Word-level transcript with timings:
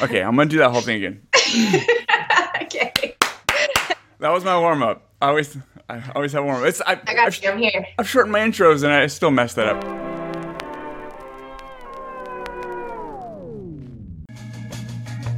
Okay, 0.00 0.22
I'm 0.22 0.36
gonna 0.36 0.48
do 0.48 0.58
that 0.58 0.70
whole 0.70 0.80
thing 0.80 0.96
again. 1.04 1.20
okay. 2.62 3.16
That 4.20 4.30
was 4.30 4.44
my 4.44 4.58
warm 4.58 4.82
up. 4.82 5.10
I 5.20 5.28
always, 5.28 5.56
I 5.88 6.02
always 6.14 6.32
have 6.32 6.44
warm 6.44 6.62
up. 6.62 6.68
It's 6.68 6.80
I, 6.80 6.92
I 6.92 7.14
got 7.14 7.26
I've, 7.26 7.42
you. 7.42 7.50
I'm 7.50 7.58
here. 7.58 7.86
I've 7.98 8.08
shortened 8.08 8.32
my 8.32 8.40
intros 8.40 8.84
and 8.84 8.92
I 8.92 9.08
still 9.08 9.32
messed 9.32 9.56
that 9.56 9.66
up. 9.66 9.82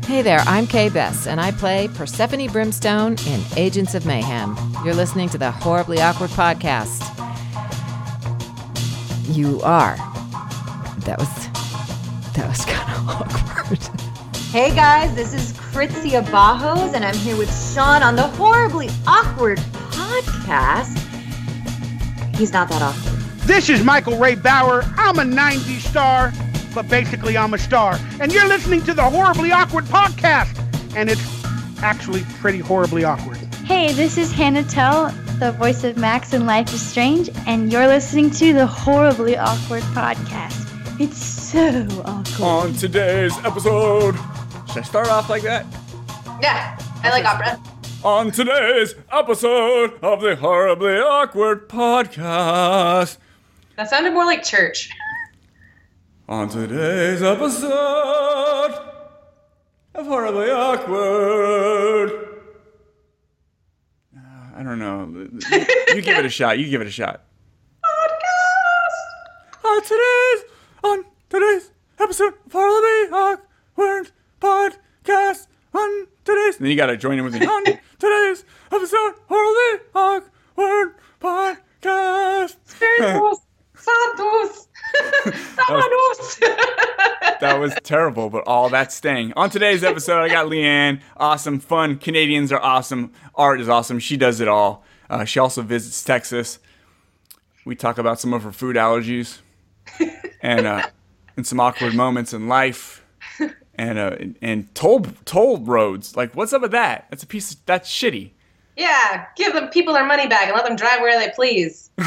Hey 0.05 0.23
there, 0.23 0.41
I'm 0.41 0.67
Kay 0.67 0.89
Bess, 0.89 1.29
and 1.29 1.41
I 1.41 1.53
play 1.53 1.87
Persephone 1.87 2.49
Brimstone 2.49 3.13
in 3.27 3.41
Agents 3.57 3.95
of 3.95 4.05
Mayhem. 4.05 4.57
You're 4.85 4.95
listening 4.95 5.29
to 5.31 5.39
the 5.39 5.53
Horribly 5.53 6.01
Awkward 6.01 6.31
Podcast. 6.31 7.07
You 9.35 9.61
are. 9.63 9.97
That 11.07 11.17
was. 11.19 11.49
That 12.35 12.49
was 12.49 12.65
kind 12.65 12.91
of 12.91 13.09
awkward. 13.89 14.10
Hey 14.51 14.75
guys, 14.75 15.15
this 15.15 15.33
is 15.33 15.53
Krizia 15.53 16.25
Bajos, 16.25 16.95
and 16.95 17.05
I'm 17.05 17.15
here 17.15 17.37
with 17.37 17.49
Sean 17.73 18.03
on 18.03 18.17
the 18.17 18.27
Horribly 18.27 18.89
Awkward 19.07 19.59
podcast. 19.93 20.99
He's 22.35 22.53
not 22.53 22.69
that 22.71 22.83
awkward. 22.83 23.21
This 23.47 23.69
is 23.69 23.85
Michael 23.85 24.19
Ray 24.19 24.35
Bower. 24.35 24.83
I'm 24.97 25.21
a 25.21 25.23
90s 25.23 25.89
star, 25.89 26.33
but 26.75 26.89
basically 26.89 27.39
I'm 27.39 27.55
a 27.55 27.59
star. 27.59 27.97
And 28.21 28.33
you're 28.33 28.49
listening 28.49 28.83
to 28.87 28.93
the 28.93 29.05
Horribly 29.05 29.53
Awkward 29.53 29.85
podcast. 29.85 30.59
And 30.97 31.09
it's 31.09 31.23
actually 31.81 32.25
pretty 32.41 32.59
horribly 32.59 33.05
awkward. 33.05 33.37
Hey, 33.65 33.93
this 33.93 34.19
is 34.19 34.33
Hannah 34.33 34.65
Telle, 34.65 35.11
the 35.39 35.53
voice 35.53 35.85
of 35.85 35.97
Max 35.97 36.33
in 36.33 36.45
Life 36.45 36.75
is 36.75 36.83
Strange, 36.83 37.31
and 37.47 37.71
you're 37.71 37.87
listening 37.87 38.31
to 38.33 38.53
the 38.53 38.67
Horribly 38.67 39.39
Awkward 39.39 39.85
Podcast. 39.95 40.57
It's 40.99 41.23
so 41.23 41.87
awkward. 42.05 42.41
On 42.41 42.73
today's 42.75 43.39
episode, 43.45 44.17
should 44.73 44.83
I 44.83 44.87
start 44.87 45.09
off 45.09 45.29
like 45.29 45.43
that? 45.43 45.67
Yeah, 46.41 46.79
I 47.03 47.11
like 47.11 47.25
opera. 47.25 47.61
On 48.05 48.31
today's 48.31 48.95
episode 49.11 49.99
of 50.01 50.21
the 50.21 50.37
Horribly 50.37 50.95
Awkward 50.99 51.69
Podcast. 51.69 53.19
That 53.77 53.91
sounded 53.91 54.13
more 54.13 54.25
like 54.25 54.45
church. 54.45 54.91
On 56.29 56.49
today's 56.49 57.21
episode 57.21 58.75
of 59.97 60.07
Horribly 60.07 60.51
Awkward. 60.51 62.29
Uh, 64.17 64.21
I 64.57 64.63
don't 64.63 64.79
know. 64.79 65.09
You, 65.13 65.67
you 65.97 66.03
give 66.03 66.17
it 66.19 66.27
a 66.27 66.31
shot. 66.31 66.61
You 66.61 66.71
give 66.71 66.81
it 66.81 66.87
a 66.87 66.93
shot. 66.93 67.25
Podcast. 67.85 69.65
On 69.65 69.83
today's 69.83 70.45
on 70.85 71.05
today's 71.29 71.73
episode 71.99 72.35
of 72.47 72.53
Horribly 72.53 73.13
Awkward 73.19 74.13
Podcast. 74.41 75.47
On 75.73 76.07
today's, 76.25 76.57
and 76.57 76.65
then 76.65 76.71
you 76.71 76.77
gotta 76.77 76.97
join 76.97 77.19
in 77.19 77.25
with 77.25 77.35
me. 77.35 77.47
On 77.47 77.65
today's 77.65 78.45
episode, 78.73 79.15
Horribly 79.29 79.85
Awkward 79.95 80.95
Podcast. 81.21 82.57
Santos. 82.65 83.39
Santos. 83.77 84.67
that 87.41 87.59
was 87.61 87.75
terrible, 87.83 88.31
but 88.31 88.47
all 88.47 88.69
that's 88.69 88.95
staying. 88.95 89.33
On 89.37 89.49
today's 89.49 89.85
episode, 89.85 90.21
I 90.21 90.29
got 90.29 90.47
Leanne. 90.47 91.01
Awesome, 91.17 91.61
fun. 91.61 91.99
Canadians 91.99 92.53
are 92.53 92.61
awesome. 92.61 93.13
Art 93.35 93.61
is 93.61 93.69
awesome. 93.69 93.99
She 93.99 94.17
does 94.17 94.41
it 94.41 94.49
all. 94.49 94.85
Uh, 95.09 95.25
she 95.25 95.39
also 95.39 95.63
visits 95.63 96.03
Texas. 96.03 96.59
We 97.65 97.75
talk 97.75 97.99
about 97.99 98.21
some 98.21 98.33
of 98.33 98.43
her 98.43 98.53
food 98.53 98.77
allergies 98.77 99.39
and 100.43 100.67
uh, 100.67 100.87
and 101.37 101.47
some 101.47 101.61
awkward 101.61 101.95
moments 101.95 102.33
in 102.33 102.49
life. 102.49 103.00
And 103.81 103.99
uh, 103.99 104.17
and, 104.21 104.37
and 104.43 104.75
toll 104.75 105.07
toll 105.25 105.57
roads. 105.57 106.15
Like, 106.15 106.37
what's 106.37 106.53
up 106.53 106.61
with 106.61 106.73
that? 106.73 107.07
That's 107.09 107.23
a 107.23 107.27
piece. 107.27 107.53
Of, 107.53 107.65
that's 107.65 107.91
shitty. 107.91 108.33
yeah, 108.77 109.25
give 109.37 109.55
them 109.55 109.69
people 109.69 109.95
their 109.95 110.05
money 110.05 110.27
back 110.27 110.49
and 110.49 110.55
let 110.55 110.67
them 110.67 110.77
drive 110.77 111.01
where 111.01 111.19
they 111.19 111.33
please. 111.33 111.89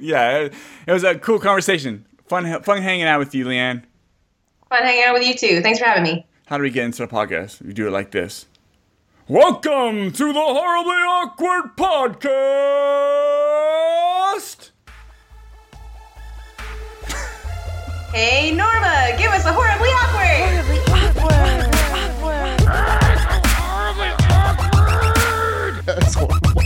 yeah, 0.00 0.38
it, 0.38 0.54
it 0.86 0.92
was 0.92 1.02
a 1.02 1.18
cool 1.18 1.40
conversation. 1.40 2.06
Fun 2.28 2.62
fun 2.62 2.80
hanging 2.80 3.06
out 3.06 3.18
with 3.18 3.34
you, 3.34 3.44
Leanne. 3.44 3.82
Fun 4.68 4.84
hanging 4.84 5.02
out 5.02 5.14
with 5.14 5.26
you 5.26 5.34
too. 5.34 5.60
Thanks 5.62 5.80
for 5.80 5.86
having 5.86 6.04
me. 6.04 6.24
How 6.46 6.58
do 6.58 6.62
we 6.62 6.70
get 6.70 6.84
into 6.84 7.04
the 7.04 7.08
podcast? 7.08 7.60
We 7.60 7.72
do 7.72 7.88
it 7.88 7.90
like 7.90 8.12
this. 8.12 8.46
Welcome 9.26 10.12
to 10.12 10.32
the 10.32 10.40
Horribly 10.40 10.92
Awkward 10.92 11.76
Podcast! 11.76 12.20
Hey 18.12 18.52
Norma, 18.52 19.16
give 19.18 19.32
us 19.32 19.44
a 19.44 19.52
horribly 19.52 19.88
awkward. 19.88 20.89
That's 25.86 26.14
horrible. 26.14 26.60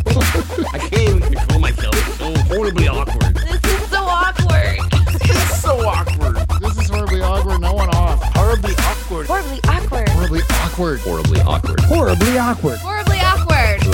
I 0.73 0.79
can't 0.79 0.95
even 0.95 1.21
control 1.23 1.61
myself. 1.61 1.95
It's 1.95 2.19
so 2.19 2.35
horribly 2.45 2.89
awkward. 2.89 3.35
This 3.35 3.65
is 3.65 3.89
so 3.89 4.03
awkward. 4.03 4.79
It's 5.23 5.61
so 5.63 5.81
awkward. 5.87 6.37
This 6.61 6.77
is 6.79 6.91
horribly 6.91 7.23
awkward. 7.23 7.61
No 7.61 7.73
one 7.73 7.89
off. 7.91 8.23
Horribly 8.37 8.75
awkward. 8.75 9.27
Horribly 9.27 9.61
awkward. 9.67 10.09
Horribly 10.11 10.43
awkward. 10.51 11.01
Horribly 11.01 11.41
awkward. 11.41 11.81
Horribly 11.81 12.37
awkward. 12.37 12.79
Horribly 12.81 13.21
awkward. 13.21 13.85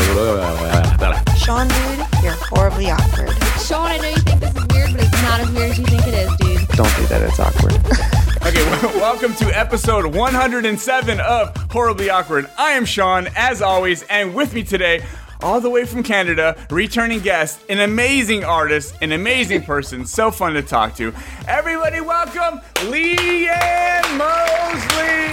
Sean, 1.37 1.69
dude, 1.69 1.99
you're 2.22 2.32
horribly 2.50 2.91
awkward. 2.91 3.31
Sean, 3.61 3.87
I 3.87 3.99
know 3.99 4.09
you 4.09 4.17
think 4.17 4.41
this 4.41 4.55
is 4.55 4.67
weird, 4.67 4.93
but 4.93 5.00
it's 5.00 5.22
not 5.22 5.41
as 5.41 5.50
weird 5.50 5.71
as 5.71 5.78
you 5.78 5.87
think 5.87 6.06
it 6.06 6.15
is, 6.15 6.37
dude. 6.37 6.69
Don't 6.77 6.97
do 6.97 7.06
that. 7.06 7.22
It's 7.22 7.41
awkward. 7.41 8.17
Okay, 8.43 8.62
well, 8.71 8.95
welcome 8.97 9.34
to 9.34 9.47
episode 9.56 10.15
107 10.15 11.21
of 11.21 11.56
Horribly 11.71 12.09
Awkward. 12.11 12.49
I 12.59 12.71
am 12.71 12.84
Sean, 12.84 13.28
as 13.37 13.61
always, 13.61 14.03
and 14.05 14.34
with 14.34 14.55
me 14.55 14.62
today, 14.62 15.05
all 15.43 15.61
the 15.61 15.69
way 15.71 15.84
from 15.84 16.03
Canada, 16.03 16.56
returning 16.71 17.21
guest, 17.21 17.61
an 17.69 17.81
amazing 17.81 18.43
artist, 18.45 18.95
an 19.03 19.12
amazing 19.12 19.62
person, 19.62 20.06
so 20.06 20.31
fun 20.31 20.55
to 20.55 20.62
talk 20.62 20.95
to. 20.97 21.12
Everybody, 21.47 22.00
welcome 22.00 22.61
Leanne 22.89 24.17
Mosley! 24.17 25.31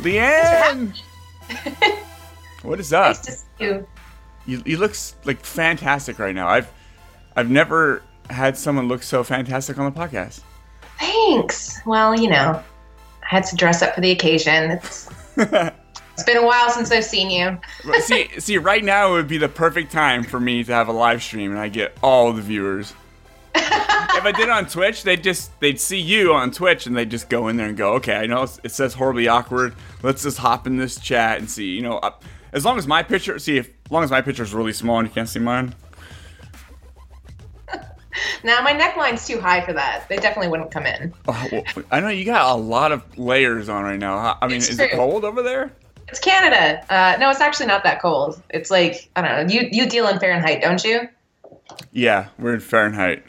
Leanne! 0.00 0.94
What 2.62 2.80
is 2.80 2.92
up? 2.92 3.16
Nice 3.16 3.20
to 3.20 3.32
see 3.32 3.44
you. 3.60 3.86
You, 4.48 4.62
you 4.64 4.78
look 4.78 4.96
like 5.26 5.44
fantastic 5.44 6.18
right 6.18 6.34
now. 6.34 6.48
I've 6.48 6.72
I've 7.36 7.50
never 7.50 8.02
had 8.30 8.56
someone 8.56 8.88
look 8.88 9.02
so 9.02 9.22
fantastic 9.22 9.78
on 9.78 9.92
the 9.92 10.00
podcast. 10.00 10.40
Thanks. 10.98 11.80
Well, 11.84 12.18
you 12.18 12.30
know, 12.30 12.62
I 13.22 13.26
had 13.26 13.44
to 13.44 13.56
dress 13.56 13.82
up 13.82 13.94
for 13.94 14.00
the 14.00 14.10
occasion. 14.10 14.70
It's, 14.70 15.10
it's 15.36 16.24
been 16.24 16.38
a 16.38 16.46
while 16.46 16.70
since 16.70 16.90
I've 16.90 17.04
seen 17.04 17.30
you. 17.30 17.58
See, 18.00 18.28
see, 18.38 18.56
right 18.56 18.82
now 18.82 19.12
would 19.12 19.28
be 19.28 19.36
the 19.36 19.50
perfect 19.50 19.92
time 19.92 20.24
for 20.24 20.40
me 20.40 20.64
to 20.64 20.72
have 20.72 20.88
a 20.88 20.92
live 20.92 21.22
stream 21.22 21.50
and 21.50 21.60
I 21.60 21.68
get 21.68 21.94
all 22.02 22.32
the 22.32 22.40
viewers. 22.40 22.94
if 23.54 24.24
I 24.24 24.32
did 24.32 24.44
it 24.44 24.50
on 24.50 24.66
Twitch, 24.66 25.02
they'd 25.02 25.22
just 25.22 25.60
they'd 25.60 25.78
see 25.78 26.00
you 26.00 26.32
on 26.32 26.52
Twitch 26.52 26.86
and 26.86 26.96
they'd 26.96 27.10
just 27.10 27.28
go 27.28 27.48
in 27.48 27.58
there 27.58 27.68
and 27.68 27.76
go, 27.76 27.92
okay, 27.96 28.16
I 28.16 28.24
know 28.24 28.48
it 28.64 28.72
says 28.72 28.94
horribly 28.94 29.28
awkward. 29.28 29.74
Let's 30.02 30.22
just 30.22 30.38
hop 30.38 30.66
in 30.66 30.78
this 30.78 30.98
chat 30.98 31.38
and 31.38 31.50
see. 31.50 31.74
You 31.74 31.82
know, 31.82 31.98
uh, 31.98 32.12
as 32.52 32.64
long 32.64 32.78
as 32.78 32.86
my 32.86 33.02
picture, 33.02 33.38
see, 33.38 33.58
if 33.58 33.70
as 33.88 33.92
long 33.92 34.04
as 34.04 34.10
my 34.10 34.20
picture 34.20 34.42
is 34.42 34.52
really 34.52 34.74
small 34.74 34.98
and 34.98 35.08
you 35.08 35.14
can't 35.14 35.30
see 35.30 35.38
mine. 35.38 35.74
Now 38.44 38.60
my 38.62 38.72
neckline's 38.72 39.26
too 39.26 39.40
high 39.40 39.64
for 39.64 39.72
that. 39.72 40.08
They 40.08 40.16
definitely 40.16 40.48
wouldn't 40.48 40.70
come 40.70 40.86
in. 40.86 41.14
Oh, 41.26 41.48
well, 41.52 41.62
I 41.90 42.00
know 42.00 42.08
you 42.08 42.24
got 42.24 42.52
a 42.52 42.54
lot 42.54 42.92
of 42.92 43.16
layers 43.16 43.68
on 43.68 43.84
right 43.84 43.98
now. 43.98 44.36
I 44.42 44.46
mean, 44.46 44.56
It's 44.56 44.68
is 44.68 44.78
it 44.78 44.90
cold 44.92 45.24
over 45.24 45.42
there? 45.42 45.72
It's 46.08 46.18
Canada. 46.18 46.84
Uh, 46.92 47.16
no, 47.18 47.30
it's 47.30 47.40
actually 47.40 47.66
not 47.66 47.84
that 47.84 48.02
cold. 48.02 48.42
It's 48.50 48.70
like 48.70 49.08
I 49.14 49.22
don't 49.22 49.48
know. 49.48 49.54
You 49.54 49.68
you 49.70 49.88
deal 49.88 50.08
in 50.08 50.18
Fahrenheit, 50.18 50.60
don't 50.60 50.82
you? 50.84 51.08
Yeah, 51.92 52.28
we're 52.38 52.54
in 52.54 52.60
Fahrenheit. 52.60 53.24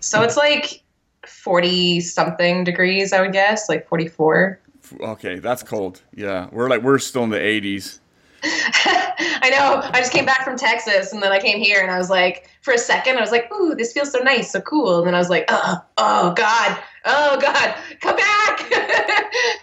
So 0.00 0.22
it's 0.22 0.36
like 0.36 0.82
forty 1.26 2.00
something 2.00 2.64
degrees, 2.64 3.12
I 3.12 3.20
would 3.22 3.32
guess, 3.32 3.68
like 3.68 3.88
forty 3.88 4.08
four. 4.08 4.60
Okay, 5.00 5.38
that's 5.38 5.62
cold. 5.62 6.02
Yeah, 6.14 6.48
we're 6.52 6.68
like 6.68 6.82
we're 6.82 6.98
still 6.98 7.24
in 7.24 7.30
the 7.30 7.38
80s. 7.38 8.00
I 8.46 9.50
know. 9.50 9.80
I 9.92 10.00
just 10.00 10.12
came 10.12 10.26
back 10.26 10.44
from 10.44 10.56
Texas, 10.56 11.12
and 11.12 11.22
then 11.22 11.32
I 11.32 11.40
came 11.40 11.58
here, 11.58 11.80
and 11.80 11.90
I 11.90 11.96
was 11.96 12.10
like, 12.10 12.50
for 12.60 12.74
a 12.74 12.78
second, 12.78 13.16
I 13.16 13.20
was 13.20 13.30
like, 13.30 13.50
"Ooh, 13.52 13.74
this 13.74 13.92
feels 13.92 14.12
so 14.12 14.18
nice, 14.18 14.50
so 14.50 14.60
cool." 14.60 14.98
And 14.98 15.06
then 15.06 15.14
I 15.14 15.18
was 15.18 15.30
like, 15.30 15.46
"Oh, 15.48 15.82
oh 15.96 16.34
God, 16.34 16.78
oh 17.04 17.38
God, 17.40 17.74
come 18.00 18.16
back!" 18.16 18.70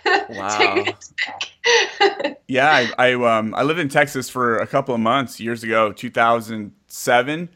Wow. 0.29 0.57
Take 0.57 0.75
me 0.75 0.95
back. 1.25 2.37
Yeah, 2.47 2.69
I, 2.97 3.11
I 3.11 3.37
um 3.37 3.53
I 3.55 3.63
lived 3.63 3.79
in 3.79 3.87
Texas 3.87 4.29
for 4.29 4.57
a 4.57 4.67
couple 4.67 4.93
of 4.93 4.99
months 4.99 5.39
years 5.39 5.63
ago, 5.63 5.93
2007, 5.93 7.49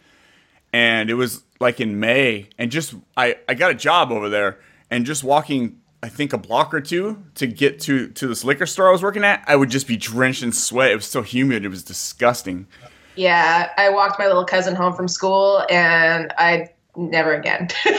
and 0.72 1.10
it 1.10 1.14
was 1.16 1.44
like 1.60 1.82
in 1.82 2.00
May, 2.00 2.50
and 2.58 2.72
just 2.72 2.96
I 3.18 3.38
I 3.50 3.56
got 3.56 3.72
a 3.72 3.76
job 3.76 4.12
over 4.12 4.30
there, 4.30 4.60
and 4.90 5.06
just 5.06 5.24
walking 5.24 5.82
I 6.06 6.10
think 6.10 6.34
a 6.34 6.38
block 6.38 6.72
or 6.72 6.82
two 6.82 7.24
to 7.36 7.48
get 7.48 7.80
to 7.82 8.10
to 8.10 8.28
this 8.28 8.44
liquor 8.44 8.68
store 8.68 8.90
I 8.90 8.92
was 8.92 9.02
working 9.02 9.24
at, 9.24 9.44
I 9.48 9.56
would 9.56 9.72
just 9.72 9.88
be 9.88 9.98
drenched 9.98 10.44
in 10.44 10.52
sweat. 10.52 10.92
It 10.92 10.96
was 10.96 11.06
so 11.08 11.24
humid, 11.24 11.66
it 11.66 11.70
was 11.70 11.84
disgusting. 11.84 12.68
yeah, 13.16 13.72
I 13.78 13.90
walked 13.90 14.20
my 14.20 14.28
little 14.28 14.46
cousin 14.46 14.76
home 14.76 14.94
from 14.94 15.08
school, 15.08 15.66
and 15.70 16.32
I 16.38 16.70
never 16.96 17.34
again. 17.34 17.70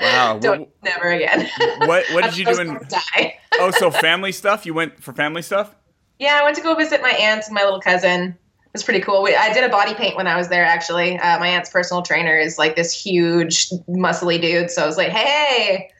Wow. 0.00 0.38
Don't 0.38 0.60
What, 0.60 0.68
never 0.82 1.10
again. 1.10 1.48
what, 1.86 2.04
what 2.12 2.24
did 2.28 2.36
you 2.36 2.44
do 2.44 2.58
in? 2.60 2.78
die. 2.88 3.38
Oh, 3.58 3.70
so 3.70 3.90
family 3.90 4.32
stuff. 4.32 4.66
You 4.66 4.74
went 4.74 5.00
for 5.02 5.12
family 5.12 5.40
stuff. 5.40 5.74
Yeah, 6.18 6.38
I 6.40 6.44
went 6.44 6.56
to 6.56 6.62
go 6.62 6.74
visit 6.74 7.00
my 7.00 7.10
aunt 7.10 7.44
and 7.46 7.54
my 7.54 7.62
little 7.62 7.80
cousin. 7.80 8.30
It 8.30 8.70
was 8.72 8.82
pretty 8.82 9.00
cool. 9.00 9.22
We, 9.22 9.34
I 9.36 9.52
did 9.52 9.62
a 9.62 9.68
body 9.68 9.94
paint 9.94 10.16
when 10.16 10.26
I 10.26 10.36
was 10.36 10.48
there. 10.48 10.64
Actually, 10.64 11.18
uh, 11.20 11.38
my 11.38 11.46
aunt's 11.48 11.70
personal 11.70 12.02
trainer 12.02 12.36
is 12.36 12.58
like 12.58 12.74
this 12.76 12.92
huge, 12.92 13.70
muscly 13.88 14.40
dude. 14.40 14.70
So 14.70 14.82
I 14.82 14.86
was 14.86 14.96
like, 14.96 15.10
"Hey, 15.10 15.90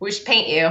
we 0.00 0.12
should 0.12 0.26
paint 0.26 0.48
you." 0.48 0.68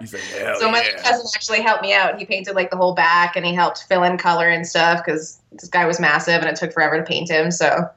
He's 0.00 0.12
like, 0.12 0.22
hell 0.22 0.56
so 0.60 0.70
my 0.70 0.82
yeah. 0.82 1.02
cousin 1.02 1.26
actually 1.34 1.62
helped 1.62 1.82
me 1.82 1.92
out. 1.92 2.18
He 2.18 2.24
painted 2.24 2.54
like 2.54 2.70
the 2.70 2.76
whole 2.76 2.94
back, 2.94 3.36
and 3.36 3.44
he 3.44 3.54
helped 3.54 3.84
fill 3.84 4.02
in 4.02 4.18
color 4.18 4.48
and 4.48 4.66
stuff 4.66 5.04
because 5.04 5.40
this 5.52 5.68
guy 5.68 5.86
was 5.86 6.00
massive, 6.00 6.40
and 6.40 6.46
it 6.46 6.56
took 6.56 6.72
forever 6.72 6.96
to 6.96 7.04
paint 7.04 7.30
him. 7.30 7.50
So, 7.50 7.88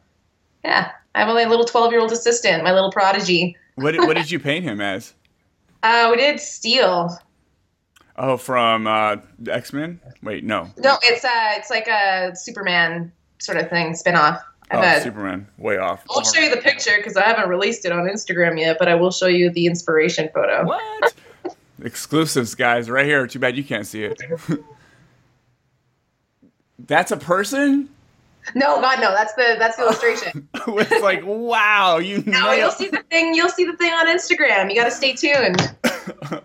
yeah, 0.63 0.91
I 1.15 1.19
have 1.19 1.29
only 1.29 1.43
a 1.43 1.49
little 1.49 1.65
twelve-year-old 1.65 2.11
assistant, 2.11 2.63
my 2.63 2.71
little 2.71 2.91
prodigy. 2.91 3.57
What, 3.75 3.91
did- 3.91 4.01
what 4.01 4.17
did 4.17 4.29
you 4.31 4.39
paint 4.39 4.65
him 4.65 4.81
as? 4.81 5.13
Uh, 5.83 6.09
we 6.11 6.17
did 6.17 6.39
steel. 6.39 7.09
Oh, 8.17 8.37
from 8.37 8.85
uh, 8.85 9.15
X 9.47 9.73
Men. 9.73 9.99
Wait, 10.21 10.43
no. 10.43 10.69
No, 10.77 10.99
it's 11.01 11.25
uh, 11.25 11.53
it's 11.53 11.71
like 11.71 11.87
a 11.87 12.35
Superman 12.35 13.11
sort 13.39 13.57
of 13.57 13.67
thing, 13.67 13.95
spin-off. 13.95 14.39
I've 14.71 14.77
Oh, 14.79 14.81
had- 14.81 15.03
Superman. 15.03 15.47
Way 15.57 15.77
off. 15.77 16.03
I'll 16.09 16.23
show 16.23 16.39
you 16.39 16.49
the 16.49 16.61
picture 16.61 16.95
because 16.97 17.17
I 17.17 17.23
haven't 17.25 17.49
released 17.49 17.85
it 17.85 17.91
on 17.91 18.07
Instagram 18.07 18.57
yet, 18.59 18.77
but 18.79 18.87
I 18.87 18.95
will 18.95 19.11
show 19.11 19.27
you 19.27 19.49
the 19.49 19.65
inspiration 19.67 20.29
photo. 20.33 20.65
What? 20.65 21.13
Exclusives, 21.83 22.55
guys, 22.55 22.89
right 22.89 23.05
here. 23.05 23.25
Too 23.27 23.39
bad 23.39 23.57
you 23.57 23.63
can't 23.63 23.85
see 23.87 24.03
it. 24.03 24.21
That's 26.79 27.11
a 27.11 27.17
person. 27.17 27.89
No, 28.55 28.81
God, 28.81 28.99
no, 28.99 29.11
that's 29.13 29.33
the 29.35 29.55
that's 29.59 29.77
the 29.77 29.83
illustration. 29.83 30.47
it's 30.67 31.03
like, 31.03 31.23
wow, 31.23 31.99
you 31.99 32.23
no, 32.25 32.39
know. 32.39 32.51
you'll 32.53 32.71
see 32.71 32.87
the 32.87 33.03
thing. 33.03 33.35
You'll 33.35 33.49
see 33.49 33.65
the 33.65 33.77
thing 33.77 33.93
on 33.93 34.07
Instagram. 34.07 34.67
You 34.69 34.75
got 34.75 34.85
to 34.85 34.91
stay 34.91 35.13
tuned. 35.13 35.75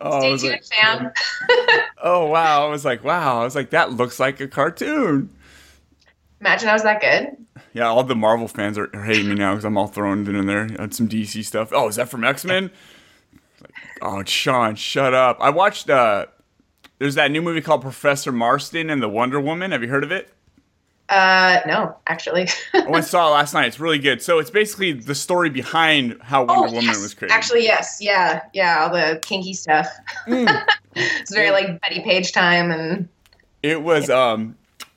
Oh, 0.03 0.21
Stay 0.37 0.37
tuned, 0.37 0.53
like, 0.53 0.65
fam. 0.67 1.11
oh 2.03 2.27
wow. 2.27 2.67
I 2.67 2.69
was 2.71 2.85
like, 2.85 3.03
wow. 3.03 3.41
I 3.41 3.45
was 3.45 3.55
like, 3.55 3.71
that 3.71 3.93
looks 3.93 4.21
like 4.21 4.41
a 4.41 4.47
cartoon. 4.47 5.31
Imagine 6.47 6.69
I 6.69 6.73
was 6.75 6.83
that 6.85 7.01
good. 7.01 7.37
Yeah, 7.73 7.89
all 7.89 8.05
the 8.05 8.15
Marvel 8.15 8.47
fans 8.47 8.79
are, 8.79 8.89
are 8.95 9.03
hating 9.03 9.29
me 9.29 9.35
now 9.35 9.51
because 9.53 9.65
I'm 9.65 9.77
all 9.77 9.89
thrown 9.89 10.27
in 10.33 10.47
there. 10.47 10.69
I 10.79 10.83
had 10.83 10.95
some 10.95 11.09
DC 11.09 11.45
stuff. 11.45 11.71
Oh, 11.73 11.89
is 11.89 11.97
that 11.97 12.09
from 12.09 12.23
X 12.23 12.45
Men? 12.45 12.71
Like, 13.61 13.73
oh, 14.01 14.23
Sean, 14.25 14.77
shut 14.77 15.13
up. 15.13 15.39
I 15.41 15.51
watched. 15.51 15.91
uh 15.91 16.27
There's 17.01 17.17
that 17.17 17.33
new 17.33 17.43
movie 17.43 17.61
called 17.61 17.83
Professor 17.83 18.31
Marston 18.31 18.91
and 18.91 19.03
the 19.03 19.09
Wonder 19.09 19.41
Woman. 19.41 19.73
Have 19.73 19.83
you 19.83 19.89
heard 19.89 20.05
of 20.05 20.13
it? 20.13 20.33
Uh, 21.09 21.61
no, 21.67 21.97
actually. 22.07 22.49
I 22.75 22.87
went 22.89 23.05
saw 23.05 23.29
it 23.29 23.33
last 23.33 23.53
night. 23.55 23.67
It's 23.67 23.81
really 23.81 23.99
good. 23.99 24.23
So 24.23 24.39
it's 24.39 24.51
basically 24.51 24.93
the 24.93 25.15
story 25.15 25.51
behind 25.51 26.17
how 26.23 26.45
Wonder 26.45 26.67
Woman 26.69 26.79
Oh, 26.79 26.93
yes. 26.93 27.03
was 27.03 27.15
created. 27.15 27.35
Actually, 27.35 27.63
yes, 27.65 27.99
yeah, 28.01 28.43
yeah, 28.53 28.83
all 28.85 28.91
the 28.91 29.19
kinky 29.23 29.53
stuff. 29.53 29.89
Mm. 30.29 30.65
it's 30.95 31.35
very 31.35 31.51
like 31.51 31.81
Bettie 31.81 32.03
Page 32.03 32.31
time, 32.33 32.71
and 32.71 33.09
It 33.65 33.83
was 33.83 34.09
um 34.11 34.57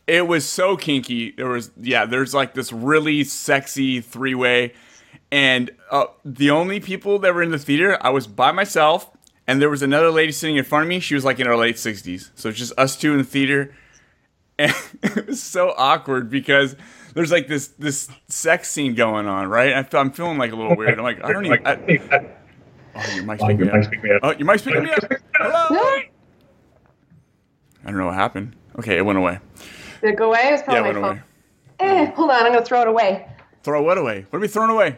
it 0.10 0.28
was 0.28 0.48
so 0.48 0.76
kinky. 0.76 1.32
There 1.32 1.48
was 1.48 1.72
yeah, 1.80 2.06
there's 2.06 2.34
like 2.34 2.54
this 2.54 2.74
really 2.74 3.24
sexy 3.24 4.02
three-way 4.02 4.74
and 5.32 5.72
uh, 5.92 6.06
the 6.26 6.50
only 6.50 6.80
people 6.80 7.20
that 7.20 7.34
were 7.34 7.44
in 7.44 7.52
the 7.52 7.60
theater, 7.60 7.98
I 8.02 8.10
was 8.10 8.26
by 8.28 8.52
myself 8.52 9.12
and 9.48 9.62
there 9.62 9.70
was 9.70 9.82
another 9.82 10.10
lady 10.12 10.32
sitting 10.32 10.58
in 10.58 10.64
front 10.64 10.84
of 10.84 10.90
me. 10.90 11.00
She 11.00 11.16
was 11.16 11.24
like 11.24 11.40
in 11.40 11.46
her 11.46 11.56
late 11.56 11.76
60s. 11.76 12.32
So 12.36 12.50
it's 12.50 12.58
just 12.58 12.74
us 12.78 12.96
two 12.96 13.12
in 13.12 13.20
the 13.20 13.24
theater. 13.24 13.76
And 14.60 14.76
it 15.04 15.28
was 15.28 15.42
so 15.42 15.74
awkward 15.78 16.30
because 16.30 16.76
there's 17.14 17.32
like 17.32 17.48
this 17.48 17.70
this 17.80 18.10
sex 18.28 18.70
scene 18.70 18.94
going 18.94 19.26
on, 19.26 19.48
right? 19.48 19.72
I 19.72 19.84
feel, 19.84 20.02
I'm 20.02 20.12
feeling 20.12 20.38
like 20.38 20.52
a 20.52 20.56
little 20.58 20.76
weird. 20.76 20.98
I'm 20.98 21.04
like, 21.06 21.24
I 21.24 21.32
don't 21.32 21.46
even. 21.46 21.66
I, 21.66 21.76
oh, 22.96 23.16
your 23.16 23.24
mic's 23.24 23.42
picking 23.42 24.02
me 24.02 24.12
up. 24.12 24.20
Oh, 24.22 24.32
your 24.32 24.46
mic's 24.46 24.64
picking 24.64 24.84
me 24.84 24.92
up. 24.92 25.00
Hello. 25.36 25.80
I 25.80 26.04
don't 27.86 27.96
know 27.96 28.08
what 28.08 28.16
happened. 28.16 28.58
Okay, 28.80 28.98
it 28.98 29.06
went 29.06 29.18
away. 29.18 29.40
Did 30.01 30.12
it 30.12 30.16
go 30.18 30.30
away? 30.30 30.48
It 30.48 30.51
was 30.51 30.62
Yeah, 30.62 30.66
probably 30.66 30.80
it 30.80 30.84
went 30.94 31.01
my 31.01 31.07
away. 31.10 31.22
phone. 31.80 31.88
Eh, 31.88 32.12
hold 32.12 32.30
on, 32.31 32.46
I'm 32.46 32.51
gonna 32.54 32.66
throw 32.66 32.81
it 32.81 32.88
away. 32.88 33.28
Throw 33.63 33.81
what 33.84 33.98
away? 33.98 34.25
What 34.30 34.38
are 34.38 34.42
we 34.42 34.48
throwing 34.48 34.69
away? 34.72 34.98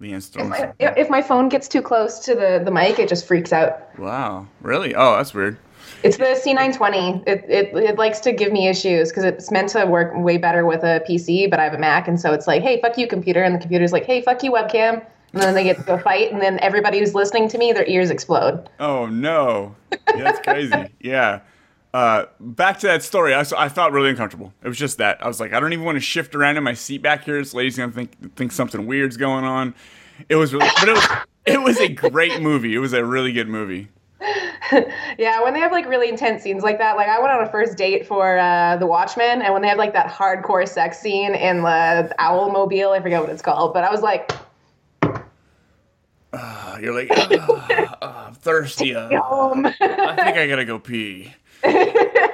Leanne's 0.00 0.30
If 0.34 0.46
my, 0.48 0.72
if 0.80 1.08
my 1.10 1.22
phone 1.22 1.48
gets 1.48 1.68
too 1.68 1.80
close 1.80 2.18
to 2.20 2.34
the, 2.34 2.60
the 2.64 2.70
mic, 2.72 2.98
it 2.98 3.08
just 3.08 3.26
freaks 3.26 3.52
out. 3.52 3.96
Wow, 3.98 4.48
really? 4.60 4.94
Oh, 4.94 5.16
that's 5.16 5.32
weird. 5.32 5.58
It's 6.02 6.16
the 6.16 6.24
C920. 6.24 7.22
It, 7.28 7.44
it, 7.48 7.76
it 7.76 7.96
likes 7.98 8.18
to 8.20 8.32
give 8.32 8.52
me 8.52 8.66
issues 8.66 9.10
because 9.10 9.22
it's 9.22 9.52
meant 9.52 9.68
to 9.70 9.84
work 9.86 10.12
way 10.16 10.38
better 10.38 10.66
with 10.66 10.82
a 10.82 11.04
PC, 11.08 11.48
but 11.48 11.60
I 11.60 11.64
have 11.64 11.74
a 11.74 11.78
Mac, 11.78 12.08
and 12.08 12.20
so 12.20 12.32
it's 12.32 12.48
like, 12.48 12.62
hey, 12.62 12.80
fuck 12.80 12.98
you, 12.98 13.06
computer, 13.06 13.42
and 13.44 13.54
the 13.54 13.60
computer's 13.60 13.92
like, 13.92 14.04
hey, 14.04 14.22
fuck 14.22 14.42
you, 14.42 14.50
webcam, 14.50 15.04
and 15.32 15.42
then 15.42 15.54
they 15.54 15.62
get 15.62 15.76
to 15.76 15.82
go 15.84 15.98
fight, 15.98 16.32
and 16.32 16.42
then 16.42 16.58
everybody 16.60 16.98
who's 16.98 17.14
listening 17.14 17.48
to 17.50 17.58
me, 17.58 17.72
their 17.72 17.86
ears 17.86 18.10
explode. 18.10 18.68
Oh 18.80 19.06
no, 19.06 19.76
yeah, 19.92 19.98
that's 20.24 20.40
crazy. 20.40 20.86
yeah. 21.00 21.40
Uh, 21.94 22.24
back 22.40 22.78
to 22.78 22.86
that 22.86 23.02
story. 23.02 23.34
I 23.34 23.44
felt 23.68 23.92
really 23.92 24.08
uncomfortable. 24.10 24.52
It 24.62 24.68
was 24.68 24.78
just 24.78 24.96
that 24.98 25.22
I 25.22 25.28
was 25.28 25.40
like, 25.40 25.52
I 25.52 25.60
don't 25.60 25.72
even 25.74 25.84
want 25.84 25.96
to 25.96 26.00
shift 26.00 26.34
around 26.34 26.56
in 26.56 26.64
my 26.64 26.72
seat 26.74 27.02
back 27.02 27.24
here. 27.24 27.38
This 27.38 27.52
lady's 27.52 27.76
gonna 27.76 27.92
think 27.92 28.34
think 28.34 28.52
something 28.52 28.86
weird's 28.86 29.18
going 29.18 29.44
on. 29.44 29.74
It 30.30 30.36
was 30.36 30.54
really, 30.54 30.68
but 30.80 30.88
it 30.88 30.92
was 30.94 31.08
it 31.44 31.60
was 31.60 31.78
a 31.80 31.88
great 31.88 32.40
movie. 32.40 32.74
It 32.74 32.78
was 32.78 32.92
a 32.94 33.04
really 33.04 33.32
good 33.32 33.48
movie. 33.48 33.88
Yeah, 35.18 35.42
when 35.42 35.52
they 35.52 35.60
have 35.60 35.70
like 35.72 35.86
really 35.86 36.08
intense 36.08 36.42
scenes 36.42 36.62
like 36.62 36.78
that, 36.78 36.96
like 36.96 37.06
I 37.06 37.20
went 37.20 37.30
on 37.30 37.42
a 37.46 37.50
first 37.50 37.76
date 37.76 38.06
for 38.06 38.38
uh, 38.38 38.76
The 38.78 38.86
Watchmen, 38.86 39.42
and 39.42 39.52
when 39.52 39.60
they 39.60 39.68
have 39.68 39.76
like 39.76 39.92
that 39.92 40.06
hardcore 40.10 40.66
sex 40.66 40.98
scene 40.98 41.34
in 41.34 41.58
the 41.58 42.14
Owl 42.18 42.50
Mobile, 42.50 42.92
I 42.92 43.00
forget 43.02 43.20
what 43.20 43.28
it's 43.28 43.42
called, 43.42 43.74
but 43.74 43.84
I 43.84 43.90
was 43.90 44.00
like, 44.00 44.32
Uh, 46.32 46.78
you're 46.80 46.94
like, 46.94 47.08
"Ah, 47.14 47.98
ah, 48.00 48.26
I'm 48.28 48.34
thirsty. 48.34 48.94
uh. 48.94 49.08
I 49.10 50.14
think 50.24 50.36
I 50.38 50.46
gotta 50.48 50.64
go 50.64 50.78
pee. 50.78 51.34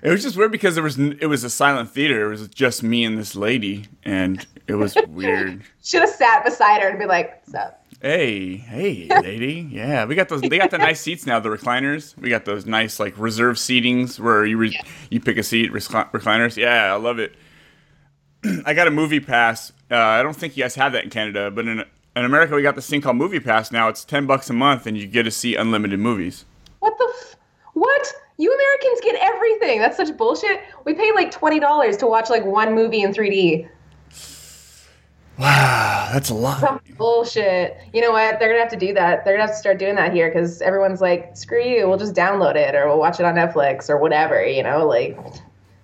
It 0.00 0.10
was 0.10 0.22
just 0.22 0.36
weird 0.36 0.52
because 0.52 0.74
there 0.74 0.84
was 0.84 0.98
it 0.98 1.28
was 1.28 1.42
a 1.44 1.50
silent 1.50 1.90
theater. 1.90 2.26
It 2.26 2.28
was 2.28 2.48
just 2.48 2.82
me 2.82 3.04
and 3.04 3.18
this 3.18 3.34
lady, 3.34 3.86
and 4.04 4.46
it 4.68 4.74
was 4.74 4.96
weird. 5.08 5.62
Should 5.82 6.02
have 6.02 6.10
sat 6.10 6.44
beside 6.44 6.82
her 6.82 6.88
and 6.88 6.98
be 6.98 7.06
like, 7.06 7.42
"What's 7.44 7.54
up?" 7.54 7.84
Hey, 8.00 8.56
hey, 8.58 9.08
lady. 9.22 9.68
Yeah, 9.72 10.04
we 10.04 10.14
got 10.14 10.28
those. 10.28 10.40
They 10.42 10.58
got 10.58 10.70
the 10.70 10.78
nice 10.78 11.00
seats 11.00 11.26
now, 11.26 11.40
the 11.40 11.48
recliners. 11.48 12.16
We 12.16 12.28
got 12.30 12.44
those 12.44 12.64
nice 12.64 13.00
like 13.00 13.18
reserve 13.18 13.56
seatings 13.56 14.20
where 14.20 14.46
you 14.46 14.56
re- 14.56 14.80
you 15.10 15.20
pick 15.20 15.36
a 15.36 15.42
seat, 15.42 15.72
recli- 15.72 16.08
recliners. 16.12 16.56
Yeah, 16.56 16.92
I 16.92 16.96
love 16.96 17.18
it. 17.18 17.34
I 18.64 18.74
got 18.74 18.86
a 18.86 18.92
movie 18.92 19.20
pass. 19.20 19.72
Uh, 19.90 19.96
I 19.96 20.22
don't 20.22 20.36
think 20.36 20.56
you 20.56 20.62
guys 20.62 20.76
have 20.76 20.92
that 20.92 21.02
in 21.02 21.10
Canada, 21.10 21.50
but 21.50 21.66
in 21.66 21.80
in 21.80 22.24
America 22.24 22.54
we 22.54 22.62
got 22.62 22.76
this 22.76 22.88
thing 22.88 23.00
called 23.00 23.16
Movie 23.16 23.40
Pass. 23.40 23.72
Now 23.72 23.88
it's 23.88 24.04
ten 24.04 24.26
bucks 24.26 24.48
a 24.48 24.52
month, 24.52 24.86
and 24.86 24.96
you 24.96 25.08
get 25.08 25.24
to 25.24 25.32
see 25.32 25.56
unlimited 25.56 25.98
movies. 25.98 26.44
What 26.78 26.96
the? 26.98 27.12
F- 27.18 27.36
what? 27.74 28.12
You 28.40 28.54
Americans 28.54 29.00
get 29.02 29.16
everything. 29.20 29.80
That's 29.80 29.96
such 29.96 30.16
bullshit. 30.16 30.60
We 30.84 30.94
paid 30.94 31.12
like 31.14 31.30
twenty 31.32 31.58
dollars 31.58 31.96
to 31.98 32.06
watch 32.06 32.30
like 32.30 32.44
one 32.44 32.72
movie 32.74 33.02
in 33.02 33.12
3D. 33.12 33.68
Wow, 35.38 36.10
that's 36.12 36.30
a 36.30 36.34
lot. 36.34 36.60
Some 36.60 36.80
bullshit. 36.96 37.76
You 37.92 38.00
know 38.00 38.10
what? 38.10 38.38
They're 38.40 38.48
gonna 38.48 38.60
have 38.60 38.70
to 38.70 38.76
do 38.76 38.92
that. 38.94 39.24
They're 39.24 39.34
gonna 39.34 39.46
have 39.46 39.54
to 39.54 39.60
start 39.60 39.78
doing 39.78 39.94
that 39.96 40.12
here 40.12 40.28
because 40.30 40.60
everyone's 40.62 41.00
like, 41.00 41.36
"Screw 41.36 41.62
you. 41.62 41.88
We'll 41.88 41.98
just 41.98 42.14
download 42.14 42.56
it 42.56 42.74
or 42.74 42.88
we'll 42.88 42.98
watch 42.98 43.20
it 43.20 43.26
on 43.26 43.34
Netflix 43.34 43.88
or 43.88 43.98
whatever." 43.98 44.44
You 44.44 44.64
know, 44.64 44.86
like, 44.86 45.16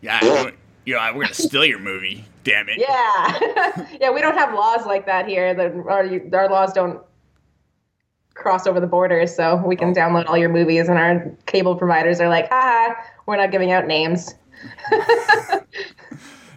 Yeah, 0.01 0.19
we're, 0.23 0.53
yeah, 0.87 1.15
we're 1.15 1.23
gonna 1.23 1.35
steal 1.35 1.65
your 1.65 1.79
movie. 1.79 2.25
Damn 2.43 2.69
it. 2.69 2.79
yeah, 2.79 3.87
yeah. 4.01 4.11
We 4.11 4.21
don't 4.21 4.37
have 4.37 4.53
laws 4.55 4.87
like 4.87 5.07
that 5.07 5.29
here. 5.29 5.55
The, 5.55 5.73
our 5.89 6.09
our 6.41 6.49
laws 6.51 6.73
don't 6.73 7.01
cross 8.45 8.69
over 8.69 8.79
the 8.79 8.87
borders, 8.87 9.35
so 9.35 9.57
we 9.57 9.75
can 9.75 9.91
oh. 9.91 9.95
download 9.95 10.29
all 10.29 10.39
your 10.39 10.51
movies. 10.51 10.89
And 10.89 10.99
our 10.99 11.33
cable 11.47 11.75
providers 11.75 12.21
are 12.21 12.29
like, 12.29 12.49
"Ha, 12.51 12.95
we're 13.27 13.37
not 13.37 13.51
giving 13.51 13.73
out 13.73 13.87
names." 13.89 14.37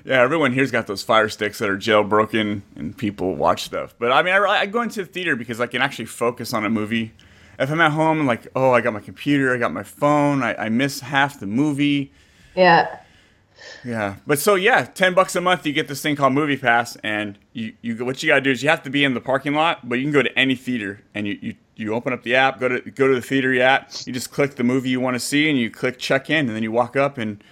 Yeah, 0.08 0.22
everyone 0.22 0.54
here's 0.54 0.72
got 0.72 0.88
those 0.88 1.04
fire 1.04 1.28
sticks 1.28 1.60
that 1.60 1.70
are 1.70 1.76
jailbroken, 1.76 2.62
and 2.78 2.98
people 2.98 3.36
watch 3.36 3.64
stuff. 3.64 3.94
But 4.00 4.14
I 4.14 4.24
mean, 4.24 4.34
I, 4.34 4.40
I 4.40 4.66
go 4.66 4.82
into 4.82 5.04
the 5.04 5.06
theater 5.06 5.36
because 5.36 5.60
I 5.60 5.68
can 5.68 5.82
actually 5.82 6.06
focus 6.06 6.54
on 6.54 6.64
a 6.64 6.70
movie. 6.70 7.12
If 7.60 7.70
I'm 7.70 7.82
at 7.82 7.92
home, 7.92 8.22
I'm 8.22 8.26
like, 8.26 8.48
oh, 8.56 8.72
I 8.72 8.80
got 8.80 8.94
my 8.94 9.02
computer, 9.02 9.54
I 9.54 9.58
got 9.58 9.74
my 9.74 9.84
phone, 9.84 10.44
I, 10.44 10.56
I 10.56 10.70
miss 10.70 11.02
half 11.02 11.42
the 11.42 11.46
movie. 11.46 12.14
Yeah. 12.56 13.00
Yeah, 13.84 14.16
but 14.26 14.40
so 14.40 14.56
yeah, 14.56 14.86
ten 14.86 15.14
bucks 15.14 15.36
a 15.36 15.42
month, 15.42 15.66
you 15.66 15.74
get 15.74 15.90
this 15.90 16.02
thing 16.02 16.16
called 16.16 16.32
Movie 16.32 16.56
Pass, 16.56 16.96
and 17.04 17.38
you, 17.52 17.74
you 17.82 18.06
what 18.06 18.24
you 18.24 18.30
gotta 18.30 18.40
do 18.40 18.52
is 18.52 18.64
you 18.64 18.70
have 18.70 18.84
to 18.84 18.90
be 18.90 19.04
in 19.04 19.14
the 19.14 19.20
parking 19.20 19.56
lot, 19.56 19.90
but 19.90 19.96
you 19.96 20.06
can 20.06 20.14
go 20.14 20.22
to 20.22 20.40
any 20.40 20.56
theater, 20.56 21.02
and 21.16 21.28
you, 21.28 21.40
you, 21.42 21.56
you 21.80 21.94
open 21.94 22.14
up 22.14 22.24
the 22.24 22.36
app, 22.36 22.60
go 22.60 22.68
to 22.68 22.82
go 22.92 23.08
to 23.08 23.16
the 23.16 23.22
theater 23.22 23.54
you're 23.54 23.64
at, 23.64 24.04
you 24.06 24.14
just 24.14 24.32
click 24.32 24.56
the 24.56 24.64
movie 24.64 24.90
you 24.90 25.00
want 25.00 25.16
to 25.16 25.20
see, 25.20 25.50
and 25.50 25.58
you 25.58 25.70
click 25.70 26.00
check 26.00 26.30
in, 26.30 26.48
and 26.48 26.56
then 26.56 26.64
you 26.64 26.72
walk 26.72 26.96
up, 26.96 27.18
and 27.18 27.44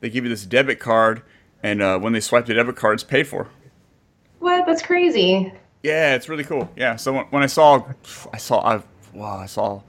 they 0.00 0.10
give 0.10 0.24
you 0.24 0.30
this 0.30 0.44
debit 0.44 0.80
card, 0.80 1.22
and 1.62 1.82
uh, 1.82 1.98
when 1.98 2.12
they 2.12 2.20
swipe 2.20 2.46
the 2.46 2.54
debit 2.54 2.76
card, 2.76 2.94
it's 2.94 3.04
paid 3.04 3.26
for. 3.26 3.48
What? 4.38 4.66
That's 4.66 4.82
crazy. 4.82 5.52
Yeah, 5.82 6.14
it's 6.14 6.28
really 6.28 6.44
cool. 6.44 6.70
Yeah, 6.76 6.96
so 6.96 7.12
when, 7.12 7.24
when 7.26 7.42
I 7.42 7.46
saw, 7.46 7.84
I 8.32 8.38
saw, 8.38 8.60
I 8.60 8.82
wow, 9.12 9.38
I 9.38 9.46
saw, 9.46 9.82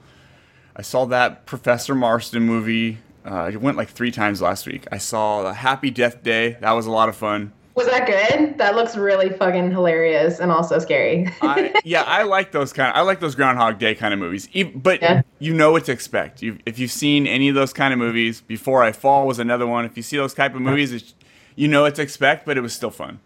I 0.76 0.82
saw 0.82 1.04
that 1.06 1.46
Professor 1.46 1.94
Marston 1.94 2.42
movie. 2.42 2.98
Uh, 3.24 3.50
I 3.52 3.56
went 3.56 3.76
like 3.76 3.90
three 3.90 4.10
times 4.10 4.40
last 4.40 4.66
week. 4.66 4.86
I 4.90 4.98
saw 4.98 5.42
the 5.42 5.52
Happy 5.52 5.90
Death 5.90 6.22
Day. 6.22 6.56
That 6.60 6.72
was 6.72 6.86
a 6.86 6.90
lot 6.90 7.08
of 7.08 7.16
fun. 7.16 7.52
Was 7.80 7.88
that 7.88 8.06
good? 8.06 8.58
That 8.58 8.74
looks 8.74 8.94
really 8.94 9.30
fucking 9.30 9.70
hilarious 9.70 10.38
and 10.38 10.52
also 10.52 10.78
scary. 10.78 11.32
I, 11.40 11.80
yeah, 11.84 12.02
I 12.02 12.24
like 12.24 12.52
those 12.52 12.74
kind. 12.74 12.94
I 12.94 13.00
like 13.00 13.20
those 13.20 13.34
Groundhog 13.34 13.78
Day 13.78 13.94
kind 13.94 14.12
of 14.12 14.20
movies. 14.20 14.50
But 14.74 15.24
you 15.38 15.54
know 15.54 15.72
what 15.72 15.86
to 15.86 15.92
expect. 15.92 16.42
You, 16.42 16.58
if 16.66 16.78
you've 16.78 16.90
seen 16.90 17.26
any 17.26 17.48
of 17.48 17.54
those 17.54 17.72
kind 17.72 17.94
of 17.94 17.98
movies, 17.98 18.42
Before 18.42 18.82
I 18.82 18.92
Fall 18.92 19.26
was 19.26 19.38
another 19.38 19.66
one. 19.66 19.86
If 19.86 19.96
you 19.96 20.02
see 20.02 20.18
those 20.18 20.34
type 20.34 20.54
of 20.54 20.60
movies, 20.60 20.92
it's, 20.92 21.14
you 21.56 21.68
know 21.68 21.80
what 21.80 21.94
to 21.94 22.02
expect. 22.02 22.44
But 22.44 22.58
it 22.58 22.60
was 22.60 22.74
still 22.74 22.90
fun. 22.90 23.18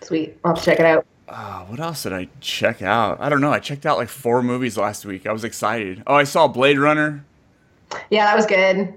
Sweet. 0.00 0.38
I'll 0.44 0.56
check 0.56 0.78
it 0.78 0.86
out. 0.86 1.04
Uh, 1.28 1.64
what 1.64 1.80
else 1.80 2.04
did 2.04 2.12
I 2.12 2.28
check 2.40 2.82
out? 2.82 3.20
I 3.20 3.28
don't 3.28 3.40
know. 3.40 3.50
I 3.50 3.58
checked 3.58 3.84
out 3.84 3.98
like 3.98 4.08
four 4.08 4.44
movies 4.44 4.78
last 4.78 5.04
week. 5.04 5.26
I 5.26 5.32
was 5.32 5.42
excited. 5.42 6.04
Oh, 6.06 6.14
I 6.14 6.22
saw 6.22 6.46
Blade 6.46 6.78
Runner. 6.78 7.24
Yeah, 8.10 8.26
that 8.26 8.36
was 8.36 8.46
good. 8.46 8.94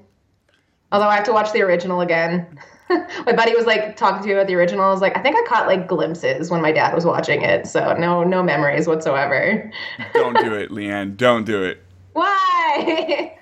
Although 0.91 1.07
I 1.07 1.15
have 1.15 1.25
to 1.25 1.33
watch 1.33 1.53
the 1.53 1.63
original 1.63 2.01
again. 2.01 2.59
my 3.25 3.34
buddy 3.34 3.55
was 3.55 3.65
like 3.65 3.96
talking 3.96 4.22
to 4.22 4.27
me 4.27 4.34
about 4.34 4.48
the 4.48 4.55
original. 4.55 4.84
I 4.84 4.91
was 4.91 5.01
like, 5.01 5.15
I 5.17 5.22
think 5.22 5.36
I 5.36 5.43
caught 5.48 5.67
like 5.67 5.88
glimpses 5.88 6.50
when 6.50 6.62
my 6.62 6.72
dad 6.72 6.93
was 6.93 7.05
watching 7.05 7.41
it. 7.41 7.67
So 7.67 7.93
no, 7.93 8.24
no 8.24 8.41
memories 8.41 8.88
whatsoever. 8.88 9.72
Don't 10.13 10.38
do 10.38 10.53
it, 10.53 10.69
Leanne. 10.72 11.15
Don't 11.17 11.46
do 11.46 11.63
it. 11.63 11.84
Why? 12.13 13.38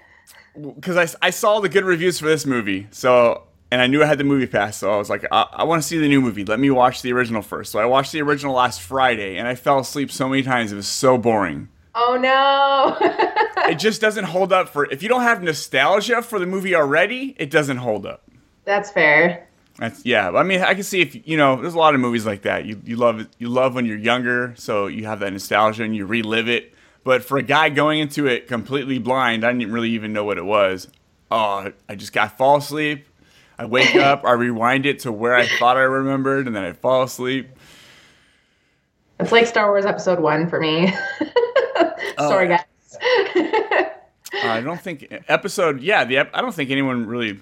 Because 0.76 0.98
I, 0.98 1.28
I 1.28 1.30
saw 1.30 1.60
the 1.60 1.70
good 1.70 1.86
reviews 1.86 2.20
for 2.20 2.26
this 2.26 2.46
movie. 2.46 2.88
So 2.92 3.44
and 3.72 3.82
I 3.82 3.88
knew 3.88 4.02
I 4.02 4.06
had 4.06 4.18
the 4.18 4.24
movie 4.24 4.48
pass, 4.48 4.78
so 4.78 4.92
I 4.92 4.98
was 4.98 5.10
like, 5.10 5.26
I, 5.32 5.46
I 5.52 5.64
want 5.66 5.82
to 5.82 5.88
see 5.88 5.98
the 5.98 6.08
new 6.08 6.22
movie. 6.22 6.46
Let 6.46 6.60
me 6.60 6.70
watch 6.70 7.02
the 7.02 7.12
original 7.12 7.42
first. 7.42 7.72
So 7.72 7.80
I 7.80 7.86
watched 7.86 8.12
the 8.14 8.22
original 8.22 8.54
last 8.54 8.82
Friday, 8.82 9.38
and 9.38 9.48
I 9.48 9.56
fell 9.56 9.80
asleep 9.80 10.10
so 10.10 10.30
many 10.30 10.42
times. 10.42 10.72
It 10.72 10.76
was 10.76 10.88
so 10.88 11.18
boring. 11.18 11.70
oh 11.96 12.18
no. 12.20 13.34
It 13.68 13.80
just 13.80 14.00
doesn't 14.00 14.24
hold 14.24 14.54
up 14.54 14.70
for 14.70 14.90
if 14.90 15.04
you 15.04 15.10
don't 15.10 15.24
have 15.24 15.44
nostalgia 15.44 16.22
for 16.22 16.40
the 16.40 16.46
movie 16.46 16.74
already. 16.74 17.36
It 17.38 17.50
doesn't 17.50 17.78
hold 17.78 18.06
up. 18.06 18.24
That's 18.68 18.92
fair. 18.92 19.48
That's 19.78 20.06
yeah. 20.06 20.30
I 20.30 20.44
mean, 20.44 20.62
I 20.62 20.74
can 20.74 20.84
see 20.84 21.00
if 21.00 21.26
you 21.26 21.38
know. 21.38 21.56
There's 21.56 21.74
a 21.74 21.78
lot 21.80 21.96
of 21.96 22.02
movies 22.02 22.26
like 22.26 22.42
that. 22.42 22.66
You 22.66 22.82
you 22.84 22.98
love 22.98 23.22
it. 23.22 23.30
You 23.40 23.48
love 23.48 23.76
when 23.76 23.86
you're 23.86 23.98
younger, 23.98 24.54
so 24.58 24.88
you 24.88 25.06
have 25.06 25.22
that 25.22 25.32
nostalgia 25.32 25.84
and 25.84 25.96
you 25.96 26.06
relive 26.06 26.50
it. 26.50 26.74
But 27.06 27.24
for 27.24 27.38
a 27.38 27.44
guy 27.44 27.70
going 27.70 28.00
into 28.00 28.28
it 28.28 28.50
completely 28.50 29.00
blind, 29.00 29.46
I 29.46 29.54
didn't 29.54 29.72
really 29.72 29.92
even 29.92 30.12
know 30.12 30.26
what 30.26 30.38
it 30.38 30.44
was. 30.44 30.90
Oh, 31.32 31.72
I 31.88 31.96
just 31.96 32.12
got 32.12 32.38
fall 32.38 32.58
asleep. 32.58 33.08
I 33.58 33.66
wake 33.66 33.96
up, 33.96 34.26
I 34.26 34.34
rewind 34.34 34.86
it 34.86 35.00
to 35.00 35.14
where 35.14 35.34
I 35.34 35.48
thought 35.48 35.78
I 35.78 35.84
remembered, 35.84 36.48
and 36.48 36.56
then 36.56 36.66
I 36.66 36.74
fall 36.74 37.04
asleep. 37.04 37.48
It's 39.22 39.32
like 39.32 39.48
Star 39.48 39.68
Wars 39.70 39.86
Episode 39.86 40.20
One 40.20 40.50
for 40.50 40.60
me. 40.60 40.94
Oh, 42.20 42.30
Sorry, 42.30 42.48
guys. 42.48 42.64
I 44.44 44.60
don't 44.62 44.82
think 44.82 45.08
episode. 45.28 45.82
Yeah, 45.82 46.04
the 46.04 46.18
I 46.18 46.42
don't 46.42 46.54
think 46.54 46.72
anyone 46.72 47.06
really. 47.06 47.40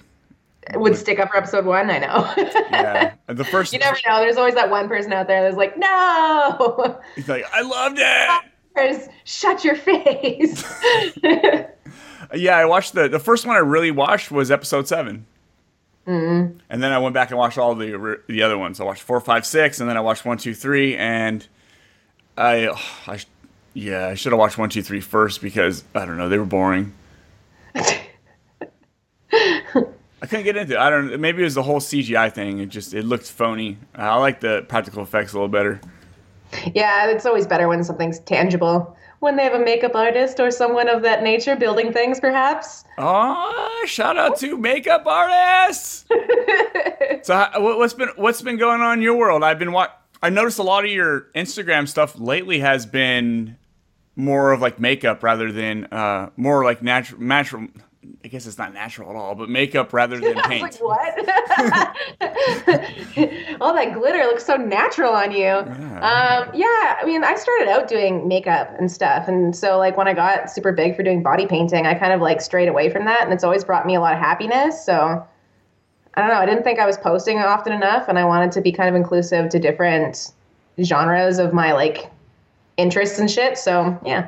Would 0.74 0.98
stick 0.98 1.20
up 1.20 1.30
for 1.30 1.38
Episode 1.38 1.66
One. 1.66 1.90
I 1.90 2.00
know. 2.00 2.34
Yeah, 2.72 3.14
the 3.28 3.46
first. 3.46 3.72
you 3.72 3.80
never 3.80 3.98
know. 4.08 4.20
There's 4.20 4.38
always 4.38 4.56
that 4.56 4.70
one 4.70 4.88
person 4.88 5.14
out 5.14 5.28
there 5.28 5.44
that's 5.44 5.58
like, 5.58 5.78
no. 5.78 7.00
He's 7.16 7.30
like, 7.30 7.46
I 7.54 7.62
loved 7.62 7.98
it. 8.00 9.10
Shut 9.24 9.64
your 9.64 9.76
face. 9.76 10.64
Yeah, 12.34 12.58
I 12.58 12.66
watched 12.66 12.94
the 12.94 13.08
the 13.08 13.20
first 13.20 13.46
one 13.46 13.56
I 13.56 13.60
really 13.60 13.92
watched 13.92 14.32
was 14.32 14.50
episode 14.52 14.88
seven. 14.88 15.26
Mm. 16.08 16.60
And 16.70 16.84
then 16.84 16.92
I 16.92 17.00
went 17.00 17.14
back 17.14 17.30
and 17.30 17.38
watched 17.38 17.58
all 17.58 17.76
the 17.76 18.20
the 18.28 18.44
other 18.44 18.58
ones. 18.58 18.80
I 18.80 18.84
watched 18.84 19.04
four, 19.04 19.20
five, 19.20 19.46
six, 19.46 19.80
and 19.80 19.90
then 19.90 19.98
I 19.98 20.02
watched 20.02 20.26
one, 20.26 20.38
two, 20.38 20.54
three, 20.54 20.96
and 20.96 21.46
I, 22.38 22.66
ugh, 22.66 22.80
I 23.08 23.20
yeah, 23.74 24.08
I 24.08 24.16
should 24.16 24.32
have 24.32 24.40
watched 24.40 24.58
one, 24.58 24.70
two, 24.70 24.82
three 24.82 25.02
first 25.02 25.42
because 25.42 25.84
I 25.94 26.06
don't 26.06 26.18
know, 26.18 26.30
they 26.30 26.38
were 26.38 26.46
boring. 26.46 26.94
I 30.22 30.28
couldn't 30.28 30.46
get 30.46 30.56
into 30.58 30.74
it. 30.76 30.80
I 30.80 30.90
don't. 30.90 31.20
Maybe 31.20 31.42
it 31.42 31.46
was 31.46 31.56
the 31.56 31.64
whole 31.64 31.80
CGI 31.80 32.32
thing. 32.34 32.60
It 32.60 32.70
just 32.70 32.94
it 32.94 33.04
looked 33.06 33.30
phony. 33.30 33.78
I 33.96 34.18
like 34.18 34.40
the 34.40 34.66
practical 34.68 35.04
effects 35.04 35.34
a 35.34 35.36
little 35.36 35.50
better. 35.50 35.80
Yeah, 36.74 37.08
it's 37.08 37.26
always 37.26 37.46
better 37.46 37.68
when 37.68 37.84
something's 37.84 38.20
tangible. 38.20 38.96
When 39.20 39.36
they 39.36 39.44
have 39.44 39.54
a 39.54 39.60
makeup 39.60 39.96
artist 39.96 40.40
or 40.40 40.52
someone 40.52 40.88
of 40.88 41.02
that 41.02 41.24
nature 41.24 41.56
building 41.56 41.92
things, 41.92 42.20
perhaps. 42.20 42.84
Oh, 42.98 43.84
shout 43.88 44.18
out 44.18 44.38
to 44.40 44.58
makeup 44.58 45.06
artists. 45.06 46.06
so, 47.24 47.36
what- 47.58 47.78
what's 47.78 47.94
been 47.94 48.10
what's 48.16 48.42
been 48.42 48.58
going 48.58 48.82
on 48.82 48.98
in 49.00 49.04
your 49.04 49.16
world? 49.16 49.44
I've 49.44 49.60
been 49.60 49.72
wa- 49.72 49.90
I 50.24 50.30
noticed 50.30 50.60
a 50.60 50.64
lot 50.64 50.86
of 50.86 50.92
your 50.92 51.28
Instagram 51.36 51.88
stuff 51.88 52.18
lately 52.20 52.60
has 52.60 52.86
been 52.86 53.58
more 54.16 54.52
of 54.54 54.62
like 54.62 54.80
makeup 54.80 55.24
rather 55.24 55.52
than 55.52 55.86
uh, 55.86 56.30
more 56.38 56.64
like 56.64 56.82
natural 56.82 57.22
natural. 57.22 57.68
I 58.24 58.28
guess 58.28 58.48
it's 58.48 58.58
not 58.58 58.74
natural 58.74 59.10
at 59.10 59.16
all, 59.16 59.36
but 59.36 59.50
makeup 59.50 59.94
rather 59.94 60.20
than 60.20 60.36
paint. 60.44 60.62
like, 60.62 60.82
what? 60.82 61.18
All 63.62 63.74
that 63.74 63.94
glitter 63.94 64.20
looks 64.20 64.46
so 64.46 64.56
natural 64.56 65.14
on 65.14 65.32
you. 65.32 65.48
Um, 65.48 66.50
yeah, 66.54 66.98
I 67.00 67.04
mean, 67.06 67.24
I 67.24 67.36
started 67.36 67.70
out 67.70 67.88
doing 67.88 68.28
makeup 68.28 68.70
and 68.80 68.92
stuff. 68.92 69.28
And 69.28 69.56
so, 69.56 69.78
like, 69.78 69.98
when 69.98 70.08
I 70.08 70.14
got 70.14 70.50
super 70.50 70.72
big 70.72 70.96
for 70.96 71.04
doing 71.04 71.24
body 71.24 71.46
painting, 71.46 71.86
I 71.86 71.94
kind 71.94 72.14
of 72.14 72.22
like 72.22 72.42
strayed 72.42 72.68
away 72.68 72.90
from 72.90 73.06
that. 73.06 73.24
And 73.24 73.32
it's 73.32 73.44
always 73.44 73.64
brought 73.64 73.86
me 73.86 73.96
a 73.96 74.00
lot 74.00 74.14
of 74.14 74.20
happiness. 74.20 74.86
So, 74.86 75.26
I 76.16 76.22
don't 76.22 76.30
know. 76.30 76.38
I 76.38 76.46
didn't 76.46 76.64
think 76.64 76.80
I 76.80 76.86
was 76.86 76.98
posting 76.98 77.40
often 77.40 77.74
enough. 77.74 78.08
And 78.08 78.18
I 78.18 78.26
wanted 78.26 78.52
to 78.54 78.62
be 78.62 78.72
kind 78.72 78.90
of 78.90 78.96
inclusive 78.96 79.50
to 79.50 79.60
different 79.60 80.32
genres 80.84 81.40
of 81.40 81.54
my 81.54 81.74
like 81.74 82.10
interests 82.78 83.20
and 83.20 83.30
shit. 83.30 83.58
So, 83.58 84.00
yeah. 84.06 84.28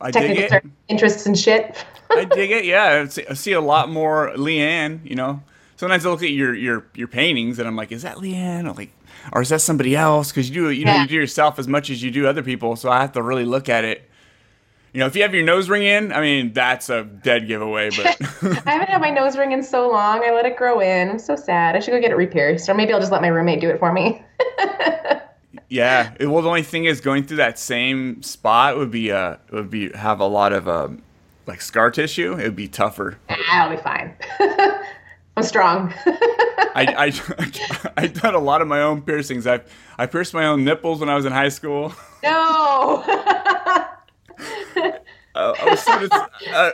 I 0.00 0.10
dig 0.10 0.38
it. 0.38 0.64
interests 0.88 1.26
and 1.26 1.38
shit. 1.38 1.84
I 2.10 2.24
dig 2.24 2.50
it. 2.50 2.64
Yeah, 2.64 3.02
I 3.04 3.08
see, 3.08 3.26
I 3.28 3.34
see 3.34 3.52
a 3.52 3.60
lot 3.60 3.90
more 3.90 4.32
Leanne. 4.36 5.04
You 5.04 5.16
know, 5.16 5.42
sometimes 5.76 6.06
I 6.06 6.10
look 6.10 6.22
at 6.22 6.30
your 6.30 6.54
your 6.54 6.86
your 6.94 7.08
paintings 7.08 7.58
and 7.58 7.66
I'm 7.68 7.76
like, 7.76 7.92
is 7.92 8.02
that 8.02 8.16
Leanne? 8.16 8.66
Or 8.66 8.72
like, 8.74 8.90
or 9.32 9.42
is 9.42 9.48
that 9.50 9.60
somebody 9.60 9.94
else? 9.96 10.30
Because 10.30 10.48
you 10.48 10.54
do 10.54 10.70
you 10.70 10.84
know 10.84 10.92
Yeah. 10.94 11.02
you 11.02 11.08
do 11.08 11.14
yourself 11.16 11.58
as 11.58 11.68
much 11.68 11.90
as 11.90 12.02
you 12.02 12.10
do 12.10 12.26
other 12.26 12.42
people. 12.42 12.76
So 12.76 12.90
I 12.90 13.00
have 13.00 13.12
to 13.12 13.22
really 13.22 13.44
look 13.44 13.68
at 13.68 13.84
it. 13.84 14.04
You 14.94 15.00
know, 15.00 15.06
if 15.06 15.14
you 15.14 15.20
have 15.22 15.34
your 15.34 15.44
nose 15.44 15.68
ring 15.68 15.82
in, 15.82 16.12
I 16.12 16.20
mean, 16.22 16.54
that's 16.54 16.88
a 16.88 17.04
dead 17.04 17.46
giveaway. 17.46 17.90
But 17.90 18.06
I 18.66 18.70
haven't 18.72 18.88
had 18.88 19.00
my 19.02 19.10
nose 19.10 19.36
ring 19.36 19.52
in 19.52 19.62
so 19.62 19.88
long. 19.90 20.24
I 20.24 20.32
let 20.32 20.46
it 20.46 20.56
grow 20.56 20.80
in. 20.80 21.10
I'm 21.10 21.18
so 21.18 21.36
sad. 21.36 21.76
I 21.76 21.80
should 21.80 21.90
go 21.90 22.00
get 22.00 22.10
it 22.10 22.16
re-pierced, 22.16 22.68
or 22.70 22.74
maybe 22.74 22.94
I'll 22.94 22.98
just 22.98 23.12
let 23.12 23.20
my 23.20 23.28
roommate 23.28 23.60
do 23.60 23.68
it 23.68 23.78
for 23.78 23.92
me. 23.92 24.24
yeah, 25.68 26.14
it, 26.18 26.26
well, 26.26 26.42
the 26.42 26.48
only 26.48 26.62
thing 26.62 26.84
is 26.84 27.00
going 27.00 27.24
through 27.24 27.38
that 27.38 27.58
same 27.58 28.22
spot 28.22 28.76
would 28.76 28.90
be 28.90 29.10
uh 29.12 29.36
would 29.50 29.70
be 29.70 29.90
have 29.92 30.20
a 30.20 30.26
lot 30.26 30.52
of 30.52 30.68
um 30.68 31.02
like 31.46 31.60
scar 31.60 31.90
tissue. 31.90 32.32
It 32.32 32.44
would 32.44 32.56
be 32.56 32.68
tougher. 32.68 33.18
I'll 33.50 33.70
be 33.70 33.76
fine. 33.76 34.14
I'm 35.36 35.44
strong. 35.44 35.94
I, 36.06 36.94
I 36.98 37.90
I've 37.96 38.20
done 38.20 38.34
a 38.34 38.40
lot 38.40 38.60
of 38.60 38.68
my 38.68 38.82
own 38.82 39.02
piercings. 39.02 39.46
I 39.46 39.60
I 39.96 40.06
pierced 40.06 40.34
my 40.34 40.46
own 40.46 40.64
nipples 40.64 41.00
when 41.00 41.08
I 41.08 41.14
was 41.14 41.24
in 41.24 41.32
high 41.32 41.48
school. 41.48 41.92
no. 42.22 43.04
Uh, 45.34 45.54
I 45.60 45.70
was 45.70 45.80
so 45.80 45.98
dis- 46.00 46.48
uh, 46.52 46.70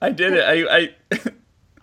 I 0.00 0.10
did 0.10 0.32
it. 0.32 0.44
I, 0.44 0.78
I 0.78 1.30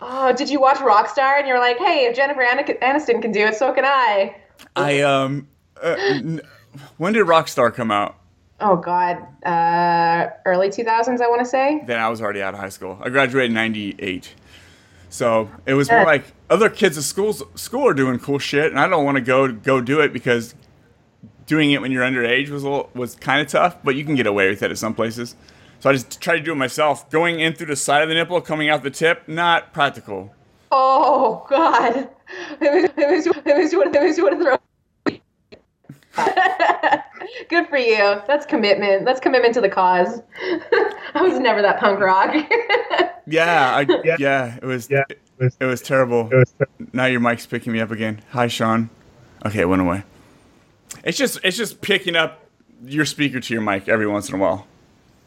oh, 0.00 0.32
did 0.32 0.50
you 0.50 0.60
watch 0.60 0.78
Rockstar 0.78 1.38
and 1.38 1.46
you're 1.46 1.60
like, 1.60 1.78
hey, 1.78 2.06
if 2.06 2.16
Jennifer 2.16 2.42
An- 2.42 2.64
Aniston 2.82 3.22
can 3.22 3.30
do 3.30 3.46
it, 3.46 3.54
so 3.54 3.72
can 3.72 3.84
I. 3.84 4.34
I 4.74 5.02
um. 5.02 5.46
Uh, 5.84 5.96
n- 5.98 6.40
when 6.96 7.12
did 7.12 7.26
Rockstar 7.26 7.72
come 7.72 7.90
out? 7.90 8.16
Oh 8.60 8.76
God, 8.76 9.18
uh, 9.44 10.30
early 10.46 10.68
2000s, 10.68 11.20
I 11.20 11.28
want 11.28 11.40
to 11.40 11.44
say. 11.44 11.82
Then 11.86 11.98
I 12.00 12.08
was 12.08 12.20
already 12.22 12.40
out 12.40 12.54
of 12.54 12.60
high 12.60 12.68
school. 12.68 12.98
I 13.02 13.10
graduated 13.10 13.50
in 13.50 13.54
'98, 13.54 14.32
so 15.10 15.50
it 15.66 15.74
was 15.74 15.90
more 15.90 16.04
like 16.04 16.24
other 16.48 16.70
kids 16.70 16.96
at 16.96 17.04
schools 17.04 17.42
school 17.54 17.86
are 17.86 17.94
doing 17.94 18.18
cool 18.18 18.38
shit, 18.38 18.70
and 18.70 18.78
I 18.78 18.88
don't 18.88 19.04
want 19.04 19.16
to 19.16 19.20
go 19.20 19.52
go 19.52 19.80
do 19.80 20.00
it 20.00 20.12
because 20.12 20.54
doing 21.46 21.72
it 21.72 21.80
when 21.82 21.92
you're 21.92 22.04
underage 22.04 22.48
was 22.48 22.62
a 22.62 22.68
little, 22.68 22.90
was 22.94 23.16
kind 23.16 23.42
of 23.42 23.48
tough, 23.48 23.76
but 23.84 23.96
you 23.96 24.04
can 24.04 24.14
get 24.14 24.26
away 24.26 24.48
with 24.48 24.62
it 24.62 24.70
at 24.70 24.78
some 24.78 24.94
places. 24.94 25.36
So 25.80 25.90
I 25.90 25.92
just 25.92 26.20
tried 26.20 26.36
to 26.36 26.42
do 26.42 26.52
it 26.52 26.56
myself. 26.56 27.10
Going 27.10 27.40
in 27.40 27.52
through 27.52 27.66
the 27.66 27.76
side 27.76 28.02
of 28.02 28.08
the 28.08 28.14
nipple, 28.14 28.40
coming 28.40 28.70
out 28.70 28.82
the 28.82 28.90
tip, 28.90 29.28
not 29.28 29.74
practical. 29.74 30.34
Oh 30.72 31.46
God, 31.50 32.08
it 32.60 32.72
was 32.72 32.84
it 32.96 33.08
was 33.10 33.26
it 33.26 33.56
was 33.56 33.74
one 33.74 33.94
it 33.94 34.02
was 34.02 34.18
one 34.18 34.32
of 34.32 34.38
the. 34.38 34.60
Good 37.48 37.68
for 37.68 37.78
you. 37.78 38.20
That's 38.26 38.46
commitment. 38.46 39.04
That's 39.04 39.20
commitment 39.20 39.54
to 39.54 39.60
the 39.60 39.68
cause. 39.68 40.20
I 41.14 41.20
was 41.22 41.38
never 41.38 41.62
that 41.62 41.78
punk 41.80 42.00
rock. 42.00 42.34
Yeah, 43.26 43.74
I, 43.74 43.86
yeah. 44.18 44.56
it 44.60 44.66
was 44.66 44.90
it, 44.90 45.64
was 45.64 45.80
terrible. 45.80 46.30
now 46.92 47.06
your 47.06 47.20
mic's 47.20 47.46
picking 47.46 47.72
me 47.72 47.80
up 47.80 47.90
again. 47.90 48.20
Hi, 48.32 48.48
Sean. 48.48 48.90
Okay, 49.46 49.60
it 49.60 49.64
went 49.68 49.80
away. 49.80 50.02
It's 51.04 51.16
just 51.16 51.38
it's 51.42 51.56
just 51.56 51.80
picking 51.80 52.16
up 52.16 52.44
your 52.84 53.06
speaker 53.06 53.40
to 53.40 53.54
your 53.54 53.62
mic 53.62 53.88
every 53.88 54.06
once 54.06 54.28
in 54.28 54.34
a 54.34 54.38
while. 54.38 54.66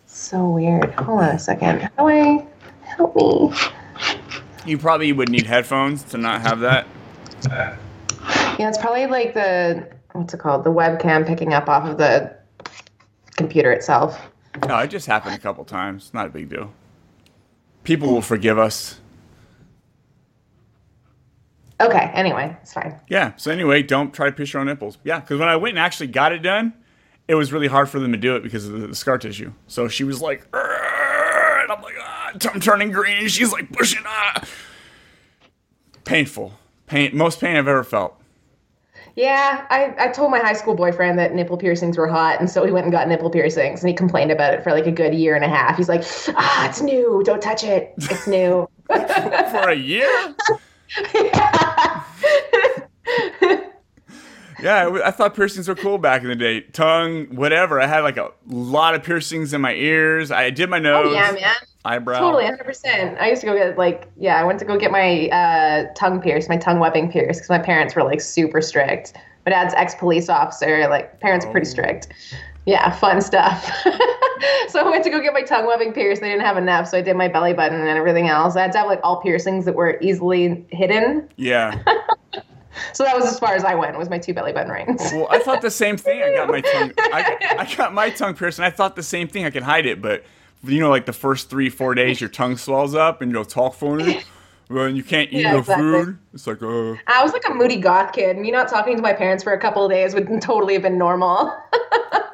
so 0.05 0.47
weird. 0.47 0.93
Hold 0.93 1.21
on 1.21 1.29
a 1.29 1.39
second. 1.39 1.89
How 1.97 2.07
do 2.07 2.09
I 2.09 2.47
help 2.83 3.15
me? 3.15 3.51
You 4.67 4.77
probably 4.77 5.11
would 5.11 5.29
need 5.29 5.47
headphones 5.47 6.03
to 6.03 6.19
not 6.19 6.41
have 6.41 6.59
that. 6.59 6.85
Yeah, 7.49 8.69
it's 8.69 8.77
probably 8.77 9.07
like 9.07 9.33
the 9.33 9.87
what's 10.17 10.33
it 10.33 10.39
called? 10.39 10.63
The 10.63 10.71
webcam 10.71 11.25
picking 11.25 11.53
up 11.53 11.69
off 11.69 11.87
of 11.87 11.97
the 11.97 12.35
computer 13.35 13.71
itself. 13.71 14.19
No, 14.67 14.79
it 14.79 14.87
just 14.87 15.05
happened 15.05 15.35
a 15.35 15.39
couple 15.39 15.63
times. 15.63 16.05
It's 16.05 16.13
not 16.13 16.27
a 16.27 16.29
big 16.29 16.49
deal. 16.49 16.71
People 17.83 18.11
will 18.11 18.21
forgive 18.21 18.57
us. 18.57 18.99
Okay. 21.79 22.11
Anyway, 22.13 22.57
it's 22.61 22.73
fine. 22.73 22.99
Yeah. 23.07 23.33
So 23.37 23.51
anyway, 23.51 23.83
don't 23.83 24.13
try 24.13 24.25
to 24.25 24.31
pierce 24.31 24.51
your 24.51 24.61
own 24.61 24.67
nipples. 24.67 24.97
Yeah, 25.03 25.19
because 25.19 25.39
when 25.39 25.47
I 25.47 25.55
went 25.55 25.77
and 25.77 25.79
actually 25.79 26.07
got 26.07 26.31
it 26.31 26.39
done, 26.39 26.73
it 27.27 27.35
was 27.35 27.53
really 27.53 27.67
hard 27.67 27.87
for 27.89 27.99
them 27.99 28.11
to 28.11 28.17
do 28.17 28.35
it 28.35 28.41
because 28.41 28.65
of 28.65 28.79
the, 28.79 28.87
the 28.87 28.95
scar 28.95 29.17
tissue. 29.17 29.53
So 29.67 29.87
she 29.87 30.03
was 30.03 30.21
like, 30.21 30.47
and 30.53 31.71
I'm 31.71 31.81
like, 31.81 31.95
ah, 31.99 32.31
I'm 32.51 32.59
turning 32.59 32.91
green. 32.91 33.17
And 33.19 33.31
she's 33.31 33.51
like 33.51 33.71
pushing. 33.71 34.01
Ah. 34.05 34.43
Painful. 36.03 36.53
Pain. 36.87 37.15
Most 37.15 37.39
pain 37.39 37.55
I've 37.57 37.67
ever 37.67 37.83
felt. 37.83 38.19
Yeah, 39.15 39.65
I, 39.69 39.95
I 39.97 40.07
told 40.09 40.31
my 40.31 40.39
high 40.39 40.53
school 40.53 40.75
boyfriend 40.75 41.17
that 41.17 41.33
nipple 41.33 41.57
piercings 41.57 41.97
were 41.97 42.07
hot, 42.07 42.39
and 42.39 42.49
so 42.49 42.65
he 42.65 42.71
went 42.71 42.85
and 42.85 42.91
got 42.91 43.07
nipple 43.07 43.29
piercings, 43.29 43.81
and 43.81 43.89
he 43.89 43.95
complained 43.95 44.31
about 44.31 44.53
it 44.53 44.63
for 44.63 44.71
like 44.71 44.85
a 44.85 44.91
good 44.91 45.13
year 45.13 45.35
and 45.35 45.43
a 45.43 45.49
half. 45.49 45.77
He's 45.77 45.89
like, 45.89 46.03
ah, 46.35 46.69
it's 46.69 46.81
new. 46.81 47.21
Don't 47.25 47.41
touch 47.41 47.63
it. 47.63 47.93
It's 47.97 48.27
new. 48.27 48.69
for 48.87 49.69
a 49.69 49.75
year. 49.75 50.35
Yeah, 54.59 54.87
I, 54.87 55.09
I 55.09 55.11
thought 55.11 55.35
piercings 55.35 55.67
were 55.67 55.75
cool 55.75 55.97
back 55.97 56.23
in 56.23 56.29
the 56.29 56.35
day. 56.35 56.61
Tongue, 56.61 57.35
whatever. 57.35 57.79
I 57.79 57.85
had 57.85 58.01
like 58.01 58.17
a 58.17 58.31
lot 58.47 58.95
of 58.95 59.03
piercings 59.03 59.53
in 59.53 59.61
my 59.61 59.73
ears. 59.73 60.31
I 60.31 60.49
did 60.49 60.69
my 60.69 60.79
nose. 60.79 61.07
Oh, 61.09 61.13
yeah, 61.13 61.31
man. 61.31 61.53
Eyebrow. 61.87 62.19
Totally, 62.19 62.43
100%. 62.45 63.19
I 63.19 63.29
used 63.29 63.41
to 63.41 63.47
go 63.47 63.55
get, 63.55 63.77
like, 63.77 64.07
yeah, 64.17 64.39
I 64.39 64.43
went 64.43 64.59
to 64.59 64.65
go 64.65 64.77
get 64.77 64.91
my 64.91 65.27
uh, 65.29 65.93
tongue 65.95 66.21
pierced, 66.21 66.49
my 66.49 66.57
tongue 66.57 66.79
webbing 66.79 67.11
pierced, 67.11 67.39
because 67.39 67.49
my 67.49 67.59
parents 67.59 67.95
were, 67.95 68.03
like, 68.03 68.21
super 68.21 68.61
strict. 68.61 69.13
My 69.45 69.51
dad's 69.51 69.73
ex 69.75 69.95
police 69.95 70.29
officer. 70.29 70.87
Like, 70.89 71.19
parents 71.21 71.45
are 71.45 71.51
pretty 71.51 71.67
Oh. 71.67 71.71
strict. 71.71 72.07
Yeah, 72.65 72.91
fun 72.91 73.21
stuff. 73.21 73.63
so 74.67 74.79
I 74.85 74.89
went 74.89 75.05
to 75.05 75.09
go 75.09 75.21
get 75.21 75.31
my 75.33 75.41
tongue 75.41 75.65
webbing 75.65 75.93
pierced. 75.93 76.21
They 76.21 76.27
didn't 76.27 76.43
have 76.45 76.57
enough, 76.57 76.89
so 76.89 76.97
I 76.97 77.01
did 77.01 77.15
my 77.15 77.29
belly 77.29 77.53
button 77.53 77.79
and 77.79 77.87
everything 77.97 78.27
else. 78.27 78.57
I 78.57 78.61
had 78.63 78.73
to 78.73 78.79
have, 78.79 78.87
like, 78.87 78.99
all 79.03 79.21
piercings 79.21 79.63
that 79.63 79.75
were 79.75 79.97
easily 80.01 80.65
hidden. 80.69 81.29
Yeah. 81.37 81.81
So 82.93 83.03
that 83.03 83.15
was 83.17 83.25
as 83.25 83.39
far 83.39 83.55
as 83.55 83.63
I 83.63 83.73
went, 83.73 83.97
was 83.97 84.07
my 84.07 84.19
two 84.19 84.35
belly 84.35 84.51
button 84.51 84.71
rings. 84.71 85.01
Well, 85.11 85.27
I 85.31 85.39
thought 85.39 85.63
the 85.63 85.71
same 85.71 85.97
thing. 85.97 86.21
I 86.21 86.35
got 86.35 86.47
my 86.47 86.61
tongue. 86.73 86.91
I, 86.99 87.55
I 87.57 87.75
got 87.75 87.91
my 87.91 88.11
tongue 88.11 88.35
pierced, 88.35 88.59
and 88.59 88.65
I 88.67 88.69
thought 88.69 88.95
the 88.95 89.01
same 89.01 89.27
thing. 89.27 89.45
I 89.45 89.49
could 89.49 89.63
hide 89.63 89.87
it, 89.87 89.99
but 89.99 90.23
you 90.63 90.79
know, 90.79 90.89
like 90.89 91.05
the 91.05 91.13
first 91.13 91.49
three, 91.49 91.69
four 91.69 91.93
days, 91.95 92.19
your 92.19 92.29
tongue 92.29 92.57
swells 92.57 92.95
up 92.95 93.21
and 93.21 93.31
you'll 93.31 93.45
talk 93.45 93.75
funny. 93.75 94.21
Well, 94.69 94.85
and 94.85 94.97
you 94.97 95.03
can't 95.03 95.31
eat 95.31 95.43
Yeah, 95.43 95.53
no 95.53 95.59
exactly. 95.59 95.85
food. 96.03 96.17
It's 96.33 96.45
like, 96.45 96.61
uh, 96.61 96.95
I 97.07 97.23
was 97.23 97.31
like 97.31 97.43
a 97.49 97.53
moody 97.53 97.77
goth 97.77 98.11
kid. 98.11 98.37
Me 98.37 98.51
not 98.51 98.67
talking 98.67 98.97
to 98.97 99.01
my 99.01 99.13
parents 99.13 99.41
for 99.43 99.53
a 99.53 99.59
couple 99.59 99.85
of 99.85 99.89
days 99.91 100.13
would 100.13 100.41
totally 100.41 100.73
have 100.73 100.81
been 100.81 100.97
normal. 100.97 101.55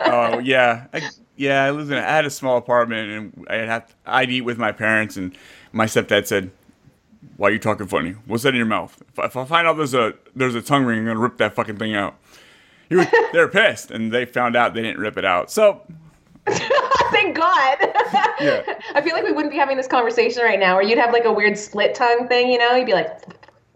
oh 0.06 0.39
yeah, 0.39 0.88
I, 0.94 1.01
yeah. 1.36 1.63
I 1.63 1.70
lived 1.72 1.92
in. 1.92 1.98
A, 1.98 2.01
I 2.01 2.06
had 2.10 2.25
a 2.25 2.32
small 2.32 2.58
apartment, 2.58 3.12
and 3.12 3.48
I'd 3.50 3.68
have. 3.68 3.88
To, 3.88 3.94
I'd 4.08 4.32
eat 4.32 4.42
with 4.42 4.58
my 4.58 4.72
parents, 4.72 5.15
and 5.15 5.38
my 5.74 5.86
stepdad 5.86 6.25
said, 6.25 6.50
"Why 7.38 7.50
are 7.50 7.51
you 7.51 7.60
talking 7.60 7.86
funny? 7.88 8.12
What's 8.25 8.42
that 8.44 8.50
in 8.50 8.56
your 8.56 8.65
mouth? 8.65 9.00
If, 9.10 9.20
I- 9.20 9.25
if 9.25 9.38
I 9.38 9.46
find 9.46 9.68
out 9.68 9.77
there's 9.77 9.94
a 9.94 10.13
there's 10.36 10.56
a 10.56 10.62
tongue 10.63 10.86
ring, 10.86 11.00
I'm 11.00 11.06
gonna 11.06 11.20
rip 11.20 11.38
that 11.38 11.53
fucking 11.53 11.77
thing 11.77 11.96
out." 11.96 12.15
He 12.89 12.96
was, 12.96 13.06
they're 13.32 13.48
pissed, 13.48 13.92
and 13.92 14.12
they 14.12 14.25
found 14.25 14.56
out 14.56 14.74
they 14.74 14.82
didn't 14.82 15.00
rip 15.00 15.18
it 15.18 15.25
out. 15.25 15.51
So 15.51 15.82
Thank 17.12 17.36
God. 17.36 17.78
Yeah. 18.40 18.80
I 18.96 19.02
feel 19.02 19.14
like 19.14 19.24
we 19.24 19.32
wouldn't 19.32 19.52
be 19.52 19.58
having 19.58 19.78
this 19.78 19.88
conversation 19.88 20.44
right 20.44 20.60
now, 20.60 20.78
or 20.78 20.84
you'd 20.84 20.98
have 20.98 21.14
like 21.14 21.26
a 21.26 21.32
weird 21.32 21.58
split 21.58 21.96
tongue 21.96 22.28
thing, 22.28 22.52
you 22.52 22.58
know? 22.58 22.76
You'd 22.76 22.86
be 22.86 22.94
like, 22.94 23.22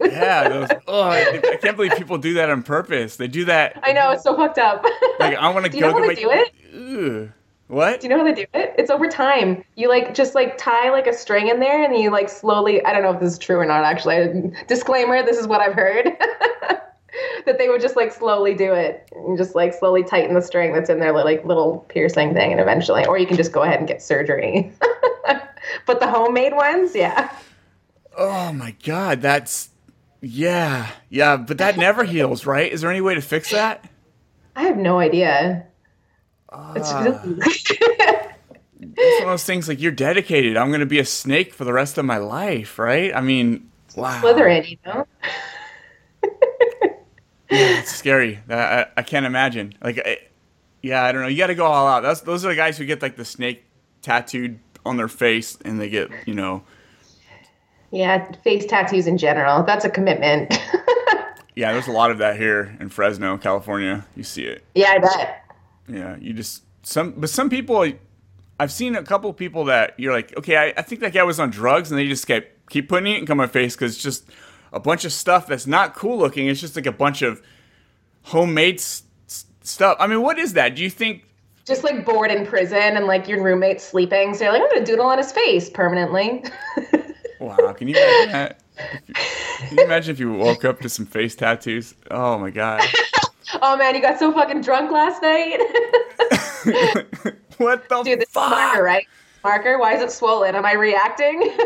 yeah, 0.00 0.48
those, 0.48 0.68
oh, 0.86 1.02
I, 1.02 1.40
I 1.44 1.56
can't 1.56 1.76
believe 1.76 1.92
people 1.96 2.18
do 2.18 2.34
that 2.34 2.50
on 2.50 2.62
purpose. 2.62 3.16
They 3.16 3.26
do 3.26 3.44
that. 3.46 3.80
I 3.82 3.92
know, 3.92 4.10
it's 4.12 4.22
so 4.22 4.36
fucked 4.36 4.58
up. 4.58 4.84
Like 5.18 5.36
I 5.36 5.48
want 5.48 5.66
to 5.66 5.72
you 5.72 5.80
go 5.80 5.88
know 5.88 5.94
how 5.94 6.06
get 6.06 6.16
they 6.16 6.24
my. 6.24 6.34
do 6.34 7.24
it? 7.24 7.32
What? 7.68 8.00
Do 8.00 8.06
you 8.06 8.10
know 8.10 8.18
how 8.18 8.24
they 8.24 8.32
do 8.32 8.46
it? 8.54 8.74
It's 8.78 8.90
over 8.90 9.08
time. 9.08 9.62
You 9.76 9.88
like 9.88 10.14
just 10.14 10.34
like 10.34 10.56
tie 10.56 10.90
like 10.90 11.06
a 11.06 11.12
string 11.12 11.48
in 11.48 11.60
there 11.60 11.84
and 11.84 11.96
you 11.96 12.10
like 12.10 12.28
slowly, 12.28 12.82
I 12.84 12.92
don't 12.92 13.02
know 13.02 13.12
if 13.12 13.20
this 13.20 13.32
is 13.34 13.38
true 13.38 13.58
or 13.58 13.66
not 13.66 13.84
actually. 13.84 14.52
Disclaimer, 14.68 15.22
this 15.22 15.36
is 15.36 15.46
what 15.46 15.60
I've 15.60 15.74
heard. 15.74 16.16
that 17.46 17.58
they 17.58 17.68
would 17.68 17.80
just 17.80 17.96
like 17.96 18.12
slowly 18.12 18.54
do 18.54 18.72
it 18.72 19.08
and 19.12 19.36
just 19.38 19.54
like 19.54 19.72
slowly 19.74 20.02
tighten 20.04 20.34
the 20.34 20.42
string 20.42 20.72
that's 20.72 20.90
in 20.90 21.00
their 21.00 21.12
like 21.12 21.44
little 21.44 21.86
piercing 21.88 22.34
thing 22.34 22.52
and 22.52 22.60
eventually 22.60 23.04
or 23.06 23.18
you 23.18 23.26
can 23.26 23.36
just 23.36 23.52
go 23.52 23.62
ahead 23.62 23.78
and 23.78 23.88
get 23.88 24.02
surgery. 24.02 24.72
but 25.86 26.00
the 26.00 26.06
homemade 26.06 26.54
ones, 26.54 26.94
yeah. 26.94 27.30
Oh 28.16 28.52
my 28.52 28.74
god, 28.84 29.22
that's 29.22 29.70
yeah, 30.20 30.90
yeah, 31.08 31.36
but 31.36 31.58
that 31.58 31.76
never 31.78 32.02
heals, 32.02 32.44
right? 32.44 32.70
Is 32.72 32.80
there 32.80 32.90
any 32.90 33.00
way 33.00 33.14
to 33.14 33.20
fix 33.20 33.52
that? 33.52 33.88
I 34.56 34.62
have 34.62 34.76
no 34.76 34.98
idea. 34.98 35.64
It's 36.74 36.90
Ah. 36.90 37.22
It's 38.80 39.20
one 39.20 39.28
of 39.28 39.32
those 39.32 39.44
things 39.44 39.68
like 39.68 39.80
you're 39.80 39.92
dedicated. 39.92 40.56
I'm 40.56 40.70
gonna 40.70 40.86
be 40.86 40.98
a 40.98 41.04
snake 41.04 41.52
for 41.52 41.64
the 41.64 41.72
rest 41.72 41.98
of 41.98 42.04
my 42.04 42.18
life, 42.18 42.78
right? 42.78 43.14
I 43.14 43.20
mean, 43.20 43.70
wow, 43.96 44.20
Slytherin, 44.22 44.68
you 44.70 44.76
know? 44.86 45.06
It's 47.50 47.94
scary. 47.94 48.40
I, 48.48 48.86
I, 48.96 49.02
can't 49.02 49.26
imagine. 49.26 49.74
Like, 49.82 50.00
I, 50.04 50.18
yeah, 50.82 51.02
I 51.04 51.12
don't 51.12 51.22
know. 51.22 51.28
You 51.28 51.38
got 51.38 51.48
to 51.48 51.54
go 51.54 51.64
all 51.64 51.86
out. 51.86 52.02
That's 52.02 52.20
those 52.20 52.44
are 52.44 52.48
the 52.48 52.56
guys 52.56 52.78
who 52.78 52.84
get 52.84 53.02
like 53.02 53.16
the 53.16 53.24
snake 53.24 53.64
tattooed 54.02 54.58
on 54.84 54.96
their 54.96 55.08
face, 55.08 55.58
and 55.64 55.80
they 55.80 55.88
get 55.88 56.10
you 56.26 56.34
know, 56.34 56.62
Yeah, 57.90 58.30
face 58.42 58.66
tattoos 58.66 59.06
in 59.06 59.18
general. 59.18 59.62
That's 59.62 59.84
a 59.84 59.90
commitment. 59.90 60.58
yeah. 61.56 61.72
There's 61.72 61.88
a 61.88 61.92
lot 61.92 62.10
of 62.10 62.18
that 62.18 62.36
here 62.36 62.76
in 62.80 62.88
Fresno, 62.88 63.38
California. 63.38 64.06
You 64.14 64.24
see 64.24 64.44
it. 64.44 64.64
yeah, 64.74 64.90
I 64.90 64.98
bet. 64.98 65.44
Yeah, 65.88 66.16
you 66.16 66.34
just 66.34 66.64
some, 66.82 67.12
but 67.12 67.30
some 67.30 67.50
people, 67.50 67.90
I've 68.60 68.72
seen 68.72 68.94
a 68.94 69.02
couple 69.02 69.32
people 69.32 69.64
that 69.66 69.94
you're 69.98 70.12
like, 70.12 70.36
okay, 70.36 70.56
I, 70.56 70.74
I 70.76 70.82
think 70.82 71.00
that 71.00 71.12
guy 71.12 71.22
was 71.22 71.40
on 71.40 71.50
drugs, 71.50 71.90
and 71.90 71.98
they 71.98 72.06
just 72.06 72.26
kept 72.26 72.68
keep 72.70 72.88
putting 72.88 73.12
it 73.12 73.18
in 73.18 73.26
come 73.26 73.38
my 73.38 73.46
face 73.46 73.74
because 73.74 73.94
it's 73.94 74.02
just 74.02 74.24
a 74.72 74.80
bunch 74.80 75.04
of 75.04 75.12
stuff 75.12 75.46
that's 75.46 75.66
not 75.66 75.94
cool 75.94 76.18
looking. 76.18 76.48
It's 76.48 76.60
just 76.60 76.76
like 76.76 76.86
a 76.86 76.92
bunch 76.92 77.22
of 77.22 77.42
homemade 78.22 78.80
stuff. 78.80 79.96
I 80.00 80.06
mean, 80.06 80.22
what 80.22 80.38
is 80.38 80.54
that? 80.54 80.76
Do 80.76 80.82
you 80.82 80.90
think? 80.90 81.24
Just 81.64 81.84
like 81.84 82.04
bored 82.04 82.30
in 82.30 82.46
prison 82.46 82.96
and 82.96 83.06
like 83.06 83.28
your 83.28 83.42
roommate's 83.42 83.84
sleeping, 83.84 84.34
so 84.34 84.44
you're 84.44 84.52
like, 84.52 84.62
I'm 84.62 84.68
gonna 84.70 84.86
doodle 84.86 85.06
on 85.06 85.18
his 85.18 85.32
face 85.32 85.68
permanently. 85.68 86.44
Wow, 87.40 87.72
can 87.72 87.88
you 87.88 87.94
imagine 87.94 88.32
that? 88.32 88.60
Can 89.58 89.78
you 89.78 89.84
imagine 89.84 90.12
if 90.12 90.18
you 90.18 90.32
woke 90.32 90.64
up 90.64 90.80
to 90.80 90.88
some 90.88 91.06
face 91.06 91.36
tattoos? 91.36 91.94
Oh 92.10 92.38
my 92.38 92.50
god! 92.50 92.82
oh 93.62 93.76
man, 93.76 93.94
you 93.94 94.02
got 94.02 94.18
so 94.18 94.32
fucking 94.32 94.62
drunk 94.62 94.90
last 94.90 95.22
night. 95.22 95.58
what 97.58 97.88
the 97.88 98.02
Dude, 98.02 98.20
this 98.20 98.28
is 98.28 98.34
marker, 98.34 98.82
right? 98.82 99.06
Marker, 99.44 99.78
why 99.78 99.94
is 99.94 100.02
it 100.02 100.10
swollen? 100.10 100.56
Am 100.56 100.66
I 100.66 100.72
reacting? 100.72 101.56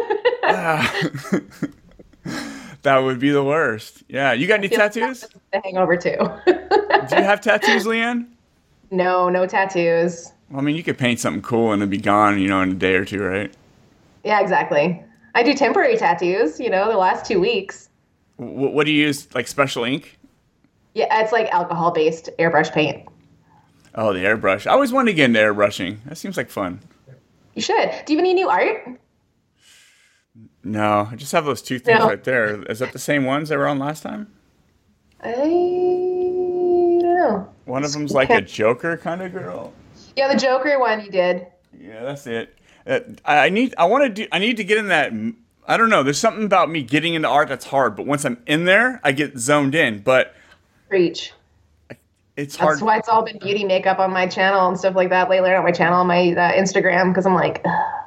Ah. 0.44 0.94
That 2.82 2.98
would 2.98 3.18
be 3.18 3.30
the 3.30 3.42
worst. 3.44 4.02
Yeah, 4.08 4.32
you 4.32 4.46
got 4.46 4.58
any 4.58 4.68
tattoos? 4.68 5.26
the 5.52 5.60
hangover 5.64 5.96
too. 5.96 6.16
Do 6.46 7.16
you 7.16 7.22
have 7.22 7.40
tattoos, 7.40 7.84
Leanne? 7.84 8.26
no, 8.90 9.28
no 9.28 9.46
tattoos. 9.46 10.32
Well, 10.50 10.60
I 10.60 10.62
mean, 10.64 10.76
you 10.76 10.82
could 10.82 10.98
paint 10.98 11.18
something 11.18 11.42
cool 11.42 11.72
and 11.72 11.80
it'd 11.82 11.90
be 11.90 11.96
gone, 11.98 12.38
you 12.40 12.48
know, 12.48 12.60
in 12.60 12.72
a 12.72 12.74
day 12.74 12.94
or 12.94 13.04
two, 13.04 13.22
right? 13.22 13.52
Yeah, 14.24 14.40
exactly. 14.40 15.02
I 15.34 15.42
do 15.42 15.54
temporary 15.54 15.96
tattoos, 15.96 16.60
you 16.60 16.68
know, 16.68 16.90
the 16.90 16.98
last 16.98 17.24
two 17.24 17.40
weeks. 17.40 17.88
W- 18.38 18.68
what 18.70 18.84
do 18.86 18.92
you 18.92 19.06
use? 19.06 19.34
Like 19.34 19.48
special 19.48 19.84
ink? 19.84 20.18
Yeah, 20.94 21.22
it's 21.22 21.32
like 21.32 21.48
alcohol 21.52 21.90
based 21.90 22.28
airbrush 22.38 22.70
paint. 22.72 23.08
Oh, 23.94 24.12
the 24.12 24.20
airbrush. 24.20 24.66
I 24.66 24.72
always 24.72 24.92
wanted 24.92 25.12
to 25.12 25.14
get 25.14 25.24
into 25.26 25.40
airbrushing. 25.40 26.04
That 26.04 26.18
seems 26.18 26.36
like 26.36 26.50
fun. 26.50 26.80
You 27.54 27.62
should. 27.62 27.90
Do 28.06 28.12
you 28.12 28.18
have 28.18 28.24
any 28.24 28.34
new 28.34 28.48
art? 28.48 29.00
No, 30.64 31.08
I 31.10 31.16
just 31.16 31.32
have 31.32 31.44
those 31.44 31.60
two 31.62 31.78
things 31.78 31.98
No. 31.98 32.06
right 32.06 32.22
there. 32.22 32.62
Is 32.70 32.78
that 32.78 32.92
the 32.92 32.98
same 32.98 33.24
ones 33.24 33.48
that 33.48 33.58
were 33.58 33.66
on 33.66 33.78
last 33.78 34.02
time? 34.02 34.28
I 35.20 35.32
don't 35.32 36.98
know. 36.98 37.48
One 37.64 37.84
of 37.84 37.92
them's 37.92 38.12
like 38.14 38.30
a 38.30 38.40
Joker 38.40 38.96
kind 38.96 39.22
of 39.22 39.32
girl. 39.32 39.72
Yeah, 40.16 40.32
the 40.32 40.38
Joker 40.38 40.78
one 40.78 41.04
you 41.04 41.10
did. 41.10 41.46
Yeah, 41.78 42.02
that's 42.02 42.26
it. 42.26 42.56
Uh, 42.86 43.00
I 43.24 43.48
need. 43.48 43.74
I 43.78 43.84
want 43.86 44.04
to 44.04 44.08
do. 44.08 44.28
I 44.32 44.38
need 44.38 44.56
to 44.58 44.64
get 44.64 44.78
in 44.78 44.88
that. 44.88 45.12
I 45.66 45.76
don't 45.76 45.88
know. 45.88 46.02
There's 46.02 46.18
something 46.18 46.44
about 46.44 46.68
me 46.70 46.82
getting 46.82 47.14
into 47.14 47.28
art 47.28 47.48
that's 47.48 47.66
hard, 47.66 47.94
but 47.96 48.06
once 48.06 48.24
I'm 48.24 48.42
in 48.46 48.64
there, 48.64 49.00
I 49.04 49.12
get 49.12 49.38
zoned 49.38 49.74
in. 49.76 50.00
But 50.00 50.34
Preach. 50.88 51.32
it's 52.36 52.56
hard. 52.56 52.74
That's 52.74 52.82
why 52.82 52.98
it's 52.98 53.08
all 53.08 53.22
been 53.24 53.38
beauty 53.38 53.64
makeup 53.64 54.00
on 54.00 54.12
my 54.12 54.26
channel 54.26 54.66
and 54.68 54.76
stuff 54.78 54.96
like 54.96 55.10
that 55.10 55.30
lately. 55.30 55.52
On 55.52 55.62
my 55.62 55.70
channel, 55.70 56.00
on 56.00 56.08
my 56.08 56.32
uh, 56.32 56.52
Instagram, 56.52 57.10
because 57.10 57.24
I'm 57.24 57.34
like, 57.34 57.62
"Ugh, 57.64 58.01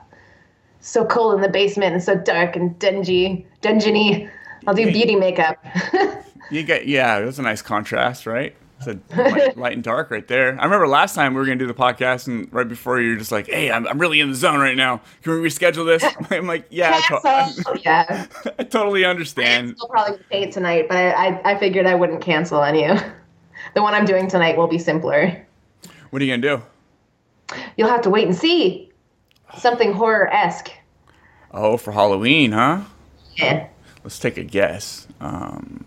so 0.86 1.04
cold 1.06 1.36
in 1.36 1.42
the 1.42 1.50
basement 1.50 1.94
and 1.94 2.04
so 2.04 2.16
dark 2.16 2.56
and 2.56 2.78
dingy, 2.80 3.46
dungeony. 3.62 4.30
I'll 4.68 4.74
do 4.74 4.92
beauty 4.92 5.16
makeup. 5.16 5.64
You 6.52 6.62
get 6.62 6.88
yeah, 6.88 7.18
it 7.18 7.26
was 7.26 7.40
a 7.40 7.42
nice 7.42 7.64
contrast, 7.64 8.28
right? 8.28 8.56
It's 8.80 8.88
a 8.88 9.00
light, 9.18 9.58
light 9.58 9.74
and 9.74 9.84
dark 9.84 10.12
right 10.12 10.28
there. 10.28 10.50
I 10.60 10.64
remember 10.66 10.88
last 10.88 11.16
time 11.16 11.34
we 11.34 11.40
were 11.40 11.46
gonna 11.46 11.56
do 11.58 11.66
the 11.66 11.74
podcast, 11.74 12.28
and 12.28 12.48
right 12.54 12.68
before 12.68 13.02
you 13.02 13.10
were 13.14 13.16
just 13.16 13.32
like, 13.32 13.48
"Hey, 13.48 13.72
I'm, 13.72 13.88
I'm 13.88 13.98
really 13.98 14.20
in 14.20 14.30
the 14.30 14.36
zone 14.36 14.60
right 14.60 14.78
now. 14.78 15.02
Can 15.24 15.42
we 15.42 15.50
reschedule 15.50 15.88
this?" 15.88 16.04
I'm 16.30 16.46
like, 16.46 16.68
"Yeah, 16.70 16.92
I, 16.92 17.02
Cancel. 17.02 17.74
to- 17.74 17.82
yeah. 17.84 18.28
I 18.60 18.64
totally 18.64 19.06
understand." 19.06 19.76
I'll 19.82 19.88
probably 19.88 20.20
paint 20.30 20.54
tonight, 20.54 20.86
but 20.88 20.98
I, 20.98 21.10
I, 21.30 21.52
I 21.54 21.58
figured 21.58 21.88
I 21.88 21.96
wouldn't 21.96 22.22
cancel 22.22 22.60
on 22.60 22.76
you. 22.76 22.96
The 23.74 23.82
one 23.82 23.96
I'm 23.96 24.06
doing 24.06 24.28
tonight 24.28 24.56
will 24.56 24.68
be 24.68 24.78
simpler. 24.78 25.48
What 26.12 26.22
are 26.22 26.26
you 26.26 26.38
gonna 26.38 26.58
do? 26.58 27.58
You'll 27.76 27.90
have 27.90 28.02
to 28.02 28.12
wait 28.12 28.28
and 28.28 28.36
see. 28.36 28.92
Something 29.58 29.94
horror 29.94 30.28
esque. 30.32 30.72
Oh, 31.52 31.78
for 31.78 31.92
Halloween, 31.92 32.52
huh? 32.52 32.82
Yeah. 33.36 33.68
Let's 34.04 34.20
take 34.20 34.38
a 34.38 34.44
guess. 34.44 35.08
Um, 35.20 35.84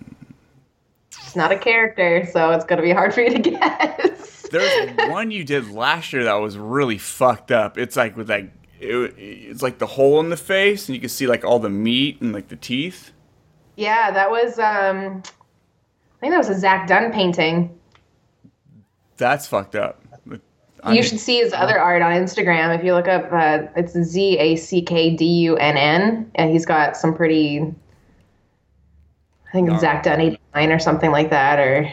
It's 1.11 1.37
not 1.37 1.53
a 1.53 1.59
character, 1.59 2.27
so 2.33 2.51
it's 2.53 2.65
gonna 2.65 2.83
be 2.83 2.93
hard 2.93 3.15
for 3.15 3.21
you 3.21 3.31
to 3.39 3.39
guess. 3.51 4.43
There's 4.51 5.11
one 5.11 5.31
you 5.31 5.45
did 5.45 5.71
last 5.71 6.13
year 6.13 6.25
that 6.25 6.35
was 6.35 6.57
really 6.57 6.99
fucked 6.99 7.51
up. 7.53 7.77
It's 7.79 7.97
like 7.97 8.17
with 8.17 8.31
like 8.31 8.51
it, 8.81 9.15
it's 9.19 9.63
like 9.63 9.79
the 9.79 9.87
hole 9.87 10.21
in 10.21 10.31
the 10.31 10.37
face, 10.37 10.89
and 10.89 10.95
you 10.95 11.01
can 11.01 11.11
see 11.11 11.27
like 11.27 11.45
all 11.45 11.59
the 11.59 11.69
meat 11.69 12.21
and 12.21 12.33
like 12.33 12.49
the 12.49 12.57
teeth. 12.57 13.13
Yeah, 13.77 14.11
that 14.11 14.31
was 14.31 14.59
um 14.59 15.23
I 15.25 16.21
think 16.21 16.33
that 16.33 16.39
was 16.39 16.49
a 16.49 16.59
Zack 16.59 16.89
Dunn 16.89 17.13
painting. 17.13 17.79
That's 19.19 19.47
fucked 19.47 19.77
up. 19.77 20.03
I 20.83 20.91
you 20.91 20.95
mean- 21.01 21.03
should 21.03 21.21
see 21.21 21.39
his 21.39 21.53
other 21.53 21.79
art 21.79 22.03
on 22.03 22.13
Instagram. 22.13 22.77
If 22.77 22.85
you 22.85 22.95
look 22.95 23.09
up, 23.09 23.29
uh, 23.33 23.67
it's 23.77 23.93
Z 23.93 24.39
A 24.39 24.57
C 24.57 24.83
K 24.83 25.11
D 25.15 25.25
U 25.25 25.57
N 25.57 25.77
N, 25.77 26.31
and 26.35 26.51
he's 26.51 26.67
got 26.67 26.97
some 26.97 27.15
pretty. 27.15 27.75
I 29.49 29.53
think 29.53 29.71
it's 29.71 29.81
Zack 29.81 30.03
Dunn 30.03 30.21
eighty 30.21 30.41
nine 30.55 30.71
or 30.71 30.79
something 30.79 31.11
like 31.11 31.31
that, 31.31 31.59
or 31.59 31.91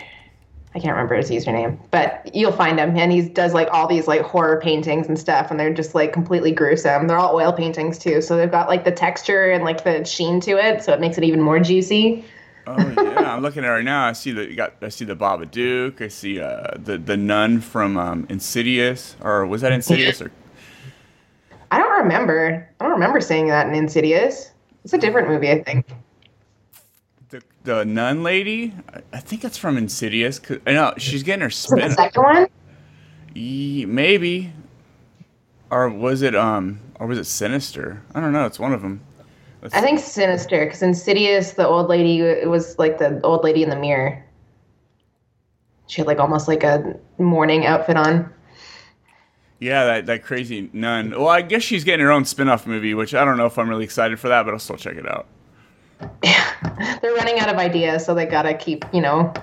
I 0.75 0.79
can't 0.79 0.91
remember 0.91 1.15
his 1.15 1.29
username, 1.31 1.79
but 1.89 2.29
you'll 2.35 2.51
find 2.51 2.77
him, 2.77 2.97
and 2.97 3.11
he 3.13 3.21
does 3.29 3.53
like 3.53 3.69
all 3.71 3.87
these 3.87 4.09
like 4.09 4.21
horror 4.23 4.59
paintings 4.61 5.07
and 5.07 5.17
stuff, 5.17 5.49
and 5.49 5.57
they're 5.57 5.73
just 5.73 5.95
like 5.95 6.11
completely 6.11 6.51
gruesome. 6.51 7.07
They're 7.07 7.17
all 7.17 7.33
oil 7.33 7.53
paintings 7.53 7.97
too, 7.97 8.21
so 8.21 8.35
they've 8.35 8.51
got 8.51 8.67
like 8.67 8.83
the 8.83 8.91
texture 8.91 9.51
and 9.51 9.63
like 9.63 9.85
the 9.85 10.03
sheen 10.03 10.41
to 10.41 10.57
it, 10.57 10.83
so 10.83 10.91
it 10.91 10.99
makes 10.99 11.17
it 11.17 11.23
even 11.23 11.39
more 11.41 11.59
juicy. 11.61 12.25
Oh 12.67 12.77
yeah, 12.97 13.35
I'm 13.35 13.41
looking 13.41 13.63
at 13.63 13.67
it 13.69 13.71
right 13.71 13.83
now. 13.85 14.05
I 14.07 14.13
see 14.13 14.31
the 14.31 14.45
you 14.49 14.55
got 14.55 14.73
I 14.81 14.89
see 14.89 15.05
the 15.05 15.15
Babadook. 15.15 16.01
I 16.01 16.07
see 16.07 16.39
uh, 16.39 16.71
the 16.77 16.97
the 16.97 17.15
nun 17.17 17.61
from 17.61 17.97
um, 17.97 18.25
Insidious, 18.29 19.15
or 19.21 19.45
was 19.45 19.61
that 19.61 19.71
Insidious? 19.71 20.21
Or 20.21 20.31
I 21.71 21.77
don't 21.77 22.03
remember. 22.03 22.67
I 22.79 22.83
don't 22.83 22.93
remember 22.93 23.21
seeing 23.21 23.47
that 23.47 23.67
in 23.67 23.75
Insidious. 23.75 24.51
It's 24.83 24.93
a 24.93 24.97
different 24.97 25.27
movie, 25.27 25.49
I 25.51 25.63
think. 25.63 25.85
the 27.29 27.41
the 27.63 27.85
nun 27.85 28.23
lady? 28.23 28.73
I, 28.93 29.01
I 29.13 29.19
think 29.19 29.43
it's 29.43 29.57
from 29.57 29.77
Insidious. 29.77 30.39
'cause- 30.39 30.59
I 30.67 30.73
know 30.73 30.93
she's 30.97 31.23
getting 31.23 31.41
her 31.41 31.47
Is 31.47 31.65
it 31.71 31.75
the 31.81 31.89
second 31.91 32.23
one? 32.23 32.47
Ye- 33.33 33.85
maybe, 33.85 34.53
or 35.69 35.89
was 35.89 36.21
it 36.21 36.35
um, 36.35 36.79
or 36.99 37.07
was 37.07 37.17
it 37.19 37.25
Sinister? 37.25 38.01
I 38.13 38.21
don't 38.21 38.31
know. 38.31 38.45
It's 38.45 38.59
one 38.59 38.73
of 38.73 38.81
them. 38.81 39.01
I 39.73 39.81
think 39.81 39.99
Sinister, 39.99 40.65
because 40.65 40.81
Insidious, 40.81 41.53
the 41.53 41.67
old 41.67 41.87
lady, 41.87 42.19
it 42.21 42.49
was 42.49 42.77
like 42.77 42.97
the 42.97 43.19
old 43.23 43.43
lady 43.43 43.63
in 43.63 43.69
the 43.69 43.75
mirror. 43.75 44.23
She 45.87 46.01
had 46.01 46.07
like 46.07 46.19
almost 46.19 46.47
like 46.47 46.63
a 46.63 46.97
mourning 47.17 47.65
outfit 47.65 47.97
on. 47.97 48.31
Yeah, 49.59 49.85
that, 49.85 50.05
that 50.07 50.23
crazy 50.23 50.69
nun. 50.73 51.11
Well, 51.11 51.27
I 51.27 51.41
guess 51.41 51.63
she's 51.63 51.83
getting 51.83 52.05
her 52.05 52.11
own 52.11 52.25
spin-off 52.25 52.67
movie, 52.67 52.93
which 52.93 53.15
I 53.15 53.23
don't 53.23 53.37
know 53.37 53.45
if 53.45 53.57
I'm 53.57 53.69
really 53.69 53.85
excited 53.85 54.19
for 54.19 54.27
that, 54.27 54.43
but 54.43 54.53
I'll 54.53 54.59
still 54.59 54.77
check 54.77 54.97
it 54.97 55.07
out. 55.07 55.27
Yeah. 56.23 56.99
They're 57.01 57.13
running 57.13 57.39
out 57.39 57.49
of 57.49 57.55
ideas, 57.55 58.05
so 58.05 58.13
they 58.13 58.25
gotta 58.25 58.53
keep, 58.53 58.83
you 58.93 59.01
know, 59.01 59.33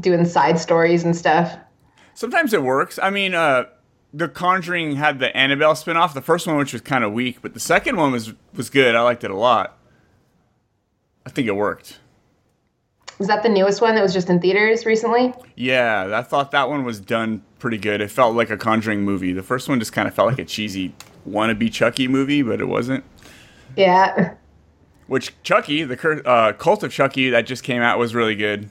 doing 0.00 0.24
side 0.24 0.58
stories 0.58 1.04
and 1.04 1.16
stuff. 1.16 1.56
Sometimes 2.14 2.52
it 2.52 2.62
works. 2.62 2.98
I 3.00 3.10
mean, 3.10 3.34
uh, 3.34 3.64
The 4.14 4.28
Conjuring 4.28 4.96
had 4.96 5.18
the 5.20 5.34
Annabelle 5.36 5.74
spin-off, 5.74 6.12
the 6.12 6.20
first 6.20 6.46
one 6.46 6.56
which 6.56 6.72
was 6.72 6.82
kind 6.82 7.02
of 7.02 7.12
weak, 7.12 7.38
but 7.40 7.54
the 7.54 7.60
second 7.60 7.96
one 7.96 8.12
was 8.12 8.34
was 8.54 8.68
good. 8.68 8.94
I 8.94 9.00
liked 9.02 9.24
it 9.24 9.30
a 9.30 9.36
lot. 9.36 9.78
I 11.24 11.30
think 11.30 11.48
it 11.48 11.52
worked. 11.52 11.98
Was 13.18 13.28
that 13.28 13.42
the 13.42 13.48
newest 13.48 13.80
one 13.80 13.94
that 13.94 14.02
was 14.02 14.12
just 14.12 14.28
in 14.28 14.40
theaters 14.40 14.84
recently? 14.84 15.32
Yeah, 15.54 16.10
I 16.12 16.22
thought 16.22 16.50
that 16.50 16.68
one 16.68 16.84
was 16.84 16.98
done 16.98 17.42
pretty 17.58 17.78
good. 17.78 18.00
It 18.00 18.10
felt 18.10 18.34
like 18.34 18.50
a 18.50 18.56
Conjuring 18.56 19.02
movie. 19.02 19.32
The 19.32 19.42
first 19.42 19.68
one 19.68 19.78
just 19.78 19.92
kind 19.92 20.08
of 20.08 20.14
felt 20.14 20.28
like 20.28 20.40
a 20.40 20.44
cheesy 20.44 20.94
wannabe 21.28 21.72
Chucky 21.72 22.08
movie, 22.08 22.42
but 22.42 22.60
it 22.60 22.64
wasn't. 22.64 23.04
Yeah. 23.76 24.34
Which 25.06 25.40
Chucky, 25.42 25.84
the 25.84 25.96
cur- 25.96 26.22
uh, 26.26 26.52
Cult 26.54 26.82
of 26.82 26.92
Chucky 26.92 27.30
that 27.30 27.46
just 27.46 27.62
came 27.62 27.80
out 27.82 27.98
was 27.98 28.14
really 28.14 28.34
good. 28.34 28.70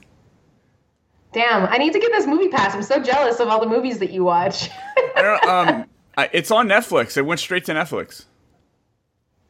Damn, 1.32 1.66
I 1.66 1.78
need 1.78 1.92
to 1.94 1.98
get 1.98 2.12
this 2.12 2.26
movie 2.26 2.48
pass. 2.48 2.74
I'm 2.74 2.82
so 2.82 3.02
jealous 3.02 3.40
of 3.40 3.48
all 3.48 3.60
the 3.60 3.68
movies 3.68 3.98
that 4.00 4.10
you 4.10 4.24
watch. 4.24 4.70
I 5.16 5.22
don't, 5.22 5.44
um, 5.48 5.84
I, 6.16 6.28
it's 6.32 6.50
on 6.50 6.68
Netflix. 6.68 7.16
It 7.16 7.22
went 7.22 7.40
straight 7.40 7.64
to 7.66 7.72
Netflix. 7.72 8.26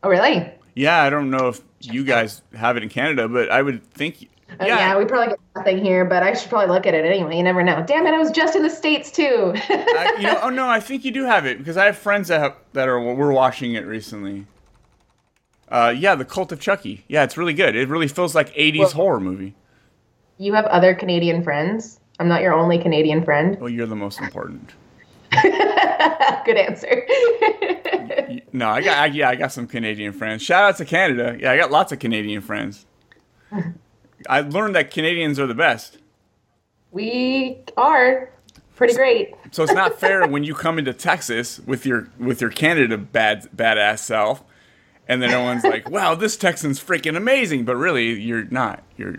oh, 0.02 0.08
really? 0.08 0.50
Yeah, 0.74 1.02
I 1.02 1.10
don't 1.10 1.30
know 1.30 1.48
if 1.48 1.60
you 1.80 2.04
guys 2.04 2.42
have 2.54 2.76
it 2.76 2.82
in 2.82 2.88
Canada, 2.88 3.28
but 3.28 3.50
I 3.50 3.62
would 3.62 3.84
think. 3.92 4.28
Oh, 4.60 4.66
yeah. 4.66 4.96
we 4.96 5.04
probably 5.06 5.28
get 5.28 5.40
nothing 5.56 5.84
here, 5.84 6.04
but 6.04 6.22
I 6.22 6.34
should 6.34 6.50
probably 6.50 6.72
look 6.74 6.86
at 6.86 6.94
it 6.94 7.04
anyway. 7.04 7.36
You 7.36 7.42
never 7.42 7.62
know. 7.62 7.82
Damn 7.86 8.06
it, 8.06 8.12
I 8.14 8.18
was 8.18 8.30
just 8.30 8.54
in 8.54 8.62
the 8.62 8.70
States 8.70 9.10
too. 9.10 9.52
I, 9.56 10.14
you 10.18 10.24
know, 10.24 10.38
oh 10.42 10.50
no, 10.50 10.68
I 10.68 10.78
think 10.78 11.04
you 11.04 11.10
do 11.10 11.24
have 11.24 11.46
it 11.46 11.58
because 11.58 11.76
I 11.76 11.86
have 11.86 11.96
friends 11.96 12.28
that 12.28 12.40
have, 12.40 12.56
that 12.74 12.88
are 12.88 13.00
were 13.00 13.32
watching 13.32 13.74
it 13.74 13.86
recently. 13.86 14.46
Uh, 15.68 15.94
yeah, 15.96 16.14
the 16.14 16.24
Cult 16.26 16.52
of 16.52 16.60
Chucky. 16.60 17.04
Yeah, 17.08 17.24
it's 17.24 17.38
really 17.38 17.54
good. 17.54 17.74
It 17.74 17.88
really 17.88 18.08
feels 18.08 18.34
like 18.34 18.54
'80s 18.54 18.78
Well- 18.78 18.90
horror 18.90 19.20
movie. 19.20 19.54
You 20.38 20.52
have 20.54 20.64
other 20.66 20.94
Canadian 20.94 21.42
friends? 21.42 22.00
I'm 22.18 22.28
not 22.28 22.42
your 22.42 22.52
only 22.52 22.78
Canadian 22.78 23.24
friend. 23.24 23.58
Well, 23.60 23.70
you're 23.70 23.86
the 23.86 23.96
most 23.96 24.20
important. 24.20 24.72
Good 26.44 26.56
answer. 26.56 27.06
No, 28.52 28.68
I 28.68 28.82
got 28.82 28.98
I, 28.98 29.06
yeah, 29.06 29.30
I 29.30 29.34
got 29.34 29.52
some 29.52 29.66
Canadian 29.66 30.12
friends. 30.12 30.42
Shout 30.42 30.64
out 30.64 30.76
to 30.78 30.84
Canada. 30.84 31.36
Yeah, 31.40 31.52
I 31.52 31.56
got 31.56 31.70
lots 31.70 31.90
of 31.92 31.98
Canadian 31.98 32.42
friends. 32.42 32.84
I 34.28 34.40
learned 34.40 34.74
that 34.76 34.90
Canadians 34.90 35.38
are 35.40 35.46
the 35.46 35.54
best. 35.54 35.98
we 36.90 37.58
are 37.76 38.30
pretty 38.76 38.94
great. 38.94 39.34
So 39.52 39.62
it's 39.62 39.72
not 39.72 39.98
fair 39.98 40.26
when 40.28 40.44
you 40.44 40.54
come 40.54 40.78
into 40.78 40.92
Texas 40.92 41.60
with 41.60 41.86
your 41.86 42.08
with 42.18 42.40
your 42.40 42.50
Canada 42.50 42.98
bad 42.98 43.48
badass 43.56 44.00
self, 44.00 44.44
and 45.08 45.22
then 45.22 45.30
everyone's 45.30 45.64
like, 45.64 45.90
"Wow, 45.90 46.14
this 46.14 46.36
Texan's 46.36 46.78
freaking 46.82 47.16
amazing," 47.16 47.64
but 47.64 47.76
really 47.76 48.20
you're 48.20 48.44
not. 48.44 48.82
You're 48.96 49.16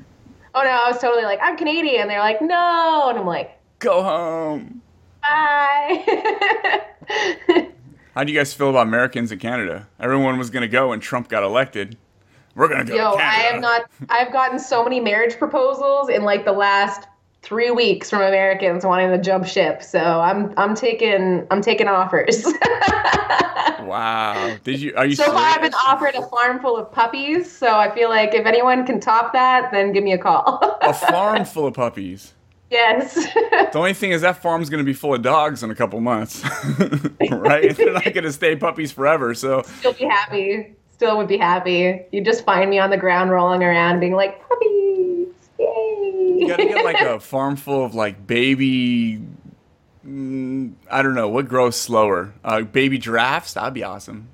Oh 0.56 0.62
no, 0.62 0.70
I 0.70 0.90
was 0.92 1.00
totally 1.00 1.24
like, 1.24 1.40
I'm 1.42 1.58
Canadian. 1.58 2.08
They're 2.08 2.20
like, 2.20 2.42
no, 2.42 3.08
and 3.10 3.18
I'm 3.20 3.26
like, 3.26 3.60
go 3.80 4.04
home. 4.04 4.82
bye. 5.22 6.06
How 8.16 8.24
do 8.24 8.32
you 8.32 8.38
guys 8.38 8.54
feel 8.54 8.70
about 8.70 8.86
Americans 8.88 9.32
in 9.32 9.40
Canada? 9.40 9.88
Everyone 10.00 10.38
was 10.38 10.50
gonna 10.52 10.68
go, 10.68 10.92
and 10.92 11.02
Trump 11.02 11.30
got 11.30 11.42
elected. 11.44 11.98
We're 12.56 12.68
gonna 12.68 12.86
go 12.86 12.96
Yo, 12.96 13.12
to 13.18 13.24
I 13.24 13.30
have 13.50 13.62
not. 13.62 13.90
I've 14.10 14.32
gotten 14.32 14.60
so 14.60 14.84
many 14.84 15.00
marriage 15.00 15.38
proposals 15.38 16.10
in 16.10 16.24
like 16.24 16.46
the 16.46 16.52
last 16.52 17.08
three 17.44 17.70
weeks 17.72 18.10
from 18.10 18.22
Americans 18.22 18.86
wanting 18.86 19.10
to 19.12 19.18
jump 19.20 19.46
ship. 19.46 19.84
So 19.84 20.00
I'm 20.00 20.54
I'm 20.58 20.74
taking 20.76 21.46
I'm 21.52 21.62
taking 21.62 21.88
offers. 21.88 22.46
Wow. 23.84 24.56
Did 24.64 24.80
you? 24.82 24.94
Are 24.96 25.06
you 25.06 25.16
so 25.16 25.26
far, 25.26 25.36
I've 25.38 25.62
been 25.62 25.74
offered 25.74 26.16
a 26.16 26.26
farm 26.28 26.60
full 26.62 26.78
of 26.78 26.92
puppies. 26.92 27.52
So 27.52 27.68
I 27.76 27.94
feel 27.94 28.10
like 28.10 28.34
if 28.34 28.46
anyone 28.46 28.86
can 28.86 29.00
top 29.00 29.34
that, 29.34 29.72
then 29.72 29.92
give 29.92 30.04
me 30.04 30.14
a 30.14 30.18
call. 30.18 30.60
a 30.82 30.94
farm 31.12 31.44
full 31.46 31.68
of 31.68 31.74
puppies? 31.74 32.34
yes. 32.72 33.14
The 33.14 33.72
only 33.76 33.94
thing 33.94 34.12
is 34.12 34.22
that 34.22 34.42
farm's 34.42 34.70
gonna 34.70 34.84
be 34.86 34.94
full 34.94 35.14
of 35.14 35.22
dogs 35.22 35.62
in 35.64 35.70
a 35.70 35.76
couple 35.76 36.00
months, 36.00 36.44
right? 37.30 37.76
They're 37.76 37.94
not 37.94 38.12
gonna 38.14 38.32
stay 38.32 38.56
puppies 38.56 38.92
forever. 38.92 39.34
So 39.36 39.62
Still 39.80 39.94
be 39.94 40.06
happy. 40.06 40.74
Still 40.94 41.18
would 41.18 41.28
be 41.28 41.38
happy. 41.38 42.02
You'd 42.12 42.26
just 42.26 42.46
find 42.46 42.70
me 42.70 42.80
on 42.80 42.90
the 42.90 42.98
ground 42.98 43.30
rolling 43.32 43.64
around, 43.64 44.00
being 44.00 44.14
like 44.14 44.42
puppies. 44.48 45.28
Yay! 45.60 46.03
You 46.40 46.48
gotta 46.48 46.66
get 46.66 46.84
like 46.84 47.02
a 47.02 47.20
farm 47.22 47.56
full 47.56 47.86
of 47.86 47.96
like 47.96 48.26
baby. 48.26 49.22
Mm, 50.06 50.74
I 50.92 51.02
don't 51.02 51.16
know 51.16 51.30
what 51.30 51.48
grows 51.48 51.76
slower. 51.76 52.34
Uh, 52.44 52.62
baby 52.62 52.98
giraffes. 52.98 53.54
That'd 53.54 53.74
be 53.74 53.84
awesome. 53.84 54.28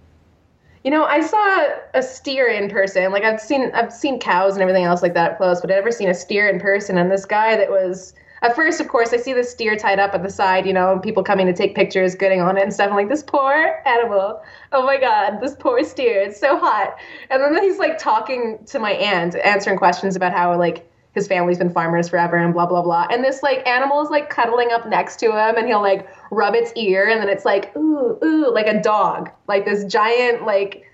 You 0.83 0.91
know, 0.91 1.03
I 1.03 1.21
saw 1.21 1.67
a 1.93 2.01
steer 2.01 2.47
in 2.47 2.69
person. 2.69 3.12
Like 3.12 3.23
I've 3.23 3.41
seen 3.41 3.71
I've 3.73 3.91
seen 3.91 4.19
cows 4.19 4.53
and 4.53 4.62
everything 4.62 4.85
else 4.85 5.01
like 5.01 5.13
that 5.13 5.31
up 5.31 5.38
close, 5.38 5.62
but 5.62 5.69
I've 5.69 5.77
never 5.77 5.91
seen 5.91 6.09
a 6.09 6.13
steer 6.13 6.47
in 6.47 6.59
person. 6.59 6.97
And 6.97 7.12
this 7.12 7.25
guy 7.25 7.55
that 7.57 7.69
was 7.69 8.13
at 8.41 8.55
first, 8.55 8.79
of 8.79 8.88
course, 8.88 9.12
I 9.12 9.17
see 9.17 9.33
the 9.33 9.43
steer 9.43 9.75
tied 9.75 9.99
up 9.99 10.13
at 10.13 10.23
the 10.23 10.29
side, 10.29 10.65
you 10.65 10.71
know, 10.73 10.93
and 10.93 11.03
people 11.03 11.23
coming 11.23 11.45
to 11.47 11.53
take 11.53 11.75
pictures, 11.75 12.15
getting 12.15 12.39
on 12.39 12.57
it 12.57 12.63
and 12.63 12.73
stuff. 12.73 12.89
I'm 12.89 12.95
like, 12.95 13.09
this 13.09 13.23
poor 13.23 13.81
animal. 13.85 14.41
Oh 14.71 14.85
my 14.85 14.97
god, 14.97 15.41
this 15.41 15.55
poor 15.59 15.83
steer. 15.83 16.21
It's 16.21 16.39
so 16.39 16.57
hot. 16.57 16.95
And 17.29 17.43
then 17.43 17.62
he's 17.62 17.77
like 17.77 17.97
talking 17.97 18.59
to 18.67 18.79
my 18.79 18.91
aunt, 18.91 19.35
answering 19.35 19.77
questions 19.77 20.15
about 20.15 20.31
how 20.31 20.57
like 20.57 20.88
his 21.13 21.27
family's 21.27 21.57
been 21.57 21.71
farmers 21.71 22.09
forever 22.09 22.35
and 22.35 22.53
blah 22.53 22.65
blah 22.65 22.81
blah. 22.81 23.07
And 23.09 23.23
this 23.23 23.41
like 23.43 23.65
animal 23.67 24.01
is 24.01 24.09
like 24.09 24.29
cuddling 24.29 24.71
up 24.71 24.87
next 24.87 25.17
to 25.19 25.27
him 25.27 25.57
and 25.57 25.67
he'll 25.67 25.81
like 25.81 26.07
rub 26.31 26.55
its 26.55 26.71
ear 26.75 27.09
and 27.09 27.21
then 27.21 27.29
it's 27.29 27.45
like 27.45 27.75
ooh 27.75 28.17
ooh 28.23 28.53
like 28.53 28.67
a 28.67 28.81
dog. 28.81 29.29
Like 29.47 29.65
this 29.65 29.83
giant 29.85 30.45
like 30.45 30.85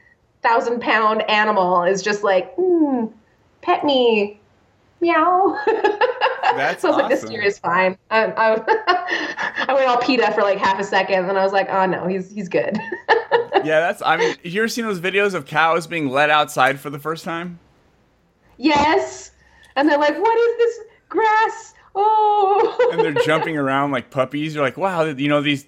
thousand 0.42 0.82
pound 0.82 1.30
animal 1.30 1.84
is 1.84 2.02
just 2.02 2.24
like 2.24 2.56
mm, 2.58 3.12
pet 3.62 3.84
me. 3.84 4.40
Meow. 5.02 5.60
That's 6.56 6.82
so 6.82 6.88
I 6.88 6.92
was 6.92 7.02
like, 7.02 7.10
this 7.10 7.20
awesome. 7.20 7.28
steer 7.28 7.42
is 7.42 7.60
fine. 7.60 7.98
I, 8.12 8.28
I, 8.28 9.66
I 9.68 9.74
went 9.74 9.88
all 9.88 9.98
PETA 9.98 10.32
for 10.32 10.42
like 10.42 10.58
half 10.58 10.80
a 10.80 10.86
second, 10.86 11.20
and 11.20 11.30
then 11.30 11.36
I 11.36 11.44
was 11.44 11.52
like, 11.52 11.68
oh 11.70 11.86
no, 11.86 12.08
he's 12.08 12.32
he's 12.32 12.50
good. 12.50 12.78
Yeah, 13.64 13.80
that's. 13.80 14.04
I 14.04 14.16
mean, 14.18 14.36
you 14.44 14.62
ever 14.62 14.68
seen 14.68 14.86
those 14.86 15.00
videos 15.00 15.34
of 15.34 15.46
cows 15.48 15.88
being 15.88 16.10
let 16.10 16.30
outside 16.30 16.80
for 16.80 16.92
the 16.92 17.00
first 17.00 17.24
time? 17.24 17.60
yes. 18.58 19.32
And 19.76 19.90
they're 19.90 19.98
like, 19.98 20.18
what 20.18 20.38
is 20.38 20.58
this 20.58 20.80
grass? 21.10 21.74
Oh. 21.96 22.90
and 22.92 23.02
they're 23.02 23.24
jumping 23.26 23.58
around 23.58 23.92
like 23.92 24.10
puppies. 24.12 24.54
You're 24.54 24.64
like, 24.64 24.78
wow, 24.78 25.04
you 25.04 25.30
know 25.30 25.42
these. 25.42 25.66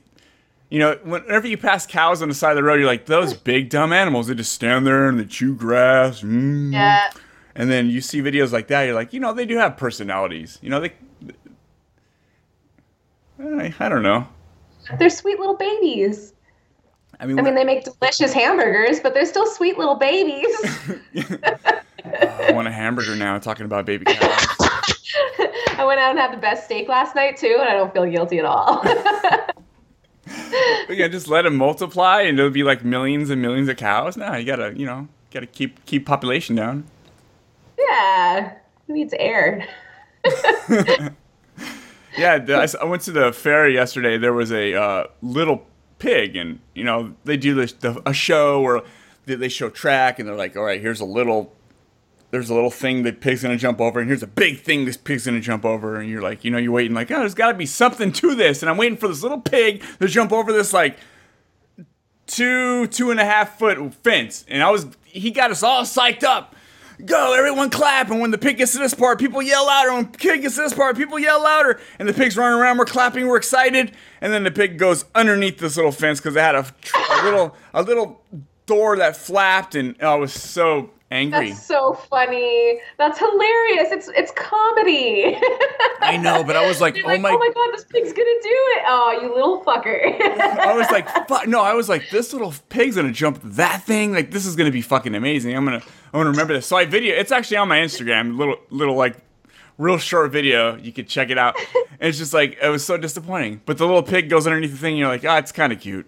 You 0.69 0.79
know, 0.79 0.99
whenever 1.03 1.47
you 1.47 1.57
pass 1.57 1.85
cows 1.85 2.21
on 2.21 2.27
the 2.27 2.35
side 2.35 2.51
of 2.51 2.57
the 2.57 2.63
road, 2.63 2.75
you're 2.75 2.87
like, 2.87 3.05
those 3.05 3.33
big 3.33 3.69
dumb 3.69 3.93
animals. 3.93 4.27
They 4.27 4.35
just 4.35 4.51
stand 4.51 4.85
there 4.85 5.07
and 5.07 5.17
they 5.17 5.23
chew 5.23 5.55
grass. 5.55 6.21
Mm. 6.21 6.73
Yeah. 6.73 7.09
And 7.55 7.71
then 7.71 7.89
you 7.89 8.01
see 8.01 8.21
videos 8.21 8.51
like 8.51 8.67
that, 8.67 8.83
you're 8.83 8.93
like, 8.93 9.13
you 9.13 9.21
know, 9.21 9.33
they 9.33 9.45
do 9.45 9.55
have 9.57 9.77
personalities. 9.77 10.59
You 10.61 10.69
know, 10.69 10.81
they. 10.81 10.91
I, 13.41 13.73
I 13.79 13.87
don't 13.87 14.03
know. 14.03 14.27
They're 14.99 15.09
sweet 15.09 15.39
little 15.39 15.55
babies. 15.55 16.33
I 17.19 17.25
mean, 17.25 17.39
I 17.39 17.41
mean, 17.41 17.55
they 17.55 17.63
make 17.63 17.83
delicious 17.83 18.33
hamburgers, 18.33 18.99
but 18.99 19.13
they're 19.13 19.25
still 19.25 19.47
sweet 19.47 19.77
little 19.77 19.95
babies. 19.95 20.45
I 22.13 22.51
want 22.53 22.67
a 22.67 22.71
hamburger 22.71 23.15
now. 23.15 23.37
Talking 23.39 23.65
about 23.65 23.85
baby 23.85 24.05
cows. 24.05 24.19
I 25.77 25.83
went 25.85 25.99
out 25.99 26.11
and 26.11 26.19
had 26.19 26.33
the 26.33 26.37
best 26.37 26.65
steak 26.65 26.87
last 26.87 27.15
night 27.15 27.37
too, 27.37 27.57
and 27.59 27.69
I 27.69 27.73
don't 27.73 27.93
feel 27.93 28.05
guilty 28.05 28.39
at 28.39 28.45
all. 28.45 28.81
But 28.83 29.55
yeah, 30.89 31.07
just 31.07 31.27
let 31.27 31.43
them 31.43 31.55
multiply, 31.55 32.21
and 32.21 32.39
it'll 32.39 32.51
be 32.51 32.63
like 32.63 32.83
millions 32.83 33.29
and 33.29 33.41
millions 33.41 33.69
of 33.69 33.77
cows. 33.77 34.17
No, 34.17 34.35
you 34.35 34.45
gotta, 34.45 34.73
you 34.77 34.85
know, 34.85 35.07
gotta 35.31 35.47
keep 35.47 35.85
keep 35.85 36.05
population 36.05 36.55
down. 36.55 36.85
yeah, 37.77 38.55
who 38.87 38.93
needs 38.93 39.13
air? 39.17 39.67
Yeah, 42.17 42.39
the, 42.39 42.55
I 42.55 42.67
I, 42.81 42.85
went 42.85 43.03
to 43.03 43.11
the 43.11 43.31
fair 43.31 43.69
yesterday. 43.69 44.17
There 44.17 44.33
was 44.33 44.51
a 44.51 44.73
uh, 44.73 45.07
little 45.21 45.67
pig, 45.99 46.35
and 46.35 46.59
you 46.73 46.83
know 46.83 47.13
they 47.25 47.37
do 47.37 47.53
this 47.53 47.73
the, 47.73 48.01
a 48.09 48.13
show 48.13 48.59
where 48.61 48.81
they, 49.25 49.35
they 49.35 49.49
show 49.49 49.69
track, 49.69 50.17
and 50.17 50.27
they're 50.27 50.35
like, 50.35 50.57
"All 50.57 50.63
right, 50.63 50.81
here's 50.81 50.99
a 50.99 51.05
little, 51.05 51.53
there's 52.31 52.49
a 52.49 52.53
little 52.53 52.71
thing 52.71 53.03
that 53.03 53.21
pig's 53.21 53.43
gonna 53.43 53.57
jump 53.57 53.79
over, 53.79 53.99
and 53.99 54.09
here's 54.09 54.23
a 54.23 54.27
big 54.27 54.59
thing 54.59 54.85
this 54.85 54.97
pig's 54.97 55.25
gonna 55.25 55.39
jump 55.39 55.65
over." 55.65 55.99
And 55.99 56.09
you're 56.09 56.21
like, 56.21 56.43
you 56.43 56.51
know, 56.51 56.57
you're 56.57 56.71
waiting 56.71 56.93
like, 56.93 57.11
"Oh, 57.11 57.19
there's 57.19 57.33
got 57.33 57.51
to 57.51 57.57
be 57.57 57.65
something 57.65 58.11
to 58.13 58.35
this," 58.35 58.61
and 58.61 58.69
I'm 58.69 58.77
waiting 58.77 58.97
for 58.97 59.07
this 59.07 59.23
little 59.23 59.41
pig 59.41 59.83
to 59.99 60.07
jump 60.07 60.31
over 60.31 60.51
this 60.51 60.73
like 60.73 60.97
two 62.27 62.87
two 62.87 63.11
and 63.11 63.19
a 63.19 63.25
half 63.25 63.57
foot 63.57 63.93
fence, 63.95 64.45
and 64.47 64.61
I 64.61 64.69
was 64.69 64.87
he 65.03 65.31
got 65.31 65.51
us 65.51 65.63
all 65.63 65.83
psyched 65.83 66.23
up. 66.23 66.55
Go, 67.05 67.33
everyone 67.37 67.69
clap, 67.69 68.09
and 68.09 68.19
when 68.19 68.31
the 68.31 68.39
pig 68.39 68.57
gets 68.57 68.71
to 68.71 68.79
this 68.79 68.95
part, 68.95 69.19
people 69.19 69.39
yell 69.39 69.67
louder. 69.67 69.93
When 69.93 70.11
the 70.11 70.17
pig 70.17 70.41
gets 70.41 70.55
to 70.55 70.61
this 70.61 70.73
part, 70.73 70.97
people 70.97 71.19
yell 71.19 71.43
louder. 71.43 71.79
And 71.99 72.09
the 72.09 72.13
pig's 72.13 72.35
running 72.35 72.59
around, 72.59 72.79
we're 72.79 72.85
clapping, 72.85 73.27
we're 73.27 73.37
excited. 73.37 73.91
And 74.19 74.33
then 74.33 74.43
the 74.43 74.49
pig 74.49 74.79
goes 74.79 75.05
underneath 75.13 75.59
this 75.59 75.75
little 75.75 75.91
fence 75.91 76.19
because 76.19 76.35
it 76.35 76.39
had 76.39 76.55
a, 76.55 76.65
a 77.11 77.23
little 77.23 77.55
a 77.75 77.83
little 77.83 78.23
door 78.67 78.97
that 78.97 79.17
flapped, 79.17 79.73
and 79.73 79.95
oh, 80.01 80.13
I 80.13 80.15
was 80.15 80.31
so 80.31 80.91
angry. 81.09 81.49
That's 81.49 81.65
so 81.65 81.93
funny. 81.93 82.79
That's 82.97 83.17
hilarious. 83.17 83.91
It's 83.91 84.07
it's 84.09 84.31
comedy. 84.35 85.37
I 86.01 86.17
know, 86.17 86.43
but 86.43 86.55
I 86.55 86.67
was 86.67 86.79
like, 86.79 86.97
oh 87.03 87.07
like, 87.07 87.21
my 87.21 87.31
oh 87.31 87.37
my 87.39 87.51
god, 87.53 87.73
this 87.73 87.85
pig's 87.85 88.13
gonna 88.13 88.23
do 88.23 88.49
it. 88.49 88.83
Oh, 88.85 89.19
you 89.21 89.33
little 89.33 89.63
fucker. 89.63 90.21
I 90.59 90.77
was 90.77 90.91
like, 90.91 91.09
fuck, 91.27 91.47
no, 91.47 91.61
I 91.61 91.73
was 91.73 91.89
like, 91.89 92.09
this 92.11 92.31
little 92.33 92.53
pig's 92.69 92.95
gonna 92.95 93.11
jump 93.11 93.39
that 93.43 93.83
thing. 93.83 94.13
Like, 94.13 94.29
this 94.29 94.45
is 94.45 94.55
gonna 94.55 94.71
be 94.71 94.81
fucking 94.81 95.15
amazing. 95.15 95.55
I'm 95.55 95.65
gonna, 95.65 95.77
I'm 95.77 96.19
gonna 96.19 96.29
remember 96.29 96.53
this. 96.53 96.67
So 96.67 96.77
I 96.77 96.85
video. 96.85 97.15
It's 97.15 97.31
actually 97.31 97.57
on 97.57 97.67
my 97.67 97.79
Instagram. 97.79 98.37
Little, 98.37 98.57
little 98.69 98.95
like, 98.95 99.17
real 99.77 99.97
short 99.97 100.31
video. 100.31 100.75
You 100.75 100.91
could 100.91 101.07
check 101.07 101.29
it 101.29 101.37
out. 101.37 101.55
And 101.57 101.85
it's 102.01 102.17
just 102.17 102.33
like 102.33 102.57
it 102.61 102.69
was 102.69 102.85
so 102.85 102.97
disappointing. 102.97 103.61
But 103.65 103.77
the 103.77 103.85
little 103.85 104.03
pig 104.03 104.29
goes 104.29 104.45
underneath 104.45 104.71
the 104.71 104.77
thing. 104.77 104.93
And 104.93 104.99
you're 104.99 105.07
like, 105.07 105.25
ah, 105.25 105.37
it's 105.37 105.51
kind 105.51 105.71
of 105.71 105.79
cute. 105.79 106.05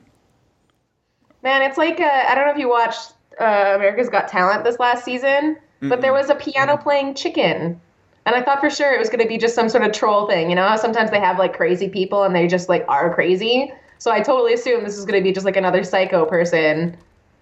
Man, 1.44 1.62
it's 1.62 1.78
like 1.78 2.00
uh, 2.00 2.24
I 2.28 2.36
don't 2.36 2.46
know 2.46 2.52
if 2.52 2.58
you 2.58 2.70
watched 2.70 3.14
uh, 3.40 3.74
America's 3.76 4.10
Got 4.10 4.28
Talent 4.28 4.64
this 4.64 4.80
last 4.80 5.06
season, 5.06 5.58
but 5.82 6.02
there 6.02 6.12
was 6.14 6.30
a 6.30 6.36
piano 6.36 6.76
playing 6.78 7.16
chicken. 7.16 7.80
And 8.26 8.36
I 8.36 8.42
thought 8.44 8.60
for 8.60 8.70
sure 8.70 8.94
it 8.94 9.00
was 9.00 9.10
going 9.10 9.22
to 9.22 9.28
be 9.28 9.38
just 9.38 9.56
some 9.56 9.70
sort 9.70 9.84
of 9.86 9.94
troll 9.94 10.28
thing. 10.28 10.50
You 10.50 10.56
know 10.56 10.76
sometimes 10.78 11.10
they 11.12 11.20
have 11.20 11.40
like 11.40 11.56
crazy 11.56 11.88
people 11.90 12.24
and 12.24 12.36
they 12.36 12.48
just 12.48 12.68
like 12.70 12.84
are 12.88 13.14
crazy? 13.14 13.72
So 13.98 14.12
I 14.12 14.20
totally 14.22 14.54
assumed 14.54 14.86
this 14.86 14.98
is 14.98 15.06
going 15.06 15.20
to 15.20 15.24
be 15.24 15.32
just 15.34 15.46
like 15.46 15.58
another 15.58 15.84
psycho 15.84 16.26
person, 16.26 16.98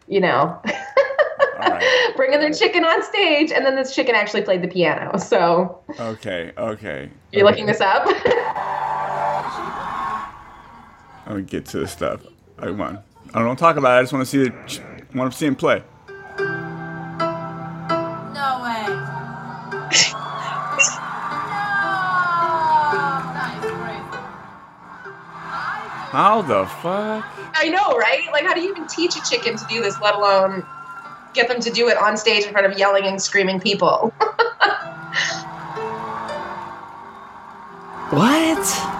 you 0.08 0.20
know, 0.20 0.60
right. 1.60 2.14
bringing 2.16 2.40
their 2.40 2.52
chicken 2.54 2.84
on 2.84 3.04
stage. 3.04 3.52
And 3.52 3.66
then 3.66 3.76
this 3.76 3.94
chicken 3.94 4.16
actually 4.16 4.42
played 4.44 4.62
the 4.64 4.68
piano. 4.68 5.18
So 5.20 5.80
Okay. 6.00 6.52
Okay. 6.58 7.10
you're 7.32 7.46
looking 7.46 7.66
this 7.68 7.82
up? 7.82 8.06
Let 11.28 11.36
me 11.36 11.44
get 11.44 11.66
to 11.68 11.80
the 11.80 11.88
stuff. 11.88 12.22
I 12.58 12.70
want. 12.72 13.00
I 13.38 13.42
don't 13.42 13.50
want 13.50 13.60
to 13.60 13.64
talk 13.66 13.78
about 13.78 13.98
it. 13.98 14.00
I 14.00 14.02
just 14.02 14.14
want 14.14 14.26
to 14.26 14.32
see 14.32 14.44
the. 14.46 14.50
ch- 14.66 14.82
Want 15.14 15.32
to 15.32 15.38
see 15.38 15.46
him 15.46 15.56
play. 15.56 15.84
No 16.40 18.62
way. 18.64 18.88
How 26.12 26.42
the 26.42 26.66
fuck? 26.82 27.24
I 27.54 27.70
know, 27.70 27.96
right? 27.96 28.22
Like, 28.32 28.44
how 28.44 28.56
do 28.56 28.62
you 28.62 28.72
even 28.72 28.88
teach 28.88 29.16
a 29.16 29.22
chicken 29.30 29.56
to 29.56 29.66
do 29.70 29.84
this, 29.84 30.00
let 30.02 30.16
alone 30.16 30.66
get 31.36 31.48
them 31.48 31.60
to 31.60 31.70
do 31.70 31.90
it 31.90 31.98
on 31.98 32.18
stage 32.18 32.44
in 32.46 32.52
front 32.52 32.66
of 32.66 32.76
yelling 32.78 33.04
and 33.04 33.22
screaming 33.22 33.60
people? 33.60 34.14
What? 38.10 38.97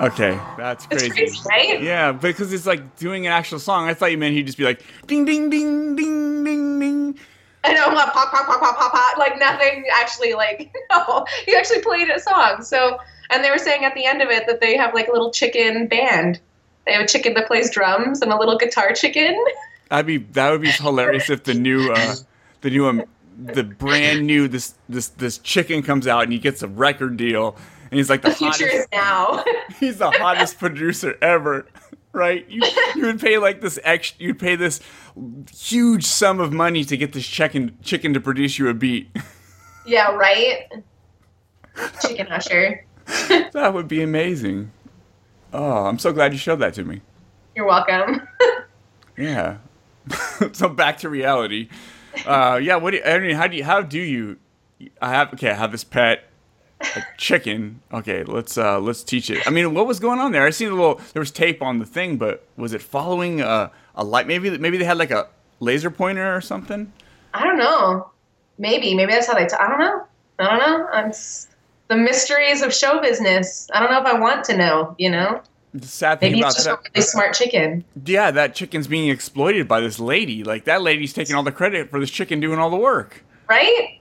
Okay, 0.00 0.38
that's 0.56 0.86
crazy. 0.86 1.10
crazy, 1.10 1.40
right? 1.48 1.82
Yeah, 1.82 2.12
because 2.12 2.52
it's 2.52 2.66
like 2.66 2.96
doing 2.96 3.26
an 3.26 3.32
actual 3.32 3.58
song. 3.58 3.88
I 3.88 3.94
thought 3.94 4.12
you 4.12 4.18
meant 4.18 4.34
he'd 4.34 4.46
just 4.46 4.58
be 4.58 4.64
like 4.64 4.82
ding 5.06 5.24
ding 5.24 5.50
ding 5.50 5.96
ding 5.96 6.44
ding 6.44 6.78
ding. 6.80 7.18
I 7.64 7.72
know, 7.74 7.90
pop, 7.90 8.12
pop, 8.12 8.30
pop, 8.30 8.46
pop, 8.46 8.78
pop, 8.78 8.92
pop, 8.92 9.18
like 9.18 9.38
nothing 9.38 9.84
actually, 9.92 10.34
like, 10.34 10.72
no, 10.90 11.26
he 11.44 11.56
actually 11.56 11.82
played 11.82 12.08
a 12.08 12.20
song. 12.20 12.62
So, 12.62 12.98
and 13.30 13.42
they 13.42 13.50
were 13.50 13.58
saying 13.58 13.84
at 13.84 13.94
the 13.94 14.06
end 14.06 14.22
of 14.22 14.28
it 14.28 14.46
that 14.46 14.60
they 14.60 14.76
have 14.76 14.94
like 14.94 15.08
a 15.08 15.12
little 15.12 15.32
chicken 15.32 15.88
band. 15.88 16.40
They 16.86 16.92
have 16.92 17.02
a 17.02 17.08
chicken 17.08 17.34
that 17.34 17.48
plays 17.48 17.70
drums 17.70 18.22
and 18.22 18.32
a 18.32 18.38
little 18.38 18.56
guitar 18.56 18.92
chicken. 18.92 19.36
That'd 19.90 20.06
be 20.06 20.18
that 20.18 20.50
would 20.50 20.60
be 20.60 20.70
hilarious 20.70 21.30
if 21.30 21.44
the 21.44 21.54
new 21.54 21.90
uh 21.90 22.14
the 22.60 22.70
new 22.70 22.86
um, 22.86 23.04
the 23.38 23.64
brand 23.64 24.26
new 24.26 24.48
this 24.48 24.74
this 24.88 25.08
this 25.08 25.38
chicken 25.38 25.82
comes 25.82 26.06
out 26.06 26.24
and 26.24 26.32
he 26.32 26.38
gets 26.38 26.62
a 26.62 26.68
record 26.68 27.16
deal 27.16 27.56
and 27.90 27.98
he's 27.98 28.10
like 28.10 28.22
the 28.22 28.28
The 28.30 28.34
future 28.34 28.66
hottest 28.66 28.74
is 28.74 28.86
now. 28.92 29.44
he's 29.80 29.98
the 29.98 30.10
hottest 30.10 30.58
producer 30.58 31.16
ever 31.22 31.66
right 32.12 32.48
you 32.48 32.62
you 32.96 33.02
would 33.06 33.20
pay 33.20 33.38
like 33.38 33.60
this 33.60 33.78
ex 33.84 34.14
you'd 34.18 34.38
pay 34.38 34.56
this 34.56 34.80
huge 35.54 36.04
sum 36.04 36.40
of 36.40 36.52
money 36.52 36.82
to 36.84 36.96
get 36.96 37.12
this 37.12 37.26
chicken 37.26 37.76
chicken 37.82 38.14
to 38.14 38.20
produce 38.20 38.58
you 38.58 38.68
a 38.68 38.74
beat 38.74 39.08
yeah, 39.86 40.10
right? 40.14 40.64
Chicken 42.02 42.26
Usher. 42.28 42.84
that 43.52 43.72
would 43.72 43.86
be 43.88 44.02
amazing 44.02 44.70
oh 45.52 45.86
i'm 45.86 45.98
so 45.98 46.12
glad 46.12 46.32
you 46.32 46.38
showed 46.38 46.56
that 46.60 46.74
to 46.74 46.84
me 46.84 47.00
You're 47.54 47.66
welcome. 47.66 48.26
yeah 49.16 49.58
so 50.52 50.68
back 50.68 50.98
to 50.98 51.08
reality 51.08 51.68
uh 52.26 52.58
yeah 52.62 52.76
what 52.76 52.90
do 52.90 52.96
you, 52.98 53.04
I 53.04 53.18
mean, 53.18 53.36
how 53.36 53.46
do 53.46 53.56
you 53.56 53.64
how 53.64 53.80
do 53.82 53.98
you 54.00 54.38
i 55.00 55.10
have 55.10 55.32
okay 55.34 55.50
i 55.50 55.54
have 55.54 55.72
this 55.72 55.84
pet 55.84 56.27
a 56.80 57.02
chicken 57.16 57.80
okay 57.92 58.22
let's 58.24 58.56
uh 58.56 58.78
let's 58.78 59.02
teach 59.02 59.30
it 59.30 59.44
i 59.46 59.50
mean 59.50 59.74
what 59.74 59.86
was 59.86 59.98
going 59.98 60.18
on 60.20 60.30
there 60.32 60.46
i 60.46 60.50
seen 60.50 60.68
a 60.68 60.74
little 60.74 61.00
there 61.12 61.20
was 61.20 61.30
tape 61.30 61.60
on 61.60 61.78
the 61.80 61.84
thing 61.86 62.16
but 62.16 62.46
was 62.56 62.72
it 62.72 62.80
following 62.80 63.40
a, 63.40 63.70
a 63.96 64.04
light 64.04 64.26
maybe 64.28 64.56
maybe 64.58 64.78
they 64.78 64.84
had 64.84 64.96
like 64.96 65.10
a 65.10 65.26
laser 65.60 65.90
pointer 65.90 66.34
or 66.34 66.40
something 66.40 66.92
I 67.34 67.44
don't 67.44 67.58
know. 67.58 68.10
Maybe, 68.58 68.94
maybe 68.94 69.12
that's 69.12 69.26
how 69.26 69.34
they. 69.34 69.46
T- 69.46 69.54
I 69.60 69.68
don't 69.68 69.78
know. 69.78 70.04
I 70.38 70.44
don't 70.48 70.58
know. 70.58 70.86
I'm 70.92 71.08
s- 71.08 71.48
the 71.88 71.96
mysteries 71.96 72.62
of 72.62 72.72
show 72.74 73.00
business. 73.00 73.68
I 73.74 73.80
don't 73.80 73.90
know 73.92 74.00
if 74.00 74.06
I 74.06 74.18
want 74.18 74.44
to 74.46 74.56
know. 74.56 74.94
You 74.98 75.10
know, 75.10 75.42
the 75.74 75.86
sad 75.86 76.20
thing 76.20 76.32
maybe 76.32 76.40
about 76.40 76.48
it's 76.56 76.64
just 76.64 76.66
that 76.66 76.78
a 76.78 76.90
really 76.94 77.02
smart 77.06 77.34
chicken. 77.34 77.84
yeah 78.06 78.30
that 78.30 78.54
chicken's 78.54 78.86
being 78.88 79.08
exploited 79.10 79.68
by 79.68 79.80
this 79.80 80.00
lady 80.00 80.42
like 80.42 80.64
that 80.64 80.80
lady's 80.82 81.12
taking 81.12 81.36
all 81.36 81.42
the 81.42 81.52
credit 81.52 81.90
for 81.90 82.00
this 82.00 82.10
chicken 82.10 82.40
doing 82.40 82.58
all 82.58 82.70
the 82.70 82.76
work 82.76 83.22
Right? 83.48 83.97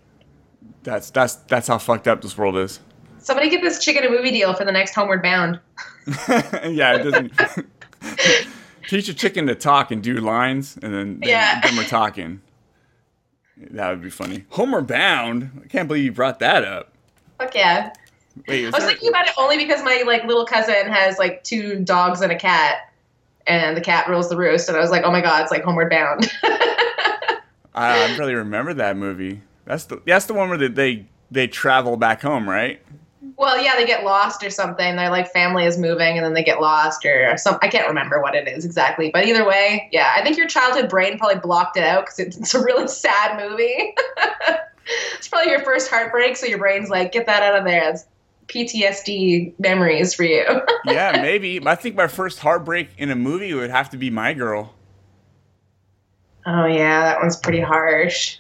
That's 0.83 1.09
that's 1.11 1.35
that's 1.35 1.67
how 1.67 1.77
fucked 1.77 2.07
up 2.07 2.21
this 2.21 2.37
world 2.37 2.57
is 2.57 2.79
Somebody 3.19 3.49
get 3.49 3.61
this 3.61 3.83
chicken 3.83 4.05
a 4.05 4.09
movie 4.09 4.31
deal 4.31 4.53
for 4.53 4.63
the 4.63 4.71
next 4.71 4.95
Homeward 4.95 5.21
Bound. 5.21 5.59
yeah, 6.29 6.95
it 6.95 7.03
doesn't. 7.03 7.33
Teach 8.87 9.09
a 9.09 9.13
chicken 9.13 9.47
to 9.47 9.55
talk 9.55 9.91
and 9.91 10.01
do 10.01 10.13
lines, 10.21 10.77
and 10.81 10.93
then 10.93 11.19
then, 11.19 11.29
Yeah. 11.29 11.59
then 11.61 11.75
we're 11.75 11.83
talking. 11.83 12.41
That 13.57 13.89
would 13.89 14.01
be 14.01 14.09
funny. 14.09 14.45
Homeward 14.51 14.87
Bound. 14.87 15.61
I 15.61 15.67
can't 15.67 15.89
believe 15.89 16.05
you 16.05 16.11
brought 16.13 16.39
that 16.39 16.63
up. 16.63 16.93
Fuck 17.37 17.53
yeah. 17.53 17.91
Wait, 18.47 18.63
I 18.63 18.69
was 18.69 18.75
there, 18.75 18.87
thinking 18.87 19.09
about 19.09 19.27
it 19.27 19.33
only 19.37 19.57
because 19.57 19.83
my 19.83 20.03
like 20.07 20.23
little 20.23 20.45
cousin 20.45 20.87
has 20.87 21.17
like 21.17 21.43
two 21.43 21.83
dogs 21.83 22.21
and 22.21 22.31
a 22.31 22.37
cat, 22.37 22.93
and 23.45 23.75
the 23.75 23.81
cat 23.81 24.07
rules 24.07 24.29
the 24.29 24.37
roost, 24.37 24.69
and 24.69 24.77
I 24.77 24.79
was 24.79 24.91
like, 24.91 25.03
oh 25.03 25.11
my 25.11 25.19
god, 25.21 25.41
it's 25.41 25.51
like 25.51 25.63
Homeward 25.63 25.89
Bound. 25.89 26.31
I, 26.43 27.41
I 27.75 28.15
really 28.17 28.35
remember 28.35 28.73
that 28.75 28.95
movie. 28.95 29.41
That's 29.67 29.85
the 29.85 30.01
that's 30.05 30.25
the 30.25 30.33
one 30.33 30.49
where 30.49 30.57
they 30.57 30.67
they, 30.67 31.05
they 31.29 31.47
travel 31.47 31.97
back 31.97 32.21
home, 32.21 32.49
right? 32.49 32.81
well, 33.37 33.61
yeah, 33.61 33.75
they 33.75 33.85
get 33.85 34.03
lost 34.03 34.43
or 34.43 34.49
something. 34.49 34.95
Their 34.95 35.11
like 35.11 35.31
family 35.31 35.65
is 35.65 35.77
moving, 35.77 36.17
and 36.17 36.25
then 36.25 36.33
they 36.33 36.43
get 36.43 36.59
lost 36.59 37.05
or 37.05 37.37
some. 37.37 37.57
I 37.61 37.67
can't 37.67 37.87
remember 37.87 38.19
what 38.19 38.35
it 38.35 38.47
is 38.47 38.65
exactly, 38.65 39.11
but 39.13 39.25
either 39.25 39.45
way, 39.45 39.89
yeah, 39.91 40.13
I 40.15 40.23
think 40.23 40.37
your 40.37 40.47
childhood 40.47 40.89
brain 40.89 41.19
probably 41.19 41.39
blocked 41.39 41.77
it 41.77 41.83
out 41.83 42.05
because 42.05 42.19
it's, 42.19 42.37
it's 42.37 42.55
a 42.55 42.63
really 42.63 42.87
sad 42.87 43.39
movie. 43.39 43.93
it's 45.17 45.27
probably 45.27 45.51
your 45.51 45.63
first 45.63 45.89
heartbreak, 45.89 46.35
so 46.35 46.47
your 46.47 46.57
brain's 46.57 46.89
like, 46.89 47.11
get 47.11 47.27
that 47.27 47.43
out 47.43 47.55
of 47.55 47.63
there. 47.63 47.89
It's 47.91 48.05
PTSD 48.47 49.53
memories 49.59 50.15
for 50.15 50.23
you. 50.23 50.43
yeah, 50.85 51.19
maybe. 51.21 51.61
I 51.65 51.75
think 51.75 51.95
my 51.95 52.07
first 52.07 52.39
heartbreak 52.39 52.89
in 52.97 53.11
a 53.11 53.15
movie 53.15 53.53
would 53.53 53.69
have 53.69 53.91
to 53.91 53.97
be 53.97 54.09
My 54.09 54.33
Girl. 54.33 54.73
oh 56.47 56.65
yeah, 56.65 57.01
that 57.01 57.19
one's 57.19 57.37
pretty 57.37 57.61
harsh. 57.61 58.39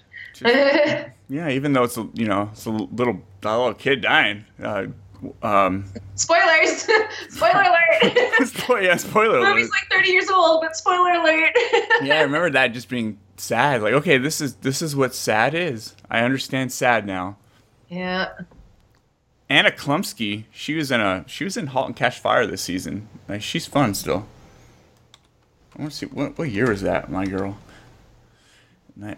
Yeah, 1.29 1.49
even 1.49 1.73
though 1.73 1.83
it's 1.83 1.97
a 1.97 2.07
you 2.13 2.25
know 2.25 2.49
it's 2.53 2.65
a 2.65 2.69
little 2.71 3.21
a 3.43 3.57
little 3.57 3.73
kid 3.73 4.01
dying. 4.01 4.45
Uh, 4.61 4.87
um, 5.41 5.85
Spoilers! 6.15 6.87
spoiler 7.29 7.61
alert! 7.63 8.13
yeah, 8.83 8.95
spoiler 8.97 9.39
alert. 9.39 9.49
movie's 9.55 9.71
like 9.71 9.89
30 9.91 10.09
years 10.11 10.29
old, 10.29 10.61
but 10.61 10.75
spoiler 10.75 11.09
alert! 11.11 11.51
Yeah, 12.03 12.19
I 12.19 12.21
remember 12.21 12.51
that 12.51 12.67
just 12.67 12.87
being 12.87 13.17
sad. 13.37 13.81
Like, 13.81 13.93
okay, 13.93 14.17
this 14.19 14.39
is 14.41 14.55
this 14.57 14.81
is 14.83 14.95
what 14.95 15.15
sad 15.15 15.55
is. 15.55 15.95
I 16.09 16.19
understand 16.21 16.71
sad 16.71 17.05
now. 17.05 17.37
yeah. 17.89 18.29
Anna 19.49 19.71
Chlumsky, 19.71 20.43
she 20.51 20.75
was 20.75 20.91
in 20.91 20.99
a 20.99 21.23
she 21.27 21.43
was 21.45 21.55
in 21.57 21.67
*Halt 21.67 21.87
and 21.87 21.95
Catch 21.95 22.19
Fire* 22.19 22.45
this 22.45 22.61
season. 22.61 23.07
Like, 23.29 23.41
she's 23.41 23.65
fun 23.65 23.93
still. 23.93 24.27
I 25.77 25.81
want 25.81 25.91
to 25.93 25.97
see 25.97 26.05
what 26.05 26.37
what 26.37 26.49
year 26.51 26.69
was 26.69 26.81
that? 26.81 27.09
My 27.09 27.25
girl. 27.25 27.57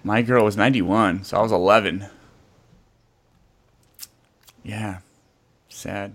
My 0.04 0.22
girl 0.22 0.44
was 0.44 0.58
ninety 0.58 0.82
one, 0.82 1.24
so 1.24 1.38
I 1.38 1.42
was 1.42 1.52
eleven. 1.52 2.08
Yeah, 4.63 5.00
sad. 5.70 6.13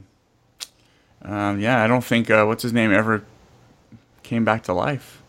Um, 1.22 1.58
yeah, 1.58 1.82
I 1.82 1.86
don't 1.86 2.04
think 2.04 2.30
uh, 2.30 2.44
what's 2.44 2.62
his 2.62 2.74
name 2.74 2.92
ever 2.92 3.24
came 4.22 4.44
back 4.44 4.64
to 4.64 4.74
life. 4.74 5.22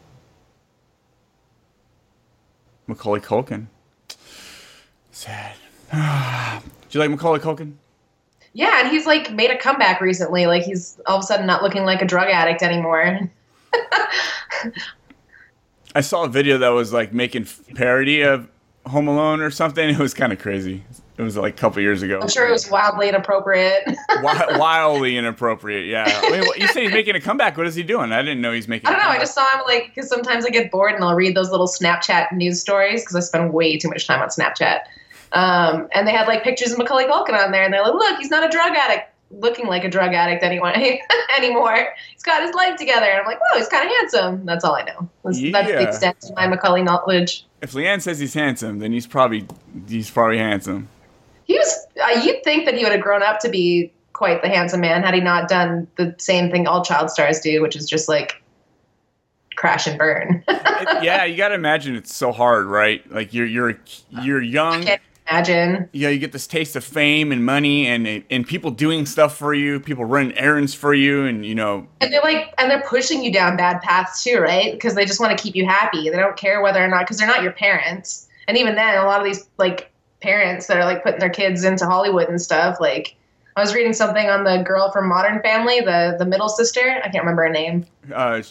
Macaulay 2.87 3.21
Culkin. 3.21 3.67
Sad. 5.11 5.55
Do 5.91 6.69
you 6.91 6.99
like 6.99 7.09
Macaulay 7.09 7.39
Culkin? 7.39 7.73
Yeah, 8.53 8.81
and 8.81 8.89
he's 8.89 9.05
like 9.05 9.31
made 9.31 9.51
a 9.51 9.57
comeback 9.57 10.01
recently. 10.01 10.45
Like 10.45 10.63
he's 10.63 10.99
all 11.05 11.17
of 11.17 11.23
a 11.23 11.25
sudden 11.25 11.45
not 11.45 11.63
looking 11.63 11.83
like 11.83 12.01
a 12.01 12.05
drug 12.05 12.29
addict 12.29 12.61
anymore. 12.63 13.29
I 15.95 16.01
saw 16.01 16.23
a 16.25 16.27
video 16.27 16.57
that 16.59 16.69
was 16.69 16.91
like 16.93 17.13
making 17.13 17.47
parody 17.73 18.21
of 18.21 18.47
Home 18.85 19.07
Alone 19.07 19.41
or 19.41 19.49
something. 19.49 19.89
It 19.89 19.97
was 19.97 20.13
kind 20.13 20.31
of 20.33 20.39
crazy. 20.39 20.83
It 21.17 21.21
was 21.21 21.37
like 21.37 21.53
a 21.53 21.57
couple 21.57 21.81
years 21.81 22.01
ago. 22.01 22.19
I'm 22.21 22.27
sure 22.27 22.45
it 22.45 22.51
was 22.51 22.69
wildly 22.69 23.07
inappropriate. 23.07 23.85
Wi- 24.21 24.57
wildly 24.57 25.15
inappropriate. 25.15 25.85
Yeah. 25.87 26.03
I 26.07 26.29
mean, 26.29 26.41
what- 26.41 26.59
you 26.59 26.67
say 26.67 26.83
he's 26.83 26.91
making 26.91 27.15
a 27.15 27.21
comeback. 27.21 27.55
What 27.55 27.65
is 27.67 27.73
he 27.75 27.83
doing? 27.83 28.11
I 28.11 28.21
didn't 28.21 28.41
know 28.41 28.51
he's 28.51 28.67
making. 28.67 28.87
I 28.87 28.91
don't 28.91 29.01
know. 29.01 29.09
I 29.09 29.17
just 29.17 29.33
saw 29.33 29.45
him 29.57 29.61
like 29.65 29.95
because 29.95 30.09
sometimes 30.09 30.45
I 30.45 30.49
get 30.49 30.69
bored 30.71 30.93
and 30.93 31.03
I'll 31.03 31.15
read 31.15 31.33
those 31.35 31.49
little 31.49 31.67
Snapchat 31.67 32.33
news 32.33 32.59
stories 32.59 33.01
because 33.03 33.15
I 33.15 33.21
spend 33.21 33.53
way 33.53 33.77
too 33.77 33.87
much 33.87 34.05
time 34.05 34.21
on 34.21 34.27
Snapchat. 34.27 34.81
Um, 35.31 35.87
and 35.93 36.05
they 36.07 36.11
had 36.11 36.27
like 36.27 36.43
pictures 36.43 36.71
of 36.73 36.77
Macaulay 36.77 37.05
Culkin 37.05 37.33
on 37.33 37.51
there, 37.51 37.63
and 37.63 37.73
they're 37.73 37.81
like, 37.81 37.93
"Look, 37.93 38.17
he's 38.19 38.29
not 38.29 38.45
a 38.45 38.49
drug 38.49 38.73
addict, 38.75 39.09
looking 39.39 39.67
like 39.67 39.83
a 39.83 39.89
drug 39.89 40.13
addict 40.13 40.43
anyway 40.43 40.99
anymore. 41.37 41.87
He's 42.11 42.23
got 42.23 42.41
his 42.41 42.53
life 42.55 42.75
together." 42.77 43.05
And 43.05 43.19
I'm 43.19 43.25
like, 43.25 43.39
"Whoa, 43.39 43.57
he's 43.59 43.67
kind 43.67 43.85
of 43.89 43.95
handsome." 43.97 44.45
That's 44.45 44.63
all 44.63 44.75
I 44.75 44.83
know. 44.83 45.09
That's, 45.23 45.39
that's 45.51 45.67
the 45.67 45.87
extent 45.89 46.17
of 46.23 46.35
my 46.35 46.47
Macaulay 46.47 46.83
knowledge. 46.83 47.45
If 47.61 47.71
Leanne 47.73 48.01
says 48.01 48.19
he's 48.19 48.33
handsome, 48.33 48.79
then 48.79 48.91
he's 48.91 49.07
probably 49.07 49.45
he's 49.87 50.09
probably 50.09 50.37
handsome. 50.37 50.87
He 51.45 51.57
was. 51.57 51.87
Uh, 52.01 52.19
you'd 52.23 52.43
think 52.43 52.65
that 52.65 52.75
he 52.75 52.83
would 52.83 52.91
have 52.93 53.01
grown 53.01 53.21
up 53.23 53.39
to 53.41 53.49
be 53.49 53.91
quite 54.13 54.41
the 54.41 54.47
handsome 54.49 54.79
man 54.81 55.03
had 55.03 55.13
he 55.13 55.19
not 55.19 55.49
done 55.49 55.87
the 55.97 56.15
same 56.17 56.49
thing 56.49 56.67
all 56.67 56.83
child 56.83 57.09
stars 57.09 57.39
do, 57.41 57.61
which 57.61 57.75
is 57.75 57.87
just 57.87 58.07
like 58.07 58.41
crash 59.55 59.87
and 59.87 59.97
burn. 59.97 60.43
It- 60.77 61.03
yeah, 61.05 61.23
you 61.23 61.37
got 61.37 61.47
to 61.49 61.53
imagine 61.55 61.95
it's 61.95 62.13
so 62.13 62.33
hard, 62.33 62.65
right? 62.65 63.09
Like 63.09 63.33
you're 63.33 63.45
you're 63.45 63.79
you're 64.09 64.41
young. 64.41 64.85
Imagine. 65.29 65.89
Yeah, 65.91 66.09
you 66.09 66.19
get 66.19 66.31
this 66.33 66.45
taste 66.45 66.75
of 66.75 66.83
fame 66.83 67.31
and 67.31 67.43
money, 67.43 67.87
and 67.87 68.23
and 68.29 68.47
people 68.47 68.69
doing 68.69 69.05
stuff 69.05 69.35
for 69.35 69.53
you, 69.53 69.79
people 69.79 70.05
running 70.05 70.37
errands 70.37 70.73
for 70.75 70.93
you, 70.93 71.25
and 71.25 71.43
you 71.45 71.55
know, 71.55 71.87
And 72.01 72.13
they're 72.13 72.21
like, 72.21 72.53
and 72.59 72.69
they're 72.69 72.83
pushing 72.83 73.23
you 73.23 73.33
down 73.33 73.57
bad 73.57 73.81
paths 73.81 74.23
too, 74.23 74.37
right? 74.39 74.71
Because 74.73 74.93
they 74.93 75.05
just 75.05 75.19
want 75.19 75.35
to 75.35 75.43
keep 75.43 75.55
you 75.55 75.65
happy. 75.65 76.09
They 76.09 76.17
don't 76.17 76.37
care 76.37 76.61
whether 76.61 76.83
or 76.83 76.87
not, 76.87 77.01
because 77.01 77.17
they're 77.17 77.27
not 77.27 77.41
your 77.41 77.53
parents. 77.53 78.27
And 78.47 78.57
even 78.57 78.75
then, 78.75 78.97
a 78.99 79.05
lot 79.05 79.19
of 79.19 79.25
these 79.25 79.47
like 79.57 79.91
parents 80.21 80.67
that 80.67 80.77
are 80.77 80.85
like 80.85 81.03
putting 81.03 81.19
their 81.19 81.29
kids 81.29 81.63
into 81.63 81.85
Hollywood 81.85 82.29
and 82.29 82.39
stuff. 82.39 82.77
Like, 82.79 83.15
I 83.55 83.61
was 83.61 83.73
reading 83.73 83.93
something 83.93 84.29
on 84.29 84.43
the 84.43 84.63
girl 84.63 84.91
from 84.91 85.07
Modern 85.09 85.41
Family, 85.41 85.79
the 85.79 86.15
the 86.19 86.25
middle 86.25 86.49
sister. 86.49 86.99
I 87.03 87.09
can't 87.09 87.23
remember 87.23 87.43
her 87.43 87.49
name. 87.49 87.85
uh, 88.13 88.43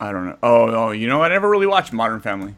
I 0.00 0.12
don't 0.12 0.26
know. 0.26 0.38
Oh, 0.42 0.68
oh, 0.74 0.90
you 0.90 1.06
know, 1.06 1.22
I 1.22 1.28
never 1.28 1.48
really 1.48 1.66
watched 1.66 1.92
Modern 1.92 2.20
Family. 2.20 2.54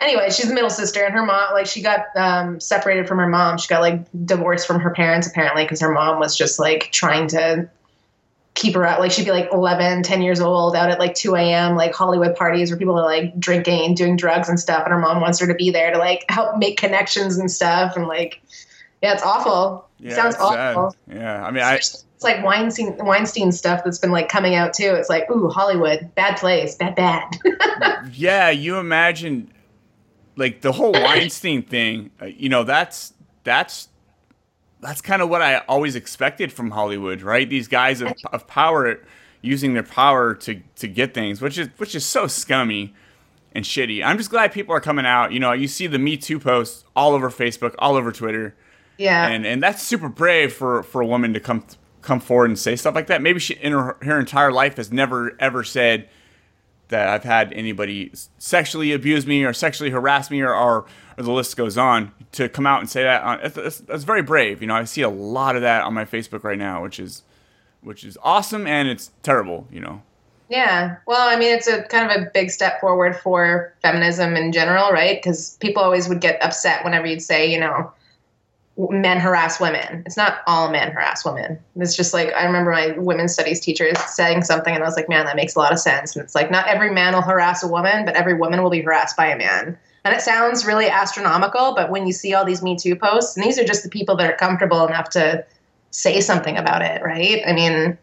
Anyway, 0.00 0.30
she's 0.30 0.48
the 0.48 0.54
middle 0.54 0.70
sister, 0.70 1.04
and 1.04 1.12
her 1.14 1.24
mom, 1.24 1.52
like, 1.52 1.66
she 1.66 1.82
got 1.82 2.06
um, 2.16 2.58
separated 2.58 3.06
from 3.06 3.18
her 3.18 3.28
mom. 3.28 3.58
She 3.58 3.68
got 3.68 3.82
like 3.82 4.00
divorced 4.24 4.66
from 4.66 4.80
her 4.80 4.90
parents 4.90 5.26
apparently 5.26 5.64
because 5.64 5.80
her 5.80 5.92
mom 5.92 6.18
was 6.18 6.36
just 6.36 6.58
like 6.58 6.90
trying 6.90 7.28
to 7.28 7.68
keep 8.54 8.74
her 8.74 8.86
out. 8.86 9.00
Like 9.00 9.10
she'd 9.10 9.24
be 9.24 9.30
like 9.30 9.48
11, 9.52 10.02
10 10.02 10.22
years 10.22 10.40
old 10.40 10.74
out 10.74 10.90
at 10.90 10.98
like 10.98 11.14
2 11.14 11.34
a.m. 11.36 11.76
like 11.76 11.94
Hollywood 11.94 12.36
parties 12.36 12.70
where 12.70 12.78
people 12.78 12.98
are 12.98 13.04
like 13.04 13.38
drinking 13.38 13.84
and 13.86 13.96
doing 13.96 14.16
drugs 14.16 14.48
and 14.48 14.58
stuff. 14.58 14.84
And 14.84 14.92
her 14.92 14.98
mom 14.98 15.20
wants 15.20 15.38
her 15.40 15.46
to 15.46 15.54
be 15.54 15.70
there 15.70 15.92
to 15.92 15.98
like 15.98 16.24
help 16.28 16.58
make 16.58 16.78
connections 16.78 17.38
and 17.38 17.50
stuff. 17.50 17.96
And 17.96 18.06
like, 18.06 18.40
yeah, 19.02 19.12
it's 19.12 19.22
awful. 19.22 19.88
Yeah, 19.98 20.14
Sounds 20.14 20.34
it's 20.34 20.44
sad. 20.44 20.76
awful. 20.76 20.96
Yeah, 21.10 21.44
I 21.44 21.50
mean, 21.50 21.62
I 21.62 21.76
It's 21.76 22.04
like 22.22 22.44
Weinstein, 22.44 22.96
Weinstein 22.98 23.52
stuff 23.52 23.82
that's 23.84 23.98
been 23.98 24.12
like 24.12 24.28
coming 24.28 24.54
out 24.54 24.74
too. 24.74 24.94
It's 24.94 25.08
like, 25.08 25.30
ooh, 25.30 25.48
Hollywood, 25.48 26.10
bad 26.14 26.36
place, 26.36 26.74
bad, 26.74 26.94
bad. 26.94 27.24
yeah, 28.12 28.50
you 28.50 28.78
imagine 28.78 29.50
like 30.40 30.60
the 30.62 30.72
whole 30.72 30.92
Weinstein 30.92 31.62
thing. 31.62 32.10
uh, 32.20 32.26
You 32.26 32.48
know, 32.48 32.64
that's 32.64 33.12
that's 33.44 33.88
that's 34.80 35.00
kind 35.00 35.20
of 35.22 35.28
what 35.28 35.42
I 35.42 35.58
always 35.68 35.94
expected 35.94 36.52
from 36.52 36.70
Hollywood, 36.70 37.22
right? 37.22 37.48
These 37.48 37.68
guys 37.68 38.00
of, 38.00 38.12
of 38.32 38.46
power 38.46 38.98
using 39.42 39.74
their 39.74 39.82
power 39.84 40.34
to 40.34 40.60
to 40.76 40.88
get 40.88 41.14
things, 41.14 41.40
which 41.40 41.58
is 41.58 41.68
which 41.76 41.94
is 41.94 42.04
so 42.04 42.26
scummy 42.26 42.94
and 43.52 43.64
shitty. 43.64 44.02
I'm 44.04 44.16
just 44.16 44.30
glad 44.30 44.52
people 44.52 44.74
are 44.74 44.80
coming 44.80 45.06
out. 45.06 45.32
You 45.32 45.40
know, 45.40 45.52
you 45.52 45.68
see 45.68 45.86
the 45.86 45.98
Me 45.98 46.16
Too 46.16 46.38
posts 46.40 46.84
all 46.96 47.14
over 47.14 47.30
Facebook, 47.30 47.74
all 47.78 47.96
over 47.96 48.10
Twitter. 48.12 48.54
yeah. 48.96 49.28
and 49.28 49.46
and 49.46 49.62
that's 49.62 49.82
super 49.82 50.08
brave 50.08 50.52
for 50.52 50.82
for 50.82 51.00
a 51.02 51.06
woman 51.06 51.34
to 51.34 51.40
come 51.40 51.64
come 52.02 52.20
forward 52.20 52.48
and 52.50 52.58
say 52.58 52.74
stuff 52.76 52.94
like 52.94 53.08
that. 53.08 53.20
Maybe 53.20 53.38
she 53.40 53.54
in 53.54 53.72
her, 53.72 53.96
her 54.02 54.18
entire 54.18 54.52
life 54.52 54.76
has 54.78 54.90
never 54.90 55.36
ever 55.38 55.62
said 55.64 56.08
that 56.90 57.08
I've 57.08 57.24
had 57.24 57.52
anybody 57.52 58.12
sexually 58.38 58.92
abuse 58.92 59.26
me 59.26 59.44
or 59.44 59.52
sexually 59.52 59.90
harass 59.90 60.30
me 60.30 60.42
or 60.42 60.54
or, 60.54 60.86
or 61.16 61.24
the 61.24 61.32
list 61.32 61.56
goes 61.56 61.76
on. 61.76 62.12
To 62.32 62.48
come 62.48 62.66
out 62.66 62.80
and 62.80 62.88
say 62.88 63.02
that 63.02 63.22
uh, 63.22 63.26
on, 63.26 63.38
that's, 63.42 63.54
that's, 63.54 63.78
that's 63.78 64.04
very 64.04 64.22
brave. 64.22 64.60
You 64.60 64.68
know, 64.68 64.74
I 64.74 64.84
see 64.84 65.02
a 65.02 65.08
lot 65.08 65.56
of 65.56 65.62
that 65.62 65.82
on 65.82 65.94
my 65.94 66.04
Facebook 66.04 66.44
right 66.44 66.58
now, 66.58 66.82
which 66.82 67.00
is 67.00 67.22
which 67.80 68.04
is 68.04 68.16
awesome 68.22 68.66
and 68.66 68.88
it's 68.88 69.10
terrible. 69.22 69.66
You 69.72 69.80
know. 69.80 70.02
Yeah. 70.48 70.96
Well, 71.06 71.28
I 71.28 71.36
mean, 71.36 71.54
it's 71.54 71.68
a 71.68 71.84
kind 71.84 72.10
of 72.10 72.22
a 72.22 72.30
big 72.34 72.50
step 72.50 72.80
forward 72.80 73.16
for 73.16 73.72
feminism 73.82 74.36
in 74.36 74.50
general, 74.50 74.90
right? 74.90 75.16
Because 75.16 75.56
people 75.58 75.82
always 75.82 76.08
would 76.08 76.20
get 76.20 76.42
upset 76.42 76.84
whenever 76.84 77.06
you'd 77.06 77.22
say, 77.22 77.50
you 77.50 77.58
know, 77.60 77.92
men 78.88 79.18
harass 79.18 79.60
women. 79.60 80.02
It's 80.06 80.16
not 80.16 80.38
all 80.46 80.70
men 80.70 80.92
harass 80.92 81.24
women. 81.24 81.58
It's 81.76 81.96
just 81.96 82.14
like 82.14 82.32
I 82.32 82.44
remember 82.44 82.70
my 82.70 82.92
women's 82.98 83.32
studies 83.32 83.60
teacher 83.60 83.94
saying 84.06 84.44
something, 84.44 84.74
and 84.74 84.82
I 84.82 84.86
was 84.86 84.96
like, 84.96 85.08
man, 85.08 85.26
that 85.26 85.36
makes 85.36 85.54
a 85.54 85.58
lot 85.58 85.72
of 85.72 85.78
sense. 85.78 86.14
And 86.14 86.24
it's 86.24 86.34
like 86.34 86.50
not 86.50 86.66
every 86.66 86.90
man 86.90 87.14
will 87.14 87.22
harass 87.22 87.62
a 87.62 87.68
woman, 87.68 88.04
but 88.04 88.14
every 88.14 88.34
woman 88.34 88.62
will 88.62 88.70
be 88.70 88.80
harassed 88.80 89.16
by 89.16 89.26
a 89.26 89.36
man. 89.36 89.78
And 90.04 90.14
it 90.14 90.22
sounds 90.22 90.64
really 90.64 90.88
astronomical, 90.88 91.74
but 91.74 91.90
when 91.90 92.06
you 92.06 92.12
see 92.12 92.32
all 92.32 92.44
these 92.44 92.62
Me 92.62 92.76
Too 92.76 92.96
posts, 92.96 93.36
and 93.36 93.44
these 93.44 93.58
are 93.58 93.64
just 93.64 93.82
the 93.82 93.90
people 93.90 94.16
that 94.16 94.30
are 94.30 94.36
comfortable 94.36 94.86
enough 94.86 95.10
to 95.10 95.44
say 95.90 96.20
something 96.20 96.56
about 96.56 96.82
it, 96.82 97.02
right? 97.02 97.42
I 97.46 97.52
mean, 97.52 97.98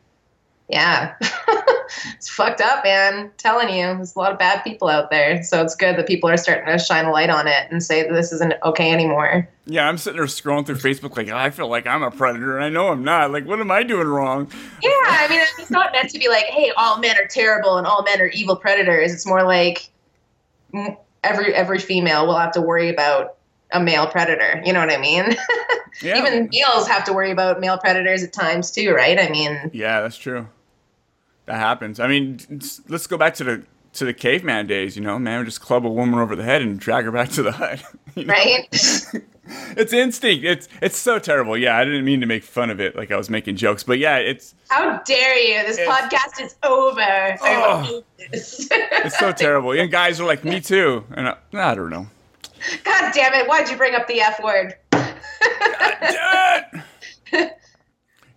yeah. 0.69 1.15
it's 2.15 2.29
fucked 2.29 2.61
up, 2.61 2.83
man. 2.83 3.31
telling 3.37 3.69
you, 3.69 3.83
there's 3.85 4.15
a 4.15 4.19
lot 4.19 4.31
of 4.31 4.39
bad 4.39 4.63
people 4.63 4.87
out 4.87 5.09
there. 5.09 5.43
So 5.43 5.61
it's 5.61 5.75
good 5.75 5.97
that 5.97 6.07
people 6.07 6.29
are 6.29 6.37
starting 6.37 6.65
to 6.65 6.77
shine 6.77 7.05
a 7.05 7.11
light 7.11 7.29
on 7.29 7.47
it 7.47 7.71
and 7.71 7.81
say 7.83 8.03
that 8.03 8.13
this 8.13 8.31
isn't 8.31 8.53
okay 8.63 8.91
anymore. 8.91 9.47
Yeah, 9.65 9.87
I'm 9.87 9.97
sitting 9.97 10.17
there 10.17 10.27
scrolling 10.27 10.65
through 10.65 10.75
Facebook 10.75 11.17
like 11.17 11.29
I 11.29 11.49
feel 11.49 11.67
like 11.67 11.85
I'm 11.85 12.03
a 12.03 12.11
predator 12.11 12.55
and 12.55 12.63
I 12.63 12.69
know 12.69 12.87
I'm 12.89 13.03
not. 13.03 13.31
Like, 13.31 13.45
what 13.45 13.59
am 13.59 13.69
I 13.71 13.83
doing 13.83 14.07
wrong? 14.07 14.49
Yeah, 14.81 14.89
I 14.91 15.27
mean, 15.29 15.41
it's 15.59 15.69
not 15.71 15.91
meant 15.91 16.09
to 16.11 16.19
be 16.19 16.29
like, 16.29 16.45
hey, 16.45 16.71
all 16.77 16.99
men 16.99 17.17
are 17.17 17.27
terrible 17.27 17.77
and 17.77 17.85
all 17.85 18.03
men 18.03 18.21
are 18.21 18.27
evil 18.27 18.55
predators. 18.55 19.13
It's 19.13 19.25
more 19.25 19.43
like 19.43 19.89
every 21.23 21.53
every 21.53 21.79
female 21.79 22.25
will 22.27 22.37
have 22.37 22.51
to 22.53 22.61
worry 22.61 22.89
about 22.89 23.35
a 23.71 23.81
male 23.81 24.07
predator. 24.07 24.61
You 24.65 24.71
know 24.71 24.79
what 24.79 24.91
I 24.91 24.97
mean? 24.97 25.35
Yeah. 26.01 26.19
Even 26.19 26.47
males 26.53 26.87
have 26.87 27.05
to 27.05 27.13
worry 27.13 27.31
about 27.31 27.59
male 27.59 27.79
predators 27.79 28.21
at 28.21 28.31
times 28.31 28.69
too, 28.69 28.93
right? 28.93 29.19
I 29.19 29.29
mean, 29.29 29.71
Yeah, 29.73 30.01
that's 30.01 30.15
true. 30.15 30.47
That 31.47 31.55
happens. 31.55 31.99
I 31.99 32.07
mean, 32.07 32.39
let's 32.89 33.07
go 33.07 33.17
back 33.17 33.33
to 33.35 33.43
the 33.43 33.63
to 33.93 34.05
the 34.05 34.13
caveman 34.13 34.67
days. 34.67 34.95
You 34.95 35.01
know, 35.01 35.17
man 35.17 35.39
would 35.39 35.45
just 35.45 35.61
club 35.61 35.85
a 35.85 35.89
woman 35.89 36.19
over 36.19 36.35
the 36.35 36.43
head 36.43 36.61
and 36.61 36.77
drag 36.79 37.05
her 37.05 37.11
back 37.11 37.29
to 37.29 37.41
the 37.41 37.51
hut. 37.53 37.81
You 38.15 38.25
know? 38.25 38.33
right? 38.33 39.13
It's 39.77 39.93
instinct. 39.93 40.43
It's 40.43 40.67
it's 40.81 40.97
so 40.97 41.19
terrible. 41.19 41.57
Yeah, 41.57 41.77
I 41.77 41.85
didn't 41.85 42.03
mean 42.03 42.19
to 42.19 42.25
make 42.25 42.43
fun 42.43 42.69
of 42.69 42.81
it 42.81 42.97
like 42.97 43.11
I 43.11 43.15
was 43.15 43.29
making 43.29 43.55
jokes, 43.55 43.81
but 43.81 43.97
yeah, 43.97 44.17
it's 44.17 44.53
How 44.67 44.97
dare 45.03 45.37
you? 45.37 45.65
This 45.65 45.79
podcast 45.79 46.43
is 46.43 46.55
over. 46.63 47.37
Oh. 47.41 48.03
it's 48.19 49.17
so 49.17 49.31
terrible. 49.31 49.71
And 49.71 49.89
guys 49.89 50.19
are 50.19 50.25
like, 50.25 50.43
me 50.43 50.59
too. 50.59 51.05
And 51.11 51.29
I, 51.29 51.37
I 51.53 51.75
don't 51.75 51.89
know. 51.89 52.07
God 52.83 53.13
damn 53.13 53.33
it! 53.35 53.47
Why'd 53.47 53.69
you 53.69 53.77
bring 53.77 53.95
up 53.95 54.05
the 54.07 54.19
F 54.19 54.43
word? 54.43 54.75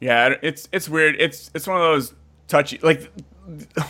Yeah, 0.00 0.34
it's 0.42 0.68
it's 0.72 0.88
weird. 0.88 1.16
It's 1.18 1.50
it's 1.54 1.66
one 1.66 1.76
of 1.76 1.82
those 1.82 2.14
touchy 2.51 2.78
like 2.82 3.11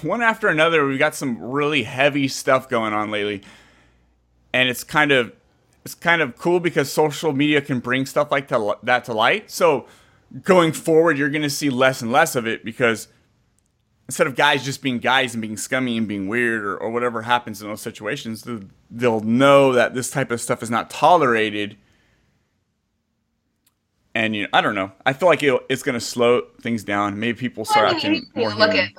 one 0.02 0.22
after 0.22 0.48
another. 0.48 0.86
We've 0.86 0.98
got 0.98 1.14
some 1.14 1.42
really 1.42 1.82
heavy 1.82 2.28
stuff 2.28 2.68
going 2.68 2.92
on 2.92 3.10
lately, 3.10 3.42
and 4.52 4.68
it's 4.68 4.84
kind 4.84 5.10
of 5.10 5.32
it's 5.84 5.94
kind 5.94 6.22
of 6.22 6.36
cool 6.36 6.60
because 6.60 6.92
social 6.92 7.32
media 7.32 7.60
can 7.60 7.80
bring 7.80 8.06
stuff 8.06 8.30
like 8.30 8.48
to, 8.48 8.76
that 8.82 9.04
to 9.06 9.14
light. 9.14 9.50
So 9.50 9.86
going 10.42 10.72
forward, 10.72 11.18
you're 11.18 11.30
going 11.30 11.42
to 11.42 11.50
see 11.50 11.70
less 11.70 12.02
and 12.02 12.12
less 12.12 12.36
of 12.36 12.46
it 12.46 12.64
because 12.64 13.08
instead 14.06 14.26
of 14.26 14.36
guys 14.36 14.64
just 14.64 14.82
being 14.82 14.98
guys 14.98 15.34
and 15.34 15.40
being 15.40 15.56
scummy 15.56 15.96
and 15.96 16.06
being 16.06 16.28
weird 16.28 16.64
or, 16.64 16.76
or 16.76 16.90
whatever 16.90 17.22
happens 17.22 17.62
in 17.62 17.68
those 17.68 17.80
situations, 17.80 18.46
they'll 18.90 19.20
know 19.20 19.72
that 19.72 19.94
this 19.94 20.10
type 20.10 20.30
of 20.30 20.40
stuff 20.40 20.62
is 20.62 20.70
not 20.70 20.90
tolerated. 20.90 21.76
And 24.20 24.36
you 24.36 24.42
know, 24.42 24.48
I 24.52 24.60
don't 24.60 24.74
know. 24.74 24.92
I 25.06 25.14
feel 25.14 25.28
like 25.30 25.42
it's 25.42 25.82
going 25.82 25.94
to 25.94 26.00
slow 26.00 26.42
things 26.60 26.84
down. 26.84 27.18
Maybe 27.18 27.38
people 27.38 27.64
start 27.64 27.86
well, 27.86 28.04
I 28.04 28.08
mean, 28.08 28.16
acting 28.16 28.30
more 28.34 28.50
look 28.50 28.72
human. 28.72 28.90
At, 28.90 28.92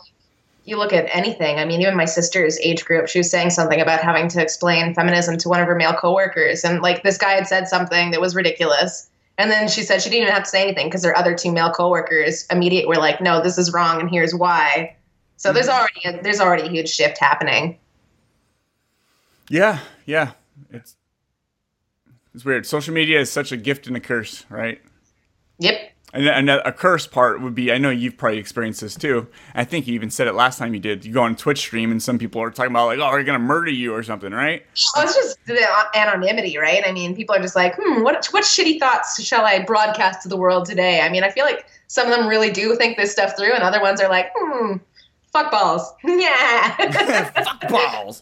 you 0.66 0.78
look 0.78 0.94
at 0.94 1.16
anything. 1.16 1.60
I 1.60 1.66
mean, 1.66 1.80
even 1.80 1.96
my 1.96 2.06
sister's 2.06 2.60
age 2.60 2.84
group, 2.86 3.08
she 3.08 3.20
was 3.20 3.30
saying 3.30 3.52
something 3.52 3.80
about 3.80 4.02
having 4.02 4.30
to 4.30 4.42
explain 4.42 4.96
feminism 4.96 5.38
to 5.38 5.48
one 5.48 5.60
of 5.60 5.68
her 5.68 5.76
male 5.76 5.94
coworkers, 5.94 6.64
and 6.64 6.82
like 6.82 7.04
this 7.04 7.20
guy 7.20 7.34
had 7.34 7.48
said 7.48 7.68
something 7.68 8.10
that 8.10 8.20
was 8.20 8.34
ridiculous. 8.34 9.12
And 9.38 9.52
then 9.52 9.68
she 9.68 9.84
said 9.84 10.02
she 10.02 10.10
didn't 10.10 10.24
even 10.24 10.34
have 10.34 10.44
to 10.46 10.50
say 10.50 10.64
anything 10.64 10.88
because 10.88 11.06
her 11.06 11.16
other 11.16 11.36
two 11.36 11.52
male 11.52 11.72
coworkers 11.72 12.48
immediately 12.50 12.88
were 12.88 13.00
like, 13.00 13.22
"No, 13.22 13.44
this 13.44 13.60
is 13.60 13.72
wrong, 13.72 14.00
and 14.00 14.10
here's 14.10 14.34
why." 14.34 14.96
So 15.38 15.50
mm-hmm. 15.50 15.56
there's 15.56 15.70
already 15.70 16.02
a, 16.04 16.24
there's 16.24 16.40
already 16.40 16.64
a 16.64 16.72
huge 16.72 16.90
shift 16.90 17.20
happening. 17.20 17.78
Yeah, 19.50 19.82
yeah, 20.08 20.32
it's 20.72 20.96
it's 22.34 22.44
weird. 22.44 22.66
Social 22.66 22.96
media 22.96 23.20
is 23.20 23.32
such 23.32 23.52
a 23.52 23.58
gift 23.58 23.86
and 23.86 23.96
a 23.96 24.00
curse, 24.00 24.46
right? 24.50 24.82
Yep. 25.62 25.92
And, 26.14 26.28
and 26.28 26.50
a 26.50 26.74
curse 26.74 27.08
part 27.08 27.42
would 27.42 27.56
be 27.56 27.72
I 27.72 27.78
know 27.78 27.90
you've 27.90 28.18
probably 28.18 28.38
experienced 28.38 28.82
this 28.82 28.96
too. 28.96 29.28
I 29.56 29.64
think 29.64 29.88
you 29.88 29.94
even 29.94 30.10
said 30.10 30.28
it 30.28 30.34
last 30.34 30.60
time 30.60 30.74
you 30.74 30.80
did. 30.80 31.06
You 31.06 31.14
go 31.14 31.22
on 31.24 31.38
Twitch 31.38 31.60
stream 31.60 31.90
and 31.90 32.04
some 32.04 32.20
people 32.20 32.42
are 32.42 32.52
talking 32.52 32.72
about 32.72 32.88
like, 32.88 33.00
oh, 33.00 33.10
we're 33.12 33.24
gonna 33.24 33.40
murder 33.40 33.72
you 33.72 33.94
or 33.94 34.04
something, 34.04 34.32
right? 34.32 34.66
It's 34.74 35.16
just 35.16 35.38
the 35.46 35.66
anonymity, 35.96 36.58
right? 36.58 36.84
I 36.86 36.92
mean, 36.92 37.16
people 37.16 37.36
are 37.36 37.42
just 37.42 37.56
like, 37.56 37.76
hmm, 37.80 38.04
what 38.04 38.26
what 38.32 38.44
shitty 38.44 38.78
thoughts 38.80 39.24
shall 39.24 39.46
I 39.46 39.60
broadcast 39.60 40.24
to 40.24 40.28
the 40.28 40.36
world 40.36 40.66
today? 40.66 41.00
I 41.00 41.08
mean, 41.08 41.24
I 41.24 41.30
feel 41.30 41.46
like 41.46 41.66
some 41.88 42.12
of 42.12 42.18
them 42.18 42.28
really 42.28 42.52
do 42.52 42.76
think 42.76 42.98
this 42.98 43.14
stuff 43.14 43.38
through, 43.38 43.54
and 43.54 43.64
other 43.64 43.82
ones 43.82 44.02
are 44.02 44.10
like, 44.10 44.32
hmm, 44.36 44.78
fuck 45.32 45.50
balls, 45.50 45.94
yeah, 46.04 47.32
fuck 47.44 47.70
balls, 47.70 48.22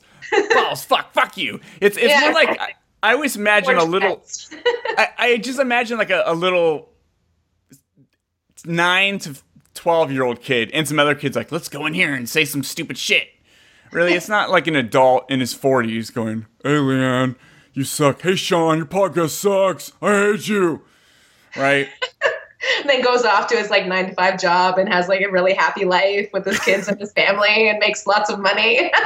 balls, 0.53 0.83
fuck, 0.83 1.11
fuck 1.11 1.37
you. 1.37 1.59
It's 1.81 1.97
it's 1.97 2.09
yeah. 2.09 2.19
more 2.19 2.33
like 2.33 2.49
I, 2.61 2.73
I 3.01 3.13
always 3.13 3.35
imagine 3.35 3.77
a 3.77 3.83
little. 3.83 4.23
I, 4.95 5.07
I 5.17 5.37
just 5.37 5.59
imagine 5.59 5.97
like 5.97 6.11
a, 6.11 6.21
a 6.27 6.35
little 6.35 6.89
nine 8.65 9.19
to 9.19 9.35
12 9.73 10.11
year 10.11 10.23
old 10.23 10.41
kid 10.41 10.71
and 10.73 10.87
some 10.87 10.99
other 10.99 11.15
kids 11.15 11.35
like, 11.35 11.51
let's 11.51 11.69
go 11.69 11.85
in 11.85 11.93
here 11.93 12.13
and 12.13 12.27
say 12.27 12.45
some 12.45 12.63
stupid 12.63 12.97
shit. 12.97 13.29
Really, 13.91 14.13
it's 14.13 14.29
not 14.29 14.51
like 14.51 14.67
an 14.67 14.75
adult 14.75 15.29
in 15.31 15.39
his 15.39 15.55
40s 15.55 16.13
going, 16.13 16.45
hey, 16.63 16.75
Leanne, 16.75 17.35
you 17.73 17.83
suck. 17.83 18.21
Hey, 18.21 18.35
Sean, 18.35 18.77
your 18.77 18.85
podcast 18.85 19.29
sucks. 19.29 19.93
I 20.01 20.11
hate 20.11 20.47
you. 20.47 20.83
Right? 21.55 21.89
then 22.85 23.01
goes 23.01 23.23
off 23.23 23.47
to 23.47 23.57
his 23.57 23.69
like 23.69 23.87
nine 23.87 24.07
to 24.07 24.13
five 24.13 24.39
job 24.39 24.77
and 24.77 24.89
has 24.89 25.07
like 25.07 25.21
a 25.21 25.31
really 25.31 25.53
happy 25.53 25.85
life 25.85 26.29
with 26.33 26.45
his 26.45 26.59
kids 26.59 26.87
and 26.87 26.99
his 26.99 27.11
family 27.13 27.69
and 27.69 27.79
makes 27.79 28.05
lots 28.05 28.29
of 28.29 28.39
money. 28.39 28.75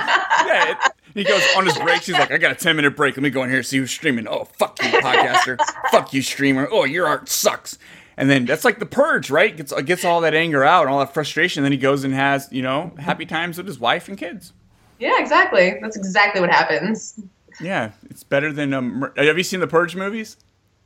yeah, 0.45 0.71
it, 0.71 0.77
he 1.13 1.23
goes 1.23 1.43
on 1.55 1.65
his 1.65 1.77
break. 1.77 2.01
He's 2.01 2.15
like, 2.15 2.31
I 2.31 2.37
got 2.37 2.51
a 2.51 2.55
10 2.55 2.75
minute 2.75 2.95
break. 2.95 3.15
Let 3.15 3.23
me 3.23 3.29
go 3.29 3.43
in 3.43 3.49
here 3.49 3.59
and 3.59 3.65
see 3.65 3.77
who's 3.77 3.91
streaming. 3.91 4.27
Oh, 4.27 4.45
fuck 4.45 4.81
you, 4.81 4.89
podcaster. 4.89 5.59
fuck 5.91 6.13
you, 6.13 6.21
streamer. 6.21 6.67
Oh, 6.71 6.85
your 6.85 7.07
art 7.07 7.29
sucks. 7.29 7.77
And 8.18 8.30
then 8.30 8.45
that's 8.45 8.64
like 8.64 8.80
the 8.80 8.86
purge, 8.86 9.30
right? 9.30 9.55
Gets 9.55 9.74
gets 9.84 10.05
all 10.05 10.22
that 10.22 10.34
anger 10.34 10.64
out 10.64 10.84
and 10.84 10.93
all 10.93 10.99
that 10.99 11.14
frustration. 11.14 11.64
Then 11.64 11.72
he 11.72 11.78
goes 11.78 12.03
and 12.03 12.14
has 12.14 12.47
you 12.51 12.61
know 12.61 12.91
happy 12.99 13.26
times 13.26 13.57
with 13.57 13.68
his 13.68 13.80
wife 13.80 14.07
and 14.07 14.18
kids. 14.18 14.53
Yeah, 14.99 15.20
exactly. 15.20 15.78
That's 15.82 15.97
exactly 15.97 16.39
what 16.39 16.49
happens. 16.49 17.20
Yeah, 17.59 17.91
it's 18.09 18.24
better 18.24 18.53
than 18.53 18.74
um. 18.74 19.11
Have 19.18 19.38
you 19.38 19.43
seen 19.43 19.59
the 19.59 19.68
Purge 19.68 19.95
movies? 19.95 20.38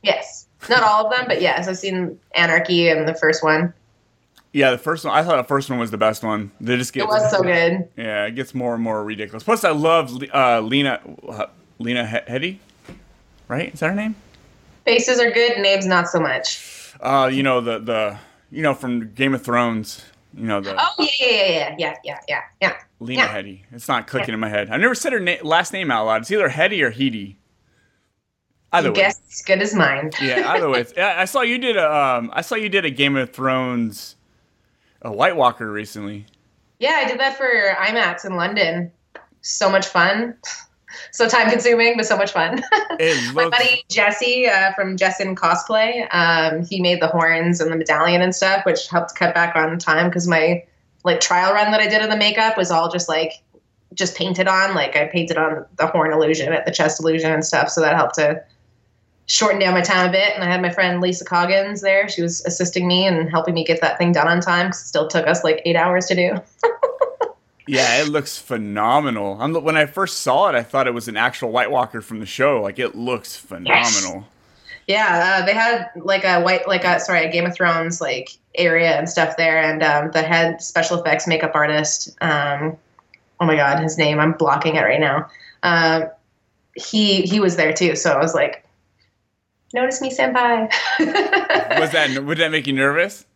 Yes, 0.02 0.46
not 0.68 0.82
all 0.82 1.06
of 1.06 1.16
them, 1.16 1.26
but 1.26 1.40
yes, 1.40 1.68
I've 1.68 1.78
seen 1.78 2.18
Anarchy 2.34 2.88
and 2.88 3.06
the 3.06 3.14
first 3.14 3.42
one. 3.42 3.72
Yeah, 4.52 4.70
the 4.70 4.78
first 4.78 5.04
one. 5.04 5.14
I 5.14 5.22
thought 5.22 5.36
the 5.36 5.48
first 5.48 5.68
one 5.68 5.78
was 5.78 5.90
the 5.90 5.98
best 5.98 6.22
one. 6.22 6.50
They 6.60 6.76
just 6.76 6.92
get. 6.92 7.02
It 7.02 7.08
was 7.08 7.30
so 7.30 7.42
good. 7.42 7.88
Yeah, 7.96 8.26
it 8.26 8.34
gets 8.34 8.54
more 8.54 8.74
and 8.74 8.82
more 8.82 9.04
ridiculous. 9.04 9.42
Plus, 9.42 9.64
I 9.64 9.70
love 9.70 10.22
uh, 10.32 10.60
Lena 10.60 11.00
uh, 11.28 11.46
Lena 11.78 12.04
Headey. 12.04 12.58
Right? 13.46 13.72
Is 13.72 13.80
that 13.80 13.88
her 13.88 13.94
name? 13.94 14.14
Faces 14.84 15.20
are 15.20 15.30
good. 15.30 15.58
Names 15.58 15.86
not 15.86 16.08
so 16.08 16.20
much. 16.20 16.77
Uh, 17.00 17.30
you 17.32 17.42
know 17.42 17.60
the 17.60 17.78
the 17.78 18.18
you 18.50 18.62
know 18.62 18.74
from 18.74 19.12
Game 19.14 19.34
of 19.34 19.42
Thrones. 19.42 20.04
You 20.34 20.44
know 20.44 20.60
the. 20.60 20.76
Oh 20.78 21.08
yeah 21.20 21.26
yeah 21.26 21.46
yeah 21.50 21.76
yeah 21.78 21.94
yeah 22.04 22.18
yeah 22.28 22.42
yeah. 22.60 22.76
Lena 23.00 23.22
yeah. 23.22 23.34
Headey. 23.34 23.60
It's 23.72 23.88
not 23.88 24.06
clicking 24.06 24.30
yeah. 24.30 24.34
in 24.34 24.40
my 24.40 24.48
head. 24.48 24.70
I've 24.70 24.80
never 24.80 24.94
said 24.94 25.12
her 25.12 25.20
na- 25.20 25.36
last 25.42 25.72
name 25.72 25.90
out 25.90 26.06
loud. 26.06 26.22
It's 26.22 26.30
either 26.30 26.48
Heady 26.48 26.82
or 26.82 26.92
Heedy. 26.92 27.36
Either 28.72 28.88
you 28.88 28.92
way. 28.92 29.00
guess 29.00 29.20
as 29.30 29.42
good 29.42 29.62
as 29.62 29.74
mine. 29.74 30.10
yeah, 30.20 30.50
either 30.50 30.68
way. 30.68 30.84
I 30.98 31.24
saw 31.24 31.40
you 31.40 31.58
did 31.58 31.76
a 31.76 31.94
um, 31.94 32.30
I 32.34 32.42
saw 32.42 32.54
you 32.54 32.68
did 32.68 32.84
a 32.84 32.90
Game 32.90 33.16
of 33.16 33.32
Thrones, 33.32 34.16
a 35.02 35.10
White 35.10 35.36
Walker 35.36 35.70
recently. 35.70 36.26
Yeah, 36.78 37.00
I 37.02 37.08
did 37.08 37.18
that 37.18 37.36
for 37.36 37.46
IMAX 37.46 38.24
in 38.24 38.36
London. 38.36 38.92
So 39.40 39.70
much 39.70 39.86
fun 39.86 40.36
so 41.12 41.28
time 41.28 41.50
consuming, 41.50 41.96
but 41.96 42.06
so 42.06 42.16
much 42.16 42.32
fun. 42.32 42.62
My 43.34 43.48
buddy 43.48 43.84
Jesse 43.88 44.46
uh, 44.46 44.72
from 44.74 44.96
Jessen 44.96 45.34
Cosplay, 45.34 46.06
um, 46.14 46.64
he 46.64 46.80
made 46.80 47.00
the 47.00 47.08
horns 47.08 47.60
and 47.60 47.70
the 47.70 47.76
medallion 47.76 48.22
and 48.22 48.34
stuff, 48.34 48.64
which 48.64 48.88
helped 48.88 49.14
cut 49.14 49.34
back 49.34 49.56
on 49.56 49.78
time 49.78 50.08
because 50.08 50.26
my 50.26 50.64
like 51.04 51.20
trial 51.20 51.52
run 51.52 51.70
that 51.70 51.80
I 51.80 51.88
did 51.88 52.02
of 52.02 52.10
the 52.10 52.16
makeup 52.16 52.56
was 52.56 52.70
all 52.70 52.90
just 52.90 53.08
like 53.08 53.32
just 53.94 54.16
painted 54.16 54.48
on. 54.48 54.74
Like 54.74 54.96
I 54.96 55.06
painted 55.06 55.38
on 55.38 55.64
the 55.76 55.86
horn 55.86 56.12
illusion 56.12 56.52
at 56.52 56.66
the 56.66 56.72
chest 56.72 57.00
illusion 57.00 57.32
and 57.32 57.44
stuff, 57.44 57.68
so 57.68 57.80
that 57.80 57.96
helped 57.96 58.16
to 58.16 58.42
shorten 59.28 59.60
down 59.60 59.74
my 59.74 59.82
time 59.82 60.08
a 60.08 60.12
bit. 60.12 60.34
And 60.34 60.42
I 60.42 60.46
had 60.46 60.60
my 60.62 60.70
friend 60.70 61.00
Lisa 61.00 61.24
Coggins 61.24 61.82
there. 61.82 62.08
She 62.08 62.22
was 62.22 62.44
assisting 62.46 62.88
me 62.88 63.06
and 63.06 63.30
helping 63.30 63.54
me 63.54 63.62
get 63.62 63.80
that 63.82 63.98
thing 63.98 64.12
done 64.12 64.26
on 64.26 64.40
time. 64.40 64.68
Cause 64.68 64.80
it 64.80 64.86
still 64.86 65.06
took 65.06 65.26
us 65.26 65.44
like 65.44 65.62
eight 65.64 65.76
hours 65.76 66.06
to 66.06 66.14
do. 66.14 66.30
Yeah, 67.68 68.02
it 68.02 68.08
looks 68.08 68.38
phenomenal. 68.38 69.36
I'm, 69.40 69.52
when 69.52 69.76
I 69.76 69.86
first 69.86 70.22
saw 70.22 70.48
it, 70.48 70.54
I 70.54 70.62
thought 70.62 70.86
it 70.86 70.94
was 70.94 71.08
an 71.08 71.16
actual 71.16 71.50
White 71.50 71.70
Walker 71.70 72.00
from 72.00 72.20
the 72.20 72.26
show. 72.26 72.62
Like 72.62 72.78
it 72.78 72.94
looks 72.94 73.36
phenomenal. 73.36 74.20
Yes. 74.20 74.24
Yeah, 74.88 75.40
uh, 75.42 75.46
they 75.46 75.52
had 75.52 75.90
like 75.96 76.24
a 76.24 76.40
white, 76.40 76.66
like 76.66 76.82
a 76.82 76.98
sorry, 76.98 77.26
a 77.26 77.30
Game 77.30 77.44
of 77.44 77.54
Thrones 77.54 78.00
like 78.00 78.30
area 78.54 78.98
and 78.98 79.06
stuff 79.06 79.36
there, 79.36 79.62
and 79.62 79.82
um, 79.82 80.10
the 80.12 80.22
head 80.22 80.62
special 80.62 80.98
effects 80.98 81.26
makeup 81.26 81.52
artist. 81.54 82.16
Um, 82.22 82.78
oh 83.38 83.44
my 83.44 83.54
god, 83.54 83.82
his 83.82 83.98
name 83.98 84.18
I'm 84.18 84.32
blocking 84.32 84.76
it 84.76 84.80
right 84.80 84.98
now. 84.98 85.30
Uh, 85.62 86.06
he 86.74 87.20
he 87.20 87.38
was 87.38 87.56
there 87.56 87.74
too, 87.74 87.96
so 87.96 88.12
I 88.12 88.18
was 88.18 88.34
like, 88.34 88.66
notice 89.74 90.00
me, 90.00 90.10
senpai. 90.10 90.72
was 91.78 91.90
that 91.90 92.24
would 92.24 92.38
that 92.38 92.50
make 92.50 92.66
you 92.66 92.72
nervous? 92.72 93.26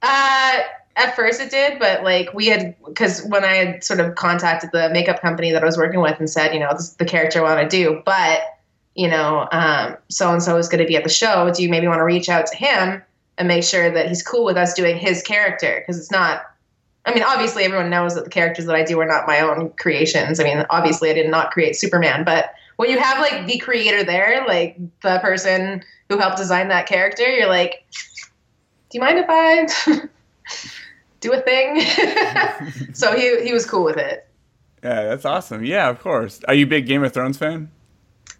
Uh 0.00 0.60
at 0.96 1.16
first 1.16 1.40
it 1.40 1.50
did, 1.50 1.78
but 1.78 2.04
like 2.04 2.32
we 2.34 2.46
had 2.46 2.76
because 2.86 3.24
when 3.26 3.44
I 3.44 3.54
had 3.54 3.84
sort 3.84 4.00
of 4.00 4.14
contacted 4.14 4.70
the 4.72 4.90
makeup 4.90 5.20
company 5.20 5.50
that 5.50 5.62
I 5.62 5.66
was 5.66 5.76
working 5.76 6.00
with 6.00 6.18
and 6.18 6.30
said, 6.30 6.54
you 6.54 6.60
know, 6.60 6.70
this 6.72 6.88
is 6.88 6.94
the 6.94 7.04
character 7.04 7.44
I 7.44 7.54
want 7.54 7.68
to 7.68 7.76
do, 7.76 8.02
but 8.04 8.42
you 8.94 9.08
know, 9.08 9.48
so 10.08 10.32
and 10.32 10.42
so 10.42 10.56
is 10.56 10.68
going 10.68 10.82
to 10.82 10.86
be 10.86 10.96
at 10.96 11.02
the 11.02 11.10
show. 11.10 11.50
Do 11.52 11.62
you 11.62 11.68
maybe 11.68 11.88
want 11.88 11.98
to 11.98 12.04
reach 12.04 12.28
out 12.28 12.46
to 12.46 12.56
him 12.56 13.02
and 13.38 13.48
make 13.48 13.64
sure 13.64 13.90
that 13.90 14.08
he's 14.08 14.22
cool 14.22 14.44
with 14.44 14.56
us 14.56 14.74
doing 14.74 14.96
his 14.96 15.22
character? 15.22 15.80
Because 15.80 15.98
it's 15.98 16.12
not. 16.12 16.42
I 17.06 17.12
mean, 17.12 17.24
obviously, 17.24 17.64
everyone 17.64 17.90
knows 17.90 18.14
that 18.14 18.24
the 18.24 18.30
characters 18.30 18.64
that 18.64 18.76
I 18.76 18.82
do 18.82 18.98
are 19.00 19.06
not 19.06 19.26
my 19.26 19.40
own 19.40 19.70
creations. 19.78 20.40
I 20.40 20.44
mean, 20.44 20.64
obviously, 20.70 21.10
I 21.10 21.12
did 21.12 21.28
not 21.28 21.50
create 21.50 21.76
Superman, 21.76 22.24
but 22.24 22.54
when 22.76 22.88
you 22.88 22.98
have 22.98 23.18
like 23.18 23.46
the 23.46 23.58
creator 23.58 24.04
there, 24.04 24.44
like 24.46 24.78
the 25.02 25.18
person 25.18 25.82
who 26.08 26.18
helped 26.18 26.38
design 26.38 26.68
that 26.68 26.86
character, 26.86 27.26
you're 27.26 27.48
like, 27.48 27.84
do 28.90 28.98
you 28.98 29.00
mind 29.00 29.18
if 29.18 29.26
I 29.28 30.08
do 31.24 31.32
a 31.32 31.40
thing. 31.40 31.80
so 32.94 33.16
he 33.16 33.42
he 33.44 33.52
was 33.52 33.66
cool 33.66 33.84
with 33.84 33.96
it. 33.96 34.28
Yeah, 34.82 35.04
that's 35.04 35.24
awesome. 35.24 35.64
Yeah, 35.64 35.88
of 35.88 36.00
course. 36.00 36.40
Are 36.46 36.54
you 36.54 36.66
a 36.66 36.68
big 36.68 36.86
Game 36.86 37.02
of 37.02 37.12
Thrones 37.12 37.38
fan? 37.38 37.70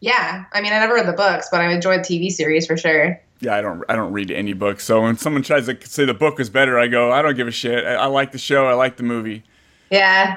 Yeah, 0.01 0.45
I 0.53 0.61
mean, 0.61 0.73
I 0.73 0.79
never 0.79 0.95
read 0.95 1.09
the 1.09 1.15
books, 1.15 1.49
but 1.51 1.63
I 1.63 1.73
enjoyed 1.73 2.01
the 2.01 2.05
TV 2.05 2.31
series 2.31 2.67
for 2.67 2.77
sure. 2.77 3.19
Yeah, 3.41 3.57
I 3.57 3.63
don't. 3.63 3.83
I 3.89 3.97
don't 3.97 4.13
read 4.13 4.31
any 4.31 4.53
books. 4.53 4.85
So 4.85 5.03
when 5.03 5.17
someone 5.17 5.43
tries 5.43 5.67
to 5.67 5.77
say 5.87 6.05
the 6.05 6.15
book 6.15 6.39
was 6.39 6.51
better, 6.51 6.79
I 6.79 6.87
go, 6.87 7.11
I 7.11 7.23
don't 7.23 7.35
give 7.35 7.49
a 7.49 7.53
shit. 7.53 7.85
I, 7.85 7.95
I 7.95 8.07
like 8.07 8.33
the 8.33 8.39
show. 8.39 8.67
I 8.67 8.75
like 8.75 8.97
the 8.97 9.03
movie. 9.03 9.43
Yeah. 9.91 10.37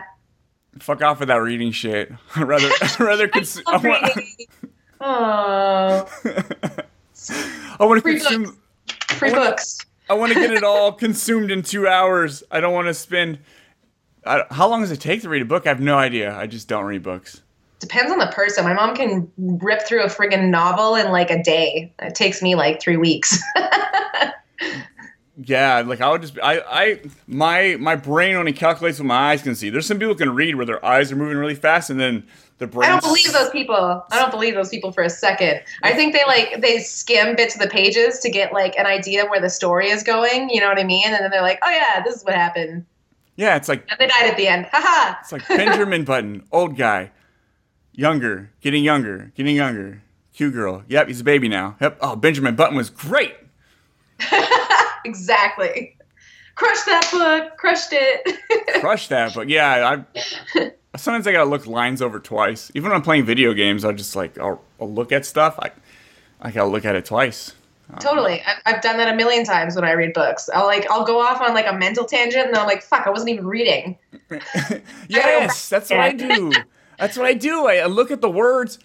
Fuck 0.79 1.01
off 1.01 1.19
with 1.19 1.27
that 1.27 1.41
reading 1.41 1.71
shit. 1.71 2.11
I'd 2.35 2.47
rather, 2.47 2.69
I'd 2.81 2.99
rather 2.99 3.27
consume. 3.27 3.63
Oh. 4.99 6.07
I 7.79 7.85
want 7.85 8.03
to 8.03 8.09
consume. 8.09 8.57
Free 9.09 9.31
books. 9.31 9.86
I 10.09 10.13
want 10.13 10.33
to 10.33 10.39
get 10.39 10.51
it 10.51 10.63
all 10.63 10.91
consumed 10.93 11.51
in 11.51 11.61
two 11.61 11.87
hours. 11.87 12.43
I 12.51 12.59
don't 12.59 12.73
want 12.73 12.87
to 12.87 12.93
spend. 12.93 13.39
I, 14.25 14.43
how 14.51 14.67
long 14.67 14.81
does 14.81 14.91
it 14.91 14.99
take 14.99 15.21
to 15.21 15.29
read 15.29 15.41
a 15.41 15.45
book? 15.45 15.65
I 15.65 15.69
have 15.69 15.79
no 15.79 15.97
idea. 15.97 16.35
I 16.35 16.47
just 16.47 16.67
don't 16.67 16.85
read 16.85 17.03
books. 17.03 17.41
Depends 17.79 18.11
on 18.11 18.17
the 18.17 18.27
person. 18.27 18.63
My 18.63 18.73
mom 18.73 18.95
can 18.95 19.31
rip 19.37 19.83
through 19.83 20.03
a 20.03 20.07
friggin' 20.07 20.49
novel 20.49 20.95
in 20.95 21.11
like 21.11 21.29
a 21.29 21.41
day. 21.43 21.93
It 21.99 22.15
takes 22.15 22.41
me 22.41 22.55
like 22.55 22.81
three 22.81 22.97
weeks. 22.97 23.39
Yeah, 25.43 25.83
like 25.85 26.01
I 26.01 26.09
would 26.09 26.21
just 26.21 26.39
I 26.41 26.61
I 26.67 27.01
my 27.27 27.77
my 27.79 27.95
brain 27.95 28.35
only 28.35 28.53
calculates 28.53 28.97
what 28.97 29.05
my 29.05 29.31
eyes 29.31 29.43
can 29.43 29.53
see. 29.53 29.69
There's 29.69 29.85
some 29.85 29.99
people 29.99 30.15
can 30.15 30.33
read 30.33 30.55
where 30.55 30.65
their 30.65 30.83
eyes 30.83 31.11
are 31.11 31.15
moving 31.15 31.37
really 31.37 31.53
fast 31.53 31.91
and 31.91 31.99
then 31.99 32.25
the 32.57 32.67
brain 32.67 32.89
I 32.89 32.91
don't 32.91 33.03
believe 33.03 33.31
those 33.33 33.49
people. 33.51 34.03
I 34.11 34.19
don't 34.19 34.31
believe 34.31 34.55
those 34.55 34.69
people 34.69 34.91
for 34.91 35.03
a 35.03 35.09
second. 35.09 35.61
I 35.83 35.93
think 35.93 36.13
they 36.13 36.23
like 36.25 36.61
they 36.61 36.79
skim 36.79 37.35
bits 37.35 37.55
of 37.55 37.61
the 37.61 37.67
pages 37.67 38.19
to 38.19 38.29
get 38.29 38.53
like 38.53 38.75
an 38.77 38.85
idea 38.85 39.25
where 39.25 39.39
the 39.39 39.49
story 39.49 39.89
is 39.89 40.03
going. 40.03 40.49
You 40.49 40.61
know 40.61 40.67
what 40.67 40.79
I 40.79 40.83
mean? 40.83 41.03
And 41.05 41.13
then 41.13 41.29
they're 41.29 41.41
like, 41.41 41.59
"Oh 41.63 41.69
yeah, 41.69 42.01
this 42.03 42.15
is 42.15 42.23
what 42.25 42.33
happened." 42.33 42.85
Yeah, 43.35 43.55
it's 43.55 43.69
like 43.69 43.85
And 43.89 43.99
they 43.99 44.07
died 44.07 44.29
at 44.31 44.37
the 44.37 44.47
end. 44.47 44.67
Haha. 44.71 45.17
it's 45.21 45.31
like 45.31 45.47
Benjamin 45.47 46.03
Button, 46.03 46.43
old 46.51 46.75
guy, 46.75 47.11
younger, 47.93 48.49
getting 48.61 48.83
younger, 48.83 49.31
getting 49.35 49.55
younger. 49.55 50.01
Cute 50.33 50.53
girl. 50.53 50.83
Yep, 50.87 51.07
he's 51.07 51.21
a 51.21 51.23
baby 51.23 51.47
now. 51.47 51.75
Yep. 51.81 51.97
Oh, 52.01 52.15
Benjamin 52.15 52.55
Button 52.55 52.75
was 52.77 52.89
great. 52.91 53.35
exactly. 55.05 55.95
Crushed 56.55 56.85
that 56.85 57.07
book. 57.11 57.57
Crushed 57.57 57.89
it. 57.91 58.79
Crushed 58.81 59.09
that, 59.09 59.33
book. 59.33 59.45
yeah, 59.47 60.03
I 60.55 60.71
sometimes 60.97 61.25
I 61.27 61.31
gotta 61.31 61.49
look 61.49 61.65
lines 61.67 62.01
over 62.01 62.19
twice. 62.19 62.71
Even 62.75 62.89
when 62.89 62.95
I'm 62.97 63.03
playing 63.03 63.25
video 63.25 63.53
games, 63.53 63.85
I 63.85 63.91
just 63.93 64.15
like 64.15 64.37
I'll, 64.37 64.61
I'll 64.81 64.91
look 64.91 65.11
at 65.11 65.25
stuff. 65.25 65.57
I 65.61 65.71
I 66.41 66.51
gotta 66.51 66.69
look 66.69 66.85
at 66.85 66.95
it 66.95 67.05
twice. 67.05 67.53
totally. 67.99 68.41
I've, 68.41 68.57
I've 68.75 68.81
done 68.81 68.97
that 68.97 69.11
a 69.13 69.15
million 69.15 69.45
times 69.45 69.75
when 69.75 69.85
I 69.85 69.91
read 69.93 70.13
books. 70.13 70.49
I'll 70.53 70.65
like 70.65 70.89
I'll 70.91 71.05
go 71.05 71.19
off 71.21 71.39
on 71.41 71.53
like 71.53 71.67
a 71.67 71.73
mental 71.73 72.05
tangent 72.05 72.47
and 72.47 72.55
I'm 72.55 72.67
like, 72.67 72.83
fuck, 72.83 73.07
I 73.07 73.09
wasn't 73.09 73.29
even 73.29 73.47
reading. 73.47 73.97
Yes, 75.07 75.69
that's 75.69 75.89
what 75.89 75.99
I 75.99 76.11
do. 76.13 76.51
That's 76.99 77.17
what 77.17 77.25
I 77.25 77.33
do. 77.33 77.67
I, 77.67 77.75
I 77.77 77.85
look 77.85 78.11
at 78.11 78.21
the 78.21 78.29
words 78.29 78.79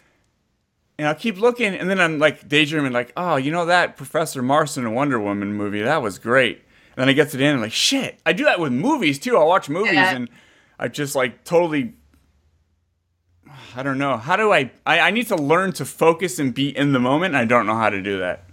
and 0.99 1.09
I'll 1.09 1.15
keep 1.15 1.39
looking, 1.39 1.75
and 1.75 1.89
then 1.89 1.99
I'm 2.01 2.19
like 2.19 2.47
daydreaming, 2.49 2.93
like, 2.93 3.13
oh, 3.17 3.37
you 3.37 3.51
know 3.51 3.65
that 3.67 3.97
Professor 3.97 4.43
Marston 4.43 4.85
and 4.85 4.95
Wonder 4.95 5.19
Woman 5.19 5.55
movie? 5.55 5.83
That 5.83 6.03
was 6.03 6.19
great. 6.19 6.59
And 6.59 7.03
then 7.03 7.09
I 7.09 7.13
get 7.15 7.31
to 7.31 7.39
the 7.39 7.45
end, 7.45 7.55
and 7.55 7.63
like, 7.63 7.73
shit. 7.73 8.21
I 8.27 8.35
do 8.35 8.45
that 8.45 8.61
with 8.61 8.73
movies 8.73 9.19
too. 9.19 9.37
I'll 9.37 9.49
watch 9.49 9.69
movies, 9.71 9.95
Yeah. 9.95 10.15
and 10.15 10.29
I 10.79 10.89
just 10.89 11.15
like 11.17 11.45
totally. 11.45 11.95
I 13.75 13.83
don't 13.83 13.99
know. 13.99 14.17
How 14.17 14.37
do 14.37 14.53
I, 14.53 14.71
I? 14.87 15.01
I 15.01 15.11
need 15.11 15.29
to 15.29 15.37
learn 15.37 15.73
to 15.75 15.85
focus 15.85 16.39
and 16.39 16.55
be 16.55 16.77
in 16.77 16.93
the 16.93 16.99
moment. 16.99 17.35
I 17.35 17.45
don't 17.45 17.67
know 17.67 17.75
how 17.75 17.91
to 17.91 18.03
do 18.03 18.19
that. 18.19 18.45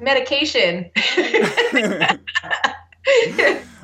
Medication. 0.00 0.90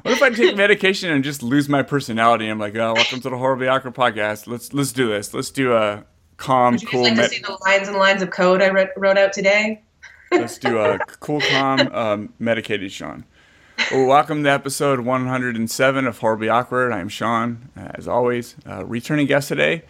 What 0.03 0.15
if 0.15 0.23
I 0.23 0.31
take 0.31 0.57
medication 0.57 1.11
and 1.11 1.23
just 1.23 1.43
lose 1.43 1.69
my 1.69 1.83
personality? 1.83 2.49
I'm 2.49 2.59
like, 2.59 2.75
oh, 2.75 2.95
welcome 2.95 3.21
to 3.21 3.29
the 3.29 3.37
horribly 3.37 3.69
awkward 3.69 3.95
podcast. 3.95 4.47
Let's 4.47 4.73
let's 4.73 4.93
do 4.93 5.09
this. 5.09 5.35
Let's 5.35 5.51
do 5.51 5.75
a 5.75 6.07
calm, 6.39 6.73
Would 6.73 6.83
you 6.83 6.89
cool. 6.89 7.05
just 7.05 7.11
like 7.11 7.17
med- 7.19 7.29
to 7.31 7.37
see 7.37 7.43
the 7.43 7.59
lines 7.67 7.89
and 7.89 7.99
lines 7.99 8.23
of 8.23 8.31
code 8.31 8.63
I 8.63 8.71
wrote, 8.71 8.89
wrote 8.97 9.19
out 9.19 9.35
today? 9.35 9.83
Let's 10.33 10.57
do 10.57 10.79
a 10.79 10.99
cool, 11.21 11.43
calm, 11.43 11.81
um, 11.93 12.33
medicated 12.39 12.91
Sean. 12.91 13.27
Well, 13.91 14.07
welcome 14.07 14.45
to 14.45 14.49
episode 14.49 15.01
107 15.01 16.07
of 16.07 16.19
Horribly 16.19 16.49
Awkward. 16.49 16.93
I'm 16.93 17.09
Sean, 17.09 17.71
uh, 17.77 17.91
as 17.95 18.07
always. 18.07 18.55
Uh, 18.65 18.85
returning 18.85 19.27
guest 19.27 19.49
today, 19.49 19.83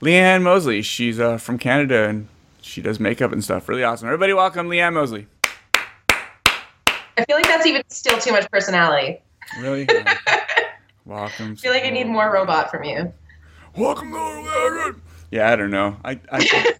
Leanne 0.00 0.40
Mosley. 0.40 0.80
She's 0.80 1.20
uh, 1.20 1.36
from 1.36 1.58
Canada 1.58 2.08
and 2.08 2.28
she 2.62 2.80
does 2.80 2.98
makeup 2.98 3.32
and 3.32 3.44
stuff. 3.44 3.68
Really 3.68 3.84
awesome. 3.84 4.08
Everybody, 4.08 4.32
welcome 4.32 4.70
Leanne 4.70 4.94
Mosley. 4.94 5.26
I 5.74 7.24
feel 7.26 7.36
like 7.36 7.44
that's 7.44 7.66
even 7.66 7.82
still 7.88 8.18
too 8.18 8.32
much 8.32 8.50
personality. 8.50 9.20
Really? 9.60 9.86
Welcome. 11.04 11.52
I 11.52 11.56
feel 11.56 11.72
like 11.72 11.84
I 11.84 11.90
need 11.90 12.06
more 12.06 12.32
robot 12.32 12.70
from 12.70 12.84
you. 12.84 13.12
Welcome 13.76 14.10
to 14.12 14.16
Horribly 14.16 14.48
Awkward. 14.48 15.02
Yeah, 15.30 15.52
I 15.52 15.56
don't 15.56 15.70
know. 15.70 15.98
I 16.02 16.12
I, 16.32 16.74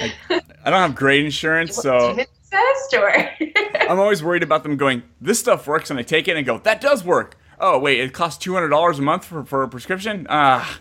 I, 0.00 0.12
I 0.64 0.70
don't 0.70 0.80
have 0.80 0.94
great 0.94 1.26
insurance, 1.26 1.76
so. 1.76 2.16
Obsessed 2.50 2.94
or 2.94 3.10
I'm 3.90 3.98
always 3.98 4.22
worried 4.22 4.42
about 4.42 4.62
them 4.62 4.76
going, 4.76 5.02
this 5.20 5.38
stuff 5.38 5.66
works, 5.66 5.90
and 5.90 5.98
I 5.98 6.02
take 6.02 6.28
it 6.28 6.36
and 6.36 6.44
go, 6.46 6.58
that 6.58 6.80
does 6.80 7.04
work. 7.04 7.36
Oh, 7.60 7.78
wait, 7.78 8.00
it 8.00 8.12
costs 8.12 8.44
$200 8.44 8.98
a 8.98 9.02
month 9.02 9.24
for, 9.24 9.44
for 9.44 9.62
a 9.62 9.68
prescription? 9.68 10.26
Ah, 10.30 10.78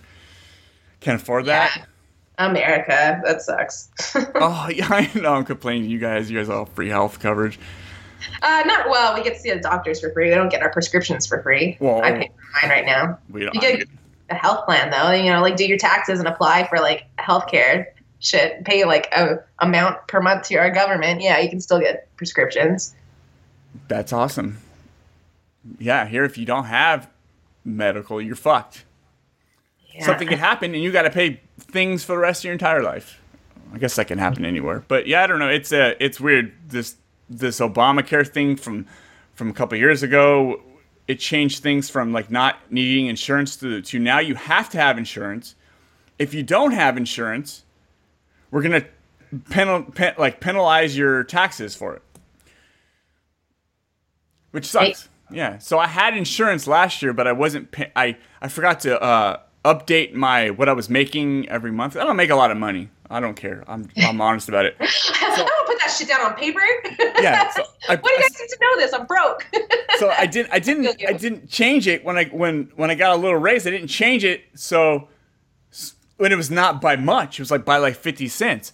can't 0.99 1.22
afford 1.22 1.45
that. 1.45 1.88
America. 2.38 3.20
That 3.26 3.41
sucks. 3.41 3.89
oh, 4.36 4.70
yeah, 4.74 4.88
I 4.89 5.09
know 5.20 5.34
I'm 5.34 5.45
complaining. 5.45 5.84
To 5.84 5.89
you 5.89 5.99
guys, 5.99 6.30
you 6.30 6.38
guys 6.38 6.49
all 6.49 6.65
have 6.65 6.74
free 6.74 6.89
health 6.89 7.20
coverage. 7.20 7.59
Uh, 8.41 8.63
not 8.65 8.89
well. 8.89 9.15
We 9.15 9.24
get 9.24 9.34
to 9.36 9.39
see 9.39 9.51
the 9.51 9.59
doctors 9.59 10.01
for 10.01 10.11
free. 10.11 10.30
We 10.30 10.36
don't 10.36 10.49
get 10.49 10.61
our 10.61 10.72
prescriptions 10.72 11.26
for 11.26 11.41
free. 11.41 11.78
Well, 11.80 12.03
I 12.03 12.11
pay 12.11 12.32
for 12.36 12.68
mine 12.68 12.72
right 12.72 12.86
now. 12.86 13.18
We 13.30 13.43
don't, 13.43 13.55
You 13.55 13.61
get 13.61 13.88
a 14.30 14.36
health 14.36 14.65
plan 14.65 14.91
though. 14.91 15.11
You 15.11 15.32
know, 15.32 15.41
like 15.41 15.55
do 15.55 15.65
your 15.65 15.78
taxes 15.78 16.20
and 16.20 16.28
apply 16.28 16.68
for 16.68 16.80
like 16.80 17.05
health 17.18 17.47
care. 17.47 17.93
Shit, 18.20 18.63
pay 18.65 18.84
like 18.86 19.07
a 19.13 19.39
amount 19.59 20.07
per 20.07 20.22
month 20.22 20.47
to 20.47 20.55
our 20.55 20.72
government. 20.72 21.22
Yeah, 21.22 21.39
you 21.39 21.49
can 21.49 21.61
still 21.61 21.80
get 21.80 22.07
prescriptions. 22.18 22.95
That's 23.88 24.11
awesome. 24.11 24.57
Yeah, 25.78 26.05
here, 26.07 26.24
if 26.24 26.38
you 26.38 26.45
don't 26.45 26.65
have 26.65 27.09
medical, 27.63 28.22
you're 28.22 28.36
fucked. 28.36 28.86
Yeah. 29.93 30.05
Something 30.05 30.28
can 30.28 30.39
happen, 30.39 30.74
and 30.74 30.84
you 30.84 30.91
got 30.91 31.03
to 31.03 31.09
pay 31.09 31.41
things 31.59 32.03
for 32.03 32.13
the 32.13 32.20
rest 32.20 32.41
of 32.41 32.45
your 32.45 32.53
entire 32.53 32.82
life. 32.82 33.22
I 33.74 33.78
guess 33.78 33.95
that 33.97 34.07
can 34.07 34.18
happen 34.18 34.45
anywhere, 34.45 34.84
but 34.88 35.07
yeah, 35.07 35.24
I 35.24 35.28
don't 35.28 35.39
know. 35.39 35.49
It's 35.49 35.74
uh, 35.74 35.93
it's 35.99 36.20
weird. 36.20 36.53
This 36.70 36.95
this 37.30 37.59
Obamacare 37.59 38.28
thing 38.28 38.55
from 38.55 38.86
from 39.34 39.49
a 39.49 39.53
couple 39.53 39.76
of 39.76 39.82
years 39.82 40.03
ago, 40.03 40.61
it 41.07 41.20
changed 41.20 41.61
things 41.61 41.89
from 41.89 42.13
like 42.13 42.32
not 42.32 42.57
needing 42.72 43.07
insurance 43.07 43.57
to 43.57 43.82
to 43.82 43.99
now 43.99 44.20
you 44.20 44.36
have 44.36 44.70
to 44.70 44.78
have 44.78 44.97
insurance. 44.97 45.55
If 46.18 46.34
you 46.34 46.43
don't 46.43 46.72
have 46.72 46.97
insurance, 46.97 47.63
we're 48.52 48.62
gonna 48.62 48.86
penal, 49.50 49.84
pen, 49.84 50.16
like 50.18 50.39
penalize 50.39 50.98
your 50.98 51.24
taxes 51.24 51.76
for 51.76 51.95
it, 51.95 52.02
which 54.52 54.66
sucks. 54.66 55.10
Yeah. 55.30 55.58
So 55.58 55.78
I 55.78 55.88
had 55.88 56.16
insurance 56.16 56.68
last 56.68 57.02
year, 57.02 57.14
but 57.14 57.28
I 57.28 57.34
wasn't. 57.34 57.74
I 57.95 58.18
I 58.41 58.48
forgot 58.48 58.80
to 58.82 59.02
uh, 59.02 59.39
update 59.66 60.14
my 60.14 60.50
what 60.52 60.70
I 60.70 60.74
was 60.74 60.89
making 60.89 61.50
every 61.50 61.72
month. 61.72 61.98
I 61.98 62.04
don't 62.04 62.16
make 62.16 62.30
a 62.30 62.36
lot 62.36 62.52
of 62.52 62.58
money. 62.58 62.89
I 63.10 63.20
don't 63.20 63.36
care. 63.36 63.64
I'm 63.68 63.89
I'm 63.98 64.22
honest 64.22 64.50
about 64.50 64.66
it. 64.66 64.76
I 64.80 65.34
don't 65.36 65.68
put 65.68 65.80
that 65.80 65.95
shit 65.98 66.08
down 66.08 66.22
on 66.22 66.34
paper. 66.36 66.62
Yeah. 67.22 67.50
So 67.52 67.64
I, 67.89 67.95
Why 67.95 68.10
do 68.10 68.14
you 68.14 68.20
guys 68.20 68.39
need 68.39 68.50
to 68.50 68.58
know 68.62 68.78
this? 68.78 68.93
I'm 68.93 69.06
broke. 69.06 69.48
so 69.98 70.10
I 70.10 70.26
didn't 70.26 70.52
I 70.52 70.60
didn't 70.60 71.04
I 71.08 71.14
didn't 71.14 71.50
change 71.50 71.88
it 71.88 72.04
when 72.04 72.18
I 72.18 72.26
when 72.26 72.72
when 72.76 72.89
I 72.91 72.95
got 72.95 73.16
a 73.16 73.20
little 73.20 73.38
raise. 73.38 73.68
I 73.68 73.72
didn't 73.72 73.88
change 73.88 74.24
it. 74.24 74.43
So 74.56 75.08
when 76.18 76.32
it 76.32 76.36
was 76.36 76.51
not 76.51 76.82
by 76.82 76.95
much, 76.95 77.39
it 77.39 77.41
was 77.41 77.51
like 77.51 77.65
by 77.65 77.78
like 77.78 77.95
fifty 77.95 78.28
cents, 78.28 78.74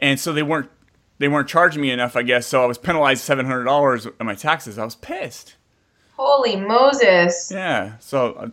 and 0.00 0.18
so 0.18 0.32
they 0.32 0.42
weren't 0.42 0.70
they 1.18 1.28
weren't 1.28 1.48
charging 1.48 1.82
me 1.82 1.90
enough. 1.90 2.16
I 2.16 2.22
guess 2.22 2.46
so. 2.46 2.62
I 2.62 2.66
was 2.66 2.78
penalized 2.78 3.22
seven 3.22 3.46
hundred 3.46 3.64
dollars 3.64 4.06
on 4.06 4.26
my 4.26 4.34
taxes. 4.34 4.78
I 4.78 4.84
was 4.84 4.96
pissed. 4.96 5.56
Holy 6.16 6.56
Moses. 6.56 7.50
Yeah. 7.52 7.98
So 7.98 8.32
uh, 8.34 8.48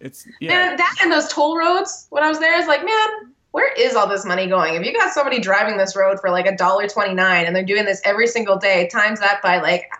it's 0.00 0.26
yeah. 0.40 0.48
Man, 0.48 0.76
that 0.76 0.96
and 1.02 1.12
those 1.12 1.28
toll 1.28 1.56
roads 1.56 2.06
when 2.10 2.22
I 2.22 2.28
was 2.28 2.38
there, 2.38 2.54
I 2.54 2.58
was 2.58 2.68
like, 2.68 2.84
man, 2.84 3.32
where 3.50 3.72
is 3.72 3.94
all 3.96 4.08
this 4.08 4.24
money 4.24 4.46
going? 4.46 4.74
If 4.74 4.84
you 4.84 4.92
got 4.92 5.12
somebody 5.12 5.40
driving 5.40 5.76
this 5.76 5.96
road 5.96 6.20
for 6.20 6.30
like 6.30 6.46
a 6.46 6.56
dollar 6.56 6.86
twenty 6.88 7.14
nine 7.14 7.46
and 7.46 7.54
they're 7.54 7.64
doing 7.64 7.84
this 7.84 8.00
every 8.04 8.26
single 8.26 8.56
day, 8.56 8.88
times 8.88 9.20
that 9.20 9.42
by 9.42 9.60
like 9.60 9.90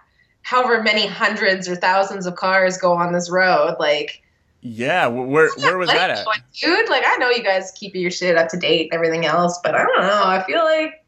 however 0.43 0.83
many 0.83 1.07
hundreds 1.07 1.69
or 1.69 1.77
thousands 1.77 2.27
of 2.27 2.37
cars 2.37 2.79
go 2.79 2.93
on 2.93 3.13
this 3.13 3.31
road, 3.31 3.77
like 3.79 4.23
Yeah. 4.63 5.07
Where 5.07 5.51
where 5.57 5.79
was 5.79 5.89
that 5.89 6.11
at? 6.11 6.27
Dude, 6.61 6.89
like 6.89 7.03
I 7.07 7.17
know 7.17 7.31
you 7.31 7.43
guys 7.43 7.73
keep 7.75 7.95
your 7.95 8.11
shit 8.11 8.37
up 8.37 8.49
to 8.49 8.59
date 8.59 8.89
and 8.91 8.95
everything 8.95 9.27
else, 9.27 9.59
but 9.63 9.75
I 9.75 9.85
don't 9.85 10.01
know. 10.01 10.23
I 10.25 10.43
feel 10.45 10.65
like 10.65 11.05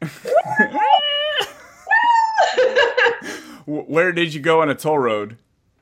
Where 3.66 4.12
did 4.12 4.32
you 4.32 4.40
go 4.40 4.62
on 4.62 4.70
a 4.70 4.74
toll 4.74 4.98
road? 4.98 5.36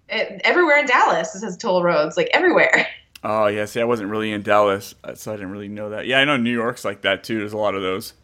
it, 0.08 0.40
everywhere 0.44 0.78
in 0.78 0.86
Dallas 0.86 1.34
it 1.34 1.44
has 1.44 1.56
toll 1.56 1.82
roads, 1.82 2.16
like 2.16 2.28
everywhere. 2.32 2.86
Oh 3.24 3.46
yeah. 3.46 3.64
See, 3.64 3.80
I 3.80 3.84
wasn't 3.84 4.10
really 4.10 4.32
in 4.32 4.42
Dallas, 4.42 4.94
uh, 5.02 5.14
so 5.14 5.32
I 5.32 5.36
didn't 5.36 5.50
really 5.50 5.68
know 5.68 5.90
that. 5.90 6.06
Yeah, 6.06 6.20
I 6.20 6.24
know 6.24 6.36
New 6.36 6.52
York's 6.52 6.84
like 6.84 7.02
that 7.02 7.24
too. 7.24 7.38
There's 7.38 7.52
a 7.52 7.56
lot 7.58 7.74
of 7.74 7.82
those. 7.82 8.14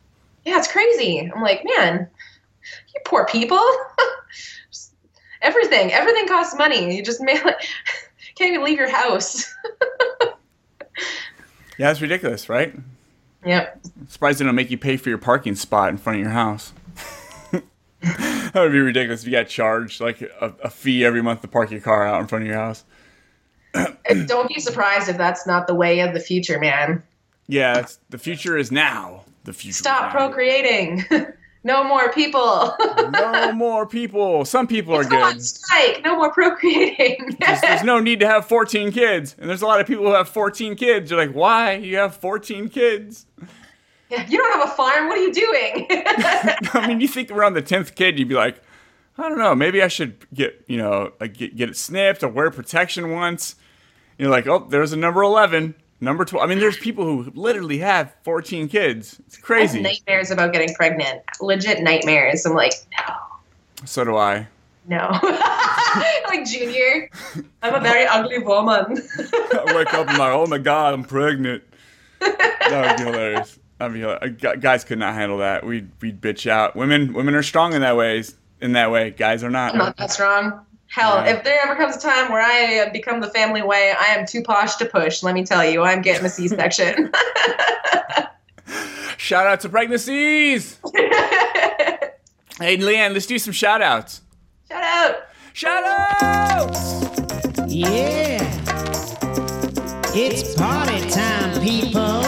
Yeah, 0.44 0.58
it's 0.58 0.70
crazy. 0.70 1.30
I'm 1.34 1.42
like, 1.42 1.64
man, 1.64 2.08
you 2.94 3.00
poor 3.04 3.26
people. 3.26 3.60
Everything, 5.42 5.92
everything 5.92 6.28
costs 6.28 6.56
money. 6.56 6.96
You 6.96 7.02
just 7.02 7.20
mail 7.20 7.44
it. 7.44 7.56
Can't 8.42 8.54
even 8.54 8.64
leave 8.64 8.78
your 8.78 8.90
house. 8.90 9.54
Yeah, 11.78 11.90
it's 11.90 12.02
ridiculous, 12.02 12.48
right? 12.50 12.74
Yep. 13.46 13.80
Surprised 14.08 14.38
they 14.38 14.44
don't 14.44 14.54
make 14.54 14.70
you 14.70 14.78
pay 14.78 14.98
for 14.98 15.08
your 15.08 15.18
parking 15.18 15.56
spot 15.56 15.88
in 15.88 15.96
front 15.96 16.18
of 16.18 16.22
your 16.22 16.30
house. 16.30 16.72
that 17.52 18.54
would 18.54 18.70
be 18.70 18.78
ridiculous 18.78 19.22
if 19.22 19.26
you 19.26 19.32
got 19.32 19.48
charged 19.48 20.00
like 20.00 20.20
a, 20.20 20.54
a 20.62 20.70
fee 20.70 21.02
every 21.04 21.22
month 21.22 21.40
to 21.40 21.48
park 21.48 21.70
your 21.70 21.80
car 21.80 22.06
out 22.06 22.20
in 22.20 22.26
front 22.26 22.44
of 22.44 22.48
your 22.48 22.58
house. 22.58 22.84
And 23.74 24.28
Don't 24.28 24.48
be 24.48 24.60
surprised 24.60 25.08
if 25.08 25.16
that's 25.16 25.46
not 25.46 25.66
the 25.66 25.74
way 25.74 26.00
of 26.00 26.12
the 26.12 26.20
future, 26.20 26.60
man. 26.60 27.02
Yeah, 27.48 27.78
it's, 27.78 27.98
the 28.10 28.18
future 28.18 28.58
is 28.58 28.70
now. 28.70 29.24
The 29.44 29.54
future. 29.54 29.78
Stop 29.78 30.12
procreating. 30.12 31.04
no 31.64 31.84
more 31.84 32.12
people. 32.12 32.74
no 33.12 33.52
more 33.52 33.86
people. 33.86 34.44
Some 34.44 34.66
people 34.66 34.94
are 34.94 35.04
on 35.04 35.34
good. 35.34 35.42
strike. 35.42 36.02
No 36.04 36.16
more 36.16 36.32
procreating. 36.32 37.36
Just- 37.40 37.62
there's 37.62 37.84
no 37.84 38.00
need 38.00 38.20
to 38.20 38.26
have 38.26 38.46
14 38.46 38.92
kids, 38.92 39.36
and 39.38 39.48
there's 39.48 39.62
a 39.62 39.66
lot 39.66 39.80
of 39.80 39.86
people 39.86 40.04
who 40.04 40.12
have 40.14 40.28
14 40.28 40.74
kids. 40.76 41.10
You're 41.10 41.24
like, 41.24 41.34
why? 41.34 41.74
You 41.74 41.96
have 41.98 42.16
14 42.16 42.68
kids. 42.68 43.26
Yeah, 44.10 44.26
you 44.28 44.36
don't 44.38 44.52
have 44.58 44.68
a 44.68 44.72
farm. 44.74 45.08
What 45.08 45.16
are 45.18 45.22
you 45.22 45.32
doing? 45.32 45.86
I 46.74 46.84
mean, 46.86 47.00
you 47.00 47.08
think 47.08 47.30
around 47.30 47.54
the 47.54 47.62
tenth 47.62 47.94
kid, 47.94 48.18
you'd 48.18 48.28
be 48.28 48.34
like, 48.34 48.60
I 49.16 49.28
don't 49.28 49.38
know, 49.38 49.54
maybe 49.54 49.82
I 49.82 49.88
should 49.88 50.26
get 50.34 50.64
you 50.68 50.78
know 50.78 51.12
get 51.20 51.54
get 51.56 51.68
it 51.70 51.76
snipped 51.76 52.22
or 52.22 52.28
wear 52.28 52.50
protection 52.50 53.10
once. 53.10 53.56
You're 54.18 54.30
like, 54.30 54.46
oh, 54.46 54.66
there's 54.68 54.92
a 54.92 54.96
number 54.96 55.22
eleven, 55.22 55.74
number 56.02 56.24
twelve. 56.26 56.44
I 56.44 56.48
mean, 56.48 56.58
there's 56.58 56.76
people 56.76 57.04
who 57.04 57.32
literally 57.34 57.78
have 57.78 58.12
fourteen 58.24 58.68
kids. 58.68 59.18
It's 59.26 59.36
I 59.36 59.38
have 59.38 59.44
crazy. 59.44 59.80
nightmares 59.80 60.30
about 60.30 60.52
getting 60.52 60.74
pregnant. 60.74 61.22
Legit 61.40 61.80
nightmares. 61.82 62.44
I'm 62.44 62.52
like, 62.54 62.74
no. 62.98 63.14
So 63.86 64.04
do 64.04 64.16
I. 64.16 64.46
no. 64.86 65.08
like 66.28 66.44
Junior, 66.46 67.08
I'm 67.62 67.74
a 67.74 67.80
very 67.80 68.04
ugly 68.06 68.38
woman. 68.38 68.98
I 69.18 69.72
wake 69.74 69.92
up 69.94 70.08
and 70.08 70.10
I'm 70.10 70.18
like, 70.18 70.32
oh 70.32 70.46
my 70.46 70.58
god, 70.58 70.94
I'm 70.94 71.04
pregnant. 71.04 71.62
That 72.20 72.96
would 72.98 73.04
be 73.04 73.10
hilarious. 73.10 73.58
That'd 73.78 73.94
be 73.94 74.00
hilarious. 74.00 74.60
Guys 74.60 74.84
could 74.84 74.98
not 74.98 75.14
handle 75.14 75.38
that. 75.38 75.64
We'd 75.66 75.90
we'd 76.00 76.20
bitch 76.20 76.48
out. 76.48 76.76
Women 76.76 77.12
women 77.12 77.34
are 77.34 77.42
strong 77.42 77.72
in 77.74 77.80
that 77.82 77.96
ways. 77.96 78.36
In 78.60 78.72
that 78.74 78.92
way, 78.92 79.10
guys 79.10 79.42
are 79.42 79.46
I'm 79.48 79.52
not. 79.52 79.74
not 79.74 79.96
that 79.96 80.12
strong. 80.12 80.64
Hell, 80.92 81.24
Yeah. 81.24 81.36
if 81.36 81.44
there 81.44 81.58
ever 81.64 81.74
comes 81.74 81.96
a 81.96 82.00
time 82.00 82.30
where 82.30 82.42
I 82.42 82.80
uh, 82.86 82.92
become 82.92 83.20
the 83.20 83.30
family 83.30 83.62
way, 83.62 83.94
I 83.98 84.08
am 84.14 84.26
too 84.26 84.42
posh 84.42 84.76
to 84.76 84.84
push. 84.84 85.22
Let 85.22 85.34
me 85.34 85.42
tell 85.44 85.64
you, 85.64 85.82
I'm 85.82 86.02
getting 86.02 86.26
a 86.26 86.28
C-section. 86.28 87.10
Shout 89.16 89.46
out 89.46 89.60
to 89.60 89.68
pregnancies. 89.70 90.78
Hey, 92.58 92.76
Leanne, 92.76 93.14
let's 93.14 93.24
do 93.26 93.38
some 93.38 93.52
shout 93.54 93.80
outs. 93.80 94.20
Shout 94.68 94.82
out. 94.82 95.16
Shout 95.54 95.84
outs! 96.22 96.92
Yeah. 97.68 98.38
It's 100.14 100.54
party 100.54 101.00
time, 101.08 101.60
people. 101.62 102.22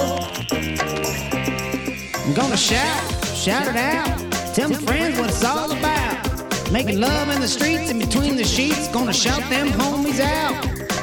I'm 2.25 2.33
gonna 2.35 2.57
shout, 2.57 3.25
shout 3.37 3.67
it 3.69 3.77
out. 3.77 4.55
Tell 4.55 4.71
my 4.71 4.77
friends 4.77 5.19
what 5.19 5.29
it's 5.29 5.45
all 5.45 5.71
about. 5.71 6.34
Making 6.73 7.01
love 7.01 7.29
in 7.31 7.41
the 7.41 7.49
streets 7.49 7.91
and 7.91 8.01
between 8.01 8.37
the 8.37 8.45
sheets. 8.45 8.89
Gonna 8.89 9.13
shout 9.13 9.49
them 9.51 9.69
homies 9.69 10.21
out. 10.21 10.55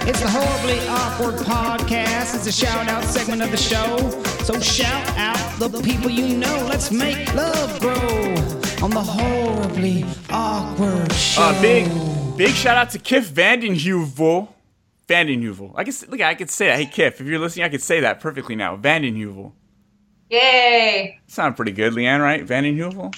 It's 0.07 0.19
the 0.19 0.27
Horribly 0.27 0.79
Awkward 0.87 1.35
Podcast. 1.45 2.35
It's 2.35 2.47
a 2.47 2.51
shout 2.51 2.87
out 2.87 3.03
segment 3.03 3.41
of 3.41 3.51
the 3.51 3.57
show. 3.57 3.97
So 4.43 4.59
shout 4.59 5.07
out 5.17 5.59
the 5.59 5.69
people 5.81 6.09
you 6.09 6.35
know. 6.37 6.67
Let's 6.69 6.91
make 6.91 7.33
love 7.35 7.79
grow 7.79 7.93
on 8.83 8.89
the 8.89 9.01
Horribly 9.01 10.03
Awkward 10.29 11.11
Show. 11.13 11.41
Uh, 11.41 11.61
big, 11.61 11.87
big 12.35 12.53
shout 12.55 12.77
out 12.77 12.89
to 12.91 12.99
Kiff 12.99 13.29
Vandenheuvel. 13.29 14.47
Vandenheuvel. 15.07 15.73
I 15.75 15.83
guess, 15.83 16.07
look, 16.07 16.19
I 16.21 16.33
could 16.35 16.49
say 16.49 16.67
that. 16.67 16.79
Hey, 16.79 16.85
Kiff, 16.87 17.21
if 17.21 17.21
you're 17.21 17.39
listening, 17.39 17.65
I 17.65 17.69
could 17.69 17.83
say 17.83 17.99
that 17.99 18.19
perfectly 18.19 18.55
now. 18.55 18.75
Vandenheuvel. 18.75 19.51
Yay. 20.31 21.19
Sound 21.27 21.55
pretty 21.55 21.73
good, 21.73 21.93
Leanne, 21.93 22.21
right? 22.21 22.45
Vandenheuvel? 22.45 23.13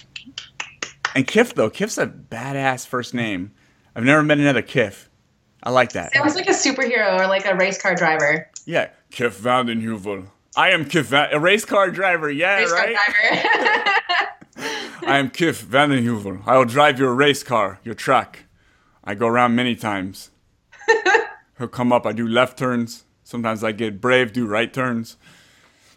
And 1.16 1.28
Kiff, 1.28 1.54
though, 1.54 1.70
Kiff's 1.70 1.98
a 1.98 2.08
badass 2.08 2.88
first 2.88 3.14
name. 3.14 3.52
I've 3.96 4.04
never 4.04 4.24
met 4.24 4.40
another 4.40 4.62
Kiff. 4.64 5.08
I 5.62 5.70
like 5.70 5.94
that. 5.94 6.14
Sounds 6.14 6.36
like 6.36 6.48
a 6.48 6.52
superhero 6.52 7.20
or 7.20 7.28
like 7.28 7.46
a 7.46 7.56
race 7.56 7.82
car 7.82 7.96
driver. 7.96 8.50
Yeah, 8.66 8.90
Kiff 9.12 9.40
Vandenheuvel. 9.40 10.28
I 10.56 10.72
am 10.72 10.86
Kiff 10.86 11.06
Van- 11.06 11.34
a 11.34 11.40
race 11.40 11.66
car 11.66 11.90
driver. 11.90 12.30
Yeah, 12.30 12.58
Race 12.58 12.72
right? 12.72 12.96
car 12.96 13.14
driver. 13.14 14.00
I 15.08 15.18
am 15.18 15.30
Kiff 15.30 15.64
Vandenheuvel. 15.64 16.44
I 16.46 16.58
will 16.58 16.66
drive 16.66 17.00
your 17.00 17.14
race 17.14 17.44
car, 17.44 17.80
your 17.84 17.96
truck. 17.96 18.40
I 19.04 19.16
go 19.16 19.28
around 19.28 19.56
many 19.56 19.76
times. 19.76 20.32
He'll 21.58 21.68
come 21.68 21.92
up, 21.92 22.06
I 22.06 22.12
do 22.14 22.28
left 22.28 22.58
turns. 22.58 23.04
Sometimes 23.24 23.64
I 23.64 23.72
get 23.72 24.02
brave, 24.02 24.34
do 24.34 24.46
right 24.46 24.72
turns. 24.74 25.18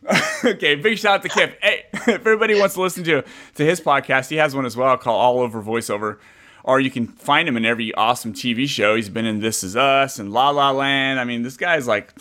okay, 0.44 0.74
big 0.76 0.98
shout 0.98 1.16
out 1.16 1.22
to 1.22 1.28
Kiff. 1.28 1.54
Hey, 1.62 1.84
if 1.92 2.08
everybody 2.08 2.58
wants 2.58 2.74
to 2.74 2.82
listen 2.82 3.04
to, 3.04 3.24
to 3.54 3.64
his 3.64 3.80
podcast, 3.80 4.28
he 4.28 4.36
has 4.36 4.54
one 4.54 4.66
as 4.66 4.76
well 4.76 4.96
called 4.96 5.20
All 5.20 5.40
Over 5.40 5.62
Voiceover. 5.62 6.18
Or 6.64 6.80
you 6.80 6.90
can 6.90 7.06
find 7.06 7.48
him 7.48 7.56
in 7.56 7.64
every 7.64 7.94
awesome 7.94 8.32
TV 8.32 8.68
show. 8.68 8.96
He's 8.96 9.08
been 9.08 9.26
in 9.26 9.40
This 9.40 9.62
Is 9.62 9.76
Us 9.76 10.18
and 10.18 10.32
La 10.32 10.50
La 10.50 10.72
Land. 10.72 11.20
I 11.20 11.24
mean, 11.24 11.42
this 11.42 11.56
guy's 11.56 11.86
like 11.86 12.12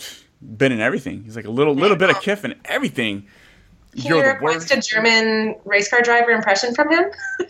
been 0.42 0.72
in 0.72 0.80
everything. 0.80 1.24
He's 1.24 1.36
like 1.36 1.46
a 1.46 1.52
little 1.52 1.74
little 1.74 1.98
bit 1.98 2.12
of 2.12 2.18
Kiff 2.18 2.44
in 2.44 2.54
everything. 2.66 3.26
Can 3.96 4.06
you 4.06 4.22
request 4.22 4.72
a 4.72 4.82
German 4.82 5.56
race 5.66 5.90
car 5.90 6.02
driver 6.02 6.32
impression 6.32 6.76
from 6.76 6.92
him? 6.92 7.06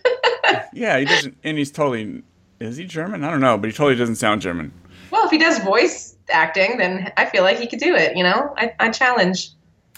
Yeah, 0.73 0.99
he 0.99 1.05
doesn't, 1.05 1.37
and 1.43 1.57
he's 1.57 1.71
totally. 1.71 2.21
Is 2.59 2.77
he 2.77 2.85
German? 2.85 3.23
I 3.23 3.31
don't 3.31 3.39
know, 3.39 3.57
but 3.57 3.67
he 3.67 3.73
totally 3.75 3.95
doesn't 3.95 4.17
sound 4.17 4.41
German. 4.41 4.71
Well, 5.09 5.25
if 5.25 5.31
he 5.31 5.37
does 5.37 5.57
voice 5.59 6.15
acting, 6.29 6.77
then 6.77 7.11
I 7.17 7.25
feel 7.25 7.43
like 7.43 7.57
he 7.57 7.65
could 7.65 7.79
do 7.79 7.95
it. 7.95 8.15
You 8.15 8.23
know, 8.23 8.53
I, 8.57 8.73
I 8.79 8.91
challenge. 8.91 9.51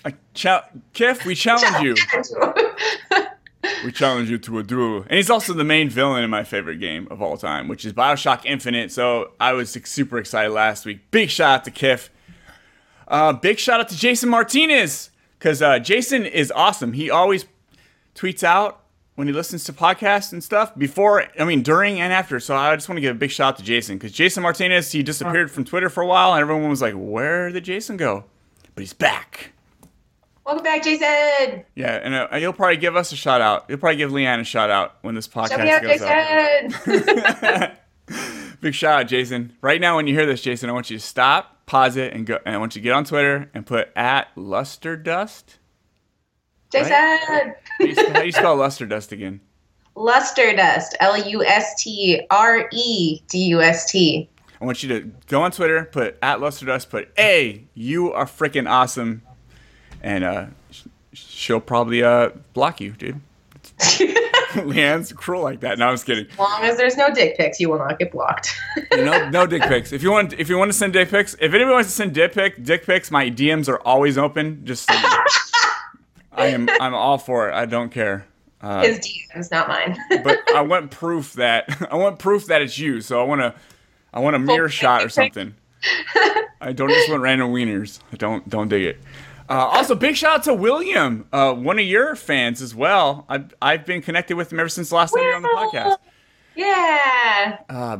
I 0.05 0.13
cha- 0.33 0.67
Kiff, 0.93 1.25
we 1.25 1.35
challenge 1.35 1.83
you. 1.83 1.95
We 3.83 3.91
challenge 3.91 4.29
you 4.29 4.37
to 4.39 4.59
a 4.59 4.63
duel. 4.63 5.03
And 5.03 5.13
he's 5.13 5.29
also 5.29 5.53
the 5.53 5.63
main 5.63 5.89
villain 5.89 6.23
in 6.23 6.29
my 6.29 6.43
favorite 6.43 6.77
game 6.77 7.07
of 7.11 7.21
all 7.21 7.37
time, 7.37 7.67
which 7.67 7.85
is 7.85 7.93
Bioshock 7.93 8.45
Infinite. 8.45 8.91
So 8.91 9.31
I 9.39 9.53
was 9.53 9.71
super 9.71 10.17
excited 10.17 10.51
last 10.51 10.85
week. 10.85 11.11
Big 11.11 11.29
shout 11.29 11.59
out 11.59 11.65
to 11.65 11.71
Kiff. 11.71 12.09
Uh, 13.07 13.33
big 13.33 13.59
shout 13.59 13.79
out 13.79 13.89
to 13.89 13.97
Jason 13.97 14.29
Martinez 14.29 15.11
because 15.37 15.61
uh, 15.61 15.79
Jason 15.79 16.25
is 16.25 16.51
awesome. 16.51 16.93
He 16.93 17.09
always 17.09 17.45
tweets 18.15 18.43
out 18.43 18.83
when 19.15 19.27
he 19.27 19.33
listens 19.33 19.63
to 19.65 19.73
podcasts 19.73 20.31
and 20.31 20.43
stuff 20.43 20.75
before, 20.77 21.25
I 21.39 21.45
mean, 21.45 21.61
during 21.61 21.99
and 21.99 22.11
after. 22.13 22.39
So 22.39 22.55
I 22.55 22.75
just 22.75 22.87
want 22.89 22.97
to 22.97 23.01
give 23.01 23.15
a 23.15 23.19
big 23.19 23.31
shout 23.31 23.53
out 23.53 23.57
to 23.57 23.63
Jason 23.63 23.97
because 23.97 24.11
Jason 24.11 24.43
Martinez, 24.43 24.91
he 24.91 25.03
disappeared 25.03 25.51
from 25.51 25.65
Twitter 25.65 25.89
for 25.89 26.01
a 26.01 26.07
while 26.07 26.33
and 26.33 26.41
everyone 26.41 26.69
was 26.69 26.81
like, 26.81 26.93
where 26.95 27.51
did 27.51 27.63
Jason 27.63 27.97
go? 27.97 28.25
But 28.75 28.81
he's 28.81 28.93
back. 28.93 29.53
Welcome 30.47 30.63
back, 30.63 30.81
Jason. 30.81 31.65
Yeah, 31.75 31.99
and 32.01 32.15
uh, 32.15 32.29
he'll 32.37 32.53
probably 32.53 32.77
give 32.77 32.95
us 32.95 33.11
a 33.11 33.17
shout 33.17 33.41
out. 33.41 33.65
You'll 33.67 33.79
probably 33.79 33.97
give 33.97 34.11
Leanne 34.11 34.39
a 34.39 34.45
shout 34.45 34.69
out 34.69 34.95
when 35.01 35.13
this 35.13 35.27
podcast 35.27 35.61
me 35.61 35.69
out, 35.69 35.81
goes 35.81 36.01
out. 36.01 37.75
Jason. 38.07 38.57
Big 38.61 38.73
shout 38.73 39.01
out, 39.01 39.07
Jason. 39.09 39.51
Right 39.59 39.81
now, 39.81 39.97
when 39.97 40.07
you 40.07 40.13
hear 40.13 40.25
this, 40.25 40.41
Jason, 40.41 40.69
I 40.69 40.71
want 40.71 40.89
you 40.89 40.97
to 40.97 41.05
stop, 41.05 41.65
pause 41.65 41.97
it, 41.97 42.13
and 42.13 42.25
go. 42.25 42.39
And 42.45 42.55
I 42.55 42.59
want 42.59 42.77
you 42.77 42.81
to 42.81 42.83
get 42.83 42.93
on 42.93 43.03
Twitter 43.03 43.51
and 43.53 43.65
put 43.65 43.89
at 43.97 44.29
Lustre 44.37 44.95
Dust. 44.95 45.59
Jason. 46.71 46.93
How 46.93 47.53
do 47.81 47.85
you 47.85 47.93
spell, 47.93 48.13
how 48.13 48.19
do 48.21 48.25
you 48.25 48.31
spell 48.31 48.55
Lustre 48.55 48.85
Dust 48.85 49.11
again? 49.11 49.41
Lustre 49.95 50.55
Dust. 50.55 50.95
L 51.01 51.27
U 51.27 51.43
S 51.43 51.83
T 51.83 52.21
R 52.29 52.69
E 52.71 53.19
D 53.27 53.37
U 53.47 53.61
S 53.61 53.91
T. 53.91 54.29
I 54.61 54.65
want 54.65 54.81
you 54.81 54.87
to 54.89 55.11
go 55.27 55.41
on 55.41 55.51
Twitter, 55.51 55.83
put 55.83 56.17
at 56.21 56.39
Lustre 56.39 56.65
Dust, 56.65 56.89
put 56.89 57.11
A, 57.19 57.67
you 57.75 58.13
are 58.13 58.25
freaking 58.25 58.67
awesome, 58.67 59.21
and 60.01 60.23
uh, 60.23 60.45
she'll 61.13 61.59
probably 61.59 62.03
uh 62.03 62.29
block 62.53 62.81
you, 62.81 62.91
dude. 62.91 63.21
Leanne's 64.55 65.13
cruel 65.13 65.43
like 65.43 65.59
that. 65.59 65.77
No, 65.77 65.87
I'm 65.87 65.93
just 65.93 66.05
kidding. 66.05 66.25
As 66.31 66.39
long 66.39 66.63
as 66.63 66.77
there's 66.77 66.97
no 66.97 67.13
dick 67.13 67.37
pics, 67.37 67.59
you 67.59 67.69
will 67.69 67.77
not 67.77 67.99
get 67.99 68.11
blocked. 68.11 68.55
no, 68.93 69.29
no 69.29 69.45
dick 69.45 69.61
pics. 69.67 69.91
If 69.91 70.01
you 70.01 70.11
want, 70.11 70.33
if 70.33 70.49
you 70.49 70.57
want 70.57 70.69
to 70.71 70.77
send 70.77 70.93
dick 70.93 71.09
pics, 71.09 71.33
if 71.35 71.53
anybody 71.53 71.73
wants 71.73 71.89
to 71.89 71.95
send 71.95 72.13
dick 72.13 72.33
pic, 72.33 72.63
dick 72.63 72.85
pics, 72.85 73.11
my 73.11 73.29
DMs 73.29 73.67
are 73.69 73.79
always 73.81 74.17
open. 74.17 74.65
Just. 74.65 74.89
I 76.31 76.47
am, 76.47 76.69
I'm 76.79 76.93
all 76.93 77.17
for 77.17 77.49
it. 77.49 77.53
I 77.55 77.65
don't 77.65 77.89
care. 77.89 78.25
Uh, 78.61 78.83
His 78.83 78.99
DMs, 78.99 79.51
not 79.51 79.67
mine. 79.67 79.97
but 80.23 80.39
I 80.55 80.61
want 80.61 80.91
proof 80.91 81.33
that 81.33 81.87
I 81.91 81.95
want 81.95 82.19
proof 82.19 82.45
that 82.47 82.61
it's 82.61 82.77
you. 82.77 83.01
So 83.01 83.19
I 83.19 83.23
want 83.23 83.41
to, 83.41 83.53
I 84.13 84.19
want 84.19 84.35
a 84.35 84.39
mirror 84.39 84.69
shot 84.69 85.03
or 85.03 85.09
something. 85.09 85.55
I 86.61 86.73
don't 86.73 86.89
just 86.89 87.09
want 87.09 87.21
random 87.21 87.51
wieners. 87.53 87.99
I 88.11 88.17
don't, 88.17 88.47
don't 88.49 88.67
dig 88.67 88.83
it. 88.83 88.99
Uh, 89.49 89.53
also, 89.53 89.95
big 89.95 90.15
shout 90.15 90.39
out 90.39 90.43
to 90.43 90.53
William, 90.53 91.27
uh, 91.31 91.53
one 91.53 91.79
of 91.79 91.85
your 91.85 92.15
fans 92.15 92.61
as 92.61 92.75
well. 92.75 93.25
I've, 93.29 93.53
I've 93.61 93.85
been 93.85 94.01
connected 94.01 94.35
with 94.35 94.51
him 94.51 94.59
ever 94.59 94.69
since 94.69 94.89
the 94.89 94.95
last 94.95 95.11
time 95.13 95.23
you 95.23 95.29
were 95.29 95.35
on 95.35 95.41
the 95.41 95.49
podcast. 95.49 95.97
yeah. 96.55 97.59
Uh, 97.69 97.99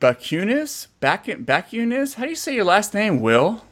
Bakunis? 0.00 0.88
Back 1.00 1.26
Bakunis? 1.26 2.14
How 2.14 2.24
do 2.24 2.30
you 2.30 2.36
say 2.36 2.54
your 2.54 2.64
last 2.64 2.92
name, 2.92 3.20
Will? 3.20 3.64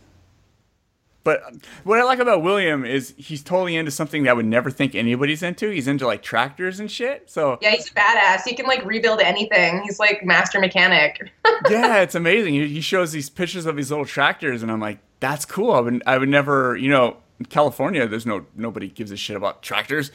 But 1.25 1.43
what 1.85 1.99
I 1.99 2.05
like 2.05 2.19
about 2.19 2.43
William 2.43 2.85
is 2.85 3.15
he's 3.17 3.43
totally 3.43 3.77
into 3.77 3.91
something 3.91 4.25
that 4.25 4.31
I 4.31 4.33
would 4.35 4.45
never 4.45 4.71
think 4.71 4.95
anybody's 4.95 5.43
into. 5.43 5.71
He's 5.71 5.89
into 5.89 6.07
like 6.07 6.23
tractors 6.23 6.81
and 6.81 6.91
shit. 6.91 7.31
So 7.31 7.59
Yeah, 7.63 7.71
he's 7.71 7.91
a 7.91 7.95
badass. 7.95 8.43
He 8.47 8.55
can 8.55 8.67
like 8.67 8.85
rebuild 8.85 9.21
anything. 9.21 9.83
He's 9.85 9.99
like 9.99 10.23
master 10.23 10.61
mechanic. 10.61 11.33
yeah, 11.71 12.03
it's 12.03 12.15
amazing. 12.15 12.53
He, 12.53 12.69
he 12.69 12.81
shows 12.83 13.13
these 13.13 13.31
pictures 13.31 13.65
of 13.65 13.75
these 13.77 13.91
little 13.91 14.05
tractors, 14.05 14.63
and 14.63 14.71
I'm 14.71 14.81
like, 14.81 14.99
that's 15.31 15.45
cool. 15.45 15.73
I 15.73 15.81
would 15.81 16.03
I 16.07 16.19
would 16.19 16.29
never, 16.29 16.77
you 16.77 16.91
know, 16.91 17.17
in 17.39 17.47
California, 17.47 18.07
there's 18.07 18.27
no 18.27 18.47
nobody 18.55 18.89
gives 18.89 19.11
a 19.11 19.17
shit 19.17 19.37
about 19.37 19.63
tractors. 19.63 20.11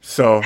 So. 0.00 0.42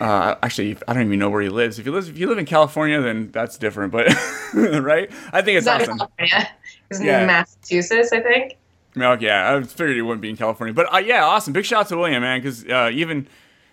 Uh, 0.00 0.34
actually, 0.42 0.76
I 0.88 0.94
don't 0.94 1.04
even 1.04 1.18
know 1.20 1.30
where 1.30 1.42
he 1.42 1.48
lives. 1.48 1.78
If 1.78 1.86
you 1.86 1.92
live, 1.92 2.08
if 2.08 2.18
you 2.18 2.26
live 2.28 2.38
in 2.38 2.44
California, 2.46 3.00
then 3.00 3.30
that's 3.30 3.56
different. 3.56 3.92
But 3.92 4.08
right, 4.54 5.08
I 5.32 5.42
think 5.42 5.58
it's 5.58 5.66
not 5.66 5.80
in 5.80 5.90
awesome. 5.90 5.98
California. 5.98 6.48
He's 6.88 6.98
in 7.00 7.06
Yeah. 7.06 7.26
Massachusetts, 7.26 8.10
I 8.12 8.18
think. 8.20 8.56
No, 8.96 9.12
yeah, 9.12 9.54
I 9.54 9.62
figured 9.62 9.94
he 9.94 10.02
wouldn't 10.02 10.20
be 10.20 10.30
in 10.30 10.36
California, 10.36 10.74
but 10.74 10.92
uh, 10.92 10.98
yeah, 10.98 11.24
awesome. 11.24 11.52
Big 11.52 11.64
shout 11.64 11.80
out 11.82 11.88
to 11.88 11.96
William, 11.96 12.20
man, 12.20 12.40
because 12.40 12.64
uh, 12.64 12.90
even, 12.92 13.28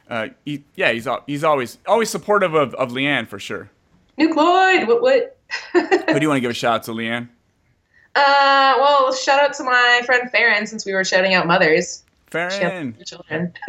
uh, 0.07 0.27
he, 0.45 0.63
yeah, 0.75 0.91
he's 0.91 1.07
he's 1.25 1.43
always 1.43 1.79
always 1.87 2.11
supportive 2.11 2.53
of, 2.53 2.75
of 2.75 2.91
Leanne 2.91 3.27
for 3.27 3.39
sure. 3.39 3.71
New 4.17 4.31
Cloyd. 4.31 4.87
What? 4.87 5.01
What? 5.01 5.37
Who 5.73 5.87
do 6.13 6.21
you 6.21 6.27
want 6.29 6.37
to 6.37 6.41
give 6.41 6.51
a 6.51 6.53
shout 6.53 6.75
out 6.75 6.83
to, 6.83 6.91
Leanne? 6.91 7.29
Uh, 8.15 8.75
well, 8.79 9.13
shout 9.13 9.39
out 9.41 9.53
to 9.53 9.63
my 9.63 10.01
friend 10.05 10.29
Farron 10.31 10.65
since 10.67 10.85
we 10.85 10.93
were 10.93 11.03
shouting 11.03 11.33
out 11.33 11.47
mothers. 11.47 12.03
Farron. 12.27 12.95
Children. 13.05 13.53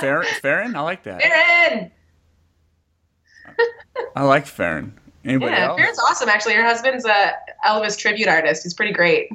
Farron. 0.00 0.26
Farron. 0.42 0.76
I 0.76 0.80
like 0.80 1.02
that. 1.04 1.22
Farron. 1.22 1.90
I 4.14 4.22
like 4.24 4.46
Farron. 4.46 4.92
Anybody 5.24 5.52
Yeah, 5.52 5.68
else? 5.68 5.78
Farron's 5.80 5.98
awesome. 5.98 6.28
Actually, 6.28 6.54
her 6.54 6.62
husband's 6.62 7.04
a 7.04 7.32
Elvis 7.66 7.98
tribute 7.98 8.28
artist. 8.28 8.62
He's 8.62 8.74
pretty 8.74 8.92
great. 8.92 9.28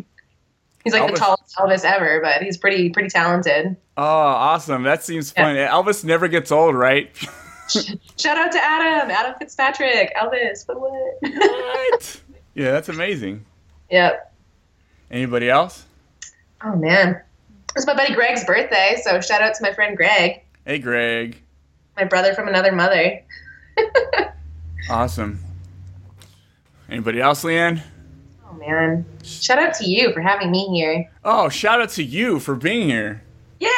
He's 0.83 0.93
like 0.93 1.09
the 1.11 1.17
tallest 1.17 1.55
Elvis 1.57 1.85
ever, 1.85 2.19
but 2.21 2.41
he's 2.41 2.57
pretty 2.57 2.89
pretty 2.89 3.09
talented. 3.09 3.75
Oh, 3.95 4.03
awesome. 4.03 4.83
That 4.83 5.03
seems 5.03 5.31
fun. 5.31 5.55
Elvis 5.55 6.03
never 6.03 6.27
gets 6.27 6.51
old, 6.51 6.75
right? 6.75 7.09
Shout 7.69 8.37
out 8.37 8.51
to 8.51 8.61
Adam, 8.61 9.09
Adam 9.09 9.33
Fitzpatrick, 9.39 10.13
Elvis. 10.15 10.65
But 10.67 10.79
what? 10.79 10.91
what? 11.21 12.21
Yeah, 12.55 12.69
that's 12.71 12.87
amazing. 12.89 13.45
Yep. 13.93 14.33
Anybody 15.11 15.51
else? 15.51 15.85
Oh 16.63 16.75
man, 16.75 17.21
it's 17.75 17.85
my 17.85 17.93
buddy 17.93 18.15
Greg's 18.15 18.43
birthday, 18.43 18.99
so 19.03 19.21
shout 19.21 19.43
out 19.43 19.53
to 19.53 19.61
my 19.61 19.71
friend 19.71 19.95
Greg, 19.95 20.41
Hey, 20.65 20.79
Greg. 20.79 21.37
my 21.95 22.03
brother 22.03 22.33
from 22.33 22.47
another 22.47 22.71
mother. 22.71 23.21
Awesome. 24.89 25.39
Anybody 26.89 27.21
else, 27.21 27.43
Leanne? 27.43 27.81
Oh 28.49 28.53
man, 28.55 29.05
shout 29.23 29.57
out 29.59 29.73
to 29.75 29.87
you 29.87 30.11
for 30.11 30.19
having 30.21 30.49
me 30.51 30.65
here. 30.73 31.09
Oh, 31.23 31.47
shout 31.49 31.79
out 31.81 31.89
to 31.91 32.03
you 32.03 32.39
for 32.39 32.55
being 32.55 32.89
here. 32.89 33.21
Yeah, 33.59 33.69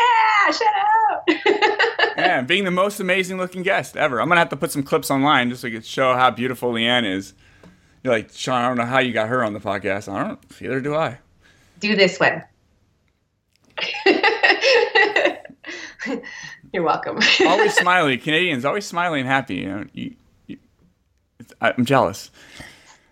shout 0.51 0.73
out. 0.77 1.23
Yeah, 2.17 2.41
being 2.41 2.63
the 2.63 2.71
most 2.71 3.01
amazing 3.01 3.37
looking 3.37 3.61
guest 3.61 3.97
ever. 3.97 4.21
I'm 4.21 4.29
gonna 4.29 4.39
have 4.39 4.49
to 4.49 4.55
put 4.55 4.71
some 4.71 4.81
clips 4.83 5.11
online 5.11 5.49
just 5.49 5.61
so 5.61 5.67
I 5.67 5.71
can 5.71 5.81
show 5.81 6.15
how 6.15 6.31
beautiful 6.31 6.71
Leanne 6.71 7.05
is. 7.05 7.33
You're 8.05 8.13
like, 8.13 8.29
Sean, 8.31 8.61
I 8.61 8.67
don't 8.67 8.77
know 8.77 8.85
how 8.85 8.99
you 8.99 9.11
got 9.13 9.29
her 9.29 9.43
on 9.43 9.53
the 9.53 9.59
podcast. 9.59 10.13
I 10.13 10.27
don't. 10.27 10.39
Either 10.61 10.79
do 10.79 10.93
I. 10.93 11.17
Do 11.79 11.95
this 11.95 12.19
one. 12.19 12.43
You're 16.71 16.83
welcome. 16.83 17.17
Always 17.47 17.73
smiley. 17.73 18.19
Canadians 18.19 18.63
always 18.63 18.85
smiley 18.85 19.21
and 19.21 19.27
happy. 19.27 19.55
You 19.55 19.65
know, 19.65 19.85
you, 19.93 20.13
you, 20.45 20.59
it's, 21.39 21.51
I'm 21.61 21.83
jealous. 21.83 22.29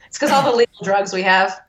It's 0.05 0.19
because 0.19 0.29
all 0.29 0.43
the 0.43 0.55
legal 0.55 0.83
drugs 0.83 1.11
we 1.11 1.23
have. 1.23 1.59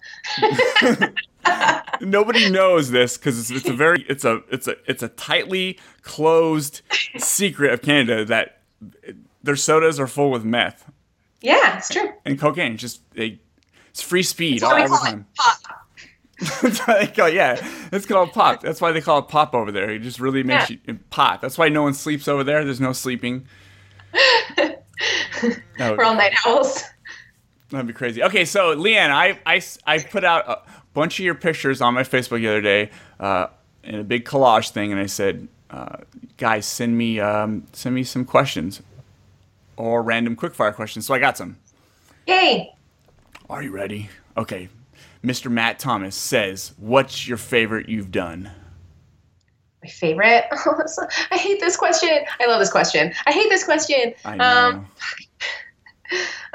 Nobody 2.03 2.51
knows 2.51 2.91
this 2.91 3.17
because 3.17 3.39
it's, 3.39 3.51
it's 3.51 3.71
a 3.71 3.73
very 3.73 4.05
it's 4.07 4.27
a 4.27 4.43
it's 4.53 4.69
a 4.69 4.77
it's 4.87 5.03
a 5.03 5.09
tightly 5.09 5.79
closed 6.03 6.83
secret 7.17 7.73
of 7.73 7.81
Canada 7.81 8.27
that 8.27 8.61
their 9.43 9.57
sodas 9.57 9.99
are 9.99 10.07
full 10.07 10.31
with 10.31 10.45
meth 10.45 10.91
Yeah, 11.45 11.77
it's 11.79 11.89
true. 11.91 12.11
and 12.25 12.39
cocaine. 12.41 12.77
Just 12.77 13.03
they, 13.15 13.39
it's 13.91 14.03
free 14.03 14.23
speed 14.23 14.63
all, 14.63 14.73
all 14.75 14.89
the 14.89 14.97
time. 14.97 15.27
pop. 15.37 15.59
That's 16.63 16.81
why 16.81 17.05
they 17.05 17.13
call 17.13 17.29
yeah. 17.29 17.57
It's 17.93 18.07
called 18.07 18.33
pop. 18.33 18.61
That's 18.63 18.81
why 18.81 18.91
they 18.93 19.01
call 19.01 19.19
it 19.21 19.29
pop 19.29 19.55
over 19.55 19.71
there. 19.71 19.91
It 19.91 20.01
just 20.01 20.19
really 20.19 20.43
makes 20.43 20.71
Yeah. 20.71 20.77
you 20.87 20.99
pop. 21.11 21.41
That's 21.41 21.57
why 21.57 21.69
no 21.69 21.83
one 21.85 21.95
sleeps 21.95 22.27
over 22.27 22.43
there. 22.43 22.65
There's 22.65 22.81
no 22.81 22.93
sleeping. 22.93 23.47
Would- 24.59 24.79
We're 25.79 26.05
all 26.05 26.15
night 26.15 26.35
owls. 26.47 26.83
That'd 27.71 27.87
be 27.87 27.93
crazy. 27.93 28.23
Okay, 28.23 28.45
so 28.45 28.77
Leanne, 28.77 29.11
I, 29.11 29.39
I, 29.47 29.61
I 29.87 29.99
put 29.99 30.23
out 30.25 30.49
a 30.49 30.63
bunch 30.93 31.19
of 31.19 31.25
your 31.25 31.35
pictures 31.35 31.81
on 31.81 31.95
my 31.95 32.03
Facebook 32.03 32.39
the 32.41 32.49
other 32.49 32.61
day 32.61 32.91
uh, 33.19 33.49
in 33.83 33.97
a 33.97 34.05
big 34.05 34.25
collage 34.25 34.71
thing, 34.71 34.93
and 34.93 35.01
I 35.01 35.07
said, 35.07 35.49
uh, 35.71 35.97
guys, 36.37 36.67
send 36.67 36.97
me 36.97 37.19
um, 37.21 37.67
send 37.73 37.95
me 37.95 38.05
some 38.05 38.25
questions 38.25 38.81
or 39.77 40.03
random 40.03 40.37
quickfire 40.37 40.75
questions. 40.75 41.07
So 41.07 41.15
I 41.15 41.19
got 41.19 41.37
some. 41.37 41.59
Yay! 42.27 42.75
Are 43.51 43.63
you 43.63 43.71
ready? 43.71 44.09
Okay. 44.37 44.69
Mr. 45.23 45.51
Matt 45.51 45.79
Thomas 45.79 46.15
says, 46.15 46.75
"What's 46.79 47.27
your 47.27 47.39
favorite 47.39 47.89
you've 47.89 48.11
done?" 48.11 48.51
My 49.83 49.89
favorite. 49.89 50.45
I 51.31 51.37
hate 51.37 51.61
this 51.61 51.77
question. 51.77 52.25
I 52.41 52.47
love 52.47 52.59
this 52.59 52.71
question. 52.71 53.13
I 53.27 53.33
hate 53.33 53.49
this 53.51 53.65
question. 53.65 54.15
I 54.25 54.37
know. 54.37 54.45
Um, 54.45 54.87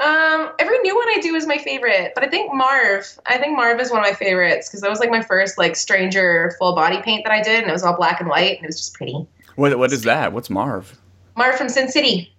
um, 0.00 0.52
every 0.58 0.78
new 0.80 0.96
one 0.96 1.08
I 1.08 1.18
do 1.20 1.34
is 1.34 1.46
my 1.46 1.58
favorite, 1.58 2.12
but 2.14 2.24
I 2.24 2.28
think 2.28 2.52
Marv. 2.52 3.18
I 3.26 3.38
think 3.38 3.56
Marv 3.56 3.80
is 3.80 3.90
one 3.90 4.00
of 4.00 4.04
my 4.04 4.14
favorites 4.14 4.68
because 4.68 4.80
that 4.80 4.90
was 4.90 5.00
like 5.00 5.10
my 5.10 5.22
first 5.22 5.58
like 5.58 5.76
stranger 5.76 6.54
full 6.58 6.74
body 6.74 7.00
paint 7.02 7.24
that 7.24 7.32
I 7.32 7.42
did, 7.42 7.60
and 7.60 7.68
it 7.68 7.72
was 7.72 7.82
all 7.82 7.96
black 7.96 8.20
and 8.20 8.28
white, 8.28 8.56
and 8.56 8.64
it 8.64 8.68
was 8.68 8.76
just 8.76 8.94
pretty. 8.94 9.14
what 9.56 9.78
what 9.78 9.92
is 9.92 10.02
that? 10.02 10.32
What's 10.32 10.50
Marv? 10.50 10.98
Marv 11.36 11.56
from 11.56 11.68
Sin 11.68 11.88
City. 11.88 12.34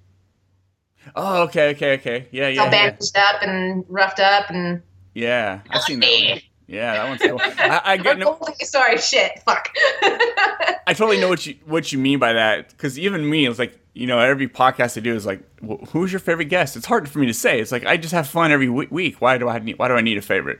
Oh, 1.15 1.43
okay, 1.43 1.71
okay, 1.71 1.93
okay. 1.95 2.27
Yeah, 2.31 2.47
It's 2.47 2.59
all 2.59 2.65
yeah, 2.65 2.71
yeah. 2.71 2.89
bandaged 2.89 3.17
up 3.17 3.41
and 3.43 3.85
roughed 3.89 4.19
up, 4.19 4.49
and 4.49 4.81
Yeah, 5.13 5.61
I've 5.69 5.83
seen 5.83 5.99
that 5.99 6.29
one. 6.29 6.39
Yeah, 6.67 6.93
that 6.93 7.09
one's 7.09 7.21
cool. 7.21 7.37
I, 7.41 7.81
I 7.83 7.97
get 8.03 8.17
no, 8.17 8.39
sorry, 8.61 8.97
shit, 8.97 9.39
fuck. 9.45 9.67
I 10.01 10.93
totally 10.95 11.19
know 11.19 11.27
what 11.27 11.45
you 11.45 11.55
what 11.65 11.91
you 11.91 11.99
mean 11.99 12.17
by 12.19 12.33
that 12.33 12.69
because 12.69 12.97
even 12.97 13.29
me, 13.29 13.45
it's 13.45 13.59
like 13.59 13.77
you 13.93 14.07
know 14.07 14.19
every 14.19 14.47
podcast 14.47 14.97
I 14.97 15.01
do 15.01 15.13
is 15.13 15.25
like, 15.25 15.41
wh- 15.61 15.85
who's 15.89 16.13
your 16.13 16.19
favorite 16.21 16.45
guest? 16.45 16.77
It's 16.77 16.85
hard 16.85 17.09
for 17.09 17.19
me 17.19 17.27
to 17.27 17.33
say. 17.33 17.59
It's 17.59 17.73
like 17.73 17.85
I 17.85 17.97
just 17.97 18.13
have 18.13 18.25
fun 18.27 18.51
every 18.53 18.69
week. 18.69 19.19
Why 19.19 19.37
do 19.37 19.49
I 19.49 19.59
need 19.59 19.77
Why 19.79 19.89
do 19.89 19.95
I 19.95 20.01
need 20.01 20.17
a 20.17 20.21
favorite? 20.21 20.59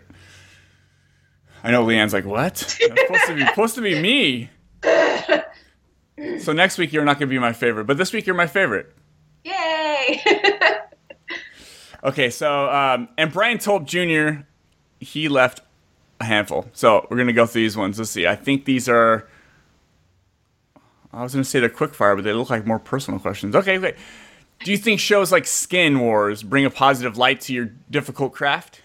I 1.64 1.72
know 1.72 1.86
Leanne's 1.86 2.12
like, 2.12 2.26
what? 2.26 2.56
That's 2.56 2.78
supposed 2.78 3.28
to 3.28 3.36
be 3.36 3.46
supposed 3.46 3.76
to 3.76 3.82
be 3.82 4.02
me. 4.02 4.50
So 6.40 6.54
next 6.54 6.78
week 6.78 6.94
you're 6.94 7.06
not 7.06 7.18
gonna 7.18 7.30
be 7.30 7.40
my 7.40 7.54
favorite, 7.54 7.86
but 7.86 7.98
this 7.98 8.14
week 8.14 8.28
you're 8.28 8.36
my 8.36 8.46
favorite. 8.46 8.94
Yay! 9.44 10.24
Okay, 12.04 12.30
so 12.30 12.70
um, 12.70 13.10
and 13.18 13.32
Brian 13.32 13.58
told 13.58 13.88
Junior 13.88 14.48
he 15.00 15.30
left 15.30 15.62
a 16.20 16.26
handful. 16.26 16.68
So 16.74 17.08
we're 17.10 17.18
gonna 17.18 17.34
go 17.34 17.46
through 17.46 17.62
these 17.64 17.78
ones. 17.78 18.00
Let's 18.00 18.12
see. 18.12 18.28
I 18.28 18.36
think 18.36 18.66
these 18.66 18.90
are. 18.90 19.28
I 21.14 21.24
was 21.24 21.34
gonna 21.34 21.44
say 21.44 21.60
they're 21.60 21.70
quick 21.70 21.94
fire, 21.94 22.16
but 22.16 22.24
they 22.24 22.34
look 22.34 22.50
like 22.50 22.66
more 22.66 22.80
personal 22.80 23.20
questions. 23.20 23.56
Okay, 23.56 23.78
okay. 23.78 23.96
Do 24.64 24.72
you 24.72 24.78
think 24.78 25.00
shows 25.00 25.32
like 25.32 25.46
Skin 25.46 26.00
Wars 26.00 26.44
bring 26.44 26.66
a 26.66 26.70
positive 26.70 27.18
light 27.18 27.42
to 27.42 27.54
your 27.54 27.66
difficult 27.90 28.34
craft? 28.34 28.82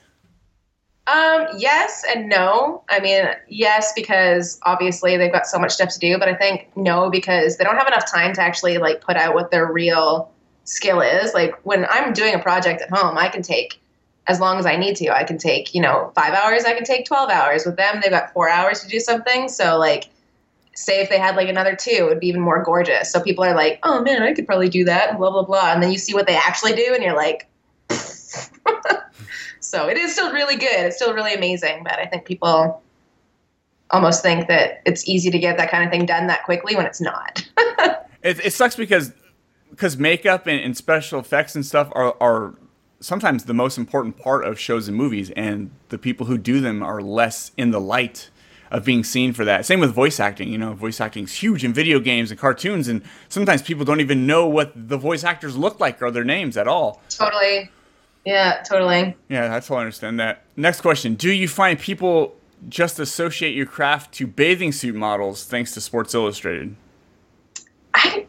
Um, 1.06 1.46
yes 1.56 2.04
and 2.08 2.28
no. 2.28 2.82
I 2.88 2.98
mean, 2.98 3.26
yes, 3.48 3.92
because 3.94 4.58
obviously 4.64 5.16
they've 5.16 5.30
got 5.30 5.46
so 5.46 5.58
much 5.58 5.72
stuff 5.72 5.90
to 5.90 5.98
do, 6.00 6.18
but 6.18 6.28
I 6.28 6.34
think 6.34 6.68
no, 6.76 7.10
because 7.10 7.58
they 7.58 7.64
don't 7.64 7.76
have 7.76 7.86
enough 7.86 8.10
time 8.10 8.34
to 8.34 8.42
actually 8.42 8.78
like 8.78 9.00
put 9.02 9.16
out 9.16 9.34
what 9.34 9.50
their 9.50 9.70
real 9.70 10.32
skill 10.66 11.00
is. 11.00 11.32
Like 11.32 11.58
when 11.64 11.86
I'm 11.86 12.12
doing 12.12 12.34
a 12.34 12.38
project 12.38 12.82
at 12.82 12.90
home, 12.90 13.16
I 13.16 13.28
can 13.28 13.42
take 13.42 13.80
as 14.26 14.40
long 14.40 14.58
as 14.58 14.66
I 14.66 14.76
need 14.76 14.96
to. 14.96 15.14
I 15.14 15.24
can 15.24 15.38
take, 15.38 15.74
you 15.74 15.80
know, 15.80 16.12
five 16.14 16.34
hours, 16.34 16.64
I 16.64 16.74
can 16.74 16.84
take 16.84 17.06
12 17.06 17.30
hours. 17.30 17.64
With 17.64 17.76
them, 17.76 18.00
they've 18.02 18.10
got 18.10 18.32
four 18.32 18.48
hours 18.48 18.80
to 18.82 18.88
do 18.88 19.00
something. 19.00 19.48
So, 19.48 19.78
like, 19.78 20.10
say 20.74 21.00
if 21.00 21.08
they 21.08 21.18
had 21.18 21.36
like 21.36 21.48
another 21.48 21.74
two, 21.74 21.90
it 21.90 22.04
would 22.04 22.20
be 22.20 22.28
even 22.28 22.40
more 22.40 22.62
gorgeous. 22.62 23.10
So 23.10 23.20
people 23.20 23.44
are 23.44 23.54
like, 23.54 23.78
oh 23.82 24.02
man, 24.02 24.22
I 24.22 24.34
could 24.34 24.46
probably 24.46 24.68
do 24.68 24.84
that, 24.84 25.16
blah, 25.16 25.30
blah, 25.30 25.44
blah. 25.44 25.72
And 25.72 25.82
then 25.82 25.90
you 25.90 25.98
see 25.98 26.12
what 26.12 26.26
they 26.26 26.36
actually 26.36 26.74
do, 26.74 26.92
and 26.92 27.02
you're 27.02 27.16
like, 27.16 27.48
so 29.60 29.88
it 29.88 29.96
is 29.96 30.12
still 30.12 30.32
really 30.32 30.56
good. 30.56 30.86
It's 30.86 30.96
still 30.96 31.14
really 31.14 31.34
amazing, 31.34 31.82
but 31.82 31.98
I 31.98 32.06
think 32.06 32.26
people 32.26 32.82
almost 33.90 34.22
think 34.22 34.48
that 34.48 34.82
it's 34.84 35.08
easy 35.08 35.30
to 35.30 35.38
get 35.38 35.56
that 35.56 35.70
kind 35.70 35.84
of 35.84 35.90
thing 35.90 36.04
done 36.04 36.26
that 36.26 36.44
quickly 36.44 36.76
when 36.76 36.86
it's 36.86 37.00
not. 37.00 37.46
It, 38.22 38.44
it 38.44 38.52
sucks 38.52 38.74
because 38.74 39.12
because 39.70 39.96
makeup 39.96 40.46
and, 40.46 40.60
and 40.60 40.76
special 40.76 41.20
effects 41.20 41.54
and 41.54 41.64
stuff 41.64 41.88
are, 41.92 42.16
are 42.20 42.54
sometimes 43.00 43.44
the 43.44 43.54
most 43.54 43.78
important 43.78 44.18
part 44.18 44.44
of 44.44 44.58
shows 44.58 44.88
and 44.88 44.96
movies, 44.96 45.30
and 45.30 45.70
the 45.88 45.98
people 45.98 46.26
who 46.26 46.38
do 46.38 46.60
them 46.60 46.82
are 46.82 47.00
less 47.00 47.52
in 47.56 47.70
the 47.70 47.80
light 47.80 48.30
of 48.70 48.84
being 48.84 49.04
seen 49.04 49.32
for 49.32 49.44
that. 49.44 49.64
Same 49.64 49.80
with 49.80 49.92
voice 49.92 50.18
acting. 50.18 50.48
You 50.48 50.58
know, 50.58 50.74
voice 50.74 51.00
acting 51.00 51.24
is 51.24 51.34
huge 51.34 51.64
in 51.64 51.72
video 51.72 52.00
games 52.00 52.30
and 52.30 52.40
cartoons, 52.40 52.88
and 52.88 53.02
sometimes 53.28 53.62
people 53.62 53.84
don't 53.84 54.00
even 54.00 54.26
know 54.26 54.46
what 54.46 54.72
the 54.74 54.96
voice 54.96 55.24
actors 55.24 55.56
look 55.56 55.78
like 55.80 56.02
or 56.02 56.10
their 56.10 56.24
names 56.24 56.56
at 56.56 56.66
all. 56.66 57.02
totally. 57.08 57.70
Yeah, 58.24 58.60
totally. 58.68 59.16
Yeah, 59.28 59.54
I 59.54 59.60
totally 59.60 59.80
understand 59.82 60.18
that. 60.18 60.42
Next 60.56 60.80
question: 60.80 61.14
Do 61.14 61.30
you 61.30 61.46
find 61.46 61.78
people 61.78 62.34
just 62.68 62.98
associate 62.98 63.54
your 63.54 63.66
craft 63.66 64.12
to 64.14 64.26
bathing 64.26 64.72
suit 64.72 64.96
models 64.96 65.44
thanks 65.44 65.72
to 65.74 65.80
Sports 65.80 66.12
Illustrated? 66.12 66.74
I, 67.94 68.25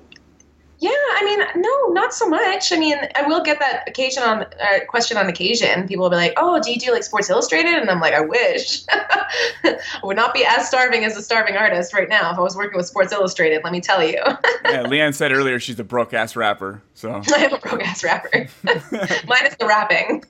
yeah, 0.88 1.20
I 1.20 1.22
mean, 1.26 1.62
no, 1.62 1.94
not 1.94 2.14
so 2.14 2.28
much. 2.30 2.72
I 2.72 2.78
mean, 2.78 2.98
I 3.16 3.24
will 3.24 3.42
get 3.44 3.60
that 3.60 3.84
occasion 3.88 4.24
on 4.24 4.44
uh, 4.44 4.86
question 4.88 5.18
on 5.18 5.28
occasion. 5.28 5.88
People 5.88 6.04
will 6.04 6.10
be 6.10 6.16
like, 6.16 6.34
"Oh, 6.38 6.62
do 6.62 6.72
you 6.72 6.80
do 6.80 6.92
like 6.92 7.04
Sports 7.04 7.30
Illustrated?" 7.30 7.74
And 7.74 7.90
I'm 7.90 8.00
like, 8.00 8.14
"I 8.14 8.22
wish. 8.22 8.84
I 8.92 9.76
would 10.04 10.16
not 10.16 10.34
be 10.34 10.46
as 10.46 10.68
starving 10.68 11.04
as 11.04 11.18
a 11.18 11.22
starving 11.22 11.58
artist 11.58 11.94
right 11.94 12.08
now 12.08 12.32
if 12.32 12.38
I 12.38 12.42
was 12.42 12.56
working 12.56 12.78
with 12.78 12.86
Sports 12.86 13.12
Illustrated. 13.12 13.64
Let 13.64 13.74
me 13.74 13.82
tell 13.82 14.02
you, 14.02 14.14
yeah, 14.66 14.84
Leanne 14.84 15.14
said 15.14 15.32
earlier 15.32 15.60
she's 15.60 15.80
a 15.80 15.84
broke 15.84 16.14
ass 16.14 16.36
rapper. 16.36 16.82
So 16.94 17.12
I 17.36 17.44
am 17.44 17.54
a 17.54 17.60
broke 17.60 17.84
ass 17.84 18.04
rapper. 18.04 18.48
Minus 18.64 19.56
the 19.60 19.66
rapping. 19.68 20.24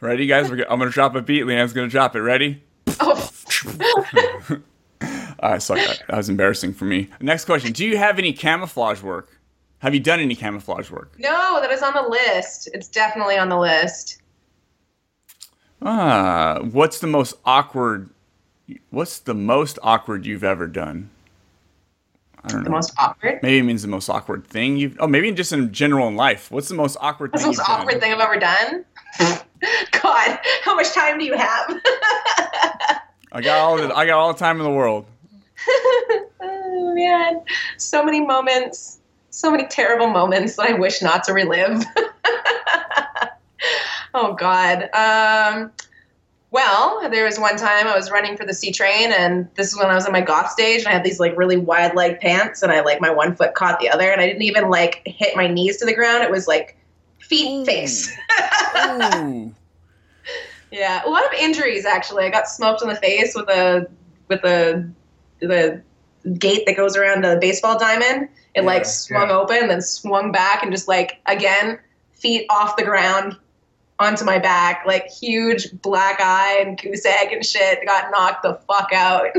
ready, 0.00 0.26
guys? 0.26 0.50
We're 0.50 0.64
I'm 0.70 0.78
gonna 0.78 0.90
drop 0.90 1.14
a 1.14 1.20
beat. 1.20 1.44
Leanne's 1.44 1.72
gonna 1.74 1.88
drop 1.88 2.16
it. 2.16 2.20
Ready? 2.20 2.62
oh, 3.00 3.30
I 5.44 5.58
suck. 5.58 5.78
That 5.78 6.02
that 6.08 6.16
was 6.16 6.28
embarrassing 6.28 6.72
for 6.74 6.84
me. 6.86 7.08
Next 7.20 7.44
question: 7.44 7.72
Do 7.72 7.84
you 7.84 7.96
have 7.96 8.18
any 8.18 8.32
camouflage 8.32 9.02
work? 9.02 9.40
Have 9.78 9.92
you 9.94 10.00
done 10.00 10.18
any 10.20 10.34
camouflage 10.34 10.90
work? 10.90 11.14
no, 11.18 11.60
that 11.60 11.70
is 11.70 11.82
on 11.82 11.92
the 11.94 12.08
list. 12.08 12.70
It's 12.72 12.88
definitely 12.88 13.36
on 13.36 13.48
the 13.50 13.58
list. 13.58 14.22
Ah, 15.82 16.60
what's 16.62 17.00
the 17.00 17.06
most 17.06 17.34
awkward 17.44 18.08
What's 18.90 19.18
the 19.18 19.34
most 19.34 19.78
awkward 19.82 20.24
you've 20.24 20.44
ever 20.44 20.66
done? 20.66 21.10
I 22.42 22.48
don't 22.48 22.58
know. 22.60 22.64
The 22.64 22.70
most 22.70 22.92
awkward? 22.98 23.40
Maybe 23.42 23.58
it 23.58 23.62
means 23.62 23.82
the 23.82 23.88
most 23.88 24.08
awkward 24.08 24.46
thing 24.46 24.76
you've. 24.76 24.96
Oh, 25.00 25.06
maybe 25.06 25.30
just 25.32 25.52
in 25.52 25.72
general 25.72 26.08
in 26.08 26.16
life. 26.16 26.50
What's 26.50 26.68
the 26.68 26.74
most 26.74 26.96
awkward 27.00 27.32
What's 27.32 27.42
the 27.42 27.48
most 27.48 27.58
you've 27.58 27.68
awkward 27.68 27.92
done? 27.92 28.00
thing 28.00 28.12
I've 28.12 28.20
ever 28.20 28.38
done? 28.38 28.84
God, 30.02 30.38
how 30.62 30.74
much 30.74 30.92
time 30.92 31.18
do 31.18 31.24
you 31.24 31.36
have? 31.36 31.68
I 33.32 33.40
got 33.42 33.58
all 33.58 33.76
the 33.76 33.94
I 33.94 34.06
got 34.06 34.18
all 34.18 34.32
the 34.32 34.38
time 34.38 34.58
in 34.58 34.64
the 34.64 34.70
world. 34.70 35.06
Oh 36.40 36.92
man, 36.94 37.42
so 37.78 38.04
many 38.04 38.20
moments, 38.20 39.00
so 39.30 39.50
many 39.50 39.66
terrible 39.66 40.08
moments 40.08 40.56
that 40.56 40.70
I 40.70 40.74
wish 40.74 41.02
not 41.02 41.24
to 41.24 41.32
relive. 41.32 41.84
oh 44.14 44.34
God. 44.34 44.88
Um, 44.94 45.72
well, 46.50 47.08
there 47.10 47.24
was 47.24 47.38
one 47.38 47.56
time 47.56 47.88
I 47.88 47.96
was 47.96 48.12
running 48.12 48.36
for 48.36 48.46
the 48.46 48.54
C 48.54 48.70
train, 48.70 49.10
and 49.10 49.48
this 49.56 49.72
is 49.72 49.76
when 49.76 49.86
I 49.86 49.96
was 49.96 50.06
in 50.06 50.12
my 50.12 50.20
goth 50.20 50.50
stage, 50.50 50.80
and 50.80 50.88
I 50.88 50.92
had 50.92 51.02
these 51.02 51.18
like 51.18 51.36
really 51.36 51.56
wide 51.56 51.96
leg 51.96 52.20
pants, 52.20 52.62
and 52.62 52.70
I 52.70 52.80
like 52.80 53.00
my 53.00 53.10
one 53.10 53.34
foot 53.34 53.54
caught 53.54 53.80
the 53.80 53.90
other, 53.90 54.10
and 54.10 54.20
I 54.20 54.26
didn't 54.26 54.42
even 54.42 54.70
like 54.70 55.02
hit 55.04 55.36
my 55.36 55.48
knees 55.48 55.78
to 55.78 55.84
the 55.84 55.94
ground. 55.94 56.22
It 56.22 56.30
was 56.30 56.46
like 56.46 56.76
feet 57.18 57.66
face. 57.66 58.16
Ooh. 58.78 59.52
Yeah, 60.74 61.02
a 61.06 61.08
lot 61.08 61.24
of 61.24 61.32
injuries 61.34 61.86
actually. 61.86 62.24
I 62.24 62.30
got 62.30 62.48
smoked 62.48 62.82
in 62.82 62.88
the 62.88 62.96
face 62.96 63.32
with 63.36 63.48
a 63.48 63.86
with 64.26 64.44
a 64.44 64.90
the 65.46 65.82
gate 66.38 66.64
that 66.66 66.76
goes 66.76 66.96
around 66.96 67.24
the 67.24 67.38
baseball 67.40 67.78
diamond. 67.78 68.28
It 68.54 68.64
like 68.64 68.82
Yeah, 68.82 68.88
swung 68.88 69.30
open, 69.30 69.68
then 69.68 69.82
swung 69.82 70.30
back, 70.32 70.62
and 70.62 70.70
just 70.72 70.86
like 70.88 71.20
again, 71.26 71.78
feet 72.12 72.46
off 72.50 72.76
the 72.76 72.84
ground 72.84 73.36
onto 73.98 74.24
my 74.24 74.38
back, 74.38 74.84
like 74.86 75.06
huge 75.08 75.70
black 75.82 76.20
eye 76.20 76.58
and 76.60 76.80
goose 76.80 77.04
egg 77.04 77.32
and 77.32 77.44
shit. 77.44 77.84
Got 77.86 78.10
knocked 78.10 78.42
the 78.42 78.54
fuck 78.68 78.92
out. 78.92 79.26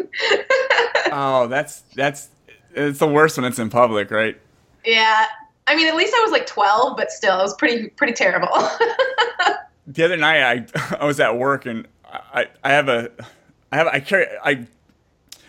Oh, 1.12 1.48
that's 1.48 1.82
that's 1.96 2.30
it's 2.74 3.00
the 3.00 3.08
worst 3.08 3.38
when 3.38 3.46
it's 3.46 3.60
in 3.60 3.70
public, 3.70 4.12
right? 4.12 4.38
yeah, 4.84 5.28
I 5.68 5.76
mean, 5.76 5.88
at 5.88 5.96
least 5.96 6.14
I 6.18 6.22
was 6.22 6.32
like 6.32 6.46
twelve, 6.46 6.98
but 6.98 7.12
still, 7.12 7.40
it 7.40 7.44
was 7.44 7.56
pretty 7.56 7.90
pretty 7.90 8.14
terrible. 8.14 8.50
The 9.88 10.04
other 10.04 10.18
night, 10.18 10.42
I 10.76 10.98
I 11.00 11.06
was 11.06 11.20
at 11.20 11.38
work 11.38 11.66
and 11.66 11.88
I 12.12 12.48
I 12.64 12.72
have 12.72 12.90
a 12.90 13.12
I 13.72 13.78
have 13.78 13.88
I 13.88 14.00
carry 14.00 14.26
I 14.44 14.66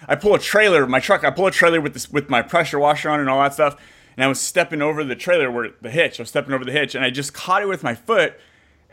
I 0.08 0.14
pull 0.14 0.34
a 0.34 0.38
trailer 0.38 0.86
my 0.86 1.00
truck 1.00 1.24
I 1.24 1.30
pull 1.30 1.46
a 1.46 1.50
trailer 1.50 1.80
with 1.80 1.94
this 1.94 2.10
with 2.10 2.28
my 2.28 2.42
pressure 2.42 2.78
washer 2.78 3.10
on 3.10 3.20
and 3.20 3.28
all 3.28 3.40
that 3.42 3.54
stuff 3.54 3.76
and 4.16 4.24
I 4.24 4.28
was 4.28 4.40
stepping 4.40 4.82
over 4.82 5.04
the 5.04 5.16
trailer 5.16 5.50
where 5.50 5.70
the 5.80 5.90
hitch 5.90 6.18
I 6.18 6.22
was 6.22 6.28
stepping 6.28 6.54
over 6.54 6.64
the 6.64 6.72
hitch 6.72 6.94
and 6.94 7.04
I 7.04 7.10
just 7.10 7.34
caught 7.34 7.62
it 7.62 7.68
with 7.68 7.82
my 7.82 7.94
foot 7.94 8.34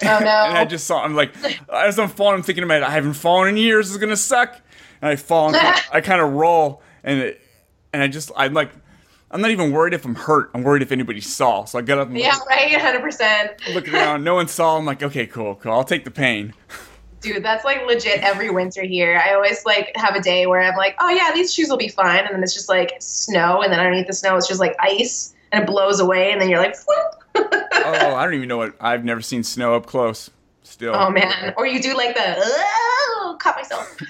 oh 0.04 0.06
no! 0.20 0.46
and 0.46 0.58
I 0.58 0.66
just 0.66 0.86
saw 0.88 1.04
I'm 1.04 1.16
like 1.16 1.34
as 1.72 2.00
I'm 2.00 2.10
falling 2.10 2.36
I'm 2.36 2.44
thinking 2.44 2.64
about 2.64 2.84
I 2.84 2.90
haven't 2.90 3.14
fallen 3.14 3.50
in 3.50 3.58
years 3.58 3.88
this 3.88 3.96
is 3.96 4.02
gonna 4.02 4.16
suck 4.16 4.60
and 5.02 5.10
I 5.10 5.16
fall 5.16 5.56
and 5.56 5.58
I 5.92 6.02
kind 6.02 6.22
of 6.22 6.34
roll 6.34 6.82
and 7.04 7.20
it, 7.20 7.42
and 7.92 8.02
I 8.02 8.08
just 8.08 8.32
I'm 8.36 8.54
like 8.54 8.72
I'm 9.32 9.42
not 9.42 9.52
even 9.52 9.72
worried 9.72 9.94
if 9.94 10.06
I'm 10.06 10.16
hurt 10.16 10.52
I'm 10.54 10.64
worried 10.64 10.82
if 10.82 10.92
anybody 10.92 11.22
saw 11.22 11.66
so 11.66 11.80
I 11.80 11.82
got 11.82 11.98
up 11.98 12.08
and 12.08 12.18
yeah, 12.18 12.38
right, 12.50 12.80
hundred 12.80 13.02
percent. 13.02 13.52
look 13.74 13.92
around 13.92 14.24
no 14.24 14.36
one 14.36 14.48
saw 14.48 14.78
I'm 14.78 14.86
like 14.86 15.04
okay 15.04 15.26
cool 15.26 15.56
cool 15.56 15.72
I'll 15.72 15.84
take 15.84 16.06
the 16.06 16.12
pain 16.12 16.54
Dude, 17.24 17.42
that's 17.44 17.64
like 17.64 17.86
legit 17.86 18.20
every 18.22 18.50
winter 18.50 18.84
here. 18.84 19.22
I 19.26 19.34
always 19.34 19.66
like 19.66 19.92
have 19.96 20.16
a 20.16 20.22
day 20.22 20.46
where 20.46 20.62
I'm 20.62 20.76
like, 20.76 20.96
oh 21.00 21.10
yeah, 21.10 21.32
these 21.34 21.54
shoes 21.54 21.70
will 21.70 21.78
be 21.78 21.88
fine, 21.88 22.26
and 22.26 22.36
then 22.36 22.44
it's 22.44 22.54
just 22.54 22.68
like 22.70 22.96
snow, 23.00 23.62
and 23.62 23.72
then 23.72 23.80
underneath 23.80 24.08
the 24.08 24.14
snow 24.14 24.36
it's 24.36 24.48
just 24.48 24.60
like 24.60 24.76
ice, 24.80 25.34
and 25.52 25.64
it 25.64 25.68
blows 25.68 26.00
away, 26.02 26.32
and 26.34 26.42
then 26.42 26.50
you're 26.50 26.60
like, 26.60 26.76
"Whoop." 26.86 27.24
oh, 27.36 28.16
I 28.16 28.24
don't 28.26 28.34
even 28.34 28.48
know 28.50 28.58
what. 28.58 28.76
I've 28.80 29.06
never 29.06 29.22
seen 29.22 29.42
snow 29.44 29.74
up 29.76 29.86
close. 29.86 30.30
Still. 30.66 30.94
oh 30.96 31.10
man, 31.10 31.54
or 31.58 31.66
you 31.68 31.82
do 31.82 31.96
like 31.96 32.16
the, 32.16 32.36
oh, 32.38 33.38
cut 33.40 33.56
myself. 33.56 33.98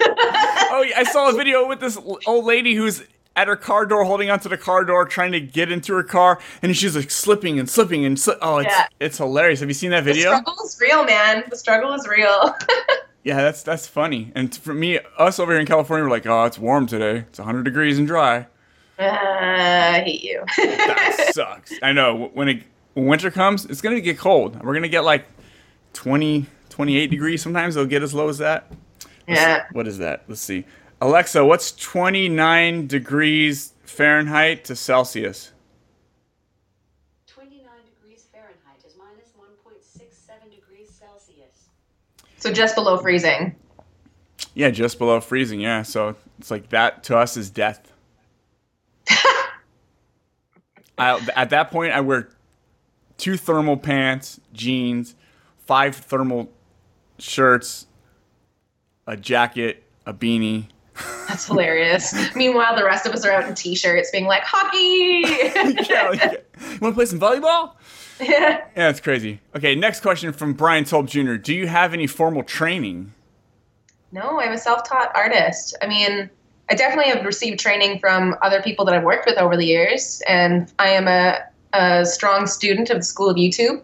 Oh, 0.76 0.82
yeah, 0.82 0.98
I 0.98 1.04
saw 1.04 1.30
a 1.30 1.32
video 1.32 1.68
with 1.68 1.78
this 1.78 1.96
old 2.26 2.44
lady 2.46 2.74
who's 2.74 3.04
at 3.36 3.46
her 3.46 3.54
car 3.54 3.86
door, 3.86 4.02
holding 4.04 4.28
onto 4.28 4.48
the 4.48 4.56
car 4.56 4.84
door, 4.84 5.04
trying 5.04 5.30
to 5.32 5.40
get 5.40 5.70
into 5.70 5.92
her 5.94 6.02
car, 6.02 6.40
and 6.62 6.76
she's 6.76 6.96
like 6.96 7.10
slipping 7.12 7.60
and 7.60 7.70
slipping 7.70 8.04
and 8.04 8.16
sli- 8.16 8.38
oh, 8.42 8.58
it's 8.58 8.72
Yeah. 8.72 8.86
it's 8.98 9.18
hilarious. 9.18 9.60
Have 9.60 9.68
you 9.68 9.74
seen 9.74 9.90
that 9.90 10.04
the 10.04 10.12
video? 10.12 10.30
struggle 10.30 10.54
is 10.64 10.78
real, 10.80 11.04
man. 11.04 11.44
The 11.48 11.56
struggle 11.56 11.92
is 11.92 12.08
real. 12.08 12.56
Yeah, 13.24 13.36
that's 13.42 13.62
that's 13.62 13.86
funny. 13.88 14.30
And 14.34 14.54
for 14.54 14.74
me, 14.74 14.98
us 15.18 15.38
over 15.38 15.52
here 15.52 15.60
in 15.60 15.66
California, 15.66 16.04
we're 16.04 16.10
like, 16.10 16.26
oh, 16.26 16.44
it's 16.44 16.58
warm 16.58 16.86
today. 16.86 17.24
It's 17.28 17.38
100 17.38 17.62
degrees 17.64 17.98
and 17.98 18.06
dry. 18.06 18.46
uh, 18.98 19.02
I 19.02 20.02
hate 20.04 20.22
you. 20.22 20.44
That 20.58 21.30
sucks. 21.34 21.72
I 21.82 21.92
know. 21.92 22.30
When 22.34 22.48
it 22.48 22.62
when 22.92 23.06
winter 23.06 23.30
comes, 23.30 23.64
it's 23.64 23.80
gonna 23.80 24.00
get 24.02 24.18
cold. 24.18 24.62
We're 24.62 24.74
gonna 24.74 24.88
get 24.88 25.04
like 25.04 25.24
20, 25.94 26.46
28 26.68 27.10
degrees. 27.10 27.42
Sometimes 27.42 27.74
they'll 27.74 27.86
get 27.86 28.02
as 28.02 28.12
low 28.14 28.28
as 28.28 28.38
that. 28.38 28.70
yeah. 29.26 29.64
What 29.72 29.88
is 29.88 29.98
that? 29.98 30.24
Let's 30.28 30.42
see. 30.42 30.64
Alexa, 31.00 31.44
what's 31.44 31.72
29 31.72 32.86
degrees 32.86 33.72
Fahrenheit 33.84 34.64
to 34.64 34.76
Celsius? 34.76 35.52
29 37.26 37.62
degrees 37.86 38.26
Fahrenheit 38.32 38.84
is 38.86 38.94
minus 38.98 39.30
1.67 39.36 40.50
degrees 40.54 40.90
Celsius. 40.90 41.68
So 42.44 42.52
just 42.52 42.74
below 42.74 42.98
freezing. 42.98 43.56
Yeah, 44.52 44.68
just 44.68 44.98
below 44.98 45.18
freezing. 45.22 45.60
Yeah, 45.60 45.80
so 45.80 46.14
it's 46.38 46.50
like 46.50 46.68
that 46.68 47.02
to 47.04 47.16
us 47.16 47.38
is 47.38 47.48
death. 47.48 47.90
I, 50.98 51.26
at 51.34 51.48
that 51.48 51.70
point, 51.70 51.94
I 51.94 52.02
wear 52.02 52.28
two 53.16 53.38
thermal 53.38 53.78
pants, 53.78 54.40
jeans, 54.52 55.14
five 55.64 55.96
thermal 55.96 56.52
shirts, 57.18 57.86
a 59.06 59.16
jacket, 59.16 59.82
a 60.04 60.12
beanie. 60.12 60.66
That's 61.26 61.46
hilarious. 61.46 62.14
Meanwhile, 62.36 62.76
the 62.76 62.84
rest 62.84 63.06
of 63.06 63.14
us 63.14 63.24
are 63.24 63.32
out 63.32 63.48
in 63.48 63.54
t-shirts, 63.54 64.10
being 64.10 64.26
like, 64.26 64.42
hockey. 64.44 65.22
yeah, 65.88 66.08
like, 66.10 66.46
you 66.60 66.78
want 66.82 66.92
to 66.92 66.94
play 66.94 67.06
some 67.06 67.18
volleyball? 67.18 67.72
yeah. 68.20 68.64
that's 68.74 69.00
crazy. 69.00 69.40
Okay, 69.56 69.74
next 69.74 70.00
question 70.00 70.32
from 70.32 70.52
Brian 70.52 70.84
Tolb 70.84 71.08
Jr. 71.08 71.34
Do 71.34 71.54
you 71.54 71.66
have 71.66 71.92
any 71.92 72.06
formal 72.06 72.42
training? 72.42 73.12
No, 74.12 74.40
I'm 74.40 74.52
a 74.52 74.58
self-taught 74.58 75.10
artist. 75.14 75.76
I 75.82 75.86
mean, 75.86 76.30
I 76.70 76.74
definitely 76.74 77.12
have 77.12 77.24
received 77.24 77.58
training 77.58 77.98
from 77.98 78.36
other 78.42 78.62
people 78.62 78.84
that 78.84 78.94
I've 78.94 79.02
worked 79.02 79.26
with 79.26 79.38
over 79.38 79.56
the 79.56 79.66
years, 79.66 80.22
and 80.28 80.72
I 80.78 80.90
am 80.90 81.08
a, 81.08 81.40
a 81.72 82.04
strong 82.06 82.46
student 82.46 82.90
of 82.90 82.98
the 82.98 83.04
School 83.04 83.28
of 83.28 83.36
YouTube. 83.36 83.82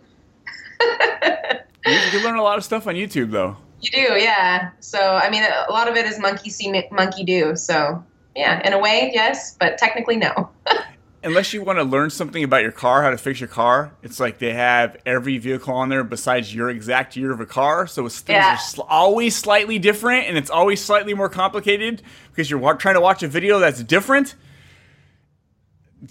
You, 1.86 1.94
you 2.12 2.24
learn 2.24 2.36
a 2.36 2.42
lot 2.42 2.58
of 2.58 2.64
stuff 2.64 2.86
on 2.86 2.94
YouTube, 2.94 3.30
though. 3.30 3.56
You 3.80 3.90
do, 3.90 4.22
yeah. 4.22 4.70
So, 4.80 4.98
I 4.98 5.30
mean, 5.30 5.42
a 5.42 5.72
lot 5.72 5.88
of 5.88 5.96
it 5.96 6.04
is 6.04 6.18
monkey 6.18 6.50
see, 6.50 6.70
monkey 6.92 7.24
do. 7.24 7.56
So, 7.56 8.04
yeah, 8.36 8.64
in 8.66 8.72
a 8.74 8.78
way, 8.78 9.10
yes, 9.14 9.56
but 9.58 9.78
technically, 9.78 10.16
no. 10.16 10.50
Unless 11.22 11.52
you 11.52 11.62
want 11.62 11.78
to 11.78 11.82
learn 11.82 12.08
something 12.08 12.42
about 12.42 12.62
your 12.62 12.72
car, 12.72 13.02
how 13.02 13.10
to 13.10 13.18
fix 13.18 13.40
your 13.40 13.48
car, 13.48 13.92
it's 14.02 14.18
like 14.18 14.38
they 14.38 14.54
have 14.54 14.96
every 15.04 15.36
vehicle 15.36 15.74
on 15.74 15.90
there 15.90 16.02
besides 16.02 16.54
your 16.54 16.70
exact 16.70 17.14
year 17.14 17.30
of 17.30 17.40
a 17.40 17.46
car. 17.46 17.86
So 17.86 18.06
it's, 18.06 18.20
things 18.20 18.36
Yeah. 18.36 18.54
are 18.54 18.58
sl- 18.58 18.80
always 18.88 19.36
slightly 19.36 19.78
different, 19.78 20.28
and 20.28 20.38
it's 20.38 20.48
always 20.48 20.82
slightly 20.82 21.12
more 21.12 21.28
complicated 21.28 22.02
because 22.30 22.48
you're 22.50 22.58
wa- 22.58 22.72
trying 22.72 22.94
to 22.94 23.02
watch 23.02 23.22
a 23.22 23.28
video 23.28 23.58
that's 23.58 23.82
different. 23.82 24.34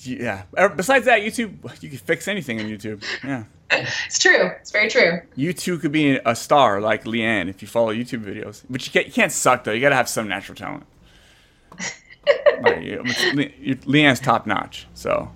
Yeah. 0.04 0.44
Uh, 0.56 0.68
Besides 0.68 1.06
that, 1.06 1.22
YouTube, 1.22 1.58
you 1.82 1.90
can 1.90 1.98
fix 1.98 2.28
anything 2.28 2.60
on 2.60 2.68
YouTube. 2.68 3.04
Yeah. 3.24 3.46
It's 3.72 4.20
true. 4.20 4.52
It's 4.60 4.70
very 4.72 4.90
true. 4.90 5.22
You 5.36 5.54
too 5.54 5.80
could 5.80 5.92
be 5.92 6.20
a 6.24 6.36
star 6.36 6.82
like 6.82 7.06
Leanne 7.06 7.50
if 7.50 7.64
you 7.64 7.68
follow 7.68 7.92
YouTube 7.92 8.24
videos. 8.24 8.64
But 8.70 8.86
you 8.86 8.92
can't, 8.92 9.08
you 9.08 9.14
can't 9.14 9.32
suck 9.32 9.64
though. 9.64 9.72
You 9.72 9.82
got 9.82 9.90
to 9.90 9.96
have 9.96 10.10
some 10.10 10.28
natural 10.28 10.56
talent. 10.56 10.86
Like, 12.62 12.82
Leanne's 13.86 14.20
top 14.20 14.46
notch, 14.46 14.88
so 14.94 15.32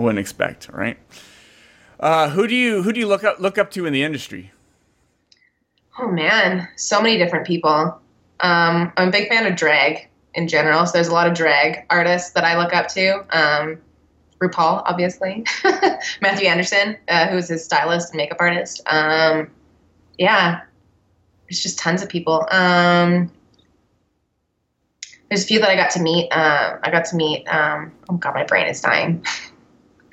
wouldn't 0.00 0.18
expect, 0.18 0.68
right? 0.68 0.98
Uh, 1.98 2.30
who 2.30 2.46
do 2.46 2.54
you 2.54 2.82
who 2.82 2.92
do 2.92 3.00
you 3.00 3.06
look 3.06 3.24
up 3.24 3.40
look 3.40 3.58
up 3.58 3.70
to 3.72 3.86
in 3.86 3.92
the 3.92 4.02
industry? 4.02 4.52
Oh 5.98 6.08
man, 6.08 6.68
so 6.76 7.00
many 7.02 7.18
different 7.18 7.46
people. 7.46 8.00
Um, 8.40 8.92
I'm 8.96 9.08
a 9.08 9.10
big 9.10 9.28
fan 9.28 9.46
of 9.46 9.56
drag 9.56 10.08
in 10.34 10.48
general, 10.48 10.86
so 10.86 10.92
there's 10.92 11.08
a 11.08 11.12
lot 11.12 11.26
of 11.26 11.34
drag 11.34 11.84
artists 11.90 12.30
that 12.30 12.44
I 12.44 12.56
look 12.56 12.72
up 12.72 12.88
to. 12.88 13.24
Um, 13.36 13.78
RuPaul, 14.38 14.82
obviously, 14.86 15.44
Mathu 16.22 16.46
Andersen, 16.46 16.96
uh, 17.08 17.28
who's 17.28 17.48
his 17.48 17.62
stylist 17.62 18.10
and 18.10 18.16
makeup 18.16 18.38
artist. 18.40 18.80
Um, 18.86 19.50
yeah, 20.16 20.62
there's 21.46 21.60
just 21.60 21.78
tons 21.78 22.00
of 22.00 22.08
people. 22.08 22.46
Um, 22.50 23.30
there's 25.30 25.44
a 25.44 25.46
few 25.46 25.60
that 25.60 25.70
I 25.70 25.76
got 25.76 25.90
to 25.92 26.00
meet. 26.00 26.28
Uh, 26.32 26.76
I 26.82 26.90
got 26.90 27.04
to 27.06 27.16
meet. 27.16 27.46
Um, 27.46 27.92
oh 28.08 28.16
god, 28.16 28.34
my 28.34 28.44
brain 28.44 28.66
is 28.66 28.80
dying. 28.80 29.24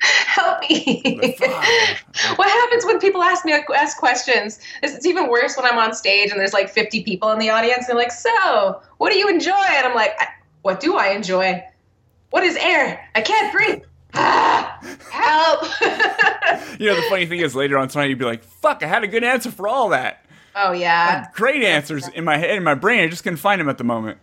Help 0.00 0.60
me. 0.70 1.36
what 2.36 2.48
happens 2.48 2.84
when 2.84 3.00
people 3.00 3.22
ask 3.22 3.44
me 3.44 3.52
ask 3.74 3.98
questions? 3.98 4.60
It's, 4.80 4.94
it's 4.94 5.06
even 5.06 5.28
worse 5.28 5.56
when 5.56 5.66
I'm 5.66 5.76
on 5.76 5.92
stage 5.92 6.30
and 6.30 6.38
there's 6.38 6.52
like 6.52 6.70
50 6.70 7.02
people 7.02 7.32
in 7.32 7.40
the 7.40 7.50
audience. 7.50 7.78
And 7.78 7.88
they're 7.88 7.96
like, 7.96 8.12
"So, 8.12 8.80
what 8.98 9.10
do 9.12 9.18
you 9.18 9.28
enjoy?" 9.28 9.52
And 9.52 9.86
I'm 9.86 9.96
like, 9.96 10.12
I, 10.20 10.28
"What 10.62 10.78
do 10.78 10.96
I 10.96 11.08
enjoy? 11.08 11.64
What 12.30 12.44
is 12.44 12.56
air? 12.56 13.04
I 13.16 13.20
can't 13.20 13.52
breathe. 13.52 13.82
Ah, 14.14 14.78
help!" 15.10 15.64
You 16.78 16.86
know, 16.86 16.94
the 16.94 17.02
funny 17.08 17.26
thing 17.26 17.40
is 17.40 17.56
later 17.56 17.76
on 17.76 17.88
tonight 17.88 18.04
you'd 18.04 18.20
be 18.20 18.24
like, 18.24 18.44
"Fuck, 18.44 18.84
I 18.84 18.86
had 18.86 19.02
a 19.02 19.08
good 19.08 19.24
answer 19.24 19.50
for 19.50 19.66
all 19.66 19.88
that." 19.88 20.24
Oh 20.54 20.70
yeah, 20.70 21.26
Great 21.34 21.64
answers 21.64 22.06
in 22.06 22.24
my 22.24 22.36
head, 22.36 22.56
in 22.56 22.62
my 22.62 22.74
brain. 22.74 23.02
I 23.02 23.08
just 23.08 23.24
couldn't 23.24 23.38
find 23.38 23.60
them 23.60 23.68
at 23.68 23.78
the 23.78 23.84
moment. 23.84 24.18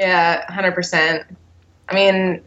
Yeah, 0.00 0.50
hundred 0.50 0.72
percent. 0.72 1.26
I 1.90 1.94
mean, 1.94 2.40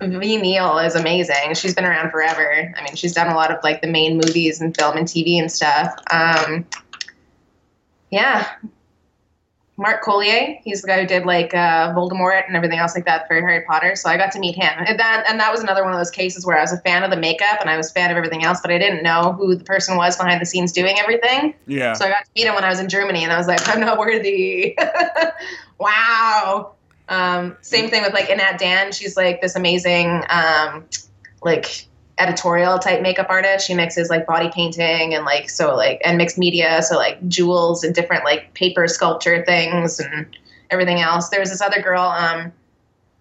Ve 0.00 0.36
Neill 0.36 0.78
is 0.78 0.94
amazing. 0.94 1.54
She's 1.54 1.74
been 1.74 1.84
around 1.84 2.12
forever. 2.12 2.72
I 2.76 2.84
mean, 2.84 2.94
she's 2.94 3.12
done 3.12 3.26
a 3.26 3.34
lot 3.34 3.50
of 3.50 3.58
like 3.64 3.82
the 3.82 3.88
main 3.88 4.18
movies 4.18 4.60
and 4.60 4.76
film 4.76 4.96
and 4.96 5.08
TV 5.08 5.36
and 5.40 5.50
stuff. 5.50 5.92
Um, 6.12 6.64
yeah. 8.12 8.52
Mark 9.76 10.04
Coulier, 10.04 10.60
he's 10.62 10.82
the 10.82 10.86
guy 10.86 11.00
who 11.00 11.06
did 11.08 11.26
like 11.26 11.52
uh, 11.54 11.92
Voldemort 11.92 12.46
and 12.46 12.54
everything 12.54 12.78
else 12.78 12.94
like 12.94 13.04
that 13.06 13.26
for 13.26 13.34
Harry 13.34 13.64
Potter. 13.66 13.96
So 13.96 14.08
I 14.08 14.16
got 14.16 14.30
to 14.32 14.38
meet 14.38 14.54
him, 14.54 14.70
and 14.86 15.00
that 15.00 15.24
and 15.28 15.40
that 15.40 15.50
was 15.50 15.60
another 15.60 15.82
one 15.82 15.92
of 15.92 15.98
those 15.98 16.10
cases 16.10 16.46
where 16.46 16.56
I 16.56 16.60
was 16.60 16.72
a 16.72 16.80
fan 16.82 17.02
of 17.02 17.10
the 17.10 17.16
makeup 17.16 17.58
and 17.60 17.68
I 17.68 17.76
was 17.76 17.90
a 17.90 17.92
fan 17.92 18.12
of 18.12 18.16
everything 18.16 18.44
else, 18.44 18.60
but 18.60 18.70
I 18.70 18.78
didn't 18.78 19.02
know 19.02 19.32
who 19.32 19.56
the 19.56 19.64
person 19.64 19.96
was 19.96 20.16
behind 20.16 20.40
the 20.40 20.46
scenes 20.46 20.70
doing 20.70 21.00
everything. 21.00 21.54
Yeah. 21.66 21.94
So 21.94 22.04
I 22.04 22.10
got 22.10 22.24
to 22.26 22.30
meet 22.36 22.46
him 22.46 22.54
when 22.54 22.62
I 22.62 22.68
was 22.68 22.78
in 22.78 22.88
Germany, 22.88 23.24
and 23.24 23.32
I 23.32 23.38
was 23.38 23.48
like, 23.48 23.66
I'm 23.74 23.80
not 23.80 23.98
worthy. 23.98 24.76
wow. 25.80 26.74
Um, 27.08 27.56
same 27.60 27.90
thing 27.90 28.02
with 28.02 28.14
like 28.14 28.30
Annette 28.30 28.58
Dan. 28.58 28.92
She's 28.92 29.16
like 29.16 29.40
this 29.40 29.56
amazing, 29.56 30.24
um, 30.30 30.84
like 31.42 31.86
editorial 32.18 32.78
type 32.78 33.02
makeup 33.02 33.26
artist. 33.28 33.66
She 33.66 33.74
mixes 33.74 34.08
like 34.08 34.26
body 34.26 34.50
painting 34.54 35.14
and 35.14 35.24
like 35.24 35.50
so 35.50 35.74
like 35.74 36.00
and 36.04 36.18
mixed 36.18 36.38
media, 36.38 36.82
so 36.82 36.96
like 36.96 37.26
jewels 37.28 37.84
and 37.84 37.94
different 37.94 38.24
like 38.24 38.54
paper 38.54 38.86
sculpture 38.86 39.44
things 39.44 39.98
and 40.00 40.26
everything 40.70 41.00
else. 41.00 41.28
There 41.28 41.40
was 41.40 41.50
this 41.50 41.60
other 41.60 41.82
girl, 41.82 42.02
um, 42.02 42.52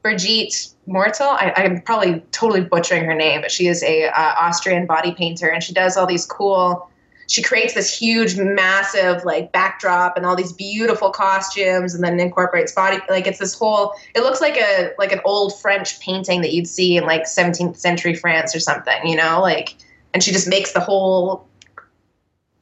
Brigitte 0.01 0.69
Mortel. 0.87 1.29
I, 1.29 1.53
I'm 1.55 1.81
probably 1.81 2.21
totally 2.31 2.61
butchering 2.61 3.05
her 3.05 3.13
name, 3.13 3.41
but 3.41 3.51
she 3.51 3.67
is 3.67 3.83
a 3.83 4.07
uh, 4.07 4.35
Austrian 4.37 4.85
body 4.85 5.13
painter, 5.13 5.47
and 5.47 5.63
she 5.63 5.73
does 5.73 5.97
all 5.97 6.07
these 6.07 6.25
cool. 6.25 6.89
She 7.31 7.41
creates 7.41 7.73
this 7.73 7.97
huge, 7.97 8.35
massive 8.35 9.23
like 9.23 9.53
backdrop 9.53 10.17
and 10.17 10.25
all 10.25 10.35
these 10.35 10.51
beautiful 10.51 11.11
costumes, 11.11 11.95
and 11.95 12.03
then 12.03 12.19
incorporates 12.19 12.73
body. 12.73 12.97
Like 13.09 13.25
it's 13.25 13.39
this 13.39 13.53
whole. 13.53 13.95
It 14.13 14.19
looks 14.19 14.41
like 14.41 14.57
a 14.57 14.91
like 14.99 15.13
an 15.13 15.21
old 15.23 15.57
French 15.61 16.01
painting 16.01 16.41
that 16.41 16.53
you'd 16.53 16.67
see 16.67 16.97
in 16.97 17.05
like 17.05 17.23
17th 17.23 17.77
century 17.77 18.15
France 18.15 18.53
or 18.53 18.59
something, 18.59 19.07
you 19.07 19.15
know, 19.15 19.39
like. 19.39 19.77
And 20.13 20.21
she 20.21 20.33
just 20.33 20.49
makes 20.49 20.73
the 20.73 20.81
whole 20.81 21.47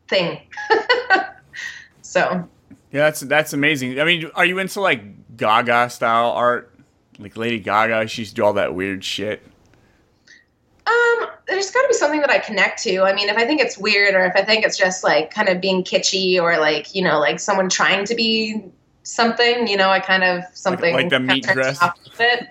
thing. 0.08 0.40
so 2.04 2.48
Yeah, 2.92 3.06
that's 3.06 3.22
that's 3.22 3.54
amazing. 3.54 4.00
I 4.00 4.04
mean, 4.04 4.30
are 4.36 4.46
you 4.46 4.60
into 4.60 4.82
like 4.82 5.36
Gaga 5.36 5.90
style 5.90 6.30
art? 6.30 6.72
Like 7.18 7.36
Lady 7.36 7.60
Gaga, 7.60 8.08
she's 8.08 8.32
do 8.32 8.46
all 8.46 8.54
that 8.54 8.76
weird 8.76 9.04
shit. 9.04 9.42
Um, 10.90 11.28
there's 11.48 11.70
got 11.72 11.82
to 11.84 11.88
be 11.88 11.94
something 11.94 12.22
that 12.22 12.30
I 12.30 12.40
connect 12.40 12.82
to. 12.84 13.02
I 13.02 13.14
mean, 13.14 13.30
if 13.30 13.38
I 13.38 13.46
think 13.46 13.62
it's 13.62 13.78
weird, 13.78 14.16
or 14.16 14.26
if 14.26 14.36
I 14.36 14.44
think 14.44 14.66
it's 14.66 14.78
just 14.78 15.04
like 15.04 15.32
kind 15.32 15.50
of 15.50 15.62
being 15.62 15.84
kitschy, 15.84 16.42
or 16.42 16.58
like 16.58 16.96
you 16.96 17.04
know, 17.04 17.20
like 17.20 17.40
someone 17.40 17.70
trying 17.70 18.06
to 18.06 18.16
be 18.16 18.64
something, 19.04 19.68
you 19.68 19.78
know, 19.78 19.90
I 19.90 20.00
kind 20.00 20.24
of 20.24 20.44
something 20.54 20.94
like 20.94 21.10
the 21.10 21.18
kinda 21.18 21.34
meat 21.34 21.44
dress? 21.44 21.82
off 21.82 21.98
a 22.06 22.18
bit. 22.18 22.48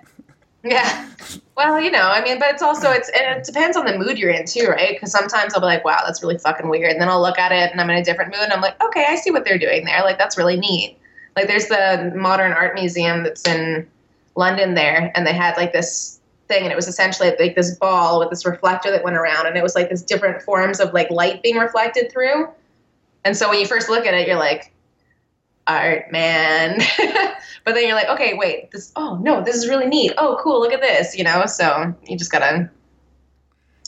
Yeah. 0.64 1.08
Well, 1.56 1.80
you 1.80 1.90
know, 1.90 2.08
I 2.10 2.22
mean, 2.22 2.38
but 2.38 2.50
it's 2.50 2.62
also 2.62 2.90
it's 2.90 3.10
it 3.14 3.44
depends 3.44 3.76
on 3.76 3.84
the 3.84 3.96
mood 3.98 4.18
you're 4.18 4.30
in 4.30 4.46
too, 4.46 4.66
right? 4.66 4.94
Because 4.94 5.10
sometimes 5.10 5.54
I'll 5.54 5.60
be 5.60 5.66
like, 5.66 5.84
wow, 5.84 6.02
that's 6.06 6.22
really 6.22 6.38
fucking 6.38 6.68
weird, 6.68 6.92
and 6.92 7.00
then 7.00 7.08
I'll 7.08 7.22
look 7.22 7.38
at 7.38 7.50
it 7.50 7.72
and 7.72 7.80
I'm 7.80 7.90
in 7.90 7.96
a 7.96 8.04
different 8.04 8.32
mood, 8.32 8.44
and 8.44 8.52
I'm 8.52 8.60
like, 8.60 8.80
okay, 8.82 9.06
I 9.08 9.16
see 9.16 9.30
what 9.30 9.44
they're 9.44 9.58
doing 9.58 9.84
there. 9.84 10.02
Like 10.02 10.18
that's 10.18 10.36
really 10.36 10.58
neat. 10.58 10.98
Like 11.34 11.48
there's 11.48 11.66
the 11.66 12.12
Modern 12.14 12.52
Art 12.52 12.74
Museum 12.74 13.22
that's 13.24 13.46
in 13.46 13.88
London 14.36 14.74
there, 14.74 15.10
and 15.14 15.26
they 15.26 15.32
had 15.32 15.56
like 15.56 15.72
this 15.72 16.17
thing, 16.48 16.64
and 16.64 16.72
it 16.72 16.76
was 16.76 16.88
essentially 16.88 17.32
like 17.38 17.54
this 17.54 17.76
ball 17.76 18.18
with 18.18 18.30
this 18.30 18.44
reflector 18.44 18.90
that 18.90 19.04
went 19.04 19.16
around, 19.16 19.46
and 19.46 19.56
it 19.56 19.62
was 19.62 19.74
like 19.74 19.90
this 19.90 20.02
different 20.02 20.42
forms 20.42 20.80
of 20.80 20.92
like 20.92 21.10
light 21.10 21.42
being 21.42 21.56
reflected 21.56 22.10
through. 22.10 22.48
And 23.24 23.36
so 23.36 23.48
when 23.48 23.60
you 23.60 23.66
first 23.66 23.88
look 23.88 24.06
at 24.06 24.14
it, 24.14 24.26
you're 24.26 24.38
like, 24.38 24.72
art, 25.66 26.10
man. 26.10 26.80
but 27.64 27.74
then 27.74 27.86
you're 27.86 27.94
like, 27.94 28.08
okay, 28.08 28.34
wait, 28.34 28.70
this. 28.70 28.92
Oh 28.96 29.18
no, 29.22 29.42
this 29.42 29.56
is 29.56 29.68
really 29.68 29.86
neat. 29.86 30.12
Oh, 30.18 30.38
cool, 30.42 30.60
look 30.60 30.72
at 30.72 30.80
this. 30.80 31.16
You 31.16 31.24
know, 31.24 31.46
so 31.46 31.94
you 32.06 32.16
just 32.16 32.32
gotta 32.32 32.70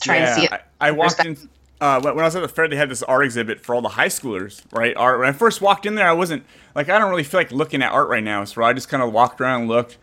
try 0.01 0.17
and 0.17 0.35
see 0.35 0.45
it. 0.45 0.51
I, 0.51 0.87
I 0.87 0.91
walked 0.91 1.25
in 1.25 1.37
uh, 1.81 1.99
when 1.99 2.15
when 2.15 2.23
I 2.23 2.27
was 2.27 2.35
at 2.35 2.41
the 2.41 2.47
fair. 2.47 2.67
They 2.67 2.75
had 2.75 2.89
this 2.89 3.03
art 3.03 3.25
exhibit 3.25 3.59
for 3.59 3.75
all 3.75 3.81
the 3.81 3.89
high 3.89 4.07
schoolers, 4.07 4.61
right? 4.71 4.95
Art. 4.95 5.19
When 5.19 5.27
I 5.27 5.33
first 5.33 5.61
walked 5.61 5.85
in 5.85 5.95
there, 5.95 6.07
I 6.07 6.13
wasn't 6.13 6.45
like 6.75 6.89
I 6.89 6.99
don't 6.99 7.09
really 7.09 7.23
feel 7.23 7.39
like 7.39 7.51
looking 7.51 7.81
at 7.81 7.91
art 7.91 8.07
right 8.07 8.23
now, 8.23 8.45
so 8.45 8.63
I 8.63 8.73
just 8.73 8.87
kind 8.87 9.03
of 9.03 9.11
walked 9.11 9.41
around 9.41 9.61
and 9.61 9.69
looked, 9.69 9.97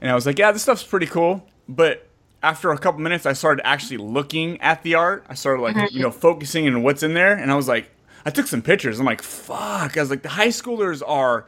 and 0.00 0.10
I 0.10 0.14
was 0.14 0.26
like, 0.26 0.38
yeah, 0.38 0.50
this 0.52 0.62
stuff's 0.62 0.82
pretty 0.82 1.06
cool. 1.06 1.46
But 1.68 2.08
after 2.42 2.70
a 2.70 2.78
couple 2.78 3.00
minutes, 3.00 3.26
I 3.26 3.32
started 3.32 3.66
actually 3.66 3.96
looking 3.96 4.60
at 4.60 4.82
the 4.82 4.94
art. 4.94 5.24
I 5.28 5.34
started 5.34 5.62
like 5.62 5.92
you 5.92 6.00
know 6.00 6.10
focusing 6.10 6.66
on 6.68 6.82
what's 6.82 7.02
in 7.02 7.14
there, 7.14 7.34
and 7.34 7.50
I 7.50 7.54
was 7.54 7.68
like, 7.68 7.90
I 8.26 8.30
took 8.30 8.46
some 8.46 8.62
pictures. 8.62 8.98
I'm 8.98 9.06
like, 9.06 9.22
fuck. 9.22 9.96
I 9.96 10.00
was 10.00 10.10
like, 10.10 10.22
the 10.22 10.28
high 10.28 10.48
schoolers 10.48 11.02
are. 11.06 11.46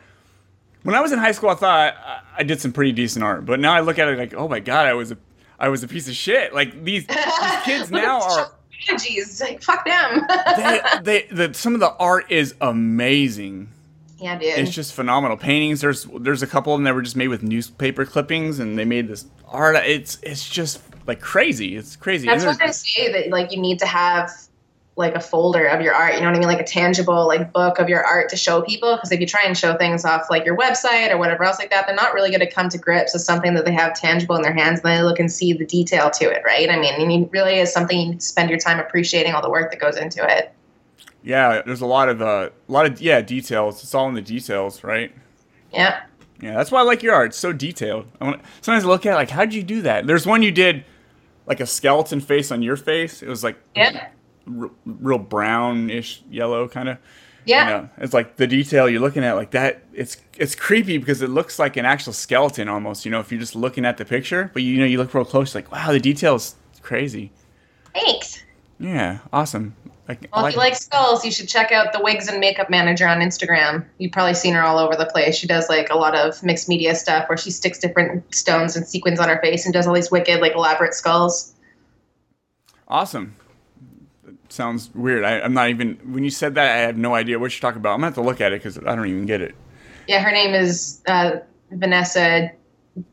When 0.83 0.95
I 0.95 1.01
was 1.01 1.11
in 1.11 1.19
high 1.19 1.33
school, 1.33 1.51
I 1.51 1.55
thought 1.55 1.95
I, 1.97 2.21
I 2.39 2.43
did 2.45 2.61
some 2.61 2.73
pretty 2.73 2.93
decent 2.93 3.25
art, 3.25 3.45
but 3.45 3.59
now 3.59 3.75
I 3.75 3.81
look 3.81 3.99
at 3.99 4.07
it 4.07 4.17
like, 4.17 4.35
oh 4.35 4.47
my 4.47 4.61
god, 4.61 4.87
I 4.87 4.95
was 4.95 5.11
a, 5.11 5.19
I 5.59 5.69
was 5.69 5.83
a 5.83 5.89
piece 5.89 6.07
of 6.07 6.15
shit. 6.15 6.55
Like 6.55 6.85
these, 6.85 7.05
these 7.09 7.17
kids 7.65 7.91
now 7.91 8.21
are 8.21 8.53
Jeez, 8.91 9.41
like 9.41 9.63
fuck 9.63 9.85
them. 9.85 10.27
they, 10.57 10.81
they 11.03 11.35
the 11.35 11.55
some 11.55 11.75
of 11.75 11.81
the 11.81 11.93
art 11.97 12.31
is 12.31 12.55
amazing. 12.61 13.69
Yeah, 14.19 14.39
dude. 14.39 14.59
It's 14.59 14.71
just 14.71 14.95
phenomenal 14.95 15.37
paintings. 15.37 15.81
There's 15.81 16.05
there's 16.05 16.43
a 16.43 16.47
couple 16.47 16.73
of 16.73 16.79
them 16.79 16.85
that 16.85 16.95
were 16.95 17.03
just 17.03 17.17
made 17.17 17.29
with 17.29 17.43
newspaper 17.43 18.05
clippings, 18.05 18.59
and 18.59 18.79
they 18.79 18.85
made 18.85 19.09
this 19.09 19.27
art. 19.47 19.77
It's 19.77 20.19
it's 20.23 20.49
just 20.49 20.81
like 21.07 21.21
crazy. 21.21 21.77
It's 21.77 21.97
crazy. 21.97 22.27
That's 22.27 22.45
what 22.45 22.63
I 22.63 22.71
say 22.71 23.13
that 23.13 23.31
like 23.31 23.53
you 23.53 23.61
need 23.61 23.79
to 23.81 23.87
have 23.87 24.31
like 24.97 25.15
a 25.15 25.21
folder 25.21 25.67
of 25.67 25.83
your 25.83 25.93
art. 25.93 26.15
You 26.15 26.21
know 26.21 26.27
what 26.29 26.37
I 26.37 26.39
mean? 26.39 26.49
Like 26.49 26.61
a 26.61 26.65
tangible 26.65 27.27
like 27.27 27.53
book 27.53 27.79
of 27.79 27.91
your 27.91 28.03
art 28.03 28.31
to 28.31 28.37
show 28.37 28.63
people. 28.63 28.97
Because 28.97 29.13
if 29.13 29.21
you 29.21 29.27
try 29.27 29.43
and 29.45 29.57
show 29.57 29.77
things 29.77 30.07
off 30.07 30.31
like 30.31 30.47
your 30.47 30.57
website 30.57 31.11
or 31.11 31.19
whatever 31.19 31.45
else 31.45 31.59
like 31.59 31.69
that, 31.71 31.87
they're 31.87 31.95
not 31.95 32.15
really 32.15 32.31
going 32.31 32.41
to 32.41 32.51
come 32.51 32.71
to 32.71 32.79
grips 32.79 33.13
with 33.13 33.21
something 33.21 33.53
that 33.55 33.67
they 33.67 33.75
have 33.75 33.95
tangible 33.95 34.37
in 34.37 34.43
their 34.43 34.55
hands. 34.55 34.81
And 34.81 34.91
they 34.91 35.03
look 35.03 35.21
and 35.21 35.31
see 35.31 35.53
the 35.53 35.67
detail 35.67 36.09
to 36.11 36.25
it, 36.31 36.43
right? 36.47 36.71
I 36.71 36.79
mean, 36.79 36.99
you 36.99 37.07
need, 37.07 37.29
really 37.31 37.59
is 37.59 37.71
something 37.71 37.99
you 37.99 38.09
need 38.13 38.21
to 38.21 38.27
spend 38.27 38.49
your 38.49 38.59
time 38.59 38.81
appreciating 38.81 39.35
all 39.35 39.43
the 39.43 39.51
work 39.51 39.71
that 39.71 39.81
goes 39.81 39.99
into 39.99 40.27
it. 40.27 40.51
Yeah, 41.27 41.61
there's 41.67 41.81
a 41.81 41.87
lot 41.87 42.09
of 42.09 42.23
uh, 42.23 42.51
a 42.69 42.73
lot 42.73 42.87
of 42.87 43.01
yeah 43.01 43.21
details. 43.21 43.83
It's 43.83 43.95
all 43.95 44.09
in 44.09 44.15
the 44.15 44.23
details, 44.23 44.85
right? 44.85 45.13
Yeah. 45.73 46.03
Yeah, 46.41 46.55
that's 46.55 46.71
why 46.71 46.81
I 46.81 46.83
like 46.85 47.03
your 47.03 47.15
art. 47.15 47.29
It's 47.31 47.39
so 47.39 47.53
detailed. 47.53 48.07
I 48.21 48.25
want 48.27 48.43
sometimes 48.61 48.85
I 48.85 48.89
look 48.89 49.05
at 49.07 49.13
it 49.13 49.17
like, 49.17 49.31
how'd 49.31 49.53
you 49.53 49.63
do 49.63 49.83
that? 49.83 50.07
There's 50.07 50.25
one 50.27 50.43
you 50.43 50.53
did, 50.53 50.85
like 51.47 51.61
a 51.61 51.67
skeleton 51.67 52.21
face 52.21 52.53
on 52.53 52.63
your 52.63 52.77
face. 52.77 53.23
It 53.23 53.29
was 53.29 53.43
like 53.43 53.57
Yeah. 53.75 54.09
r- 54.61 54.71
real 54.85 55.19
brownish 55.19 56.23
yellow 56.31 56.69
kind 56.69 56.89
of. 56.91 56.99
Yeah. 57.45 57.65
You 57.65 57.71
know, 57.75 57.89
it's 57.99 58.13
like 58.15 58.37
the 58.37 58.47
detail 58.47 58.89
you're 58.89 59.01
looking 59.01 59.25
at 59.25 59.33
like 59.35 59.51
that. 59.53 59.83
It's 59.93 60.19
it's 60.37 60.55
creepy 60.55 60.99
because 60.99 61.23
it 61.23 61.31
looks 61.31 61.59
like 61.59 61.77
an 61.77 61.85
actual 61.87 62.13
skeleton 62.13 62.69
almost. 62.69 63.05
You 63.05 63.11
know, 63.11 63.19
if 63.21 63.33
you're 63.33 63.41
just 63.41 63.57
looking 63.57 63.85
at 63.85 63.97
the 63.97 64.05
picture, 64.05 64.51
but 64.53 64.63
you, 64.63 64.75
you 64.75 64.79
know 64.81 64.87
you 64.87 64.99
look 64.99 65.13
real 65.15 65.25
close, 65.25 65.55
like 65.55 65.73
wow, 65.73 65.91
the 65.91 65.99
detail 66.01 66.35
is 66.37 66.55
crazy. 66.83 67.33
Thanks. 67.95 68.43
Yeah, 68.79 69.19
awesome. 69.33 69.75
Like, 70.09 70.29
I 70.33 70.37
Well, 70.37 70.47
if 70.47 70.55
you 70.55 70.59
like 70.59 70.77
skulls, 70.77 71.25
you 71.25 71.33
should 71.33 71.49
check 71.49 71.73
out 71.73 71.93
the 71.93 72.01
Wigs 72.01 72.29
and 72.29 72.39
Makeup 72.39 72.71
Manager 72.71 73.09
on 73.09 73.19
Instagram. 73.19 73.85
You've 73.99 74.13
probably 74.13 74.35
seen 74.35 74.55
her 74.55 74.63
all 74.63 74.79
over 74.79 74.95
the 74.95 75.07
place. 75.07 75.37
She 75.37 75.47
does 75.47 75.69
like 75.69 75.91
a 75.91 75.97
lot 75.97 76.15
of 76.15 76.41
mixed 76.45 76.69
media 76.69 76.95
stuff 76.95 77.29
where 77.29 77.37
she 77.37 77.51
sticks 77.51 77.79
different 77.79 78.35
stones 78.35 78.77
and 78.77 78.87
sequins 78.87 79.19
on 79.19 79.29
her 79.29 79.41
face 79.43 79.65
and 79.65 79.75
does 79.75 79.87
all 79.87 79.95
these 79.95 80.11
wicked, 80.11 80.41
like 80.41 80.55
elaborate 80.55 80.95
skulls. 80.95 81.55
Awesome. 82.87 83.35
Sounds 84.49 84.91
weird. 84.95 85.25
I, 85.25 85.41
I'm 85.41 85.55
not 85.55 85.71
even. 85.71 85.99
When 86.13 86.23
you 86.23 86.31
said 86.31 86.55
that, 86.55 86.77
I 86.77 86.79
have 86.83 86.97
no 86.97 87.15
idea 87.15 87.39
what 87.39 87.53
you're 87.53 87.61
talking 87.61 87.81
about. 87.81 87.95
I'm 87.95 87.99
gonna 87.99 88.07
have 88.07 88.15
to 88.15 88.23
look 88.23 88.41
at 88.41 88.53
it 88.53 88.63
because 88.63 88.79
I 88.79 88.95
don't 88.95 89.09
even 89.09 89.27
get 89.27 89.41
it. 89.41 89.57
Yeah, 90.07 90.21
her 90.21 90.31
name 90.31 90.55
is 90.55 91.03
uh, 91.09 91.39
Vanessa 91.73 92.53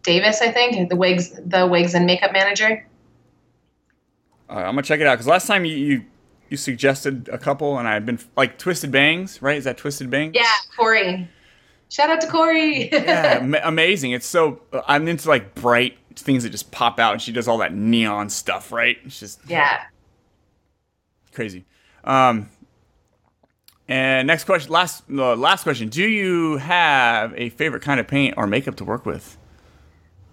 Davis, 0.04 0.42
I 0.42 0.52
think. 0.52 0.90
The 0.90 0.96
Wigs, 0.96 1.32
the 1.44 1.66
Wigs 1.66 1.96
and 1.96 2.06
Makeup 2.06 2.34
Manager. 2.34 2.88
Uh, 4.48 4.54
I'm 4.54 4.76
gonna 4.76 4.84
check 4.84 5.00
it 5.00 5.08
out 5.08 5.14
because 5.14 5.26
last 5.26 5.48
time 5.48 5.66
you, 5.66 5.76
you 5.76 6.06
you 6.54 6.58
suggested 6.58 7.28
a 7.30 7.38
couple 7.40 7.80
and 7.80 7.88
I've 7.88 8.06
been 8.06 8.20
like 8.38 8.60
Twisted 8.60 8.92
Bangs, 8.92 9.42
right? 9.42 9.58
Is 9.58 9.64
that 9.64 9.76
Twisted 9.76 10.12
Bangs? 10.12 10.36
Yeah, 10.36 10.44
Corey. 10.78 11.28
Shout 11.90 12.12
out 12.12 12.22
to 12.22 12.28
Corey. 12.28 12.90
yeah, 12.92 13.40
ama- 13.42 13.62
amazing. 13.64 14.12
It's 14.12 14.28
so 14.28 14.62
I'm 14.88 15.08
into 15.08 15.28
like 15.28 15.56
bright 15.56 15.98
things 16.16 16.44
that 16.44 16.52
just 16.52 16.72
pop 16.72 17.00
out, 17.00 17.14
and 17.14 17.22
she 17.22 17.32
does 17.32 17.48
all 17.48 17.58
that 17.58 17.74
neon 17.74 18.30
stuff, 18.30 18.72
right? 18.72 18.98
It's 19.04 19.20
just 19.20 19.40
yeah. 19.48 19.82
crazy. 21.32 21.66
Um, 22.04 22.50
and 23.88 24.28
next 24.28 24.44
question, 24.44 24.72
last 24.72 25.04
uh, 25.12 25.36
last 25.36 25.64
question: 25.64 25.90
Do 25.90 26.04
you 26.04 26.58
have 26.58 27.34
a 27.36 27.50
favorite 27.50 27.82
kind 27.82 28.00
of 28.00 28.08
paint 28.08 28.36
or 28.38 28.46
makeup 28.46 28.76
to 28.76 28.86
work 28.86 29.08
with? 29.08 29.38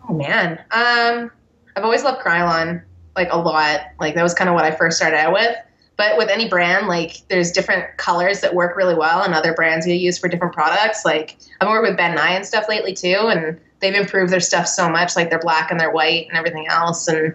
Oh 0.06 0.12
man, 0.12 0.58
um, 0.70 1.30
I've 1.76 1.84
always 1.84 2.04
loved 2.04 2.20
Kryolan 2.20 2.82
like 3.16 3.32
a 3.32 3.38
lot. 3.38 3.80
Like 3.98 4.14
that 4.14 4.22
was 4.22 4.34
kind 4.34 4.50
of 4.50 4.54
what 4.54 4.64
I 4.64 4.70
first 4.70 4.98
started 4.98 5.16
out 5.16 5.32
with. 5.32 5.56
But 6.00 6.16
with 6.16 6.30
any 6.30 6.48
brand, 6.48 6.88
like 6.88 7.28
there's 7.28 7.52
different 7.52 7.98
colors 7.98 8.40
that 8.40 8.54
work 8.54 8.74
really 8.74 8.94
well, 8.94 9.22
and 9.22 9.34
other 9.34 9.52
brands 9.52 9.86
you 9.86 9.92
use 9.92 10.16
for 10.16 10.28
different 10.28 10.54
products. 10.54 11.04
Like 11.04 11.36
I've 11.60 11.68
worked 11.68 11.86
with 11.86 11.98
Ben 11.98 12.14
Nye 12.14 12.30
and 12.32 12.46
stuff 12.46 12.70
lately 12.70 12.94
too, 12.94 13.28
and 13.28 13.60
they've 13.80 13.94
improved 13.94 14.32
their 14.32 14.40
stuff 14.40 14.66
so 14.66 14.88
much. 14.88 15.14
Like 15.14 15.28
they're 15.28 15.38
black 15.38 15.70
and 15.70 15.78
they're 15.78 15.90
white 15.90 16.26
and 16.28 16.38
everything 16.38 16.68
else, 16.68 17.06
and 17.06 17.34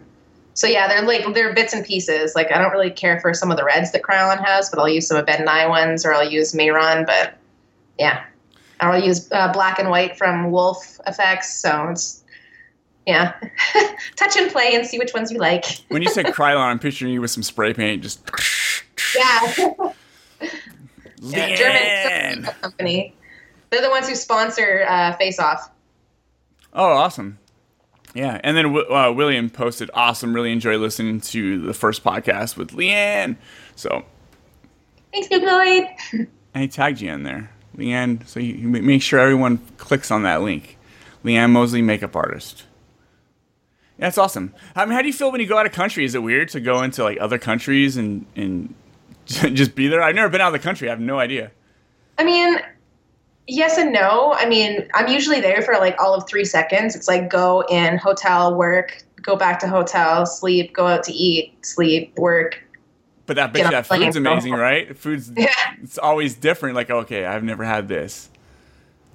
so 0.55 0.65
yeah, 0.65 0.87
they're 0.87 1.03
like 1.03 1.31
they're 1.35 1.53
bits 1.53 1.73
and 1.73 1.85
pieces. 1.85 2.33
Like 2.33 2.51
I 2.51 2.57
don't 2.57 2.71
really 2.71 2.89
care 2.89 3.19
for 3.19 3.35
some 3.35 3.51
of 3.51 3.57
the 3.57 3.63
reds 3.63 3.91
that 3.91 4.01
Kryolan 4.01 4.43
has, 4.43 4.71
but 4.71 4.79
I'll 4.79 4.89
use 4.89 5.05
some 5.05 5.17
of 5.17 5.27
Ben 5.27 5.45
Nye 5.45 5.67
ones, 5.67 6.03
or 6.03 6.15
I'll 6.15 6.27
use 6.27 6.53
Mehron. 6.53 7.05
But 7.05 7.37
yeah, 7.99 8.25
I'll 8.79 8.99
use 8.99 9.31
uh, 9.31 9.53
black 9.53 9.77
and 9.77 9.91
white 9.91 10.17
from 10.17 10.49
Wolf 10.49 10.99
Effects. 11.05 11.55
So 11.55 11.89
it's 11.89 12.23
yeah, 13.05 13.33
touch 14.15 14.35
and 14.37 14.51
play 14.51 14.71
and 14.73 14.85
see 14.85 14.97
which 14.97 15.13
ones 15.13 15.31
you 15.31 15.37
like. 15.39 15.65
When 15.89 16.01
you 16.01 16.09
said 16.09 16.25
Krylon, 16.27 16.65
I'm 16.65 16.79
picturing 16.79 17.13
you 17.13 17.21
with 17.21 17.31
some 17.31 17.43
spray 17.43 17.73
paint, 17.73 18.01
just 18.03 18.29
Yeah. 19.15 19.39
Leanne. 21.21 21.57
German 21.57 22.43
company. 22.61 23.15
They're 23.69 23.81
the 23.81 23.89
ones 23.89 24.07
who 24.07 24.15
sponsor 24.15 24.85
uh, 24.87 25.13
Face 25.17 25.39
Off. 25.39 25.69
Oh, 26.73 26.91
awesome. 26.91 27.39
Yeah, 28.13 28.39
and 28.43 28.55
then 28.55 28.67
uh, 28.89 29.11
William 29.11 29.49
posted, 29.49 29.89
awesome. 29.93 30.33
Really 30.33 30.51
enjoy 30.51 30.77
listening 30.77 31.19
to 31.21 31.61
the 31.61 31.73
first 31.73 32.03
podcast 32.03 32.55
with 32.57 32.71
Leanne. 32.71 33.35
So, 33.75 34.05
Thanks, 35.11 35.27
Lloyd. 35.31 35.87
and 36.53 36.61
he 36.61 36.67
tagged 36.67 37.01
you 37.01 37.11
in 37.11 37.23
there, 37.23 37.49
Leanne. 37.77 38.25
So 38.27 38.39
you, 38.39 38.53
you 38.53 38.67
make 38.67 39.01
sure 39.01 39.19
everyone 39.19 39.57
clicks 39.77 40.11
on 40.11 40.23
that 40.23 40.41
link. 40.41 40.77
Leanne 41.25 41.49
Mosley, 41.51 41.81
makeup 41.81 42.15
artist. 42.15 42.63
Yeah, 43.97 44.07
that's 44.07 44.17
awesome. 44.17 44.53
I 44.75 44.85
mean, 44.85 44.93
how 44.93 45.01
do 45.01 45.07
you 45.07 45.13
feel 45.13 45.31
when 45.31 45.39
you 45.39 45.47
go 45.47 45.57
out 45.57 45.65
of 45.65 45.71
country? 45.71 46.03
Is 46.03 46.15
it 46.15 46.23
weird 46.23 46.49
to 46.49 46.59
go 46.59 46.83
into 46.83 47.03
like 47.03 47.17
other 47.21 47.37
countries 47.37 47.97
and 47.97 48.25
and 48.35 48.73
just 49.25 49.75
be 49.75 49.87
there? 49.87 50.01
I've 50.01 50.15
never 50.15 50.29
been 50.29 50.41
out 50.41 50.47
of 50.47 50.53
the 50.53 50.59
country. 50.59 50.89
I 50.89 50.91
have 50.91 50.99
no 50.99 51.19
idea. 51.19 51.51
I 52.17 52.23
mean, 52.23 52.57
yes 53.47 53.77
and 53.77 53.93
no. 53.93 54.33
I 54.33 54.47
mean, 54.47 54.87
I'm 54.93 55.07
usually 55.07 55.41
there 55.41 55.61
for 55.61 55.75
like 55.75 55.99
all 55.99 56.13
of 56.13 56.27
three 56.27 56.45
seconds. 56.45 56.95
It's 56.95 57.07
like 57.07 57.29
go 57.29 57.63
in, 57.69 57.97
hotel, 57.97 58.55
work, 58.55 59.03
go 59.21 59.35
back 59.35 59.59
to 59.59 59.67
hotel, 59.67 60.25
sleep, 60.25 60.73
go 60.73 60.87
out 60.87 61.03
to 61.03 61.13
eat, 61.13 61.65
sleep, 61.65 62.17
work. 62.17 62.61
But 63.25 63.37
that, 63.37 63.53
Get 63.53 63.71
that 63.71 63.87
food's 63.87 64.15
amazing, 64.15 64.53
right? 64.53 64.95
Food's 64.95 65.31
it's 65.81 65.97
always 65.97 66.35
different. 66.35 66.75
Like, 66.75 66.91
okay, 66.91 67.25
I've 67.25 67.43
never 67.43 67.63
had 67.63 67.87
this. 67.87 68.29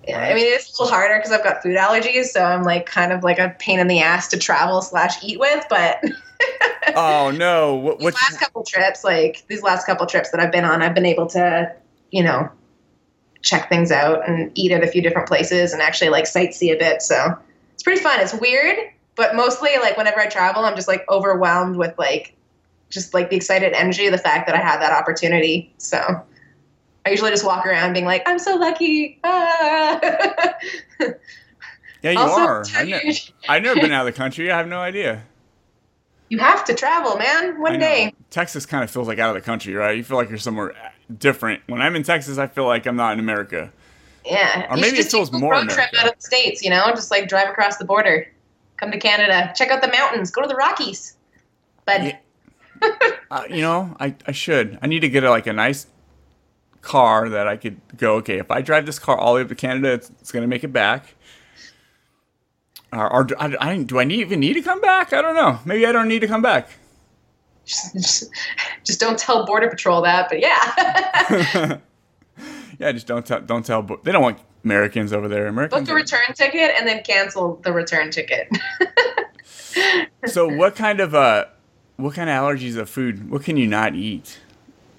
Yeah, 0.08 0.20
I 0.20 0.34
mean, 0.34 0.46
it's 0.46 0.78
a 0.78 0.82
little 0.82 0.94
harder 0.94 1.18
because 1.18 1.30
I've 1.30 1.44
got 1.44 1.62
food 1.62 1.76
allergies, 1.76 2.26
so 2.26 2.42
I'm 2.42 2.62
like 2.62 2.86
kind 2.86 3.12
of 3.12 3.22
like 3.22 3.38
a 3.38 3.54
pain 3.58 3.78
in 3.78 3.86
the 3.86 4.00
ass 4.00 4.28
to 4.28 4.38
travel 4.38 4.80
slash 4.82 5.22
eat 5.22 5.38
with. 5.38 5.64
But 5.68 6.02
Oh 6.96 7.30
no! 7.30 7.74
What? 7.74 8.00
what 8.00 8.14
last 8.14 8.40
couple 8.40 8.64
trips, 8.64 9.04
like 9.04 9.44
these 9.48 9.62
last 9.62 9.86
couple 9.86 10.06
trips 10.06 10.30
that 10.30 10.40
I've 10.40 10.52
been 10.52 10.64
on, 10.64 10.82
I've 10.82 10.94
been 10.94 11.06
able 11.06 11.26
to, 11.28 11.74
you 12.10 12.22
know, 12.22 12.50
check 13.42 13.68
things 13.68 13.90
out 13.90 14.28
and 14.28 14.50
eat 14.54 14.72
at 14.72 14.82
a 14.82 14.86
few 14.86 15.02
different 15.02 15.28
places 15.28 15.72
and 15.72 15.82
actually 15.82 16.10
like 16.10 16.24
sightsee 16.24 16.74
a 16.74 16.78
bit. 16.78 17.02
So 17.02 17.36
it's 17.74 17.82
pretty 17.82 18.00
fun. 18.00 18.20
It's 18.20 18.34
weird, 18.34 18.76
but 19.16 19.34
mostly 19.34 19.70
like 19.80 19.96
whenever 19.96 20.20
I 20.20 20.26
travel, 20.26 20.64
I'm 20.64 20.74
just 20.74 20.88
like 20.88 21.04
overwhelmed 21.08 21.76
with 21.76 21.96
like 21.98 22.34
just 22.88 23.14
like 23.14 23.30
the 23.30 23.36
excited 23.36 23.72
energy 23.72 24.06
of 24.06 24.12
the 24.12 24.18
fact 24.18 24.46
that 24.46 24.56
I 24.56 24.60
had 24.60 24.80
that 24.80 24.92
opportunity. 24.92 25.72
So 25.78 26.22
I 27.06 27.10
usually 27.10 27.30
just 27.30 27.44
walk 27.44 27.64
around 27.66 27.92
being 27.94 28.04
like, 28.04 28.22
I'm 28.26 28.38
so 28.38 28.56
lucky. 28.56 29.18
Ah. 29.24 29.98
yeah, 32.02 32.10
you 32.10 32.18
Also 32.18 32.40
are. 32.40 32.64
I've, 32.74 32.88
ne- 32.88 33.18
I've 33.48 33.62
never 33.62 33.80
been 33.80 33.92
out 33.92 34.06
of 34.06 34.12
the 34.14 34.16
country. 34.18 34.50
I 34.50 34.58
have 34.58 34.68
no 34.68 34.80
idea. 34.80 35.22
you 36.28 36.38
have 36.38 36.64
to 36.66 36.74
travel, 36.74 37.16
man. 37.16 37.60
One 37.60 37.78
day. 37.78 38.14
Texas 38.30 38.66
kind 38.66 38.84
of 38.84 38.90
feels 38.90 39.08
like 39.08 39.18
out 39.18 39.34
of 39.34 39.42
the 39.42 39.44
country, 39.44 39.74
right? 39.74 39.96
You 39.96 40.04
feel 40.04 40.16
like 40.16 40.28
you're 40.28 40.38
somewhere 40.38 40.74
different. 41.18 41.62
When 41.66 41.80
I'm 41.82 41.96
in 41.96 42.02
Texas, 42.02 42.38
I 42.38 42.46
feel 42.46 42.66
like 42.66 42.86
I'm 42.86 42.96
not 42.96 43.14
in 43.14 43.18
America. 43.18 43.72
Yeah. 44.24 44.66
Or 44.70 44.76
You 44.76 44.82
maybe 44.82 44.98
it 44.98 45.02
just 45.02 45.10
feels 45.10 45.32
more 45.32 45.52
road 45.52 45.70
trip 45.70 45.88
out 45.98 46.06
of 46.08 46.14
the 46.16 46.22
states. 46.22 46.62
You 46.62 46.70
know, 46.70 46.86
just 46.90 47.10
like 47.10 47.28
drive 47.28 47.48
across 47.48 47.78
the 47.78 47.84
border, 47.86 48.28
come 48.76 48.90
to 48.90 48.98
Canada, 48.98 49.52
check 49.56 49.70
out 49.70 49.80
the 49.82 49.88
mountains, 49.88 50.30
go 50.30 50.42
to 50.42 50.48
the 50.48 50.54
Rockies. 50.54 51.16
But 51.86 52.20
Uh, 53.30 53.44
you 53.48 53.60
know, 53.60 53.94
I, 54.00 54.14
I 54.26 54.32
should. 54.32 54.78
I 54.82 54.86
need 54.86 55.00
to 55.00 55.08
get 55.08 55.22
a, 55.24 55.30
like 55.30 55.46
a 55.46 55.52
nice 55.52 55.86
car 56.82 57.28
that 57.28 57.46
I 57.46 57.56
could 57.56 57.80
go. 57.96 58.16
Okay, 58.16 58.38
if 58.38 58.50
I 58.50 58.60
drive 58.60 58.86
this 58.86 58.98
car 58.98 59.16
all 59.16 59.34
the 59.34 59.38
way 59.38 59.42
up 59.42 59.48
to 59.48 59.54
Canada, 59.54 59.92
it's, 59.92 60.10
it's 60.20 60.32
gonna 60.32 60.46
make 60.46 60.64
it 60.64 60.72
back. 60.72 61.14
Or, 62.92 63.12
or 63.12 63.24
do, 63.24 63.34
I, 63.38 63.54
I, 63.60 63.82
do 63.82 64.00
I 64.00 64.04
need, 64.04 64.20
even 64.20 64.40
need 64.40 64.54
to 64.54 64.62
come 64.62 64.80
back? 64.80 65.12
I 65.12 65.22
don't 65.22 65.36
know. 65.36 65.60
Maybe 65.64 65.86
I 65.86 65.92
don't 65.92 66.08
need 66.08 66.20
to 66.20 66.26
come 66.26 66.42
back. 66.42 66.68
just, 67.64 68.30
just 68.84 68.98
don't 68.98 69.18
tell 69.18 69.46
Border 69.46 69.68
Patrol 69.68 70.02
that. 70.02 70.28
But 70.28 70.40
yeah, 70.40 71.78
Yeah, 72.80 72.92
just 72.92 73.06
don't 73.06 73.26
tell. 73.26 73.42
Don't 73.42 73.64
tell. 73.64 73.82
They 73.82 74.10
don't 74.10 74.22
want 74.22 74.38
Americans 74.64 75.12
over 75.12 75.28
there. 75.28 75.46
Americans 75.46 75.82
book 75.82 75.86
the 75.86 75.94
return 75.94 76.34
ticket 76.34 76.72
and 76.78 76.88
then 76.88 77.02
cancel 77.02 77.56
the 77.56 77.74
return 77.74 78.10
ticket. 78.10 78.48
so 80.24 80.48
what 80.56 80.76
kind 80.76 80.98
of 80.98 81.14
uh, 81.14 81.44
what 81.96 82.14
kind 82.14 82.30
of 82.30 82.34
allergies 82.36 82.78
of 82.78 82.88
food? 82.88 83.30
What 83.30 83.44
can 83.44 83.58
you 83.58 83.66
not 83.66 83.94
eat? 83.94 84.40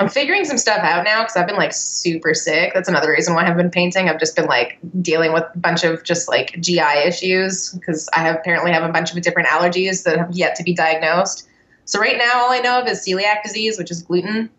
I'm 0.02 0.10
figuring 0.10 0.46
some 0.46 0.58
stuff 0.58 0.80
out 0.80 1.04
now 1.04 1.22
because 1.22 1.38
I've 1.38 1.46
been 1.46 1.58
like 1.58 1.74
super 1.74 2.34
sick. 2.34 2.74
That's 2.74 2.90
another 2.90 3.12
reason 3.12 3.36
why 3.36 3.44
I 3.44 3.46
haven't 3.46 3.66
been 3.66 3.70
painting. 3.70 4.10
I've 4.10 4.20
just 4.20 4.36
been 4.36 4.48
like 4.48 4.80
dealing 5.00 5.32
with 5.32 5.44
a 5.54 5.58
bunch 5.60 5.84
of 5.84 6.04
just 6.04 6.28
like 6.28 6.60
GI 6.60 7.06
issues 7.06 7.70
because 7.70 8.10
I 8.16 8.22
have 8.22 8.38
apparently 8.38 8.72
have 8.72 8.82
a 8.82 8.92
bunch 8.92 9.16
of 9.16 9.22
different 9.22 9.48
allergies 9.50 10.04
that 10.06 10.18
have 10.18 10.32
yet 10.32 10.56
to 10.56 10.64
be 10.64 10.74
diagnosed. 10.74 11.48
So 11.86 12.00
right 12.00 12.18
now, 12.18 12.32
all 12.34 12.52
I 12.52 12.58
know 12.60 12.82
of 12.82 12.88
is 12.88 13.06
celiac 13.06 13.44
disease, 13.44 13.78
which 13.78 13.92
is 13.92 14.02
gluten. 14.02 14.50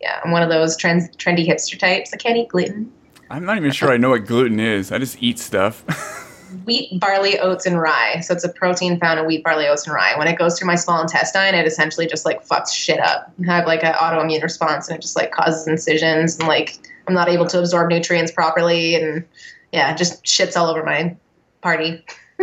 Yeah, 0.00 0.20
I'm 0.24 0.32
one 0.32 0.42
of 0.42 0.48
those 0.48 0.76
trendy 0.76 1.46
hipster 1.46 1.78
types. 1.78 2.12
I 2.12 2.16
can't 2.16 2.36
eat 2.36 2.48
gluten. 2.48 2.92
I'm 3.30 3.44
not 3.44 3.58
even 3.58 3.70
sure 3.70 3.92
I 3.92 3.98
know 3.98 4.10
what 4.10 4.26
gluten 4.26 4.58
is. 4.58 4.90
I 4.90 4.98
just 4.98 5.22
eat 5.22 5.38
stuff. 5.38 5.84
Wheat, 6.64 6.98
barley, 7.00 7.38
oats, 7.38 7.66
and 7.66 7.80
rye. 7.80 8.20
So 8.20 8.34
it's 8.34 8.44
a 8.44 8.48
protein 8.48 8.98
found 8.98 9.18
in 9.18 9.26
wheat, 9.26 9.44
barley, 9.44 9.66
oats, 9.66 9.86
and 9.86 9.94
rye. 9.94 10.16
When 10.16 10.28
it 10.28 10.38
goes 10.38 10.58
through 10.58 10.66
my 10.66 10.74
small 10.74 11.00
intestine, 11.00 11.54
it 11.54 11.66
essentially 11.66 12.06
just 12.06 12.24
like 12.24 12.46
fucks 12.46 12.72
shit 12.72 13.00
up. 13.00 13.32
I 13.42 13.52
have 13.52 13.66
like 13.66 13.82
an 13.82 13.94
autoimmune 13.94 14.42
response, 14.42 14.88
and 14.88 14.98
it 14.98 15.02
just 15.02 15.16
like 15.16 15.32
causes 15.32 15.66
incisions, 15.66 16.38
and 16.38 16.48
like 16.48 16.78
I'm 17.08 17.14
not 17.14 17.28
able 17.28 17.46
to 17.46 17.58
absorb 17.58 17.90
nutrients 17.90 18.32
properly, 18.32 18.94
and 18.94 19.24
yeah, 19.72 19.94
just 19.94 20.24
shits 20.24 20.56
all 20.56 20.68
over 20.68 20.84
my 20.84 21.16
party. 21.62 22.04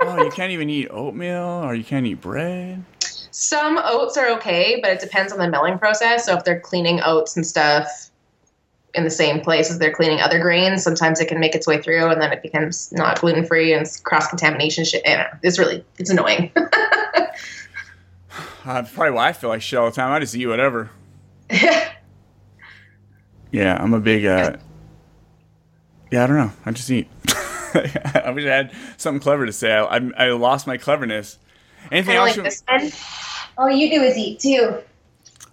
oh, 0.00 0.22
you 0.22 0.30
can't 0.30 0.52
even 0.52 0.68
eat 0.68 0.88
oatmeal, 0.90 1.62
or 1.64 1.74
you 1.74 1.84
can't 1.84 2.06
eat 2.06 2.20
bread. 2.20 2.84
Some 3.30 3.80
oats 3.82 4.16
are 4.16 4.28
okay, 4.36 4.78
but 4.82 4.90
it 4.90 5.00
depends 5.00 5.32
on 5.32 5.38
the 5.38 5.48
milling 5.48 5.78
process. 5.78 6.26
So 6.26 6.36
if 6.36 6.44
they're 6.44 6.60
cleaning 6.60 7.00
oats 7.02 7.34
and 7.36 7.46
stuff 7.46 8.10
in 8.94 9.04
the 9.04 9.10
same 9.10 9.40
place 9.40 9.70
as 9.70 9.78
they're 9.78 9.92
cleaning 9.92 10.20
other 10.20 10.38
grains, 10.38 10.82
sometimes 10.82 11.20
it 11.20 11.26
can 11.26 11.40
make 11.40 11.54
its 11.54 11.66
way 11.66 11.80
through, 11.80 12.10
and 12.10 12.20
then 12.20 12.32
it 12.32 12.42
becomes 12.42 12.92
not 12.92 13.20
gluten 13.20 13.44
free 13.44 13.72
and 13.72 13.86
cross 14.04 14.28
contamination 14.28 14.84
shit. 14.84 15.02
I. 15.06 15.28
It's 15.42 15.58
really 15.58 15.84
it's 15.98 16.10
annoying. 16.10 16.52
Uh, 16.54 16.66
that's 18.64 18.92
probably 18.92 19.12
why 19.12 19.28
I 19.28 19.32
feel 19.32 19.50
like 19.50 19.62
shit 19.62 19.78
all 19.78 19.86
the 19.86 19.92
time. 19.96 20.12
I 20.12 20.20
just 20.20 20.34
eat 20.34 20.46
whatever. 20.46 20.90
yeah, 23.50 23.76
I'm 23.80 23.94
a 23.94 24.00
big. 24.00 24.24
Uh, 24.26 24.56
yeah, 26.10 26.24
I 26.24 26.26
don't 26.26 26.36
know. 26.36 26.52
I 26.66 26.72
just 26.72 26.90
eat. 26.90 27.08
I 27.74 28.30
wish 28.34 28.44
I 28.44 28.54
had 28.54 28.72
something 28.98 29.20
clever 29.20 29.46
to 29.46 29.52
say. 29.52 29.72
I, 29.72 29.96
I, 29.96 30.10
I 30.18 30.30
lost 30.32 30.66
my 30.66 30.76
cleverness. 30.76 31.38
Anything 31.90 32.16
else? 32.16 32.28
like 32.28 32.36
you- 32.36 32.42
this 32.42 32.62
one. 32.68 32.92
All 33.58 33.70
you 33.70 33.90
do 33.90 34.02
is 34.02 34.16
eat 34.16 34.40
too. 34.40 34.58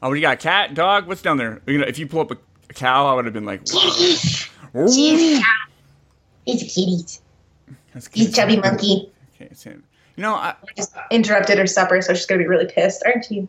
oh, 0.02 0.08
what 0.08 0.10
do 0.10 0.16
you 0.16 0.22
got? 0.22 0.40
Cat, 0.40 0.74
dog? 0.74 1.08
What's 1.08 1.22
down 1.22 1.38
there? 1.38 1.62
You 1.66 1.80
know, 1.80 1.86
if 1.86 2.00
you 2.00 2.08
pull 2.08 2.22
up 2.22 2.32
a, 2.32 2.38
a 2.70 2.74
cow, 2.74 3.08
I 3.08 3.14
would 3.14 3.26
have 3.26 3.34
been 3.34 3.46
like, 3.46 3.62
Ooh. 4.76 4.86
He's 6.46 6.64
a 6.64 6.66
kitty. 6.66 6.98
That's 7.94 8.08
He's 8.08 8.28
cute. 8.28 8.34
chubby 8.36 8.58
monkey. 8.58 9.12
Okay, 9.36 9.48
it's 9.52 9.64
him. 9.64 9.84
You 10.16 10.24
know, 10.24 10.36
I, 10.36 10.50
I 10.50 10.56
just 10.76 10.94
interrupted 11.12 11.58
her 11.58 11.68
supper, 11.68 12.02
so 12.02 12.14
she's 12.14 12.26
gonna 12.26 12.40
be 12.40 12.48
really 12.48 12.66
pissed, 12.72 13.04
aren't 13.06 13.30
you? 13.32 13.48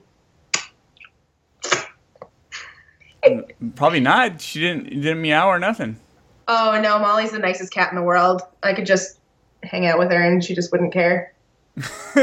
Mm, 3.24 3.74
probably 3.76 4.00
not. 4.00 4.40
She 4.40 4.60
didn't 4.60 4.84
didn't 4.88 5.20
meow 5.20 5.48
or 5.48 5.58
nothing. 5.58 5.96
Oh 6.48 6.80
no, 6.82 6.98
Molly's 6.98 7.32
the 7.32 7.38
nicest 7.38 7.72
cat 7.72 7.90
in 7.90 7.96
the 7.96 8.02
world. 8.02 8.42
I 8.62 8.72
could 8.72 8.86
just 8.86 9.18
hang 9.62 9.86
out 9.86 9.98
with 9.98 10.10
her, 10.10 10.20
and 10.22 10.42
she 10.42 10.54
just 10.54 10.72
wouldn't 10.72 10.92
care. 10.92 11.32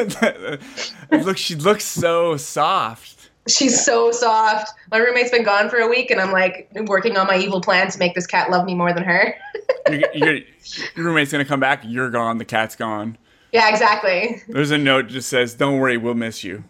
Look, 1.11 1.38
she 1.38 1.56
looks 1.56 1.86
so 1.86 2.38
soft. 2.38 3.16
She's 3.48 3.84
so 3.84 4.11
soft. 4.11 4.72
My 4.91 4.98
roommate's 4.98 5.32
been 5.32 5.44
gone 5.44 5.69
for 5.69 5.78
a 5.78 5.88
week, 5.88 6.11
and 6.11 6.19
I'm 6.19 6.32
like 6.32 6.69
working 6.86 7.18
on 7.18 7.28
my 7.28 7.38
evil 7.38 7.61
plan 7.61 7.90
to 7.90 7.99
make 7.99 8.14
this 8.15 8.28
cat 8.28 8.49
love 8.52 8.65
me 8.65 8.76
more 8.76 8.94
than 8.94 9.03
her. 9.03 9.36
You're, 9.90 10.02
you're, 10.14 10.34
your 10.95 11.06
roommate's 11.06 11.32
gonna 11.32 11.45
come 11.45 11.60
back. 11.61 11.82
You're 11.86 12.10
gone. 12.10 12.38
The 12.38 12.45
cat's 12.45 12.76
gone. 12.76 13.18
yeah, 13.53 13.69
exactly. 13.69 14.41
There's 14.49 14.72
a 14.72 14.78
note 14.78 15.07
that 15.07 15.14
just 15.14 15.30
says, 15.30 15.53
"Don't 15.56 15.80
worry, 15.80 15.98
we'll 15.98 16.14
miss 16.14 16.44
you." 16.44 16.64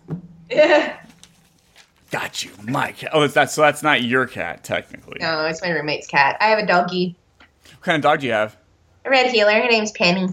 Yeah. 0.51 0.97
Got 2.11 2.43
you, 2.43 2.51
my 2.63 2.91
cat. 2.93 3.09
Oh, 3.13 3.23
it's 3.23 3.33
that. 3.33 3.51
So 3.51 3.61
that's 3.61 3.83
not 3.83 4.03
your 4.03 4.25
cat, 4.27 4.63
technically. 4.63 5.17
No, 5.19 5.45
it's 5.45 5.61
my 5.61 5.69
roommate's 5.71 6.07
cat. 6.07 6.37
I 6.39 6.45
have 6.47 6.59
a 6.59 6.65
doggy, 6.65 7.15
What 7.39 7.81
kind 7.81 7.95
of 7.97 8.01
dog 8.03 8.19
do 8.21 8.27
you 8.27 8.33
have? 8.33 8.55
a 9.03 9.09
red 9.09 9.29
heeler. 9.31 9.51
Her 9.53 9.67
name's 9.67 9.91
Penny. 9.91 10.29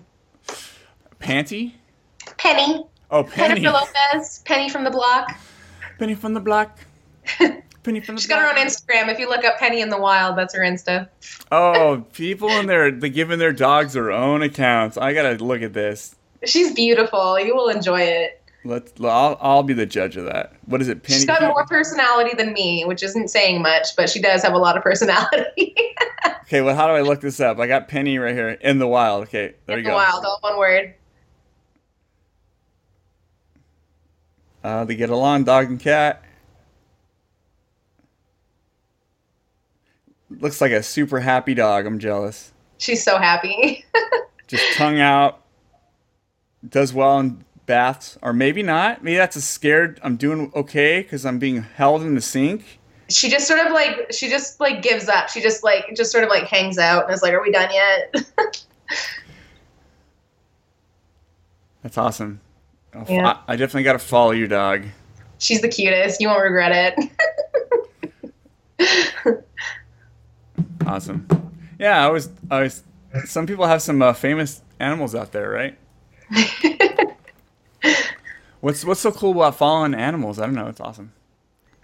Panty? 1.20 1.72
Penny. 2.36 2.84
Oh, 3.10 3.24
Penny. 3.24 3.60
Jennifer 3.60 3.78
Lopez. 4.12 4.40
Penny 4.44 4.68
from 4.68 4.84
the 4.84 4.90
block. 4.90 5.36
Penny 5.98 6.14
from 6.14 6.34
the 6.34 6.40
block. 6.40 6.78
Penny 7.82 8.00
from 8.00 8.14
the 8.14 8.20
She's 8.20 8.28
got 8.28 8.40
her 8.40 8.48
own 8.48 8.66
Instagram. 8.66 9.08
If 9.08 9.18
you 9.18 9.28
look 9.28 9.44
up 9.44 9.58
Penny 9.58 9.80
in 9.80 9.90
the 9.90 9.98
Wild, 9.98 10.36
that's 10.36 10.54
her 10.54 10.62
Insta. 10.62 11.08
Oh, 11.52 12.04
people 12.12 12.48
in 12.50 12.66
there, 12.66 12.90
they 12.90 13.10
giving 13.10 13.38
their 13.38 13.52
dogs 13.52 13.92
their 13.92 14.10
own 14.10 14.42
accounts. 14.42 14.96
I 14.96 15.12
gotta 15.12 15.42
look 15.42 15.62
at 15.62 15.72
this. 15.72 16.16
She's 16.44 16.72
beautiful. 16.74 17.38
You 17.38 17.54
will 17.54 17.68
enjoy 17.68 18.00
it. 18.02 18.40
Let's. 18.66 18.92
I'll, 19.02 19.36
I'll 19.40 19.62
be 19.62 19.74
the 19.74 19.86
judge 19.86 20.16
of 20.16 20.24
that. 20.24 20.54
What 20.64 20.80
is 20.80 20.88
it, 20.88 21.02
Penny? 21.02 21.16
She's 21.16 21.26
got 21.26 21.42
more 21.42 21.66
personality 21.66 22.34
than 22.34 22.54
me, 22.54 22.84
which 22.86 23.02
isn't 23.02 23.28
saying 23.28 23.60
much, 23.60 23.94
but 23.96 24.08
she 24.08 24.20
does 24.20 24.42
have 24.42 24.54
a 24.54 24.58
lot 24.58 24.76
of 24.76 24.82
personality. 24.82 25.74
Okay, 26.44 26.60
well, 26.60 26.76
how 26.76 26.86
do 26.86 26.92
I 26.92 27.00
look 27.00 27.22
this 27.22 27.40
up? 27.40 27.58
I 27.58 27.66
got 27.66 27.88
Penny 27.88 28.18
right 28.18 28.34
here 28.34 28.50
in 28.50 28.78
the 28.78 28.86
wild. 28.86 29.24
Okay, 29.24 29.54
there 29.64 29.78
you 29.78 29.84
go. 29.84 29.88
In 29.88 29.92
the 29.92 29.96
wild, 29.96 30.24
all 30.24 30.38
one 30.42 30.58
word. 30.58 30.94
Uh, 34.64 34.84
they 34.86 34.96
get 34.96 35.10
along, 35.10 35.44
dog 35.44 35.68
and 35.68 35.78
cat. 35.78 36.24
Looks 40.30 40.62
like 40.62 40.72
a 40.72 40.82
super 40.82 41.20
happy 41.20 41.52
dog. 41.54 41.84
I'm 41.86 41.98
jealous. 41.98 42.52
She's 42.78 43.04
so 43.04 43.18
happy. 43.18 43.84
Just 44.48 44.76
tongue 44.76 44.98
out. 44.98 45.42
Does 46.66 46.94
well 46.94 47.20
in 47.20 47.44
baths, 47.66 48.16
or 48.22 48.32
maybe 48.32 48.62
not. 48.62 49.04
Maybe 49.04 49.16
that's 49.18 49.36
a 49.36 49.42
scared. 49.42 50.00
I'm 50.02 50.16
doing 50.16 50.50
okay 50.54 51.02
because 51.02 51.26
I'm 51.26 51.38
being 51.38 51.62
held 51.62 52.02
in 52.02 52.14
the 52.14 52.20
sink. 52.22 52.78
she 53.10 53.28
just 53.28 53.46
sort 53.46 53.60
of 53.60 53.72
like 53.72 54.12
she 54.12 54.30
just 54.30 54.60
like 54.60 54.82
gives 54.82 55.08
up. 55.08 55.28
She 55.28 55.42
just 55.42 55.62
like 55.62 55.94
just 55.94 56.10
sort 56.10 56.24
of 56.24 56.30
like 56.30 56.44
hangs 56.44 56.78
out 56.78 57.04
and 57.04 57.12
is 57.12 57.22
like, 57.22 57.34
"Are 57.34 57.42
we 57.42 57.52
done 57.52 57.70
yet?" 57.72 58.14
That's 61.82 61.98
awesome. 61.98 62.40
I'll- 62.94 63.06
Yeah. 63.08 63.38
I, 63.48 63.52
I 63.52 63.56
definitely 63.56 63.82
got 63.84 63.94
to 63.94 63.98
follow 63.98 64.30
your 64.32 64.48
dog. 64.48 64.84
She's 65.38 65.60
the 65.60 65.68
cutest. 65.68 66.20
You 66.20 66.28
won't 66.28 66.42
regret 66.42 66.94
it. 66.98 67.10
Awesome. 70.86 71.26
Yeah, 71.78 72.04
I 72.06 72.10
was. 72.10 72.28
I 72.50 72.60
was. 72.62 72.82
Some 73.24 73.46
people 73.46 73.66
have 73.66 73.80
some 73.82 74.02
uh, 74.02 74.12
famous 74.12 74.60
animals 74.80 75.14
out 75.14 75.32
there, 75.32 75.48
right? 75.50 75.78
what's 78.60 78.84
What's 78.84 79.00
so 79.00 79.10
cool 79.12 79.32
about 79.32 79.56
following 79.56 79.94
animals? 79.94 80.38
I 80.38 80.46
don't 80.46 80.54
know. 80.54 80.66
It's 80.68 80.80
awesome. 80.80 81.12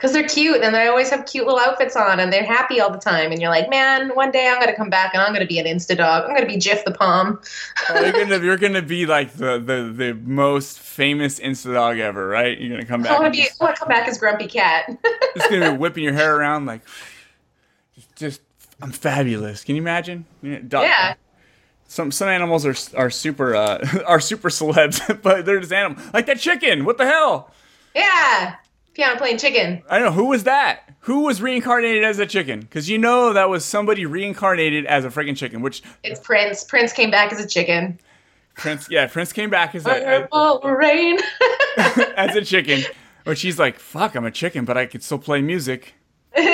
Because 0.01 0.15
they're 0.15 0.27
cute 0.27 0.63
and 0.63 0.75
they 0.75 0.87
always 0.87 1.11
have 1.11 1.27
cute 1.27 1.45
little 1.45 1.61
outfits 1.61 1.95
on 1.95 2.21
and 2.21 2.33
they're 2.33 2.43
happy 2.43 2.81
all 2.81 2.91
the 2.91 2.99
time. 2.99 3.33
And 3.33 3.41
you're 3.41 3.51
like, 3.51 3.69
man, 3.69 4.09
one 4.15 4.31
day 4.31 4.49
I'm 4.49 4.55
going 4.55 4.71
to 4.71 4.75
come 4.75 4.89
back 4.89 5.13
and 5.13 5.23
I'm 5.23 5.29
going 5.35 5.43
to 5.43 5.47
be 5.47 5.59
an 5.59 5.67
Insta 5.67 5.95
dog. 5.95 6.25
I'm 6.25 6.31
going 6.31 6.41
to 6.41 6.47
be 6.47 6.57
Jiff 6.57 6.87
the 6.87 6.93
Pom. 6.93 7.39
Oh, 7.91 8.01
you're 8.01 8.13
gonna 8.13 8.39
you're 8.39 8.57
gonna 8.57 8.81
be 8.81 9.05
like 9.05 9.35
the 9.35 9.59
the, 9.59 9.93
the 9.95 10.15
most 10.15 10.79
famous 10.79 11.39
Insta 11.39 11.75
dog 11.75 11.99
ever, 11.99 12.27
right? 12.27 12.59
You're 12.59 12.71
gonna 12.71 12.87
come 12.87 13.03
back. 13.03 13.13
I 13.13 13.25
to 13.25 13.31
be. 13.31 13.43
just, 13.43 13.61
I 13.61 13.65
want 13.67 13.77
to 13.77 13.81
come 13.81 13.89
back 13.91 14.09
as 14.09 14.17
Grumpy 14.17 14.47
Cat. 14.47 14.87
just 15.37 15.51
gonna 15.51 15.73
be 15.73 15.77
whipping 15.79 16.03
your 16.03 16.15
hair 16.15 16.35
around 16.35 16.65
like, 16.65 16.81
just, 17.95 18.17
just 18.17 18.41
I'm 18.81 18.93
fabulous. 18.93 19.65
Can 19.65 19.77
you 19.77 19.83
imagine? 19.83 20.25
Yeah. 20.41 20.61
dog- 20.67 20.85
yeah. 20.85 21.15
Some 21.89 22.11
some 22.11 22.29
animals 22.29 22.65
are 22.65 22.77
are 22.97 23.11
super 23.11 23.55
uh, 23.55 23.87
are 24.07 24.21
super 24.21 24.49
celebs, 24.49 25.21
but 25.23 25.45
they're 25.45 25.61
just 25.61 25.75
animals. 25.75 26.03
Like 26.15 26.25
that 26.25 26.39
chicken. 26.39 26.87
What 26.87 26.97
the 26.97 27.07
hell? 27.07 27.51
Yeah. 27.95 28.57
Piano 29.01 29.17
playing 29.17 29.39
chicken. 29.39 29.83
I 29.89 29.99
don't 29.99 30.09
know 30.09 30.13
who 30.13 30.27
was 30.27 30.45
that. 30.45 30.93
Who 31.05 31.21
was 31.21 31.41
reincarnated 31.41 32.05
as 32.05 32.19
a 32.19 32.27
chicken? 32.27 32.61
Because 32.61 32.91
you 32.91 32.99
know 32.99 33.33
that 33.33 33.49
was 33.49 33.65
somebody 33.65 34.05
reincarnated 34.05 34.85
as 34.85 35.07
a 35.07 35.09
freaking 35.09 35.35
chicken. 35.35 35.63
Which 35.63 35.83
It's 36.05 36.21
Prince. 36.21 36.65
Prince 36.65 36.93
came 36.93 37.11
back 37.11 37.33
as 37.33 37.43
a 37.43 37.49
chicken. 37.49 37.99
Prince? 38.57 38.89
Yeah, 38.91 39.07
Prince 39.07 39.33
came 39.33 39.49
back 39.49 39.75
as 39.75 39.87
a 39.87 40.29
Purple 40.31 40.61
rain. 40.65 41.19
as 42.15 42.37
a 42.37 42.45
chicken. 42.45 42.83
Which 43.25 43.41
he's 43.41 43.59
like, 43.59 43.79
fuck, 43.79 44.15
I'm 44.15 44.27
a 44.27 44.31
chicken, 44.31 44.67
but 44.67 44.77
I 44.77 44.85
could 44.85 45.03
still 45.03 45.19
play 45.19 45.41
music. 45.41 45.95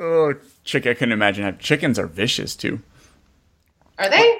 Oh, 0.00 0.34
chick! 0.64 0.86
I 0.86 0.94
couldn't 0.94 1.12
imagine 1.12 1.44
how 1.44 1.50
chickens 1.52 1.98
are 1.98 2.06
vicious 2.06 2.56
too. 2.56 2.80
Are 3.98 4.08
they? 4.08 4.38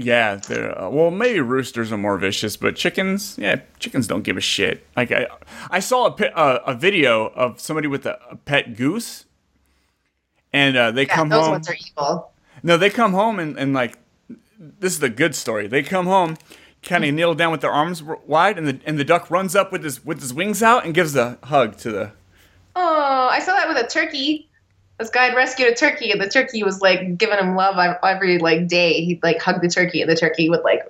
Yeah, 0.00 0.36
they're 0.36 0.80
uh, 0.80 0.88
well, 0.90 1.10
maybe 1.10 1.40
roosters 1.40 1.90
are 1.90 1.98
more 1.98 2.16
vicious, 2.18 2.56
but 2.56 2.76
chickens, 2.76 3.36
yeah, 3.36 3.62
chickens 3.80 4.06
don't 4.06 4.22
give 4.22 4.36
a 4.36 4.40
shit. 4.40 4.86
Like 4.96 5.10
I, 5.10 5.26
I 5.70 5.80
saw 5.80 6.06
a 6.06 6.36
uh, 6.38 6.62
a 6.66 6.74
video 6.74 7.26
of 7.30 7.58
somebody 7.58 7.88
with 7.88 8.06
a, 8.06 8.16
a 8.30 8.36
pet 8.36 8.76
goose, 8.76 9.24
and 10.52 10.76
uh, 10.76 10.92
they 10.92 11.04
Yeah, 11.06 11.14
come 11.16 11.28
those 11.30 11.48
home. 11.48 11.60
Those 11.60 11.68
ones 11.68 11.68
are 11.68 11.76
evil. 11.90 12.32
No, 12.62 12.76
they 12.76 12.90
come 12.90 13.12
home 13.12 13.40
and, 13.40 13.58
and 13.58 13.74
like 13.74 13.98
this 14.58 14.92
is 14.92 15.00
the 15.00 15.08
good 15.08 15.34
story. 15.34 15.66
They 15.66 15.82
come 15.82 16.06
home, 16.06 16.36
kind 16.82 17.04
of 17.04 17.12
kneel 17.12 17.34
down 17.34 17.50
with 17.50 17.60
their 17.60 17.72
arms 17.72 18.00
wide, 18.02 18.56
and 18.56 18.68
the 18.68 18.80
and 18.86 18.98
the 18.98 19.04
duck 19.04 19.30
runs 19.32 19.56
up 19.56 19.72
with 19.72 19.82
his 19.82 20.04
with 20.04 20.20
his 20.20 20.32
wings 20.32 20.62
out 20.62 20.84
and 20.84 20.94
gives 20.94 21.16
a 21.16 21.38
hug 21.44 21.76
to 21.78 21.90
the. 21.90 22.12
Oh, 22.76 23.28
I 23.32 23.40
saw 23.40 23.54
that 23.54 23.66
with 23.66 23.76
a 23.76 23.88
turkey. 23.88 24.47
This 24.98 25.10
guy 25.10 25.26
had 25.26 25.36
rescued 25.36 25.68
a 25.68 25.74
turkey, 25.74 26.10
and 26.10 26.20
the 26.20 26.28
turkey 26.28 26.64
was 26.64 26.80
like 26.80 27.16
giving 27.16 27.38
him 27.38 27.54
love 27.54 27.76
every 28.02 28.38
like 28.38 28.66
day. 28.66 29.04
He'd 29.04 29.22
like 29.22 29.40
hug 29.40 29.62
the 29.62 29.68
turkey, 29.68 30.02
and 30.02 30.10
the 30.10 30.16
turkey 30.16 30.48
would 30.50 30.62
like 30.62 30.82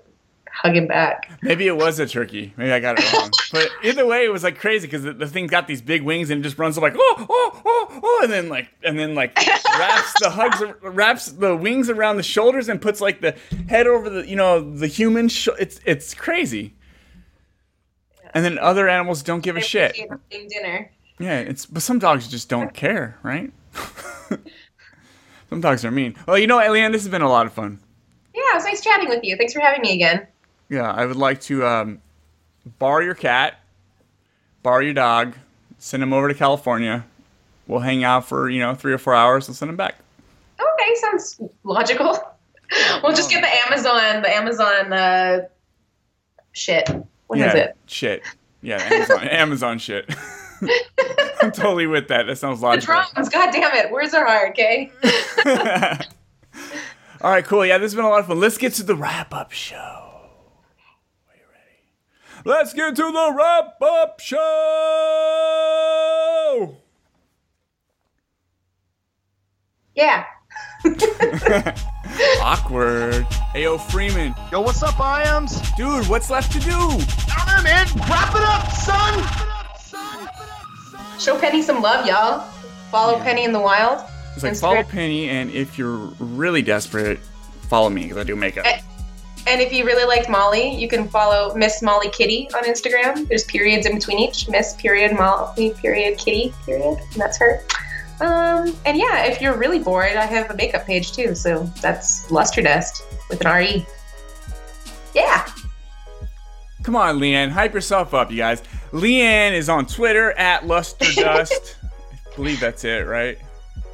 hug 0.58 0.76
him 0.76 0.86
back. 0.86 1.30
Maybe 1.40 1.68
it 1.68 1.76
was 1.76 1.98
a 2.00 2.06
turkey. 2.06 2.52
Maybe 2.56 2.72
I 2.72 2.80
got 2.80 2.98
it 2.98 3.12
wrong. 3.12 3.30
but 3.52 3.68
either 3.84 4.06
way, 4.06 4.24
it 4.24 4.32
was 4.32 4.42
like 4.42 4.58
crazy 4.58 4.86
because 4.86 5.04
the, 5.04 5.12
the 5.12 5.26
thing 5.26 5.46
got 5.46 5.68
these 5.68 5.80
big 5.80 6.02
wings 6.02 6.30
and 6.30 6.40
it 6.40 6.42
just 6.42 6.58
runs 6.58 6.76
up 6.76 6.82
like 6.82 6.94
oh 6.96 7.26
oh 7.28 7.62
oh 7.64 8.00
oh, 8.02 8.20
and 8.24 8.32
then 8.32 8.48
like 8.48 8.68
and 8.82 8.98
then 8.98 9.14
like 9.14 9.36
wraps 9.78 10.14
the 10.20 10.30
hugs 10.30 10.62
wraps 10.82 11.26
the 11.26 11.54
wings 11.54 11.88
around 11.88 12.16
the 12.16 12.22
shoulders 12.22 12.68
and 12.68 12.82
puts 12.82 13.00
like 13.00 13.20
the 13.20 13.36
head 13.68 13.86
over 13.86 14.10
the 14.10 14.26
you 14.28 14.36
know 14.36 14.60
the 14.60 14.88
human. 14.88 15.28
Sh- 15.28 15.48
it's 15.58 15.80
it's 15.84 16.14
crazy. 16.14 16.74
And 18.34 18.44
then 18.44 18.58
other 18.58 18.88
animals 18.88 19.22
don't 19.22 19.40
give 19.40 19.56
a 19.56 19.60
shit. 19.60 19.90
Appreciate 19.90 20.10
the 20.10 20.18
same 20.30 20.48
dinner. 20.48 20.90
Yeah, 21.20 21.38
it's 21.38 21.66
but 21.66 21.82
some 21.82 21.98
dogs 21.98 22.26
just 22.28 22.48
don't 22.48 22.74
care, 22.74 23.16
right? 23.22 23.52
some 25.50 25.60
dogs 25.60 25.84
are 25.84 25.90
mean. 25.90 26.16
Well, 26.26 26.38
you 26.38 26.46
know, 26.46 26.58
Leanne, 26.58 26.92
this 26.92 27.02
has 27.02 27.10
been 27.10 27.22
a 27.22 27.28
lot 27.28 27.46
of 27.46 27.52
fun. 27.52 27.80
Yeah, 28.34 28.42
it 28.52 28.54
was 28.54 28.64
nice 28.64 28.82
chatting 28.82 29.08
with 29.08 29.24
you. 29.24 29.36
Thanks 29.36 29.52
for 29.52 29.60
having 29.60 29.80
me 29.80 29.94
again. 29.94 30.26
Yeah, 30.68 30.90
I 30.90 31.06
would 31.06 31.16
like 31.16 31.40
to 31.42 31.66
um, 31.66 32.00
borrow 32.78 33.02
your 33.02 33.14
cat, 33.14 33.58
borrow 34.62 34.80
your 34.80 34.94
dog, 34.94 35.34
send 35.78 36.02
him 36.02 36.12
over 36.12 36.28
to 36.28 36.34
California. 36.34 37.04
We'll 37.66 37.80
hang 37.80 38.04
out 38.04 38.26
for 38.26 38.48
you 38.48 38.60
know 38.60 38.74
three 38.74 38.92
or 38.92 38.98
four 38.98 39.14
hours 39.14 39.48
and 39.48 39.56
send 39.56 39.70
him 39.70 39.76
back. 39.76 39.96
Okay, 40.58 40.94
sounds 40.96 41.40
logical. 41.64 42.18
We'll 43.02 43.14
just 43.14 43.30
get 43.30 43.40
the 43.40 43.48
Amazon, 43.66 44.20
the 44.20 44.28
Amazon 44.28 44.92
uh, 44.92 45.46
shit. 46.52 46.86
What 47.26 47.38
is 47.38 47.44
yeah, 47.46 47.56
it? 47.56 47.76
shit. 47.86 48.22
Yeah, 48.60 48.76
Amazon, 48.82 49.28
Amazon 49.28 49.78
shit. 49.78 50.14
I'm 51.42 51.52
totally 51.52 51.86
with 51.86 52.08
that. 52.08 52.24
That 52.26 52.36
sounds 52.38 52.60
The 52.60 52.66
logical. 52.66 52.94
drums. 52.94 53.28
God 53.28 53.50
damn 53.52 53.74
it. 53.76 53.90
Words 53.90 54.14
are 54.14 54.24
hard. 54.26 54.50
Okay. 54.50 54.90
All 57.20 57.30
right, 57.30 57.44
cool. 57.44 57.64
Yeah, 57.66 57.78
this 57.78 57.92
has 57.92 57.96
been 57.96 58.04
a 58.04 58.08
lot 58.08 58.20
of 58.20 58.26
fun. 58.26 58.38
Let's 58.40 58.58
get 58.58 58.74
to 58.74 58.82
the 58.82 58.94
wrap 58.94 59.34
up 59.34 59.50
show. 59.52 59.76
Are 59.76 61.34
you 61.34 61.42
ready? 61.50 62.44
Let's 62.44 62.72
get 62.72 62.94
to 62.96 63.02
the 63.02 63.32
wrap 63.36 63.80
up 63.82 64.20
show. 64.20 64.38
Yeah. 69.94 70.24
Awkward. 72.40 73.26
Ayo, 73.54 73.80
Freeman. 73.90 74.32
Yo, 74.52 74.60
what's 74.60 74.82
up, 74.82 74.98
Iams? 75.00 75.60
Dude, 75.76 76.06
what's 76.06 76.30
left 76.30 76.52
to 76.52 76.60
do? 76.60 76.70
I 76.70 77.44
don't 77.46 77.48
know, 77.56 77.62
man. 77.64 77.86
Wrap 78.08 78.34
it 78.34 78.42
up, 78.42 78.70
son. 78.72 79.24
Show 81.18 81.38
Penny 81.38 81.62
some 81.62 81.82
love, 81.82 82.06
y'all. 82.06 82.40
Follow 82.90 83.18
Penny 83.18 83.44
in 83.44 83.52
the 83.52 83.60
Wild. 83.60 84.04
It's 84.34 84.42
like 84.42 84.52
Instagram. 84.52 84.60
follow 84.60 84.82
Penny, 84.84 85.28
and 85.28 85.50
if 85.50 85.76
you're 85.76 85.96
really 86.20 86.62
desperate, 86.62 87.18
follow 87.68 87.90
me 87.90 88.02
because 88.02 88.18
I 88.18 88.24
do 88.24 88.36
makeup. 88.36 88.64
Eh. 88.66 88.80
And 89.46 89.60
if 89.60 89.72
you 89.72 89.84
really 89.84 90.04
liked 90.04 90.28
Molly, 90.28 90.74
you 90.74 90.88
can 90.88 91.08
follow 91.08 91.54
Miss 91.54 91.82
Molly 91.82 92.10
Kitty 92.10 92.48
on 92.54 92.64
Instagram. 92.64 93.26
There's 93.28 93.44
periods 93.44 93.86
in 93.86 93.94
between 93.94 94.18
each. 94.18 94.48
Miss 94.48 94.74
period 94.74 95.16
Molly 95.16 95.70
period 95.70 96.18
Kitty 96.18 96.52
period. 96.66 96.98
And 96.98 97.20
that's 97.20 97.38
her. 97.38 97.62
Um, 98.20 98.76
and 98.84 98.98
yeah, 98.98 99.24
if 99.24 99.40
you're 99.40 99.56
really 99.56 99.78
bored, 99.78 100.16
I 100.16 100.26
have 100.26 100.50
a 100.50 100.54
makeup 100.54 100.84
page 100.84 101.12
too. 101.12 101.34
So 101.34 101.64
that's 101.80 102.30
Lustre 102.30 102.62
Dust 102.62 103.02
with 103.30 103.44
an 103.44 103.56
RE. 103.56 103.86
Yeah. 105.14 105.46
Come 106.82 106.94
on, 106.94 107.18
Leanne, 107.18 107.50
hype 107.50 107.74
yourself 107.74 108.14
up, 108.14 108.30
you 108.30 108.36
guys. 108.36 108.62
Leanne 108.92 109.52
is 109.52 109.68
on 109.68 109.86
Twitter 109.86 110.32
at 110.32 110.62
Lustredust. 110.62 111.76
I 111.82 112.36
believe 112.36 112.60
that's 112.60 112.84
it, 112.84 113.06
right? 113.06 113.38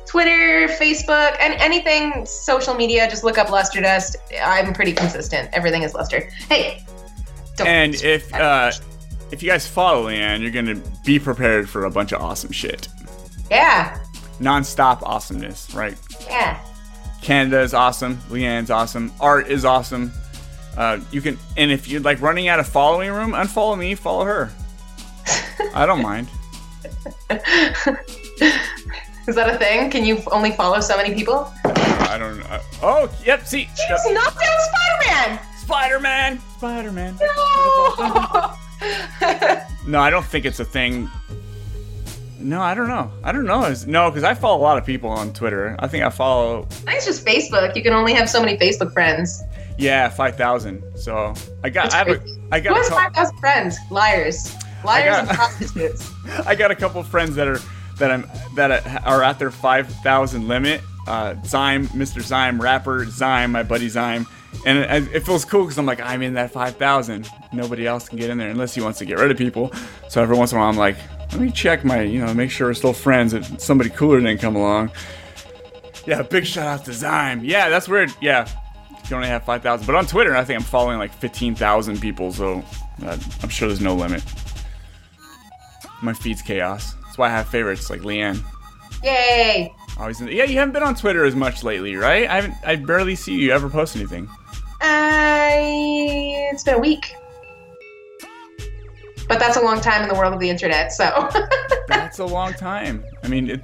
Twitter, 0.07 0.69
Facebook, 0.79 1.37
and 1.41 1.55
anything 1.55 2.25
social 2.25 2.75
media, 2.75 3.09
just 3.09 3.25
look 3.25 3.39
up 3.39 3.51
Lustre 3.51 3.81
Dust. 3.81 4.17
I'm 4.43 4.73
pretty 4.73 4.93
consistent. 4.93 5.51
Everything 5.53 5.83
is 5.83 5.95
Lustre. 5.95 6.29
Hey, 6.49 6.85
don't 7.57 7.67
And 7.67 7.95
if 7.97 8.33
uh, 8.33 8.71
if 9.33 9.43
you 9.43 9.49
guys 9.49 9.67
follow 9.67 10.09
Leanne, 10.09 10.41
you're 10.41 10.51
gonna 10.51 10.81
be 11.05 11.19
prepared 11.19 11.69
for 11.69 11.87
a 11.87 11.91
bunch 11.91 12.13
of 12.13 12.21
awesome 12.21 12.53
shit, 12.53 12.89
yeah, 13.51 13.99
non-stop 14.41 15.03
awesomeness, 15.03 15.75
right? 15.75 15.97
yeah. 16.29 16.61
Canada 17.23 17.63
is 17.63 17.73
awesome. 17.73 18.19
Leanne's 18.29 18.71
awesome. 18.71 19.11
Art 19.19 19.49
is 19.49 19.65
awesome. 19.65 20.13
Uh, 20.77 21.01
you 21.11 21.23
can, 21.23 21.39
and 21.57 21.73
if 21.73 21.89
you're 21.89 22.03
like 22.03 22.21
running 22.21 22.49
out 22.49 22.61
of 22.61 22.69
following 22.69 23.11
room, 23.11 23.33
unfollow 23.33 23.79
me, 23.79 23.95
follow 23.95 24.25
her. 24.27 24.53
I 25.73 25.87
don't 25.87 26.03
mind. 26.03 26.29
Is 29.27 29.37
that 29.37 29.49
a 29.49 29.57
thing? 29.59 29.91
Can 29.91 30.05
you 30.05 30.21
only 30.31 30.53
follow 30.53 30.81
so 30.81 30.97
many 30.97 31.15
people? 31.15 31.51
I 31.65 32.17
don't 32.19 32.39
know. 32.39 32.61
Oh, 32.83 33.11
yep. 33.25 33.47
See, 33.47 33.65
Jeez, 33.65 34.15
knock 34.15 34.39
down 34.41 34.59
Spider-Man. 34.61 35.41
Spider 35.59 35.99
Man, 36.01 36.39
Spider 36.59 36.93
Man. 36.93 37.17
No, 37.19 37.27
no, 39.87 39.99
I 40.01 40.11
don't 40.11 40.25
think 40.27 40.45
it's 40.45 40.61
a 40.61 40.65
thing. 40.65 41.09
No, 42.39 42.61
I 42.61 42.75
don't 42.75 42.89
know. 42.89 43.11
I 43.23 43.33
don't 43.33 43.47
know. 43.47 43.61
It's- 43.61 43.87
No, 43.87 44.11
because 44.11 44.25
I 44.25 44.35
follow 44.35 44.59
a 44.59 44.63
lot 44.63 44.77
of 44.77 44.85
people 44.85 45.09
on 45.09 45.33
Twitter. 45.33 45.75
I 45.79 45.89
think 45.89 46.05
I 46.05 46.11
follow, 46.11 46.65
I 46.65 46.75
think 46.75 46.97
it's 46.99 47.07
just 47.07 47.25
Facebook. 47.25 47.75
You 47.75 47.83
can 47.83 47.95
only 47.95 48.13
have 48.13 48.29
so 48.29 48.41
many 48.43 48.59
Facebook 48.59 48.93
friends. 48.93 49.43
yeah, 49.79 50.11
five 50.11 50.37
thousand. 50.37 50.83
So 50.97 51.33
I 51.63 51.71
got, 51.71 51.95
I 51.95 51.99
have, 51.99 52.09
a, 52.09 52.21
I 52.53 52.59
Who 52.61 52.69
got, 52.69 52.77
has 52.77 52.91
5,000 52.91 53.39
friends? 53.39 53.79
Liars. 53.91 54.55
Liars 54.85 55.11
got- 55.17 55.29
and 55.29 55.37
prostitutes. 55.37 56.13
I 56.47 56.55
got 56.55 56.71
a 56.71 56.75
couple 56.75 57.03
friends 57.03 57.35
that 57.37 57.49
are 57.49 57.59
that 57.99 58.11
I'm 58.11 58.29
that 58.57 59.05
are 59.07 59.23
at 59.23 59.39
their 59.39 59.51
five 59.51 59.89
thousand 59.89 60.49
limit. 60.49 60.81
Uh, 61.07 61.35
Zyme, 61.43 61.87
Mr. 61.89 62.23
Zyme, 62.23 62.59
rapper 62.61 63.05
Zyme, 63.05 63.51
my 63.51 63.63
buddy 63.63 63.89
Zyme, 63.89 64.27
and 64.65 64.79
it, 65.07 65.17
it 65.17 65.21
feels 65.27 65.45
cool 65.45 65.65
because 65.65 65.77
I'm 65.77 65.85
like 65.85 66.01
I'm 66.01 66.23
in 66.23 66.35
that 66.35 66.51
five 66.51 66.77
thousand. 66.77 67.29
Nobody 67.53 67.87
else 67.87 68.09
can 68.09 68.19
get 68.19 68.31
in 68.31 68.39
there 68.39 68.49
unless 68.49 68.75
he 68.75 68.81
wants 68.81 68.99
to 69.01 69.05
get 69.05 69.19
rid 69.19 69.31
of 69.31 69.37
people. 69.37 69.71
So 70.09 70.23
every 70.23 70.37
once 70.37 70.53
in 70.53 70.57
a 70.59 70.61
while 70.61 70.71
I'm 70.71 70.77
like, 70.79 70.97
let 71.33 71.41
me 71.41 71.51
check 71.51 71.85
my, 71.85 72.01
you 72.01 72.25
know, 72.25 72.33
make 72.33 72.51
sure 72.51 72.69
we're 72.69 72.75
still 72.75 72.93
friends. 72.95 73.35
If 73.35 73.61
somebody 73.61 73.91
cooler 73.91 74.19
didn't 74.21 74.41
come 74.41 74.57
along. 74.57 74.93
Yeah, 76.07 76.23
big 76.23 76.47
shout 76.47 76.67
out 76.67 76.85
to 76.87 76.91
Zyme. 76.93 77.41
Yeah, 77.43 77.69
that's 77.69 77.89
weird. 77.89 78.11
Yeah, 78.21 78.49
you 79.09 79.17
only 79.17 79.29
have 79.29 79.45
5,000. 79.45 79.87
But 79.87 79.95
on 79.95 80.07
Twitter, 80.07 80.35
I 80.37 80.45
think 80.45 80.59
I'm 80.61 80.65
following 80.67 80.99
like 80.99 81.13
15,000 81.15 82.01
people, 82.01 82.33
so 82.33 82.63
uh, 83.05 83.17
I'm 83.43 83.49
sure 83.49 83.69
there's 83.69 83.81
no 83.81 83.95
limit. 83.95 84.23
My 86.03 86.13
feed's 86.13 86.43
chaos. 86.43 86.95
That's 87.05 87.19
why 87.19 87.29
I 87.29 87.31
have 87.31 87.49
favorites 87.49 87.91
like 87.91 88.01
Leanne. 88.01 88.43
Yay. 89.03 89.73
Always 89.99 90.21
in 90.21 90.29
yeah, 90.29 90.45
you 90.45 90.59
haven't 90.59 90.73
been 90.73 90.83
on 90.83 90.95
Twitter 90.95 91.25
as 91.25 91.37
much 91.37 91.63
lately, 91.63 91.95
right? 91.95 92.29
I 92.29 92.37
haven't. 92.37 92.55
I 92.65 92.77
barely 92.77 93.15
see 93.15 93.35
you 93.35 93.53
ever 93.53 93.69
post 93.69 93.97
anything. 93.97 94.29
I. 94.81 96.51
It's 96.53 96.65
been 96.65 96.75
a 96.75 96.79
week. 96.81 97.15
But 99.29 99.39
that's 99.39 99.57
a 99.57 99.63
long 99.63 99.81
time 99.81 100.03
in 100.03 100.09
the 100.09 100.15
world 100.15 100.35
of 100.35 100.41
the 100.41 100.51
internet, 100.51 100.93
so. 100.93 101.29
That's 101.89 102.19
a 102.19 102.27
long 102.27 102.53
time. 102.53 103.05
I 103.23 103.29
mean, 103.29 103.49
it, 103.49 103.63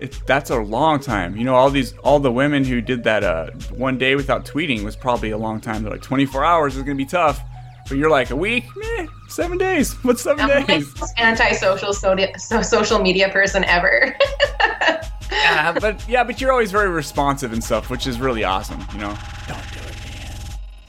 it. 0.00 0.18
That's 0.26 0.50
a 0.50 0.56
long 0.56 1.00
time. 1.00 1.36
You 1.36 1.44
know, 1.44 1.54
all 1.54 1.70
these, 1.70 1.92
all 1.98 2.18
the 2.18 2.32
women 2.32 2.64
who 2.64 2.80
did 2.80 3.04
that 3.04 3.22
uh, 3.22 3.50
one 3.76 3.98
day 3.98 4.14
without 4.14 4.46
tweeting 4.46 4.84
was 4.84 4.96
probably 4.96 5.30
a 5.30 5.38
long 5.38 5.60
time. 5.60 5.82
They're 5.82 5.92
like, 5.92 6.02
24 6.02 6.44
hours 6.44 6.76
is 6.76 6.82
gonna 6.82 6.94
be 6.94 7.04
tough. 7.04 7.42
But 7.88 7.98
you're 7.98 8.10
like 8.10 8.30
a 8.30 8.36
week, 8.36 8.64
meh, 8.76 9.06
seven 9.28 9.58
days. 9.58 9.92
What's 10.02 10.22
7 10.22 10.40
I'm 10.40 10.60
the 10.60 10.66
days? 10.66 10.98
most 11.00 11.14
anti-social 11.18 11.92
so, 11.92 12.16
so 12.38 12.62
social 12.62 12.98
media 12.98 13.28
person 13.28 13.64
ever. 13.64 14.16
yeah, 15.30 15.72
but 15.72 16.06
yeah, 16.08 16.24
but 16.24 16.40
you're 16.40 16.52
always 16.52 16.72
very 16.72 16.88
responsive 16.90 17.52
and 17.52 17.62
stuff, 17.62 17.90
which 17.90 18.06
is 18.06 18.18
really 18.20 18.44
awesome. 18.44 18.80
You 18.92 18.98
know, 18.98 19.16
don't 19.46 19.62
do 19.72 19.78
it, 19.80 19.96
man. 20.18 20.32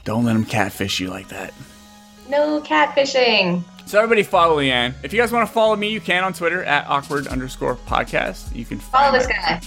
Don't 0.04 0.24
let 0.24 0.32
them 0.34 0.44
catfish 0.44 1.00
you 1.00 1.08
like 1.08 1.28
that. 1.28 1.52
no 2.28 2.60
catfishing. 2.60 3.62
So 3.86 3.98
everybody 3.98 4.22
follow 4.22 4.58
Leanne. 4.58 4.92
If 5.02 5.12
you 5.14 5.20
guys 5.20 5.32
want 5.32 5.46
to 5.48 5.52
follow 5.52 5.74
me, 5.74 5.88
you 5.90 6.00
can 6.00 6.22
on 6.22 6.32
Twitter 6.34 6.62
at 6.64 6.86
awkward 6.88 7.26
underscore 7.26 7.76
podcast. 7.76 8.54
You 8.54 8.64
can 8.66 8.78
Follow 8.80 9.12
this 9.16 9.26
guy. 9.26 9.60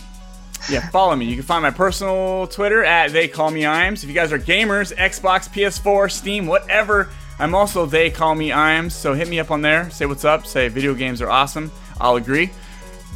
Yeah, 0.69 0.87
follow 0.89 1.15
me. 1.15 1.25
You 1.25 1.33
can 1.37 1.43
find 1.43 1.63
my 1.63 1.71
personal 1.71 2.45
Twitter 2.45 2.83
at 2.83 3.11
they 3.13 3.27
call 3.27 3.49
me 3.49 3.65
Iams. 3.65 4.03
If 4.03 4.09
you 4.09 4.13
guys 4.15 4.31
are 4.31 4.37
gamers, 4.37 4.95
Xbox, 4.95 5.49
PS4, 5.49 6.11
Steam, 6.11 6.45
whatever, 6.45 7.09
I'm 7.41 7.55
also 7.55 7.87
they 7.87 8.11
call 8.11 8.35
me 8.35 8.51
Iams. 8.51 8.93
So 8.93 9.13
hit 9.13 9.27
me 9.27 9.39
up 9.39 9.49
on 9.49 9.61
there. 9.61 9.89
Say 9.89 10.05
what's 10.05 10.23
up. 10.23 10.45
Say 10.45 10.67
video 10.67 10.93
games 10.93 11.21
are 11.21 11.29
awesome. 11.29 11.71
I'll 11.99 12.15
agree. 12.15 12.51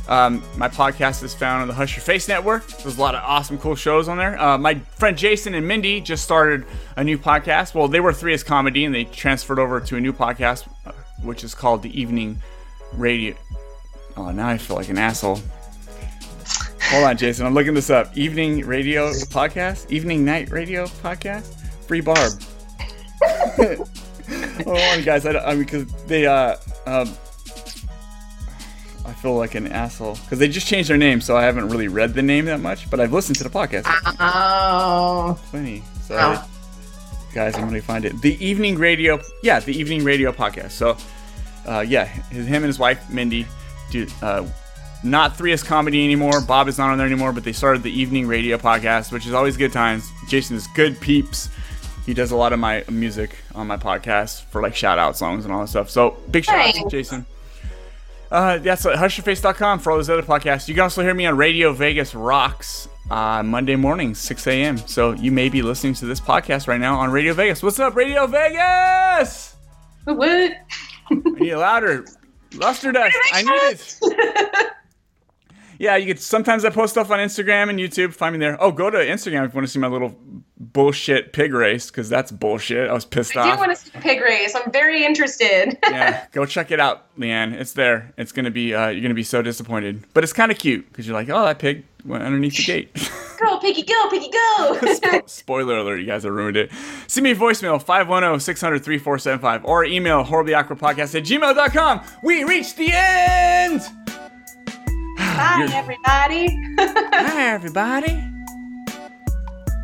Um, 0.08 0.44
my 0.58 0.68
podcast 0.68 1.24
is 1.24 1.34
found 1.34 1.62
on 1.62 1.68
the 1.68 1.74
Hush 1.74 1.96
Your 1.96 2.04
Face 2.04 2.28
Network. 2.28 2.68
There's 2.68 2.98
a 2.98 3.02
lot 3.02 3.16
of 3.16 3.24
awesome, 3.24 3.58
cool 3.58 3.76
shows 3.76 4.08
on 4.08 4.18
there. 4.18 4.40
Uh, 4.40 4.58
my 4.58 4.76
friend 4.76 5.18
Jason 5.18 5.56
and 5.56 5.68
Mindy 5.68 6.02
just 6.02 6.24
started 6.24 6.66
a 6.96 7.04
new 7.04 7.18
podcast. 7.18 7.74
Well, 7.74 7.88
they 7.88 8.00
were 8.00 8.14
three 8.14 8.34
as 8.34 8.44
comedy, 8.44 8.86
and 8.86 8.94
they 8.94 9.06
transferred 9.06 9.58
over 9.58 9.80
to 9.80 9.96
a 9.96 10.00
new 10.00 10.14
podcast, 10.14 10.68
uh, 10.86 10.92
which 11.24 11.44
is 11.44 11.56
called 11.56 11.82
the 11.82 12.00
Evening 12.00 12.40
Radio. 12.94 13.36
Oh, 14.18 14.32
now 14.32 14.48
I 14.48 14.58
feel 14.58 14.76
like 14.76 14.90
an 14.90 14.98
asshole. 14.98 15.40
Hold 16.82 17.04
on, 17.04 17.18
Jason. 17.18 17.48
I'm 17.48 17.56
looking 17.56 17.74
this 17.74 17.90
up. 17.90 18.16
Evening 18.16 18.66
radio 18.66 19.10
podcast? 19.10 19.90
Evening 19.90 20.24
night 20.24 20.52
radio 20.52 20.86
podcast? 20.86 21.60
Free 21.88 22.02
Barb. 22.02 22.32
Hold 24.64 24.78
on, 24.78 25.04
guys. 25.04 25.26
I, 25.26 25.32
don't- 25.34 25.46
I 25.46 25.52
mean, 25.54 25.60
because 25.64 25.86
they, 26.06 26.26
uh, 26.26 26.56
um, 26.86 27.10
I 29.06 29.14
feel 29.14 29.36
like 29.36 29.56
an 29.56 29.68
asshole. 29.68 30.16
Because 30.16 30.40
they 30.40 30.48
just 30.48 30.68
changed 30.68 30.90
their 30.90 30.98
name, 30.98 31.22
so 31.22 31.38
I 31.38 31.44
haven't 31.44 31.70
really 31.70 31.88
read 31.88 32.14
the 32.14 32.22
name 32.24 32.46
that 32.46 32.60
much, 32.60 32.90
but 32.90 33.00
I've 33.00 33.14
listened 33.14 33.38
to 33.38 33.44
the 33.44 33.50
podcast. 33.50 33.84
Oh. 34.20 35.40
Plenty. 35.52 35.84
Sorry. 36.04 36.38
Guys, 37.34 37.56
I'm 37.56 37.62
going 37.62 37.74
to 37.74 37.82
find 37.82 38.06
it. 38.06 38.20
The 38.22 38.44
Evening 38.44 38.78
Radio, 38.78 39.20
yeah, 39.44 39.60
the 39.60 39.78
Evening 39.78 40.04
Radio 40.04 40.32
podcast. 40.32 40.72
So, 40.72 40.98
uh, 41.68 41.82
yeah, 41.88 42.06
his, 42.06 42.46
him 42.48 42.56
and 42.58 42.66
his 42.66 42.80
wife, 42.80 43.10
Mindy, 43.10 43.46
do, 43.92 44.08
uh, 44.22 44.48
not 45.04 45.38
3S 45.38 45.64
Comedy 45.66 46.04
anymore. 46.04 46.42
Bob 46.42 46.68
is 46.68 46.78
not 46.78 46.90
on 46.90 46.98
there 46.98 47.06
anymore, 47.06 47.32
but 47.34 47.44
they 47.44 47.52
started 47.52 47.84
the 47.84 47.92
Evening 47.92 48.26
Radio 48.26 48.58
podcast, 48.58 49.12
which 49.12 49.28
is 49.28 49.34
always 49.34 49.58
good 49.58 49.72
times. 49.74 50.10
Jason 50.30 50.56
is 50.56 50.66
good 50.68 51.00
peeps. 51.00 51.50
He 52.06 52.14
does 52.14 52.32
a 52.32 52.36
lot 52.36 52.54
of 52.54 52.60
my 52.60 52.84
music 52.90 53.36
on 53.56 53.68
my 53.68 53.78
podcast 53.78 54.44
for 54.46 54.62
like 54.62 54.76
shout 54.76 55.00
out 55.00 55.18
songs 55.18 55.44
and 55.44 55.54
all 55.54 55.62
that 55.62 55.68
stuff. 55.68 55.90
So, 55.90 56.18
big 56.30 56.46
shout 56.46 56.68
out 56.68 56.76
to 56.76 56.90
Jason. 56.90 57.26
Uh, 58.32 58.58
that's 58.58 58.86
at 58.86 58.98
hushyourface.com 58.98 59.80
for 59.80 59.92
all 59.92 59.98
those 59.98 60.10
other 60.10 60.22
podcasts. 60.22 60.68
You 60.68 60.74
can 60.76 60.84
also 60.84 61.02
hear 61.02 61.14
me 61.14 61.26
on 61.26 61.38
Radio 61.38 61.74
Vegas 61.74 62.14
Rocks 62.14 62.88
uh, 63.10 63.42
Monday 63.44 63.76
morning, 63.76 64.14
6 64.14 64.48
a.m. 64.48 64.78
So 64.78 65.12
you 65.14 65.32
may 65.32 65.50
be 65.50 65.62
listening 65.62 65.94
to 65.96 66.06
this 66.06 66.20
podcast 66.20 66.68
right 66.68 66.80
now 66.80 67.00
on 67.00 67.12
Radio 67.12 67.34
Vegas. 67.34 67.64
What's 67.64 67.80
up, 67.80 67.96
Radio 67.96 68.28
Vegas? 68.28 69.56
What? 70.04 70.54
I 71.12 71.16
need 71.40 71.56
louder. 71.56 72.06
Lustre 72.56 72.92
dust. 72.92 73.18
I 73.34 73.42
need 73.42 73.80
it. 74.02 74.72
Yeah, 75.78 75.98
you 75.98 76.08
could. 76.08 76.20
Sometimes 76.20 76.64
I 76.64 76.70
post 76.70 76.94
stuff 76.94 77.12
on 77.12 77.20
Instagram 77.20 77.70
and 77.70 77.78
YouTube. 77.78 78.14
Find 78.14 78.34
me 78.34 78.40
there. 78.40 78.62
Oh, 78.64 78.72
go 78.72 78.90
to 78.90 78.98
Instagram 78.98 79.46
if 79.46 79.54
you 79.54 79.58
want 79.58 79.68
to 79.68 79.74
see 79.74 79.80
my 79.80 79.88
little 79.88 80.16
bullshit 80.76 81.32
pig 81.32 81.54
race 81.54 81.88
because 81.88 82.10
that's 82.10 82.32
bullshit. 82.34 82.90
I 82.90 82.94
was 82.94 83.06
pissed 83.06 83.38
off. 83.38 83.46
I 83.48 83.54
do 83.54 83.60
want 83.60 83.72
to 83.72 83.78
see 83.78 83.90
pig 84.02 84.22
race. 84.22 84.54
I'm 84.54 84.70
very 84.74 85.06
interested. 85.06 85.78
yeah, 85.90 86.26
go 86.34 86.46
check 86.46 86.70
it 86.70 86.82
out, 86.82 87.06
Leanne. 87.18 87.54
It's 87.54 87.72
there. 87.74 88.14
It's 88.18 88.34
gonna 88.34 88.52
be. 88.52 88.76
Uh, 88.76 88.90
you're 88.90 89.02
gonna 89.02 89.14
be 89.14 89.24
so 89.24 89.42
disappointed, 89.42 90.04
but 90.14 90.24
it's 90.24 90.34
kind 90.34 90.52
of 90.52 90.60
cute 90.60 90.88
because 90.90 91.08
you're 91.08 91.16
like, 91.16 91.30
oh, 91.30 91.46
that 91.46 91.60
pig 91.60 91.86
went 92.04 92.24
underneath 92.24 92.58
the 92.58 92.64
gate. 92.68 92.94
go, 93.40 93.58
piggy, 93.60 93.84
go, 93.84 94.10
piggy, 94.10 94.30
go. 94.30 95.22
Spoiler 95.26 95.78
alert, 95.78 96.00
you 96.00 96.06
guys 96.06 96.24
have 96.24 96.34
ruined 96.34 96.58
it. 96.58 96.72
Send 97.08 97.24
me 97.24 97.32
a 97.32 97.36
voicemail, 97.36 97.82
510-600-3475, 97.84 99.62
or 99.64 99.86
email 99.86 100.26
horriblyawkwardpodcast 100.26 101.16
at 101.16 101.24
gmail.com. 101.24 102.02
We 102.22 102.44
reached 102.44 102.76
the 102.76 102.90
end! 102.92 103.80
Bye, 105.18 105.70
everybody. 105.72 106.48
Hi, 106.78 107.48
everybody. 107.48 108.22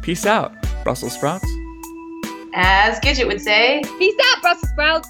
Peace 0.01 0.25
out, 0.25 0.60
Brussels 0.83 1.13
sprouts. 1.13 1.47
As 2.53 2.99
Gidget 2.99 3.27
would 3.27 3.41
say, 3.41 3.81
Peace 3.97 4.15
out, 4.33 4.41
Brussels 4.41 4.71
sprouts. 4.71 5.09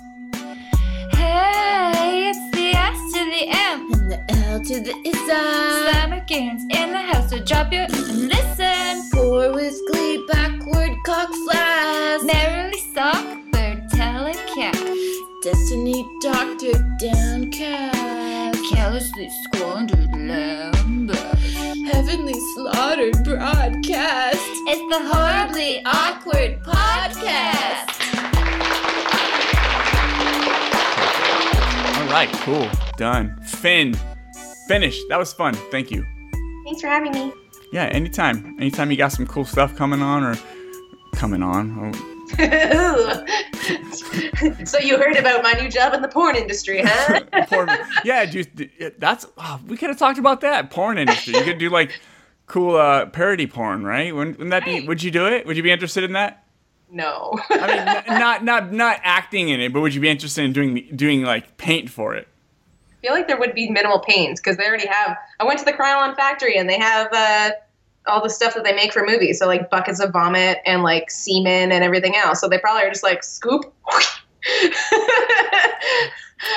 Hey, 1.13 2.29
it's 2.29 2.55
the 2.55 2.71
S 2.75 3.13
to 3.13 3.25
the 3.25 3.47
M 3.49 3.93
and 3.93 4.11
the 4.11 4.33
L 4.47 4.59
to 4.59 4.79
the 4.79 4.95
Isa. 5.05 5.91
Slammer 5.91 6.23
games 6.27 6.61
in 6.71 6.91
the 6.91 6.99
house, 6.99 7.29
so 7.29 7.39
drop 7.43 7.71
your 7.71 7.83
and 7.83 8.27
listen. 8.27 9.09
Poor 9.13 9.53
with 9.53 9.75
glee, 9.91 10.23
backward 10.27 10.91
cock 11.05 11.29
flash. 11.45 12.21
Merrily 12.23 12.79
sock, 12.93 13.25
bird 13.51 13.83
telecast. 13.91 14.83
Destiny 15.43 16.05
doctor 16.21 16.73
downcast. 16.99 18.59
Carelessly 18.71 19.29
squandered 19.43 20.11
lambast. 20.11 20.70
Heavenly 22.11 22.37
slaughtered 22.55 23.23
broadcast. 23.23 24.37
It's 24.67 24.93
the 24.93 25.01
horribly 25.13 25.81
awkward 25.85 26.61
podcast. 26.61 27.87
All 31.97 32.11
right, 32.11 32.29
cool. 32.43 32.69
Done. 32.97 33.39
Finn. 33.43 33.97
Finished. 34.67 35.01
That 35.07 35.19
was 35.19 35.31
fun. 35.31 35.53
Thank 35.71 35.89
you. 35.89 36.05
thanks 36.65 36.81
for 36.81 36.87
having 36.87 37.13
me. 37.13 37.31
Yeah, 37.71 37.85
anytime. 37.85 38.57
Anytime 38.59 38.91
you 38.91 38.97
got 38.97 39.13
some 39.13 39.25
cool 39.25 39.45
stuff 39.45 39.77
coming 39.77 40.01
on 40.01 40.25
or 40.25 40.35
coming 41.13 41.41
on. 41.41 41.93
Oh, 42.37 43.25
so 44.65 44.79
you 44.79 44.97
heard 44.97 45.17
about 45.17 45.43
my 45.43 45.53
new 45.53 45.69
job 45.69 45.93
in 45.93 46.01
the 46.01 46.07
porn 46.07 46.35
industry, 46.35 46.81
huh? 46.83 47.21
porn. 47.47 47.69
Yeah, 48.03 48.25
dude, 48.25 48.71
that's 48.97 49.25
oh, 49.37 49.59
we 49.67 49.77
could 49.77 49.89
have 49.89 49.99
talked 49.99 50.19
about 50.19 50.41
that 50.41 50.69
porn 50.71 50.97
industry. 50.97 51.35
You 51.35 51.43
could 51.43 51.57
do 51.57 51.69
like 51.69 51.99
cool 52.47 52.75
uh, 52.75 53.05
parody 53.07 53.47
porn, 53.47 53.83
right? 53.83 54.13
Wouldn't, 54.13 54.37
wouldn't 54.37 54.51
that 54.51 54.65
be? 54.65 54.87
Would 54.87 55.03
you 55.03 55.11
do 55.11 55.25
it? 55.27 55.45
Would 55.45 55.57
you 55.57 55.63
be 55.63 55.71
interested 55.71 56.03
in 56.03 56.13
that? 56.13 56.43
no. 56.91 57.39
I 57.49 57.67
mean, 57.67 57.77
n- 57.87 58.03
not 58.19 58.43
not 58.43 58.71
not 58.71 58.99
acting 59.03 59.49
in 59.49 59.59
it, 59.59 59.73
but 59.73 59.81
would 59.81 59.95
you 59.95 60.01
be 60.01 60.09
interested 60.09 60.43
in 60.43 60.53
doing 60.53 60.87
doing 60.95 61.23
like 61.23 61.57
paint 61.57 61.89
for 61.89 62.13
it? 62.15 62.27
I 62.91 63.07
feel 63.07 63.13
like 63.13 63.27
there 63.27 63.39
would 63.39 63.55
be 63.55 63.69
minimal 63.69 63.99
pains 63.99 64.39
because 64.39 64.57
they 64.57 64.67
already 64.67 64.87
have. 64.87 65.17
I 65.39 65.43
went 65.43 65.57
to 65.59 65.65
the 65.65 65.73
Kryolan 65.73 66.15
factory 66.15 66.57
and 66.57 66.69
they 66.69 66.77
have 66.77 67.07
uh, 67.11 67.51
all 68.07 68.21
the 68.21 68.29
stuff 68.29 68.53
that 68.55 68.63
they 68.63 68.73
make 68.73 68.93
for 68.93 69.05
movies. 69.05 69.39
So 69.39 69.47
like 69.47 69.69
buckets 69.69 69.99
of 69.99 70.11
vomit 70.11 70.59
and 70.65 70.83
like 70.83 71.11
semen 71.11 71.71
and 71.71 71.83
everything 71.83 72.15
else. 72.15 72.41
So 72.41 72.47
they 72.47 72.57
probably 72.57 72.83
are 72.83 72.89
just 72.89 73.03
like 73.03 73.23
scoop. 73.23 73.73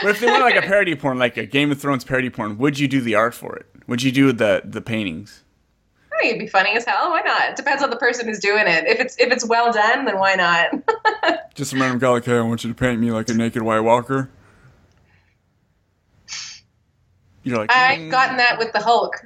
But 0.02 0.10
if 0.12 0.20
they 0.20 0.26
want 0.26 0.42
like 0.42 0.56
a 0.56 0.62
parody 0.62 0.94
porn, 0.94 1.18
like 1.18 1.36
a 1.36 1.46
Game 1.46 1.70
of 1.70 1.80
Thrones 1.80 2.04
parody 2.04 2.30
porn, 2.30 2.58
would 2.58 2.78
you 2.78 2.88
do 2.88 3.00
the 3.00 3.14
art 3.14 3.34
for 3.34 3.56
it? 3.56 3.66
Would 3.86 4.02
you 4.02 4.12
do 4.12 4.32
the 4.32 4.62
the 4.64 4.80
paintings? 4.80 5.44
I 6.12 6.20
think 6.20 6.30
it'd 6.30 6.40
be 6.40 6.46
funny 6.46 6.76
as 6.76 6.84
hell. 6.84 7.10
Why 7.10 7.20
not? 7.20 7.50
It 7.50 7.56
depends 7.56 7.82
on 7.82 7.90
the 7.90 7.96
person 7.96 8.26
who's 8.26 8.38
doing 8.38 8.66
it. 8.66 8.86
If 8.86 9.00
it's 9.00 9.18
if 9.18 9.30
it's 9.30 9.46
well 9.46 9.72
done, 9.72 10.04
then 10.06 10.18
why 10.18 10.36
not? 10.36 10.70
Just 11.54 11.70
some 11.70 11.80
random 11.80 11.98
guy 11.98 12.08
like, 12.08 12.24
hey, 12.24 12.38
I 12.38 12.40
want 12.40 12.64
you 12.64 12.70
to 12.70 12.74
paint 12.74 13.00
me 13.00 13.10
like 13.10 13.28
a 13.28 13.34
naked 13.34 13.62
White 13.62 13.80
Walker. 13.80 14.30
You're 17.42 17.58
like, 17.58 17.70
I 17.70 17.96
mm. 17.96 18.10
gotten 18.10 18.38
that 18.38 18.58
with 18.58 18.72
the 18.72 18.80
Hulk. 18.80 19.22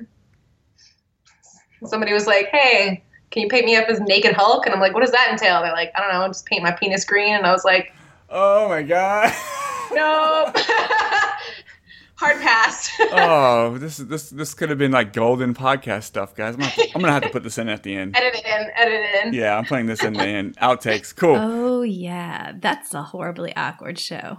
Somebody 1.84 2.12
was 2.12 2.26
like, 2.26 2.48
"Hey, 2.48 3.02
can 3.30 3.42
you 3.42 3.48
paint 3.48 3.66
me 3.66 3.76
up 3.76 3.88
as 3.88 4.00
naked 4.00 4.34
Hulk?" 4.34 4.66
And 4.66 4.74
I'm 4.74 4.80
like, 4.80 4.94
"What 4.94 5.02
does 5.02 5.12
that 5.12 5.28
entail?" 5.30 5.62
They're 5.62 5.72
like, 5.72 5.92
"I 5.96 6.00
don't 6.00 6.12
know, 6.12 6.26
just 6.28 6.46
paint 6.46 6.62
my 6.62 6.72
penis 6.72 7.04
green." 7.04 7.34
And 7.34 7.46
I 7.46 7.52
was 7.52 7.64
like, 7.64 7.92
oh 8.30 8.68
my 8.68 8.82
god. 8.82 9.32
"No." 9.92 10.52
Hard 12.18 12.40
pass. 12.42 12.90
oh, 13.12 13.78
this 13.78 14.00
is 14.00 14.08
this 14.08 14.30
this 14.30 14.52
could 14.52 14.70
have 14.70 14.78
been 14.78 14.90
like 14.90 15.12
golden 15.12 15.54
podcast 15.54 16.02
stuff, 16.02 16.34
guys. 16.34 16.54
I'm 16.54 16.60
gonna, 16.60 16.70
have 16.70 16.84
to, 16.84 16.94
I'm 16.96 17.00
gonna 17.00 17.12
have 17.12 17.22
to 17.22 17.28
put 17.28 17.44
this 17.44 17.58
in 17.58 17.68
at 17.68 17.84
the 17.84 17.94
end. 17.94 18.16
edit 18.16 18.34
it 18.34 18.44
in. 18.44 18.70
Edit 18.74 19.00
it 19.00 19.26
in. 19.26 19.34
Yeah, 19.34 19.56
I'm 19.56 19.64
putting 19.64 19.86
this 19.86 20.02
in 20.02 20.14
the 20.14 20.24
end. 20.24 20.56
Outtakes. 20.56 21.14
Cool. 21.14 21.36
Oh, 21.36 21.82
yeah. 21.82 22.54
That's 22.58 22.92
a 22.92 23.04
horribly 23.04 23.54
awkward 23.54 24.00
show. 24.00 24.38